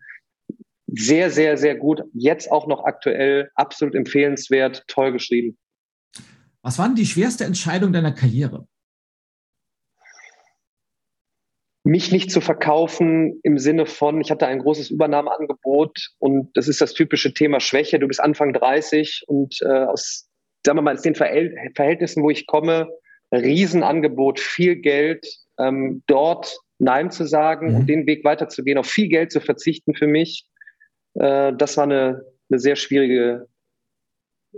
Sehr, 0.86 1.30
sehr, 1.30 1.56
sehr 1.56 1.76
gut. 1.76 2.02
Jetzt 2.12 2.50
auch 2.50 2.66
noch 2.66 2.84
aktuell, 2.84 3.50
absolut 3.54 3.94
empfehlenswert, 3.94 4.84
toll 4.86 5.12
geschrieben. 5.12 5.56
Was 6.62 6.78
war 6.78 6.86
denn 6.86 6.96
die 6.96 7.06
schwerste 7.06 7.44
Entscheidung 7.44 7.92
deiner 7.92 8.12
Karriere? 8.12 8.66
mich 11.84 12.10
nicht 12.10 12.30
zu 12.30 12.40
verkaufen 12.40 13.38
im 13.42 13.58
Sinne 13.58 13.84
von, 13.84 14.20
ich 14.22 14.30
hatte 14.30 14.46
ein 14.46 14.60
großes 14.60 14.90
Übernahmeangebot 14.90 16.12
und 16.18 16.50
das 16.56 16.66
ist 16.66 16.80
das 16.80 16.94
typische 16.94 17.34
Thema 17.34 17.60
Schwäche. 17.60 17.98
Du 17.98 18.08
bist 18.08 18.22
Anfang 18.22 18.54
30 18.54 19.24
und 19.26 19.60
äh, 19.60 19.84
aus, 19.84 20.26
sagen 20.64 20.78
wir 20.78 20.82
mal, 20.82 20.94
aus 20.94 21.02
den 21.02 21.14
Verhältnissen, 21.14 22.22
wo 22.22 22.30
ich 22.30 22.46
komme, 22.46 22.88
Riesenangebot, 23.32 24.40
viel 24.40 24.76
Geld, 24.76 25.26
ähm, 25.58 26.02
dort 26.06 26.58
Nein 26.78 27.10
zu 27.10 27.26
sagen 27.26 27.70
mhm. 27.70 27.76
und 27.76 27.86
den 27.86 28.06
Weg 28.06 28.24
weiterzugehen, 28.24 28.78
auf 28.78 28.86
viel 28.86 29.08
Geld 29.08 29.30
zu 29.30 29.40
verzichten 29.40 29.94
für 29.94 30.06
mich, 30.06 30.46
äh, 31.14 31.52
das 31.56 31.76
war 31.76 31.84
eine, 31.84 32.24
eine 32.50 32.58
sehr 32.58 32.76
schwierige 32.76 33.48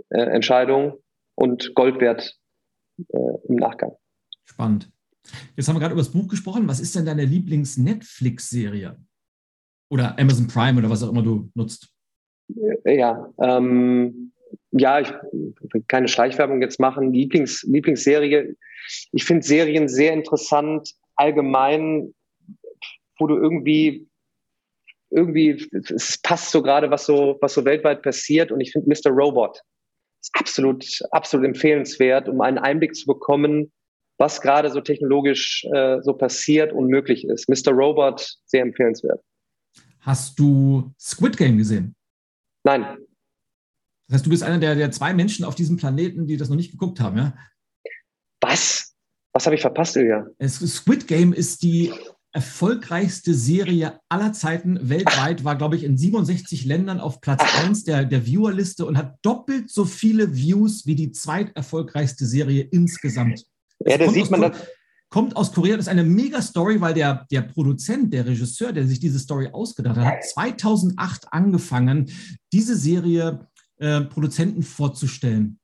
äh, 0.09 0.21
Entscheidung 0.21 0.97
und 1.35 1.73
Gold 1.75 1.99
wert 1.99 2.37
äh, 3.09 3.37
im 3.47 3.55
Nachgang. 3.55 3.93
Spannend. 4.45 4.91
Jetzt 5.55 5.67
haben 5.67 5.75
wir 5.75 5.79
gerade 5.79 5.93
über 5.93 6.01
das 6.01 6.11
Buch 6.11 6.27
gesprochen. 6.27 6.67
Was 6.67 6.79
ist 6.79 6.95
denn 6.95 7.05
deine 7.05 7.25
Lieblings-Netflix-Serie? 7.25 8.97
Oder 9.89 10.17
Amazon 10.19 10.47
Prime 10.47 10.79
oder 10.79 10.89
was 10.89 11.03
auch 11.03 11.09
immer 11.09 11.23
du 11.23 11.49
nutzt? 11.53 11.93
Ja, 12.85 13.33
ähm, 13.41 14.31
ja, 14.71 14.99
ich 14.99 15.09
will 15.11 15.83
keine 15.87 16.07
Schleichwerbung 16.07 16.61
jetzt 16.61 16.79
machen. 16.79 17.13
Lieblings, 17.13 17.63
Lieblingsserie. 17.63 18.55
Ich 19.11 19.25
finde 19.25 19.45
Serien 19.45 19.87
sehr 19.87 20.13
interessant, 20.13 20.93
allgemein, 21.15 22.13
wo 23.19 23.27
du 23.27 23.35
irgendwie, 23.35 24.07
irgendwie, 25.09 25.67
es 25.71 26.17
passt 26.21 26.51
so 26.51 26.61
gerade, 26.61 26.91
was 26.91 27.05
so, 27.05 27.37
was 27.41 27.53
so 27.53 27.63
weltweit 27.65 28.01
passiert. 28.01 28.51
Und 28.51 28.61
ich 28.61 28.71
finde 28.71 28.89
Mr. 28.89 29.11
Robot 29.11 29.61
ist 30.21 30.31
absolut, 30.33 30.85
absolut 31.11 31.45
empfehlenswert, 31.45 32.27
um 32.27 32.41
einen 32.41 32.57
Einblick 32.57 32.95
zu 32.95 33.05
bekommen, 33.05 33.71
was 34.17 34.41
gerade 34.41 34.71
so 34.71 34.81
technologisch 34.81 35.65
äh, 35.73 36.01
so 36.01 36.13
passiert 36.13 36.73
und 36.73 36.87
möglich 36.87 37.25
ist. 37.25 37.47
Mr. 37.47 37.71
Robot, 37.71 38.37
sehr 38.45 38.63
empfehlenswert. 38.63 39.21
Hast 40.01 40.39
du 40.39 40.91
Squid 40.99 41.37
Game 41.37 41.57
gesehen? 41.57 41.95
Nein. 42.63 42.97
Das 44.07 44.15
heißt, 44.15 44.25
du 44.25 44.29
bist 44.29 44.43
einer 44.43 44.57
der, 44.57 44.75
der 44.75 44.91
zwei 44.91 45.13
Menschen 45.13 45.45
auf 45.45 45.55
diesem 45.55 45.77
Planeten, 45.77 46.27
die 46.27 46.37
das 46.37 46.49
noch 46.49 46.55
nicht 46.55 46.71
geguckt 46.71 46.99
haben, 46.99 47.17
ja? 47.17 47.33
Was? 48.41 48.95
Was 49.33 49.45
habe 49.45 49.55
ich 49.55 49.61
verpasst, 49.61 49.97
Ilja? 49.97 50.25
Squid 50.41 51.07
Game 51.07 51.33
ist 51.33 51.61
die 51.61 51.93
erfolgreichste 52.37 53.33
Serie 53.33 53.99
aller 54.09 54.31
Zeiten 54.31 54.77
weltweit, 54.89 55.43
war, 55.43 55.55
glaube 55.55 55.75
ich, 55.75 55.83
in 55.83 55.97
67 55.97 56.65
Ländern 56.65 56.99
auf 56.99 57.19
Platz 57.19 57.41
1 57.65 57.83
der, 57.83 58.05
der 58.05 58.27
Viewerliste 58.27 58.85
und 58.85 58.95
hat 58.95 59.17
doppelt 59.23 59.71
so 59.71 59.85
viele 59.85 60.35
Views 60.35 60.85
wie 60.85 60.93
die 60.93 61.11
zweiterfolgreichste 61.11 62.27
Serie 62.27 62.61
insgesamt. 62.61 63.43
Ja, 63.83 63.97
da 63.97 64.11
sieht 64.11 64.29
man 64.29 64.41
das. 64.41 64.57
Kommt 65.09 65.35
aus 65.35 65.51
Korea, 65.51 65.77
das 65.77 65.87
ist 65.87 65.91
eine 65.91 66.03
mega 66.03 66.39
Story, 66.43 66.79
weil 66.79 66.93
der, 66.93 67.25
der 67.31 67.41
Produzent, 67.41 68.13
der 68.13 68.27
Regisseur, 68.27 68.71
der 68.71 68.85
sich 68.85 68.99
diese 68.99 69.17
Story 69.17 69.49
ausgedacht 69.51 69.97
hat, 69.97 70.05
hat 70.05 70.23
2008 70.23 71.33
angefangen, 71.33 72.11
diese 72.53 72.75
Serie 72.75 73.47
äh, 73.77 74.01
Produzenten 74.01 74.61
vorzustellen 74.61 75.57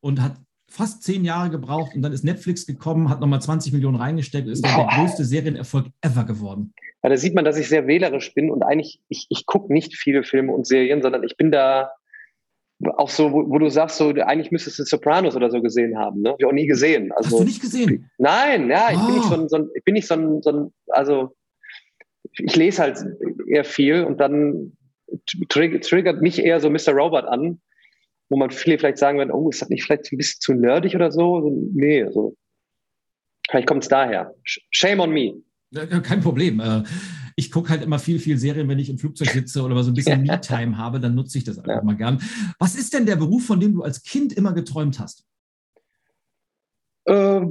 und 0.00 0.20
hat 0.20 0.36
fast 0.68 1.02
zehn 1.02 1.24
Jahre 1.24 1.50
gebraucht 1.50 1.94
und 1.94 2.02
dann 2.02 2.12
ist 2.12 2.24
Netflix 2.24 2.66
gekommen, 2.66 3.08
hat 3.08 3.20
nochmal 3.20 3.40
20 3.40 3.72
Millionen 3.72 3.96
reingesteckt 3.96 4.46
und 4.46 4.52
ist 4.52 4.64
dann 4.64 4.76
der 4.76 4.98
größte 4.98 5.24
Serienerfolg 5.24 5.86
ever 6.02 6.24
geworden. 6.24 6.74
Ja, 7.02 7.10
da 7.10 7.16
sieht 7.16 7.34
man, 7.34 7.44
dass 7.44 7.56
ich 7.56 7.68
sehr 7.68 7.86
wählerisch 7.86 8.34
bin 8.34 8.50
und 8.50 8.62
eigentlich, 8.62 9.00
ich, 9.08 9.26
ich 9.30 9.46
gucke 9.46 9.72
nicht 9.72 9.96
viele 9.96 10.22
Filme 10.22 10.52
und 10.52 10.66
Serien, 10.66 11.00
sondern 11.00 11.24
ich 11.24 11.36
bin 11.36 11.50
da 11.50 11.90
auch 12.96 13.08
so, 13.08 13.32
wo, 13.32 13.50
wo, 13.50 13.58
du 13.58 13.70
sagst, 13.70 13.96
so 13.96 14.10
eigentlich 14.10 14.52
müsstest 14.52 14.78
du 14.78 14.84
Sopranos 14.84 15.34
oder 15.34 15.50
so 15.50 15.60
gesehen 15.60 15.98
haben. 15.98 16.22
Ne? 16.22 16.30
Hab 16.30 16.40
ich 16.40 16.46
auch 16.46 16.52
nie 16.52 16.66
gesehen. 16.66 17.10
Also, 17.12 17.30
Hast 17.30 17.40
du 17.40 17.44
nicht 17.44 17.60
gesehen? 17.60 18.10
Nein, 18.18 18.70
ja, 18.70 18.90
ich 18.92 18.98
oh. 18.98 19.06
bin 19.06 19.14
nicht 19.14 19.28
so 19.28 19.34
ein, 19.34 19.48
so 19.48 19.56
ein, 19.56 19.68
ich 19.74 19.84
bin 19.84 19.94
nicht 19.94 20.06
so 20.06 20.14
ein, 20.14 20.42
so 20.42 20.50
ein, 20.50 20.72
also 20.88 21.34
ich 22.38 22.54
lese 22.54 22.82
halt 22.82 23.04
eher 23.48 23.64
viel 23.64 24.04
und 24.04 24.20
dann 24.20 24.76
triggert 25.48 26.20
mich 26.20 26.44
eher 26.44 26.60
so 26.60 26.70
Mr. 26.70 26.92
Robot 26.92 27.24
an, 27.24 27.60
wo 28.28 28.36
man 28.36 28.50
viele 28.50 28.78
vielleicht 28.78 28.98
sagen 28.98 29.18
werden, 29.18 29.30
oh, 29.30 29.48
ist 29.48 29.62
das 29.62 29.68
nicht 29.68 29.84
vielleicht 29.84 30.12
ein 30.12 30.18
bisschen 30.18 30.40
zu 30.40 30.52
nerdig 30.54 30.94
oder 30.94 31.10
so? 31.10 31.40
so 31.40 31.50
nee, 31.72 32.06
so. 32.10 32.36
Vielleicht 33.48 33.66
kommt 33.66 33.82
es 33.82 33.88
daher. 33.88 34.34
Shame 34.44 35.00
on 35.00 35.10
me. 35.10 35.34
Kein 36.02 36.20
Problem. 36.20 36.60
Äh, 36.60 36.82
ich 37.36 37.50
gucke 37.50 37.70
halt 37.70 37.82
immer 37.82 37.98
viel, 37.98 38.18
viel 38.18 38.36
Serien, 38.36 38.68
wenn 38.68 38.78
ich 38.78 38.90
im 38.90 38.98
Flugzeug 38.98 39.28
sitze 39.28 39.62
oder 39.62 39.82
so 39.82 39.90
ein 39.90 39.94
bisschen 39.94 40.22
Me-Time 40.26 40.76
habe, 40.76 41.00
dann 41.00 41.14
nutze 41.14 41.38
ich 41.38 41.44
das 41.44 41.58
einfach 41.58 41.76
ja. 41.76 41.82
mal 41.82 41.96
gern. 41.96 42.20
Was 42.58 42.74
ist 42.74 42.92
denn 42.94 43.06
der 43.06 43.16
Beruf, 43.16 43.46
von 43.46 43.60
dem 43.60 43.74
du 43.74 43.82
als 43.82 44.02
Kind 44.02 44.32
immer 44.32 44.52
geträumt 44.52 44.98
hast? 44.98 45.24
Ähm, 47.06 47.48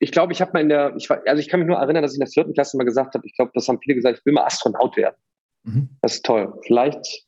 ich 0.00 0.12
glaube, 0.12 0.32
ich 0.32 0.40
habe 0.40 0.52
mal 0.54 0.60
in 0.60 0.68
der, 0.68 0.94
ich 0.96 1.10
war, 1.10 1.20
also 1.26 1.40
ich 1.40 1.48
kann 1.48 1.60
mich 1.60 1.66
nur 1.66 1.76
erinnern, 1.76 2.02
dass 2.02 2.12
ich 2.12 2.16
in 2.16 2.24
der 2.24 2.30
vierten 2.30 2.54
Klasse 2.54 2.76
mal 2.76 2.84
gesagt 2.84 3.14
habe, 3.14 3.26
ich 3.26 3.34
glaube, 3.34 3.50
das 3.54 3.68
haben 3.68 3.80
viele 3.82 3.96
gesagt, 3.96 4.18
ich 4.18 4.26
will 4.26 4.32
mal 4.32 4.44
Astronaut 4.44 4.96
werden. 4.96 5.16
Mhm. 5.64 5.88
Das 6.00 6.14
ist 6.14 6.24
toll. 6.24 6.58
Vielleicht 6.64 7.26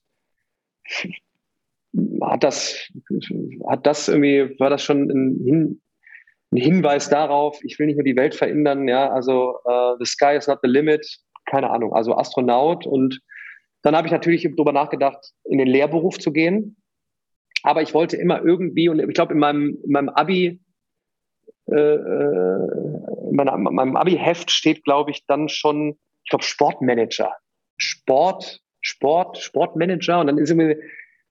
hat 2.23 2.45
das, 2.45 2.89
hat 3.69 3.87
das 3.87 4.09
irgendwie, 4.09 4.59
war 4.59 4.71
das 4.71 4.83
schon 4.83 5.11
ein, 5.11 5.41
Hin, 5.45 5.83
ein 6.53 6.57
Hinweis 6.57 7.09
darauf, 7.09 7.59
ich 7.63 7.79
will 7.79 7.87
nicht 7.87 7.97
nur 7.97 8.05
die 8.05 8.17
Welt 8.17 8.35
verändern, 8.35 8.89
ja, 8.89 9.11
also 9.11 9.59
uh, 9.65 9.97
the 9.99 10.07
sky 10.07 10.37
is 10.37 10.47
not 10.47 10.59
the 10.63 10.69
limit, 10.69 11.07
keine 11.47 11.71
Ahnung, 11.71 11.93
also 11.93 12.15
Astronaut. 12.17 12.87
Und 12.87 13.21
dann 13.83 13.97
habe 13.97 14.07
ich 14.07 14.13
natürlich 14.13 14.43
darüber 14.43 14.73
nachgedacht, 14.73 15.33
in 15.45 15.59
den 15.59 15.69
Lehrberuf 15.69 16.19
zu 16.19 16.33
gehen. 16.33 16.77
Aber 17.63 17.83
ich 17.83 17.95
wollte 17.95 18.17
immer 18.17 18.45
irgendwie, 18.45 18.89
und 18.89 19.01
ich 19.01 19.15
glaube, 19.15 19.33
in 19.33 19.41
meinem, 19.41 19.79
in 19.85 19.91
meinem 19.91 20.09
Abi, 20.11 20.61
äh, 21.71 21.75
äh 21.75 22.69
in 23.31 23.37
meiner, 23.37 23.57
meinem 23.57 23.97
Abi-Heft 23.97 24.51
steht, 24.51 24.85
glaube 24.85 25.11
ich, 25.11 25.27
dann 25.27 25.49
schon, 25.49 25.99
ich 26.25 26.31
glaube, 26.31 26.45
Sportmanager. 26.45 27.35
Sport, 27.77 28.61
Sport, 28.81 29.39
Sportmanager. 29.39 30.21
Und 30.21 30.29
dann 30.29 30.39
ist 30.39 30.51
irgendwie 30.51 30.81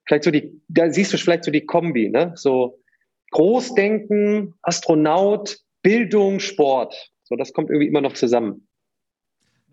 vielleicht 0.08 0.24
so 0.24 0.30
die, 0.30 0.60
da 0.68 0.90
siehst 0.90 1.12
du 1.12 1.18
vielleicht 1.18 1.44
so 1.44 1.50
die 1.50 1.66
Kombi, 1.66 2.08
ne? 2.08 2.32
So 2.34 2.80
Großdenken, 3.30 4.54
Astronaut, 4.62 5.58
Bildung, 5.82 6.40
Sport. 6.40 7.12
So, 7.24 7.36
das 7.36 7.52
kommt 7.52 7.68
irgendwie 7.68 7.86
immer 7.86 8.00
noch 8.00 8.14
zusammen. 8.14 8.66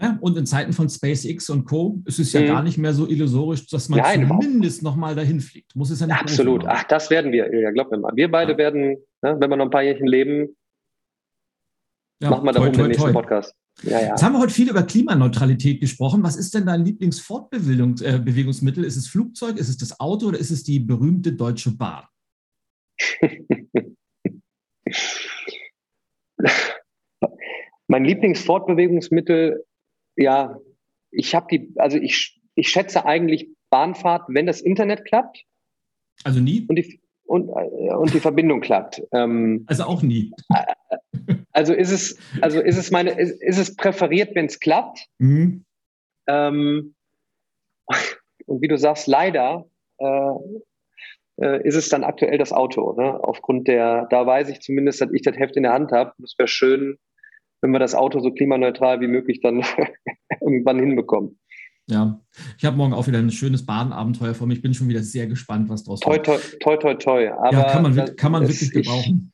Ja, 0.01 0.17
und 0.19 0.37
in 0.37 0.45
Zeiten 0.45 0.73
von 0.73 0.89
SpaceX 0.89 1.49
und 1.49 1.63
Co. 1.63 2.01
ist 2.05 2.19
es 2.19 2.33
ja 2.33 2.41
mhm. 2.41 2.47
gar 2.47 2.63
nicht 2.63 2.77
mehr 2.77 2.93
so 2.93 3.07
illusorisch, 3.07 3.65
dass 3.67 3.87
man 3.87 4.01
Nein, 4.01 4.27
zumindest 4.27 4.83
nochmal 4.83 5.15
dahin 5.15 5.39
fliegt. 5.39 5.73
Muss 5.73 5.89
es 5.89 6.01
ja 6.01 6.07
nicht 6.07 6.19
Absolut. 6.19 6.65
Ach, 6.67 6.83
das 6.83 7.09
werden 7.09 7.31
wir. 7.31 7.57
Ja, 7.57 7.71
glaub 7.71 7.91
mir 7.91 7.99
mal. 7.99 8.11
Wir 8.13 8.29
beide 8.29 8.51
ja. 8.53 8.57
werden, 8.57 8.97
ne, 9.21 9.37
wenn 9.39 9.49
wir 9.49 9.55
noch 9.55 9.65
ein 9.65 9.71
paar 9.71 9.83
Jährchen 9.83 10.07
leben, 10.07 10.57
ja, 12.21 12.29
machen 12.29 12.45
wir 12.45 12.51
darum 12.51 12.73
den 12.73 12.87
nächsten 12.87 13.03
toi. 13.03 13.13
Podcast. 13.13 13.55
Ja, 13.83 13.99
ja. 14.01 14.07
Jetzt 14.09 14.23
haben 14.23 14.33
wir 14.33 14.39
heute 14.39 14.53
viel 14.53 14.69
über 14.69 14.83
Klimaneutralität 14.83 15.81
gesprochen. 15.81 16.23
Was 16.23 16.35
ist 16.37 16.53
denn 16.53 16.65
dein 16.65 16.85
Lieblingsfortbewegungsmittel? 16.85 18.83
Äh, 18.83 18.87
ist 18.87 18.95
es 18.95 19.07
Flugzeug, 19.07 19.57
ist 19.57 19.69
es 19.69 19.77
das 19.77 19.99
Auto 19.99 20.27
oder 20.27 20.39
ist 20.39 20.51
es 20.51 20.63
die 20.63 20.79
berühmte 20.79 21.33
Deutsche 21.33 21.71
Bahn? 21.75 22.05
mein 27.87 28.05
Lieblingsfortbewegungsmittel 28.05 29.65
ja, 30.15 30.59
ich 31.11 31.35
habe 31.35 31.47
die, 31.51 31.73
also 31.77 31.97
ich, 31.97 32.41
ich 32.55 32.69
schätze 32.69 33.05
eigentlich 33.05 33.49
Bahnfahrt, 33.69 34.23
wenn 34.29 34.45
das 34.45 34.61
Internet 34.61 35.05
klappt. 35.05 35.43
Also 36.23 36.39
nie? 36.39 36.65
Und 36.67 36.77
die, 36.77 37.01
und, 37.25 37.49
äh, 37.49 37.93
und 37.93 38.13
die 38.13 38.19
Verbindung 38.19 38.61
klappt. 38.61 39.01
Ähm, 39.11 39.65
also 39.67 39.83
auch 39.83 40.01
nie. 40.01 40.31
Also 41.51 41.73
ist 41.73 41.91
es, 41.91 42.19
also 42.41 42.59
ist 42.59 42.77
es 42.77 42.91
meine, 42.91 43.11
ist, 43.11 43.41
ist 43.41 43.57
es 43.57 43.75
präferiert, 43.75 44.35
wenn 44.35 44.45
es 44.45 44.59
klappt. 44.59 45.07
Mhm. 45.19 45.65
Ähm, 46.27 46.95
und 48.45 48.61
wie 48.61 48.67
du 48.67 48.77
sagst, 48.77 49.07
leider 49.07 49.65
äh, 49.99 50.31
äh, 51.41 51.67
ist 51.67 51.75
es 51.75 51.89
dann 51.89 52.03
aktuell 52.03 52.37
das 52.37 52.51
Auto. 52.51 52.93
Ne? 52.93 53.23
Aufgrund 53.23 53.67
der, 53.67 54.07
da 54.09 54.25
weiß 54.25 54.49
ich 54.49 54.61
zumindest, 54.61 55.01
dass 55.01 55.11
ich 55.13 55.21
das 55.21 55.37
Heft 55.37 55.57
in 55.57 55.63
der 55.63 55.73
Hand 55.73 55.91
habe. 55.91 56.13
Es 56.23 56.35
wäre 56.37 56.47
schön, 56.47 56.97
wenn 57.61 57.71
wir 57.71 57.79
das 57.79 57.95
Auto 57.95 58.19
so 58.19 58.31
klimaneutral 58.31 59.01
wie 59.01 59.07
möglich 59.07 59.41
dann 59.41 59.63
irgendwann 60.41 60.79
hinbekommen. 60.79 61.39
Ja, 61.87 62.19
ich 62.57 62.65
habe 62.65 62.77
morgen 62.77 62.93
auch 62.93 63.05
wieder 63.05 63.19
ein 63.19 63.31
schönes 63.31 63.65
Badenabenteuer 63.65 64.33
vor 64.33 64.47
mir. 64.47 64.55
Ich 64.55 64.61
bin 64.61 64.73
schon 64.73 64.87
wieder 64.89 65.03
sehr 65.03 65.27
gespannt, 65.27 65.69
was 65.69 65.83
draus 65.83 65.99
toi, 65.99 66.17
toi, 66.17 66.37
toi, 66.59 66.77
toi, 66.77 66.93
toi. 66.95 67.29
Aber 67.29 67.51
ja, 67.51 67.63
kann 67.69 67.83
man, 67.83 68.15
kann 68.15 68.31
man 68.31 68.47
wirklich 68.47 68.71
gebrauchen. 68.71 69.31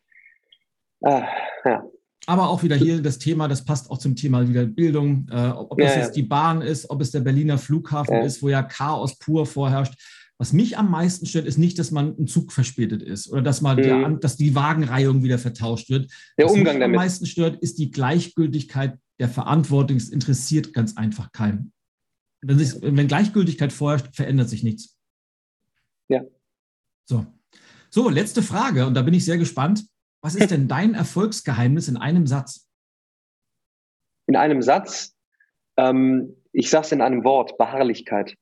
Ich, 0.99 1.07
ah, 1.07 1.27
ja. 1.63 1.83
Aber 2.27 2.49
auch 2.49 2.61
wieder 2.61 2.75
hier 2.75 3.01
das 3.01 3.19
Thema, 3.19 3.47
das 3.47 3.65
passt 3.65 3.89
auch 3.89 3.97
zum 3.97 4.15
Thema 4.15 4.47
wieder 4.47 4.65
Bildung, 4.65 5.27
äh, 5.31 5.47
ob, 5.47 5.71
ob 5.71 5.79
ja, 5.79 5.87
das 5.87 5.95
jetzt 5.95 6.15
die 6.15 6.23
Bahn 6.23 6.61
ist, 6.61 6.89
ob 6.89 7.01
es 7.01 7.11
der 7.11 7.21
Berliner 7.21 7.57
Flughafen 7.57 8.15
ja. 8.15 8.21
ist, 8.21 8.43
wo 8.43 8.49
ja 8.49 8.61
Chaos 8.63 9.17
pur 9.17 9.45
vorherrscht. 9.45 9.95
Was 10.37 10.53
mich 10.53 10.77
am 10.77 10.91
meisten 10.91 11.25
stört, 11.25 11.45
ist 11.45 11.57
nicht, 11.57 11.79
dass 11.79 11.91
man 11.91 12.15
ein 12.17 12.27
Zug 12.27 12.51
verspätet 12.51 13.01
ist 13.01 13.31
oder 13.31 13.41
dass 13.41 13.61
mal 13.61 13.75
mhm. 13.75 14.19
dass 14.19 14.37
die 14.37 14.55
Wagenreihung 14.55 15.23
wieder 15.23 15.37
vertauscht 15.37 15.89
wird. 15.89 16.11
Der 16.37 16.45
Was 16.45 16.53
Umgang 16.53 16.77
mich 16.77 16.83
am 16.85 16.91
meisten 16.91 17.25
stört, 17.27 17.61
ist 17.61 17.77
die 17.77 17.91
Gleichgültigkeit 17.91 18.97
der 19.19 19.29
Verantwortung. 19.29 19.97
Es 19.97 20.09
interessiert 20.09 20.73
ganz 20.73 20.97
einfach 20.97 21.31
keinen. 21.31 21.71
Wenn, 22.41 22.57
sich, 22.57 22.81
wenn 22.81 23.07
Gleichgültigkeit 23.07 23.71
vorherrscht, 23.71 24.15
verändert 24.15 24.49
sich 24.49 24.63
nichts. 24.63 24.97
Ja. 26.07 26.23
So. 27.05 27.25
So, 27.89 28.09
letzte 28.09 28.41
Frage, 28.41 28.85
und 28.85 28.93
da 28.93 29.01
bin 29.01 29.13
ich 29.13 29.25
sehr 29.25 29.37
gespannt. 29.37 29.85
Was 30.21 30.35
ist 30.35 30.51
denn 30.51 30.67
dein 30.67 30.93
Erfolgsgeheimnis 30.93 31.87
in 31.87 31.97
einem 31.97 32.25
Satz? 32.27 32.69
In 34.27 34.35
einem 34.35 34.61
Satz? 34.61 35.15
Ähm, 35.77 36.35
ich 36.53 36.69
sage 36.69 36.85
es 36.85 36.91
in 36.91 37.01
einem 37.01 37.23
Wort, 37.23 37.57
Beharrlichkeit. 37.57 38.35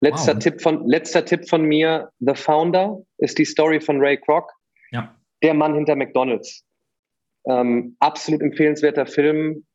Letzter, 0.00 0.34
wow. 0.34 0.42
Tipp 0.42 0.60
von, 0.60 0.86
letzter 0.86 1.24
Tipp 1.24 1.48
von 1.48 1.62
mir, 1.62 2.12
The 2.20 2.34
Founder 2.34 3.02
ist 3.18 3.38
die 3.38 3.44
Story 3.44 3.80
von 3.80 4.00
Ray 4.00 4.18
Kroc. 4.18 4.52
Ja. 4.90 5.18
Der 5.42 5.54
Mann 5.54 5.74
hinter 5.74 5.96
McDonald's. 5.96 6.64
Ähm, 7.46 7.96
absolut 8.00 8.42
empfehlenswerter 8.42 9.06
Film, 9.06 9.66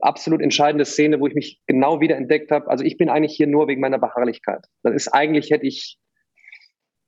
absolut 0.00 0.40
entscheidende 0.40 0.84
Szene, 0.84 1.20
wo 1.20 1.26
ich 1.26 1.34
mich 1.34 1.60
genau 1.66 2.00
wieder 2.00 2.16
entdeckt 2.16 2.50
habe. 2.50 2.68
Also 2.68 2.84
ich 2.84 2.96
bin 2.96 3.08
eigentlich 3.08 3.36
hier 3.36 3.46
nur 3.46 3.68
wegen 3.68 3.80
meiner 3.80 3.98
Beharrlichkeit. 3.98 4.64
Das 4.82 4.94
ist 4.94 5.08
eigentlich, 5.08 5.50
hätte 5.50 5.66
ich, 5.66 5.98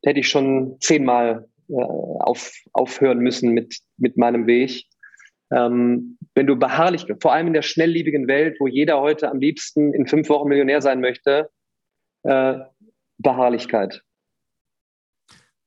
hätte 0.04 0.20
ich 0.20 0.28
schon 0.28 0.76
zehnmal 0.80 1.48
äh, 1.68 1.74
auf, 1.74 2.52
aufhören 2.72 3.18
müssen 3.18 3.52
mit, 3.52 3.78
mit 3.96 4.16
meinem 4.16 4.46
Weg. 4.46 4.84
Ähm, 5.50 6.18
wenn 6.34 6.46
du 6.46 6.56
beharrlich, 6.56 7.06
vor 7.20 7.32
allem 7.32 7.48
in 7.48 7.54
der 7.54 7.62
schnelllebigen 7.62 8.28
Welt, 8.28 8.56
wo 8.60 8.66
jeder 8.66 9.00
heute 9.00 9.30
am 9.30 9.38
liebsten 9.38 9.94
in 9.94 10.06
fünf 10.06 10.28
Wochen 10.28 10.48
Millionär 10.48 10.82
sein 10.82 11.00
möchte, 11.00 11.50
äh, 12.24 12.58
Beharrlichkeit. 13.18 14.02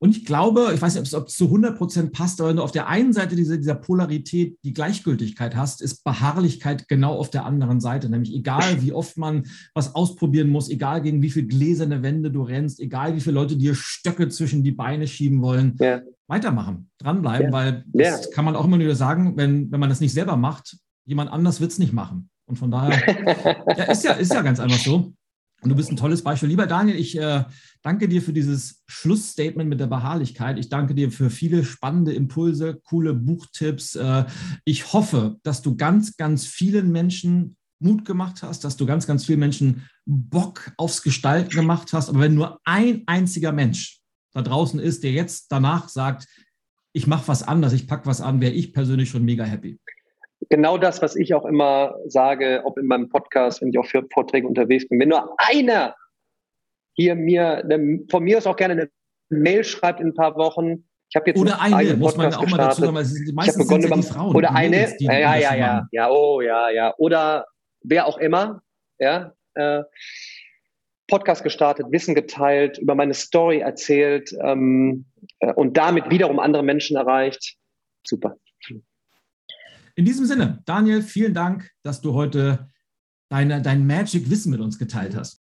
Und 0.02 0.16
ich 0.16 0.24
glaube, 0.24 0.72
ich 0.74 0.82
weiß 0.82 0.96
nicht, 0.96 1.14
ob 1.14 1.28
es 1.28 1.36
zu 1.36 1.44
100 1.44 1.78
Prozent 1.78 2.12
passt, 2.12 2.40
aber 2.40 2.50
wenn 2.50 2.56
du 2.56 2.64
auf 2.64 2.72
der 2.72 2.88
einen 2.88 3.12
Seite 3.12 3.36
dieser, 3.36 3.56
dieser 3.56 3.76
Polarität 3.76 4.58
die 4.64 4.72
Gleichgültigkeit 4.72 5.54
hast, 5.54 5.80
ist 5.80 6.02
Beharrlichkeit 6.02 6.88
genau 6.88 7.16
auf 7.16 7.30
der 7.30 7.44
anderen 7.44 7.80
Seite. 7.80 8.10
Nämlich 8.10 8.34
egal, 8.34 8.82
wie 8.82 8.92
oft 8.92 9.16
man 9.16 9.44
was 9.74 9.94
ausprobieren 9.94 10.48
muss, 10.48 10.68
egal 10.70 11.02
gegen 11.02 11.22
wie 11.22 11.30
viele 11.30 11.46
gläserne 11.46 12.02
Wände 12.02 12.32
du 12.32 12.42
rennst, 12.42 12.80
egal 12.80 13.14
wie 13.14 13.20
viele 13.20 13.36
Leute 13.36 13.56
dir 13.56 13.76
Stöcke 13.76 14.28
zwischen 14.28 14.64
die 14.64 14.72
Beine 14.72 15.06
schieben 15.06 15.40
wollen, 15.40 15.76
ja. 15.78 16.00
weitermachen, 16.26 16.90
dranbleiben, 16.98 17.46
ja. 17.46 17.52
weil 17.52 17.84
das 17.92 18.24
ja. 18.24 18.30
kann 18.34 18.44
man 18.44 18.56
auch 18.56 18.64
immer 18.64 18.80
wieder 18.80 18.96
sagen, 18.96 19.36
wenn, 19.36 19.70
wenn 19.70 19.78
man 19.78 19.88
das 19.88 20.00
nicht 20.00 20.14
selber 20.14 20.36
macht, 20.36 20.78
jemand 21.04 21.30
anders 21.30 21.60
wird 21.60 21.70
es 21.70 21.78
nicht 21.78 21.92
machen. 21.92 22.28
Und 22.46 22.56
von 22.56 22.72
daher, 22.72 22.98
ja, 23.76 23.84
ist 23.84 24.02
ja, 24.02 24.14
ist 24.14 24.34
ja 24.34 24.42
ganz 24.42 24.58
einfach 24.58 24.80
so. 24.80 25.12
Und 25.62 25.70
du 25.70 25.76
bist 25.76 25.92
ein 25.92 25.96
tolles 25.96 26.22
Beispiel. 26.22 26.48
Lieber 26.48 26.66
Daniel, 26.66 26.96
ich 26.96 27.16
äh, 27.16 27.44
danke 27.82 28.08
dir 28.08 28.20
für 28.20 28.32
dieses 28.32 28.82
Schlussstatement 28.88 29.70
mit 29.70 29.78
der 29.78 29.86
Beharrlichkeit. 29.86 30.58
Ich 30.58 30.68
danke 30.68 30.92
dir 30.94 31.12
für 31.12 31.30
viele 31.30 31.64
spannende 31.64 32.12
Impulse, 32.12 32.80
coole 32.82 33.14
Buchtipps. 33.14 33.94
Äh, 33.94 34.24
ich 34.64 34.92
hoffe, 34.92 35.36
dass 35.44 35.62
du 35.62 35.76
ganz, 35.76 36.16
ganz 36.16 36.46
vielen 36.46 36.90
Menschen 36.90 37.56
Mut 37.78 38.04
gemacht 38.04 38.42
hast, 38.42 38.64
dass 38.64 38.76
du 38.76 38.86
ganz, 38.86 39.06
ganz 39.06 39.24
vielen 39.24 39.38
Menschen 39.38 39.86
Bock 40.04 40.72
aufs 40.78 41.02
Gestalten 41.02 41.50
gemacht 41.50 41.92
hast. 41.92 42.08
Aber 42.08 42.20
wenn 42.20 42.34
nur 42.34 42.60
ein 42.64 43.04
einziger 43.06 43.52
Mensch 43.52 44.00
da 44.32 44.42
draußen 44.42 44.80
ist, 44.80 45.04
der 45.04 45.12
jetzt 45.12 45.52
danach 45.52 45.88
sagt, 45.88 46.26
ich 46.92 47.06
mache 47.06 47.28
was 47.28 47.42
anders, 47.44 47.72
ich 47.72 47.86
packe 47.86 48.06
was 48.06 48.20
an, 48.20 48.40
wäre 48.40 48.52
ich 48.52 48.72
persönlich 48.72 49.10
schon 49.10 49.24
mega 49.24 49.44
happy 49.44 49.78
genau 50.52 50.76
das, 50.76 51.00
was 51.00 51.16
ich 51.16 51.32
auch 51.32 51.46
immer 51.46 51.96
sage, 52.04 52.60
ob 52.66 52.76
in 52.76 52.84
meinem 52.84 53.08
Podcast, 53.08 53.62
wenn 53.62 53.70
ich 53.70 53.78
auch 53.78 53.86
für 53.86 54.06
Vorträge 54.12 54.46
unterwegs 54.46 54.86
bin. 54.86 55.00
Wenn 55.00 55.08
nur 55.08 55.34
einer 55.38 55.96
hier 56.94 57.14
mir, 57.14 57.64
eine, 57.64 58.00
von 58.10 58.22
mir 58.22 58.36
aus 58.36 58.46
auch 58.46 58.56
gerne 58.56 58.74
eine 58.74 58.90
Mail 59.30 59.64
schreibt 59.64 59.98
in 59.98 60.08
ein 60.08 60.14
paar 60.14 60.36
Wochen. 60.36 60.86
Ich 61.08 61.16
habe 61.16 61.30
jetzt 61.30 61.40
oder 61.40 61.58
eine, 61.58 61.96
muss 61.96 62.18
man 62.18 62.34
auch 62.34 62.46
mal 62.50 62.58
dazu 62.58 62.82
sagen, 62.82 62.94
weil 62.94 63.06
die 63.06 63.32
meisten 63.32 63.64
sind 63.64 63.82
ja 63.82 63.96
die 63.96 64.02
Frauen. 64.02 64.36
Oder 64.36 64.54
eine, 64.54 64.76
Mädels, 64.76 64.94
ja, 64.98 65.12
ja, 65.14 65.36
ja, 65.36 65.54
ja, 65.54 65.88
ja, 65.90 66.10
oh, 66.10 66.42
ja, 66.42 66.68
ja. 66.68 66.94
Oder 66.98 67.46
wer 67.82 68.06
auch 68.06 68.18
immer, 68.18 68.60
ja, 68.98 69.32
äh, 69.54 69.82
Podcast 71.08 71.44
gestartet, 71.44 71.86
Wissen 71.88 72.14
geteilt, 72.14 72.76
über 72.76 72.94
meine 72.94 73.14
Story 73.14 73.60
erzählt 73.60 74.36
ähm, 74.42 75.06
äh, 75.38 75.54
und 75.54 75.78
damit 75.78 76.10
wiederum 76.10 76.38
andere 76.38 76.62
Menschen 76.62 76.98
erreicht. 76.98 77.56
Super. 78.06 78.36
In 79.94 80.04
diesem 80.04 80.26
Sinne, 80.26 80.62
Daniel, 80.64 81.02
vielen 81.02 81.34
Dank, 81.34 81.70
dass 81.82 82.00
du 82.00 82.14
heute 82.14 82.70
deine, 83.30 83.60
dein 83.60 83.86
Magic-Wissen 83.86 84.50
mit 84.50 84.60
uns 84.60 84.78
geteilt 84.78 85.14
hast. 85.14 85.41